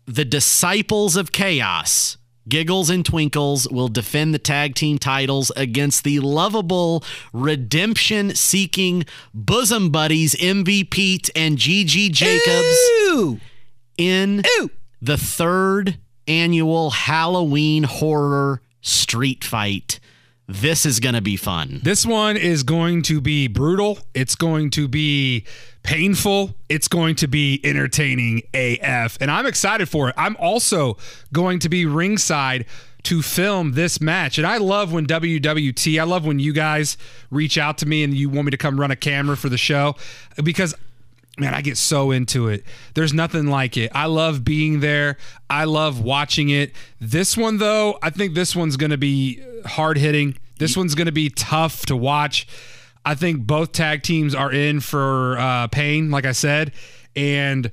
The 0.06 0.24
disciples 0.24 1.16
of 1.16 1.30
chaos. 1.30 2.16
Giggles 2.48 2.90
and 2.90 3.04
Twinkles 3.04 3.68
will 3.68 3.88
defend 3.88 4.34
the 4.34 4.38
tag 4.38 4.74
team 4.74 4.98
titles 4.98 5.52
against 5.56 6.02
the 6.02 6.18
lovable, 6.20 7.04
redemption 7.32 8.34
seeking 8.34 9.04
bosom 9.32 9.90
buddies 9.90 10.34
MVP 10.34 11.30
and 11.36 11.56
Gigi 11.56 12.09
Jacobs 12.09 12.76
Ooh. 13.04 13.38
in 13.96 14.42
the 15.00 15.16
third 15.16 15.98
annual 16.26 16.90
Halloween 16.90 17.84
horror 17.84 18.60
street 18.80 19.44
fight. 19.44 20.00
This 20.48 20.84
is 20.84 21.00
going 21.00 21.14
to 21.14 21.20
be 21.20 21.36
fun. 21.36 21.80
This 21.82 22.04
one 22.04 22.36
is 22.36 22.62
going 22.62 23.02
to 23.02 23.20
be 23.20 23.46
brutal. 23.46 23.98
It's 24.12 24.34
going 24.34 24.70
to 24.70 24.88
be 24.88 25.44
painful. 25.82 26.54
It's 26.68 26.88
going 26.88 27.14
to 27.16 27.28
be 27.28 27.60
entertaining 27.64 28.42
AF. 28.52 29.16
And 29.20 29.30
I'm 29.30 29.46
excited 29.46 29.88
for 29.88 30.08
it. 30.08 30.14
I'm 30.18 30.36
also 30.36 30.96
going 31.32 31.58
to 31.60 31.68
be 31.68 31.86
ringside 31.86 32.66
to 33.04 33.22
film 33.22 33.72
this 33.72 34.00
match. 34.00 34.38
And 34.38 34.46
I 34.46 34.58
love 34.58 34.92
when 34.92 35.06
WWT, 35.06 36.00
I 36.00 36.04
love 36.04 36.24
when 36.24 36.38
you 36.38 36.52
guys 36.52 36.96
reach 37.30 37.58
out 37.58 37.78
to 37.78 37.86
me 37.86 38.04
and 38.04 38.14
you 38.14 38.28
want 38.28 38.46
me 38.46 38.50
to 38.50 38.56
come 38.56 38.78
run 38.78 38.90
a 38.90 38.96
camera 38.96 39.36
for 39.36 39.48
the 39.48 39.58
show 39.58 39.96
because 40.42 40.74
man, 41.38 41.54
I 41.54 41.62
get 41.62 41.76
so 41.76 42.10
into 42.10 42.48
it. 42.48 42.64
There's 42.94 43.12
nothing 43.12 43.46
like 43.46 43.76
it. 43.76 43.90
I 43.94 44.06
love 44.06 44.44
being 44.44 44.80
there. 44.80 45.16
I 45.48 45.64
love 45.64 46.00
watching 46.02 46.50
it. 46.50 46.72
This 47.00 47.36
one, 47.36 47.59
though, 47.59 47.98
I 48.02 48.10
think 48.10 48.34
this 48.34 48.54
one's 48.54 48.76
going 48.76 48.90
to 48.90 48.98
be 48.98 49.42
hard 49.64 49.96
hitting. 49.96 50.36
This 50.59 50.76
one's 50.76 50.94
going 50.94 51.06
to 51.06 51.12
be 51.12 51.30
tough 51.30 51.86
to 51.86 51.96
watch. 51.96 52.46
I 53.04 53.14
think 53.14 53.46
both 53.46 53.72
tag 53.72 54.02
teams 54.02 54.34
are 54.34 54.52
in 54.52 54.80
for 54.80 55.38
uh, 55.38 55.68
pain, 55.68 56.10
like 56.10 56.24
I 56.26 56.32
said. 56.32 56.72
And 57.16 57.70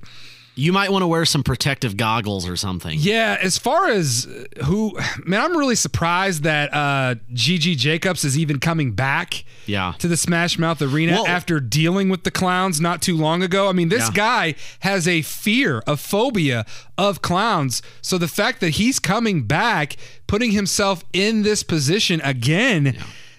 You 0.60 0.74
might 0.74 0.92
want 0.92 1.04
to 1.04 1.08
wear 1.08 1.26
some 1.26 1.42
protective 1.44 1.96
goggles 1.98 2.48
or 2.48 2.56
something. 2.56 2.98
yeah, 3.00 3.38
as 3.42 3.58
far 3.58 3.88
as 3.90 4.28
who, 4.66 4.98
man, 5.26 5.42
I'm 5.42 5.58
really 5.58 5.76
surprised 5.76 6.44
that 6.44 6.74
uh, 6.74 7.16
Gigi 7.34 7.76
Jacobs 7.76 8.24
is 8.26 8.38
even 8.38 8.60
coming 8.60 8.92
back. 8.92 9.44
Yeah. 9.66 9.94
to 10.00 10.08
the 10.08 10.18
Smash 10.18 10.58
Mouth 10.58 10.82
Arena 10.82 11.12
Well- 11.14 11.28
after 11.28 11.60
dealing 11.60 12.10
with 12.10 12.24
the 12.24 12.32
clowns 12.32 12.82
not 12.82 13.04
too 13.04 13.16
long 13.16 13.44
ago. 13.44 13.70
I 13.70 13.72
mean, 13.72 13.90
this 13.90 14.08
Yeah. 14.08 14.14
guy 14.16 14.56
has 14.80 15.08
a 15.08 15.22
fear, 15.22 15.84
a 15.86 15.96
phobia 15.96 16.66
of 16.98 17.22
clowns. 17.22 17.84
So 18.02 18.18
the 18.18 18.28
fact 18.28 18.62
that 18.62 18.72
he's 18.72 18.98
coming 18.98 19.44
back, 19.44 19.96
putting 20.26 20.52
himself 20.54 21.04
in 21.14 21.44
this 21.44 21.62
position 21.62 22.20
again, 22.24 22.98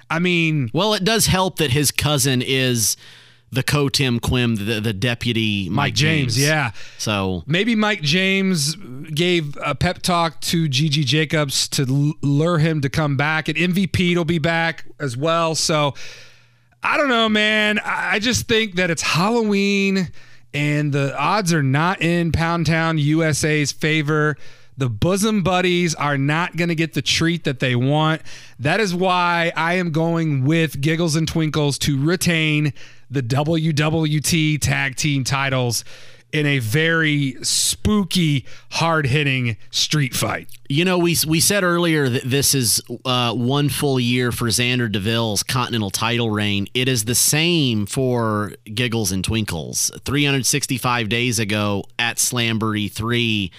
I 0.09 0.20
mean, 0.20 0.70
Well, 0.72 0.94
it 0.94 1.02
does 1.02 1.26
help 1.26 1.56
that 1.59 1.72
his 1.72 1.90
cousin 1.90 2.42
is 2.42 2.97
the 3.52 3.62
co 3.62 3.89
Tim 3.89 4.20
Quim, 4.20 4.56
the, 4.64 4.81
the 4.81 4.93
deputy 4.93 5.68
Mike, 5.68 5.74
Mike 5.74 5.94
James, 5.94 6.39
yeah. 6.40 6.70
So 6.98 7.43
Maybe 7.47 7.74
Mike 7.74 8.02
James 8.02 8.77
gave 9.12 9.56
a 9.64 9.74
pep 9.74 10.02
talk 10.02 10.40
to 10.43 10.68
Gigi 10.68 11.05
Jacobs 11.05 11.68
to 11.68 11.85
lure 12.22 12.59
him 12.59 12.81
to 12.82 12.89
come 12.89 13.16
back, 13.16 13.48
and 13.48 13.59
MVP 13.59 14.16
will 14.16 14.24
be 14.24 14.39
back 14.39 14.85
as 15.01 15.16
well. 15.16 15.55
So 15.55 15.94
I 16.82 16.97
don't 16.97 17.09
know, 17.09 17.28
man. 17.28 17.78
I 17.81 18.14
I 18.14 18.18
just 18.18 18.47
think 18.48 18.77
that 18.77 18.90
it's 18.90 19.02
Halloween, 19.02 20.10
and 20.55 20.93
the 20.93 21.16
odds 21.18 21.52
are 21.52 21.62
not 21.62 22.01
in 22.02 22.32
Pound 22.32 22.66
Town 22.66 22.98
USA's 22.98 23.72
favor. 23.72 24.36
The 24.77 24.89
bosom 24.89 25.43
buddies 25.43 25.94
are 25.94 26.16
not 26.16 26.56
going 26.56 26.70
to 26.70 26.74
get 26.74 26.94
the 26.94 27.02
treat 27.02 27.44
that 27.44 27.60
they 27.60 27.77
want. 27.77 28.22
That 28.59 28.81
is 28.81 28.94
why 28.94 29.52
I 29.55 29.74
am 29.74 29.90
going 29.90 30.44
with 30.44 30.81
Giggles 30.81 31.16
and 31.16 31.28
Twinkles 31.28 31.78
to 31.81 32.02
retain 32.02 32.72
the 33.10 33.22
WWT 33.22 34.60
tag 34.60 34.96
team 34.96 35.24
titles 35.24 35.84
in 36.32 36.46
a 36.46 36.58
very 36.60 37.36
spooky, 37.42 38.46
hard 38.72 39.06
hitting 39.06 39.56
street 39.70 40.14
fight. 40.14 40.48
You 40.68 40.84
know, 40.84 40.98
we 40.98 41.16
we 41.26 41.40
said 41.40 41.64
earlier 41.64 42.08
that 42.08 42.22
this 42.24 42.54
is 42.54 42.80
uh, 43.04 43.34
one 43.34 43.68
full 43.68 43.98
year 43.98 44.30
for 44.30 44.46
Xander 44.46 44.90
Deville's 44.90 45.42
Continental 45.42 45.90
title 45.90 46.30
reign. 46.30 46.68
It 46.74 46.88
is 46.88 47.04
the 47.04 47.14
same 47.14 47.86
for 47.86 48.52
Giggles 48.72 49.12
and 49.12 49.24
Twinkles. 49.24 49.90
365 50.04 51.08
days 51.08 51.38
ago 51.38 51.84
at 51.98 52.18
Slamboree 52.18 52.90
3, 52.90 53.50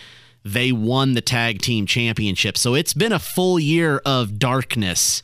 they 0.46 0.72
won 0.72 1.14
the 1.14 1.22
tag 1.22 1.62
team 1.62 1.86
championship. 1.86 2.58
So 2.58 2.74
it's 2.74 2.94
been 2.94 3.12
a 3.12 3.20
full 3.20 3.60
year 3.60 4.02
of 4.06 4.40
darkness 4.40 5.22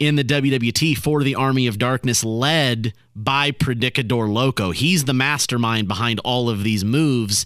in 0.00 0.16
the 0.16 0.24
WWT 0.24 0.96
for 0.96 1.22
the 1.22 1.34
Army 1.34 1.66
of 1.66 1.78
Darkness, 1.78 2.24
led 2.24 2.94
by 3.14 3.50
Predicador 3.52 4.32
Loco. 4.32 4.70
He's 4.70 5.04
the 5.04 5.12
mastermind 5.12 5.86
behind 5.88 6.20
all 6.20 6.48
of 6.48 6.64
these 6.64 6.84
moves. 6.84 7.44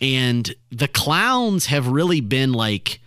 And 0.00 0.54
the 0.70 0.86
clowns 0.88 1.66
have 1.66 1.88
really 1.88 2.20
been 2.20 2.52
like 2.52 3.00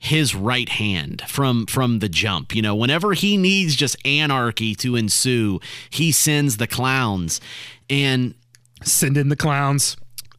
his 0.00 0.34
right 0.34 0.68
hand 0.68 1.22
from 1.28 1.66
from 1.66 2.00
the 2.00 2.08
jump. 2.08 2.54
You 2.54 2.62
know, 2.62 2.74
whenever 2.74 3.12
he 3.12 3.36
needs 3.36 3.76
just 3.76 3.96
anarchy 4.04 4.74
to 4.76 4.96
ensue, 4.96 5.60
he 5.88 6.10
sends 6.10 6.56
the 6.56 6.66
clowns. 6.66 7.40
And 7.88 8.34
Send 8.82 9.16
in 9.16 9.28
the 9.28 9.36
clowns. 9.36 9.96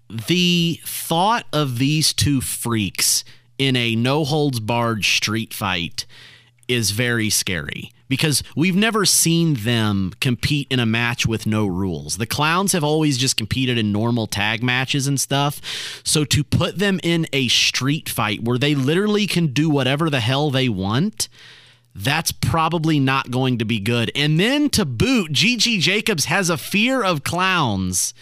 the 0.09 0.81
thought 0.83 1.45
of 1.53 1.77
these 1.77 2.11
two 2.11 2.41
freaks 2.41 3.23
in 3.57 3.75
a 3.75 3.95
no 3.95 4.25
holds 4.25 4.59
barred 4.59 5.05
street 5.05 5.53
fight 5.53 6.05
is 6.67 6.91
very 6.91 7.29
scary 7.29 7.91
because 8.07 8.43
we've 8.55 8.75
never 8.75 9.05
seen 9.05 9.55
them 9.55 10.13
compete 10.19 10.67
in 10.69 10.79
a 10.79 10.85
match 10.85 11.25
with 11.25 11.45
no 11.45 11.65
rules. 11.65 12.17
The 12.17 12.25
clowns 12.25 12.73
have 12.73 12.83
always 12.83 13.17
just 13.17 13.37
competed 13.37 13.77
in 13.77 13.91
normal 13.91 14.27
tag 14.27 14.61
matches 14.61 15.07
and 15.07 15.19
stuff. 15.19 15.61
So 16.03 16.25
to 16.25 16.43
put 16.43 16.77
them 16.77 16.99
in 17.03 17.27
a 17.31 17.47
street 17.47 18.09
fight 18.09 18.43
where 18.43 18.57
they 18.57 18.75
literally 18.75 19.27
can 19.27 19.47
do 19.47 19.69
whatever 19.69 20.09
the 20.09 20.19
hell 20.19 20.49
they 20.49 20.69
want, 20.69 21.29
that's 21.95 22.31
probably 22.31 22.99
not 22.99 23.31
going 23.31 23.57
to 23.59 23.65
be 23.65 23.79
good. 23.79 24.11
And 24.15 24.39
then 24.39 24.69
to 24.71 24.85
boot, 24.85 25.31
Gigi 25.31 25.77
Jacobs 25.79 26.25
has 26.25 26.49
a 26.49 26.57
fear 26.57 27.03
of 27.03 27.23
clowns 27.23 28.13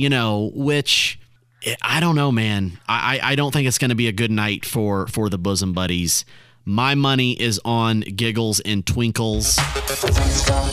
you 0.00 0.08
know, 0.08 0.50
which 0.54 1.18
eh, 1.64 1.76
I 1.82 2.00
don't 2.00 2.16
know, 2.16 2.32
man. 2.32 2.78
I, 2.88 3.18
I 3.18 3.32
I 3.32 3.34
don't 3.34 3.52
think 3.52 3.68
it's 3.68 3.78
going 3.78 3.90
to 3.90 3.94
be 3.94 4.08
a 4.08 4.12
good 4.12 4.30
night 4.30 4.64
for 4.64 5.06
for 5.08 5.28
the 5.28 5.38
bosom 5.38 5.72
buddies. 5.72 6.24
My 6.66 6.94
money 6.94 7.32
is 7.32 7.58
on 7.64 8.00
giggles 8.00 8.60
and 8.60 8.86
twinkles. 8.86 9.56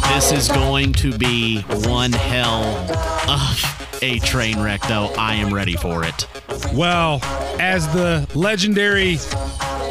This 0.10 0.32
is 0.32 0.50
going 0.50 0.94
to 0.94 1.18
be 1.18 1.62
one 1.62 2.12
hell 2.12 2.66
of 3.30 4.00
a 4.02 4.20
train 4.20 4.60
wreck, 4.60 4.82
though. 4.82 5.14
I 5.18 5.36
am 5.36 5.54
ready 5.54 5.76
for 5.76 6.04
it. 6.04 6.28
Well, 6.74 7.20
as 7.60 7.88
the 7.94 8.28
legendary 8.36 9.16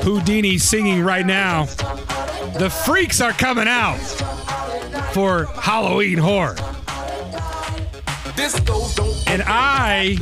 Whodini 0.02 0.60
singing 0.60 1.02
right 1.02 1.24
now, 1.24 1.64
the 2.59 2.70
freaks 2.85 3.23
are 3.23 3.32
coming 3.32 3.66
out 3.66 3.97
for 5.12 5.47
Halloween 5.47 6.18
horror. 6.18 6.56
And 9.27 9.43
I 9.47 10.18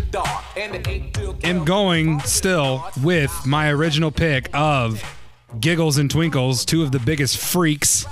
am 1.43 1.65
going 1.65 2.21
still 2.21 2.85
with 3.03 3.33
my 3.45 3.71
original 3.71 4.13
pick 4.13 4.49
of 4.55 5.03
Giggles 5.61 5.99
and 5.99 6.11
Twinkles, 6.11 6.65
two 6.65 6.83
of 6.83 6.93
the 6.93 6.99
biggest 6.99 7.39
freaks 7.39 8.07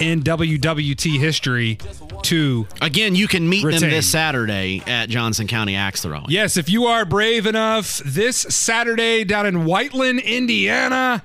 in 0.00 0.22
WWT 0.22 1.18
history 1.18 1.78
to 2.22 2.66
Again, 2.80 3.14
you 3.14 3.28
can 3.28 3.48
meet 3.48 3.62
them 3.64 3.80
this 3.80 4.08
Saturday 4.08 4.82
at 4.86 5.08
Johnson 5.08 5.46
County 5.46 5.76
Axe 5.76 6.02
Throwing. 6.02 6.26
Yes, 6.28 6.56
if 6.56 6.68
you 6.68 6.86
are 6.86 7.04
brave 7.04 7.46
enough, 7.46 7.98
this 8.04 8.36
Saturday 8.36 9.24
down 9.24 9.46
in 9.46 9.64
Whiteland, 9.64 10.20
Indiana, 10.20 11.22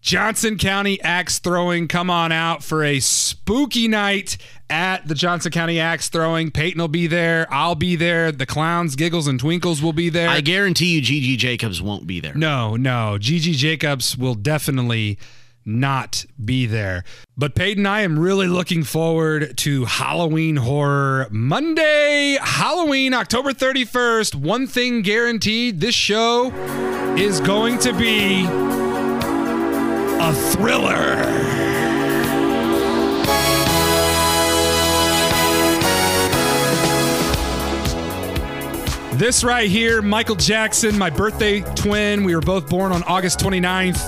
Johnson 0.00 0.58
County 0.58 1.00
Axe 1.02 1.38
Throwing. 1.38 1.88
Come 1.88 2.10
on 2.10 2.32
out 2.32 2.62
for 2.62 2.84
a 2.84 3.00
spooky 3.00 3.88
night 3.88 4.36
at 4.74 5.06
the 5.06 5.14
Johnson 5.14 5.52
County 5.52 5.78
Axe 5.78 6.08
Throwing. 6.08 6.50
Peyton 6.50 6.80
will 6.80 6.88
be 6.88 7.06
there. 7.06 7.46
I'll 7.48 7.76
be 7.76 7.94
there. 7.94 8.32
The 8.32 8.44
clowns, 8.44 8.96
giggles, 8.96 9.28
and 9.28 9.38
twinkles 9.38 9.80
will 9.80 9.92
be 9.92 10.08
there. 10.08 10.28
I 10.28 10.40
guarantee 10.40 10.96
you, 10.96 11.00
Gigi 11.00 11.36
Jacobs 11.36 11.80
won't 11.80 12.08
be 12.08 12.18
there. 12.18 12.34
No, 12.34 12.74
no. 12.74 13.16
Gigi 13.16 13.52
Jacobs 13.52 14.18
will 14.18 14.34
definitely 14.34 15.16
not 15.64 16.26
be 16.44 16.66
there. 16.66 17.04
But 17.36 17.54
Peyton, 17.54 17.86
I 17.86 18.00
am 18.00 18.18
really 18.18 18.48
looking 18.48 18.82
forward 18.82 19.56
to 19.58 19.84
Halloween 19.84 20.56
horror 20.56 21.28
Monday, 21.30 22.36
Halloween, 22.42 23.14
October 23.14 23.52
31st. 23.52 24.34
One 24.34 24.66
thing 24.66 25.02
guaranteed 25.02 25.80
this 25.80 25.94
show 25.94 26.52
is 27.16 27.40
going 27.40 27.78
to 27.78 27.92
be 27.92 28.44
a 30.20 30.32
thriller. 30.52 31.53
This 39.14 39.44
right 39.44 39.70
here, 39.70 40.02
Michael 40.02 40.34
Jackson, 40.34 40.98
my 40.98 41.08
birthday 41.08 41.60
twin. 41.76 42.24
We 42.24 42.34
were 42.34 42.40
both 42.40 42.68
born 42.68 42.90
on 42.90 43.04
August 43.04 43.38
29th. 43.38 44.00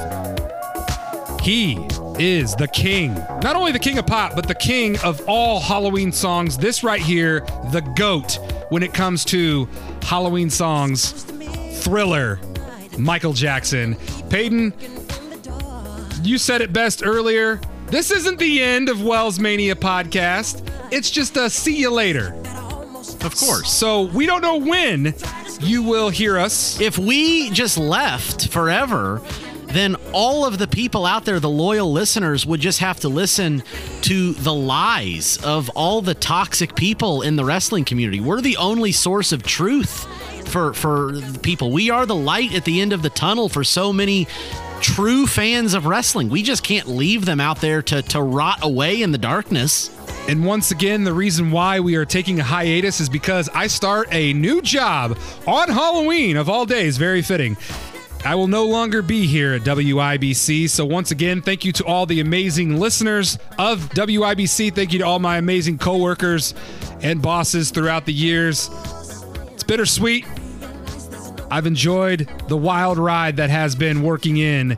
He 1.40 1.74
is 2.18 2.56
the 2.56 2.66
king. 2.66 3.14
Not 3.14 3.54
only 3.54 3.70
the 3.70 3.78
king 3.78 3.98
of 3.98 4.06
pop, 4.08 4.34
but 4.34 4.48
the 4.48 4.54
king 4.56 4.98
of 5.04 5.22
all 5.28 5.60
Halloween 5.60 6.10
songs. 6.10 6.58
This 6.58 6.82
right 6.82 7.00
here, 7.00 7.42
the 7.70 7.82
GOAT 7.94 8.40
when 8.70 8.82
it 8.82 8.92
comes 8.92 9.24
to 9.26 9.68
Halloween 10.02 10.50
songs. 10.50 11.12
Thriller, 11.84 12.40
Michael 12.98 13.32
Jackson. 13.32 13.94
Peyton, 14.28 14.74
you 16.22 16.36
said 16.36 16.62
it 16.62 16.72
best 16.72 17.06
earlier. 17.06 17.60
This 17.86 18.10
isn't 18.10 18.40
the 18.40 18.60
end 18.60 18.88
of 18.88 19.04
Wells 19.04 19.38
Mania 19.38 19.76
podcast. 19.76 20.68
It's 20.90 21.10
just 21.10 21.36
a 21.36 21.48
see 21.48 21.76
you 21.76 21.92
later. 21.92 22.34
Of 23.22 23.36
course. 23.36 23.72
So 23.72 24.02
we 24.02 24.26
don't 24.26 24.42
know 24.42 24.56
when 24.56 25.14
you 25.60 25.82
will 25.82 26.10
hear 26.10 26.38
us. 26.38 26.80
If 26.80 26.98
we 26.98 27.50
just 27.50 27.78
left 27.78 28.48
forever, 28.48 29.22
then 29.66 29.96
all 30.12 30.44
of 30.46 30.58
the 30.58 30.66
people 30.66 31.04
out 31.04 31.24
there, 31.24 31.40
the 31.40 31.50
loyal 31.50 31.92
listeners, 31.92 32.46
would 32.46 32.60
just 32.60 32.78
have 32.80 33.00
to 33.00 33.08
listen 33.08 33.62
to 34.02 34.32
the 34.34 34.54
lies 34.54 35.38
of 35.44 35.68
all 35.70 36.00
the 36.00 36.14
toxic 36.14 36.74
people 36.74 37.22
in 37.22 37.36
the 37.36 37.44
wrestling 37.44 37.84
community. 37.84 38.20
We're 38.20 38.40
the 38.40 38.56
only 38.56 38.92
source 38.92 39.32
of 39.32 39.42
truth 39.42 40.06
for 40.48 40.72
for 40.72 41.20
people. 41.42 41.72
We 41.72 41.90
are 41.90 42.06
the 42.06 42.14
light 42.14 42.54
at 42.54 42.64
the 42.64 42.80
end 42.80 42.92
of 42.92 43.02
the 43.02 43.10
tunnel 43.10 43.48
for 43.48 43.64
so 43.64 43.92
many 43.92 44.26
true 44.80 45.26
fans 45.26 45.74
of 45.74 45.86
wrestling. 45.86 46.28
We 46.28 46.42
just 46.42 46.62
can't 46.62 46.86
leave 46.86 47.24
them 47.24 47.40
out 47.40 47.60
there 47.60 47.82
to 47.82 48.02
to 48.02 48.22
rot 48.22 48.60
away 48.62 49.02
in 49.02 49.12
the 49.12 49.18
darkness. 49.18 49.90
And 50.28 50.44
once 50.44 50.72
again, 50.72 51.04
the 51.04 51.12
reason 51.12 51.52
why 51.52 51.78
we 51.78 51.94
are 51.94 52.04
taking 52.04 52.40
a 52.40 52.42
hiatus 52.42 53.00
is 53.00 53.08
because 53.08 53.48
I 53.54 53.68
start 53.68 54.08
a 54.10 54.32
new 54.32 54.60
job 54.60 55.16
on 55.46 55.68
Halloween 55.68 56.36
of 56.36 56.48
all 56.48 56.66
days. 56.66 56.96
Very 56.96 57.22
fitting. 57.22 57.56
I 58.24 58.34
will 58.34 58.48
no 58.48 58.66
longer 58.66 59.02
be 59.02 59.28
here 59.28 59.54
at 59.54 59.62
WIBC. 59.62 60.68
So, 60.68 60.84
once 60.84 61.12
again, 61.12 61.42
thank 61.42 61.64
you 61.64 61.70
to 61.70 61.84
all 61.84 62.06
the 62.06 62.18
amazing 62.18 62.80
listeners 62.80 63.38
of 63.56 63.88
WIBC. 63.90 64.74
Thank 64.74 64.92
you 64.92 64.98
to 64.98 65.06
all 65.06 65.20
my 65.20 65.36
amazing 65.36 65.78
coworkers 65.78 66.54
and 67.02 67.22
bosses 67.22 67.70
throughout 67.70 68.04
the 68.04 68.12
years. 68.12 68.68
It's 69.52 69.62
bittersweet. 69.62 70.26
I've 71.52 71.66
enjoyed 71.66 72.28
the 72.48 72.56
wild 72.56 72.98
ride 72.98 73.36
that 73.36 73.50
has 73.50 73.76
been 73.76 74.02
working 74.02 74.38
in 74.38 74.76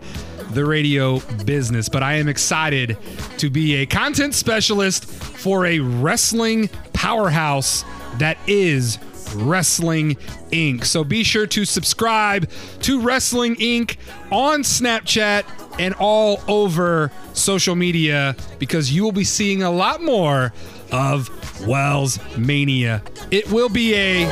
the 0.51 0.67
radio 0.67 1.21
business, 1.47 1.89
but 1.89 2.03
I 2.03 2.15
am 2.15 2.29
excited 2.29 2.99
to 3.39 3.49
be 3.49 3.77
a 3.77 3.87
content 3.87 4.35
specialist 4.35 5.07
for 5.39 5.67
a 5.67 5.79
wrestling 5.79 6.69
powerhouse 6.93 7.85
that 8.19 8.37
is 8.47 8.99
Wrestling 9.35 10.15
Inc. 10.51 10.85
So 10.85 11.05
be 11.05 11.23
sure 11.23 11.47
to 11.47 11.65
subscribe 11.65 12.51
to 12.83 13.01
Wrestling 13.01 13.57
Inc. 13.57 13.97
on 14.33 14.63
Snapchat 14.63 15.45
and 15.79 15.95
all 15.95 16.41
over 16.49 17.13
social 17.35 17.77
media 17.77 18.35
because 18.59 18.91
you 18.93 19.05
will 19.05 19.13
be 19.13 19.25
seeing 19.25 19.63
a 19.63 19.71
lot 19.71 20.03
more 20.03 20.53
of 20.91 21.31
Wells 21.67 22.19
Mania. 22.37 23.03
It 23.31 23.51
will 23.51 23.69
be 23.69 23.95
a 23.95 24.29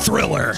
thriller. 0.00 0.54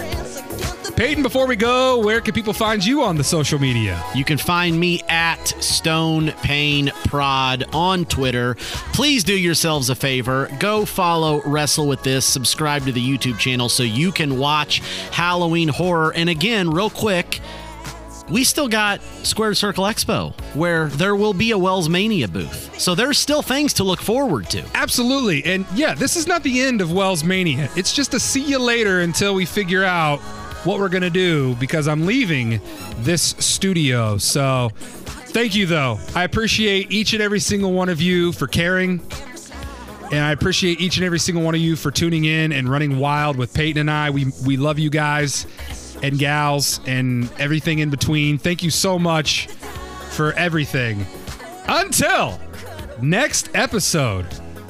Peyton, 0.98 1.22
before 1.22 1.46
we 1.46 1.54
go, 1.54 2.00
where 2.00 2.20
can 2.20 2.34
people 2.34 2.52
find 2.52 2.84
you 2.84 3.04
on 3.04 3.14
the 3.14 3.22
social 3.22 3.60
media? 3.60 4.02
You 4.16 4.24
can 4.24 4.36
find 4.36 4.80
me 4.80 5.00
at 5.08 5.46
Stone 5.62 6.32
Pain 6.42 6.90
Prod 7.04 7.72
on 7.72 8.04
Twitter. 8.04 8.56
Please 8.94 9.22
do 9.22 9.32
yourselves 9.32 9.90
a 9.90 9.94
favor. 9.94 10.48
Go 10.58 10.84
follow 10.84 11.40
Wrestle 11.42 11.86
with 11.86 12.02
This. 12.02 12.26
Subscribe 12.26 12.84
to 12.86 12.90
the 12.90 13.00
YouTube 13.00 13.38
channel 13.38 13.68
so 13.68 13.84
you 13.84 14.10
can 14.10 14.38
watch 14.38 14.80
Halloween 15.12 15.68
horror. 15.68 16.12
And 16.16 16.28
again, 16.28 16.68
real 16.68 16.90
quick, 16.90 17.38
we 18.28 18.42
still 18.42 18.68
got 18.68 19.00
Squared 19.22 19.56
Circle 19.56 19.84
Expo 19.84 20.34
where 20.54 20.88
there 20.88 21.14
will 21.14 21.32
be 21.32 21.52
a 21.52 21.58
Wells 21.58 21.88
Mania 21.88 22.26
booth. 22.26 22.76
So 22.80 22.96
there's 22.96 23.18
still 23.18 23.42
things 23.42 23.72
to 23.74 23.84
look 23.84 24.00
forward 24.00 24.50
to. 24.50 24.64
Absolutely. 24.74 25.44
And 25.44 25.64
yeah, 25.74 25.94
this 25.94 26.16
is 26.16 26.26
not 26.26 26.42
the 26.42 26.60
end 26.60 26.80
of 26.80 26.90
Wells 26.90 27.22
Mania. 27.22 27.70
It's 27.76 27.94
just 27.94 28.14
a 28.14 28.18
see 28.18 28.42
you 28.42 28.58
later 28.58 29.02
until 29.02 29.32
we 29.34 29.44
figure 29.44 29.84
out 29.84 30.20
what 30.64 30.78
we're 30.78 30.88
going 30.88 31.02
to 31.02 31.10
do 31.10 31.54
because 31.56 31.88
I'm 31.88 32.06
leaving 32.06 32.60
this 32.98 33.34
studio. 33.38 34.18
So 34.18 34.70
thank 34.74 35.54
you, 35.54 35.66
though. 35.66 35.98
I 36.14 36.24
appreciate 36.24 36.90
each 36.90 37.12
and 37.12 37.22
every 37.22 37.40
single 37.40 37.72
one 37.72 37.88
of 37.88 38.00
you 38.00 38.32
for 38.32 38.46
caring. 38.46 39.00
And 40.10 40.20
I 40.20 40.32
appreciate 40.32 40.80
each 40.80 40.96
and 40.96 41.04
every 41.04 41.18
single 41.18 41.44
one 41.44 41.54
of 41.54 41.60
you 41.60 41.76
for 41.76 41.90
tuning 41.90 42.24
in 42.24 42.52
and 42.52 42.68
running 42.68 42.98
wild 42.98 43.36
with 43.36 43.52
Peyton 43.52 43.80
and 43.80 43.90
I. 43.90 44.10
We, 44.10 44.26
we 44.46 44.56
love 44.56 44.78
you 44.78 44.88
guys 44.88 45.46
and 46.02 46.18
gals 46.18 46.80
and 46.86 47.30
everything 47.38 47.80
in 47.80 47.90
between. 47.90 48.38
Thank 48.38 48.62
you 48.62 48.70
so 48.70 48.98
much 48.98 49.48
for 50.10 50.32
everything. 50.32 51.06
Until 51.68 52.40
next 53.02 53.50
episode, 53.54 54.26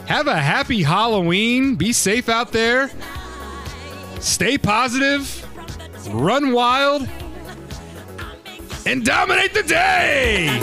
have 0.07 0.27
a 0.27 0.37
happy 0.37 0.83
Halloween. 0.83 1.77
Be 1.77 1.93
safe 1.93 2.29
out 2.29 2.51
there. 2.51 2.91
Stay 4.21 4.59
positive. 4.59 5.48
Run 6.11 6.53
wild. 6.53 7.09
And 8.87 9.05
dominate 9.05 9.53
the 9.53 9.63
day. 9.63 10.59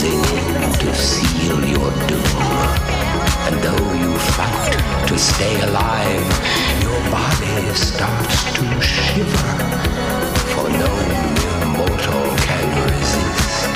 To 0.00 0.94
seal 0.94 1.60
your 1.60 1.90
doom. 2.08 2.24
And 3.46 3.56
though 3.60 3.92
you 3.92 4.16
fight 4.32 4.72
to 5.08 5.18
stay 5.18 5.60
alive, 5.60 6.24
your 6.80 7.00
body 7.10 7.74
starts 7.74 8.44
to 8.54 8.80
shiver. 8.80 9.52
For 10.54 10.70
no 10.70 10.90
mere 11.36 11.66
mortal 11.76 12.36
can 12.46 12.68
resist 12.88 13.72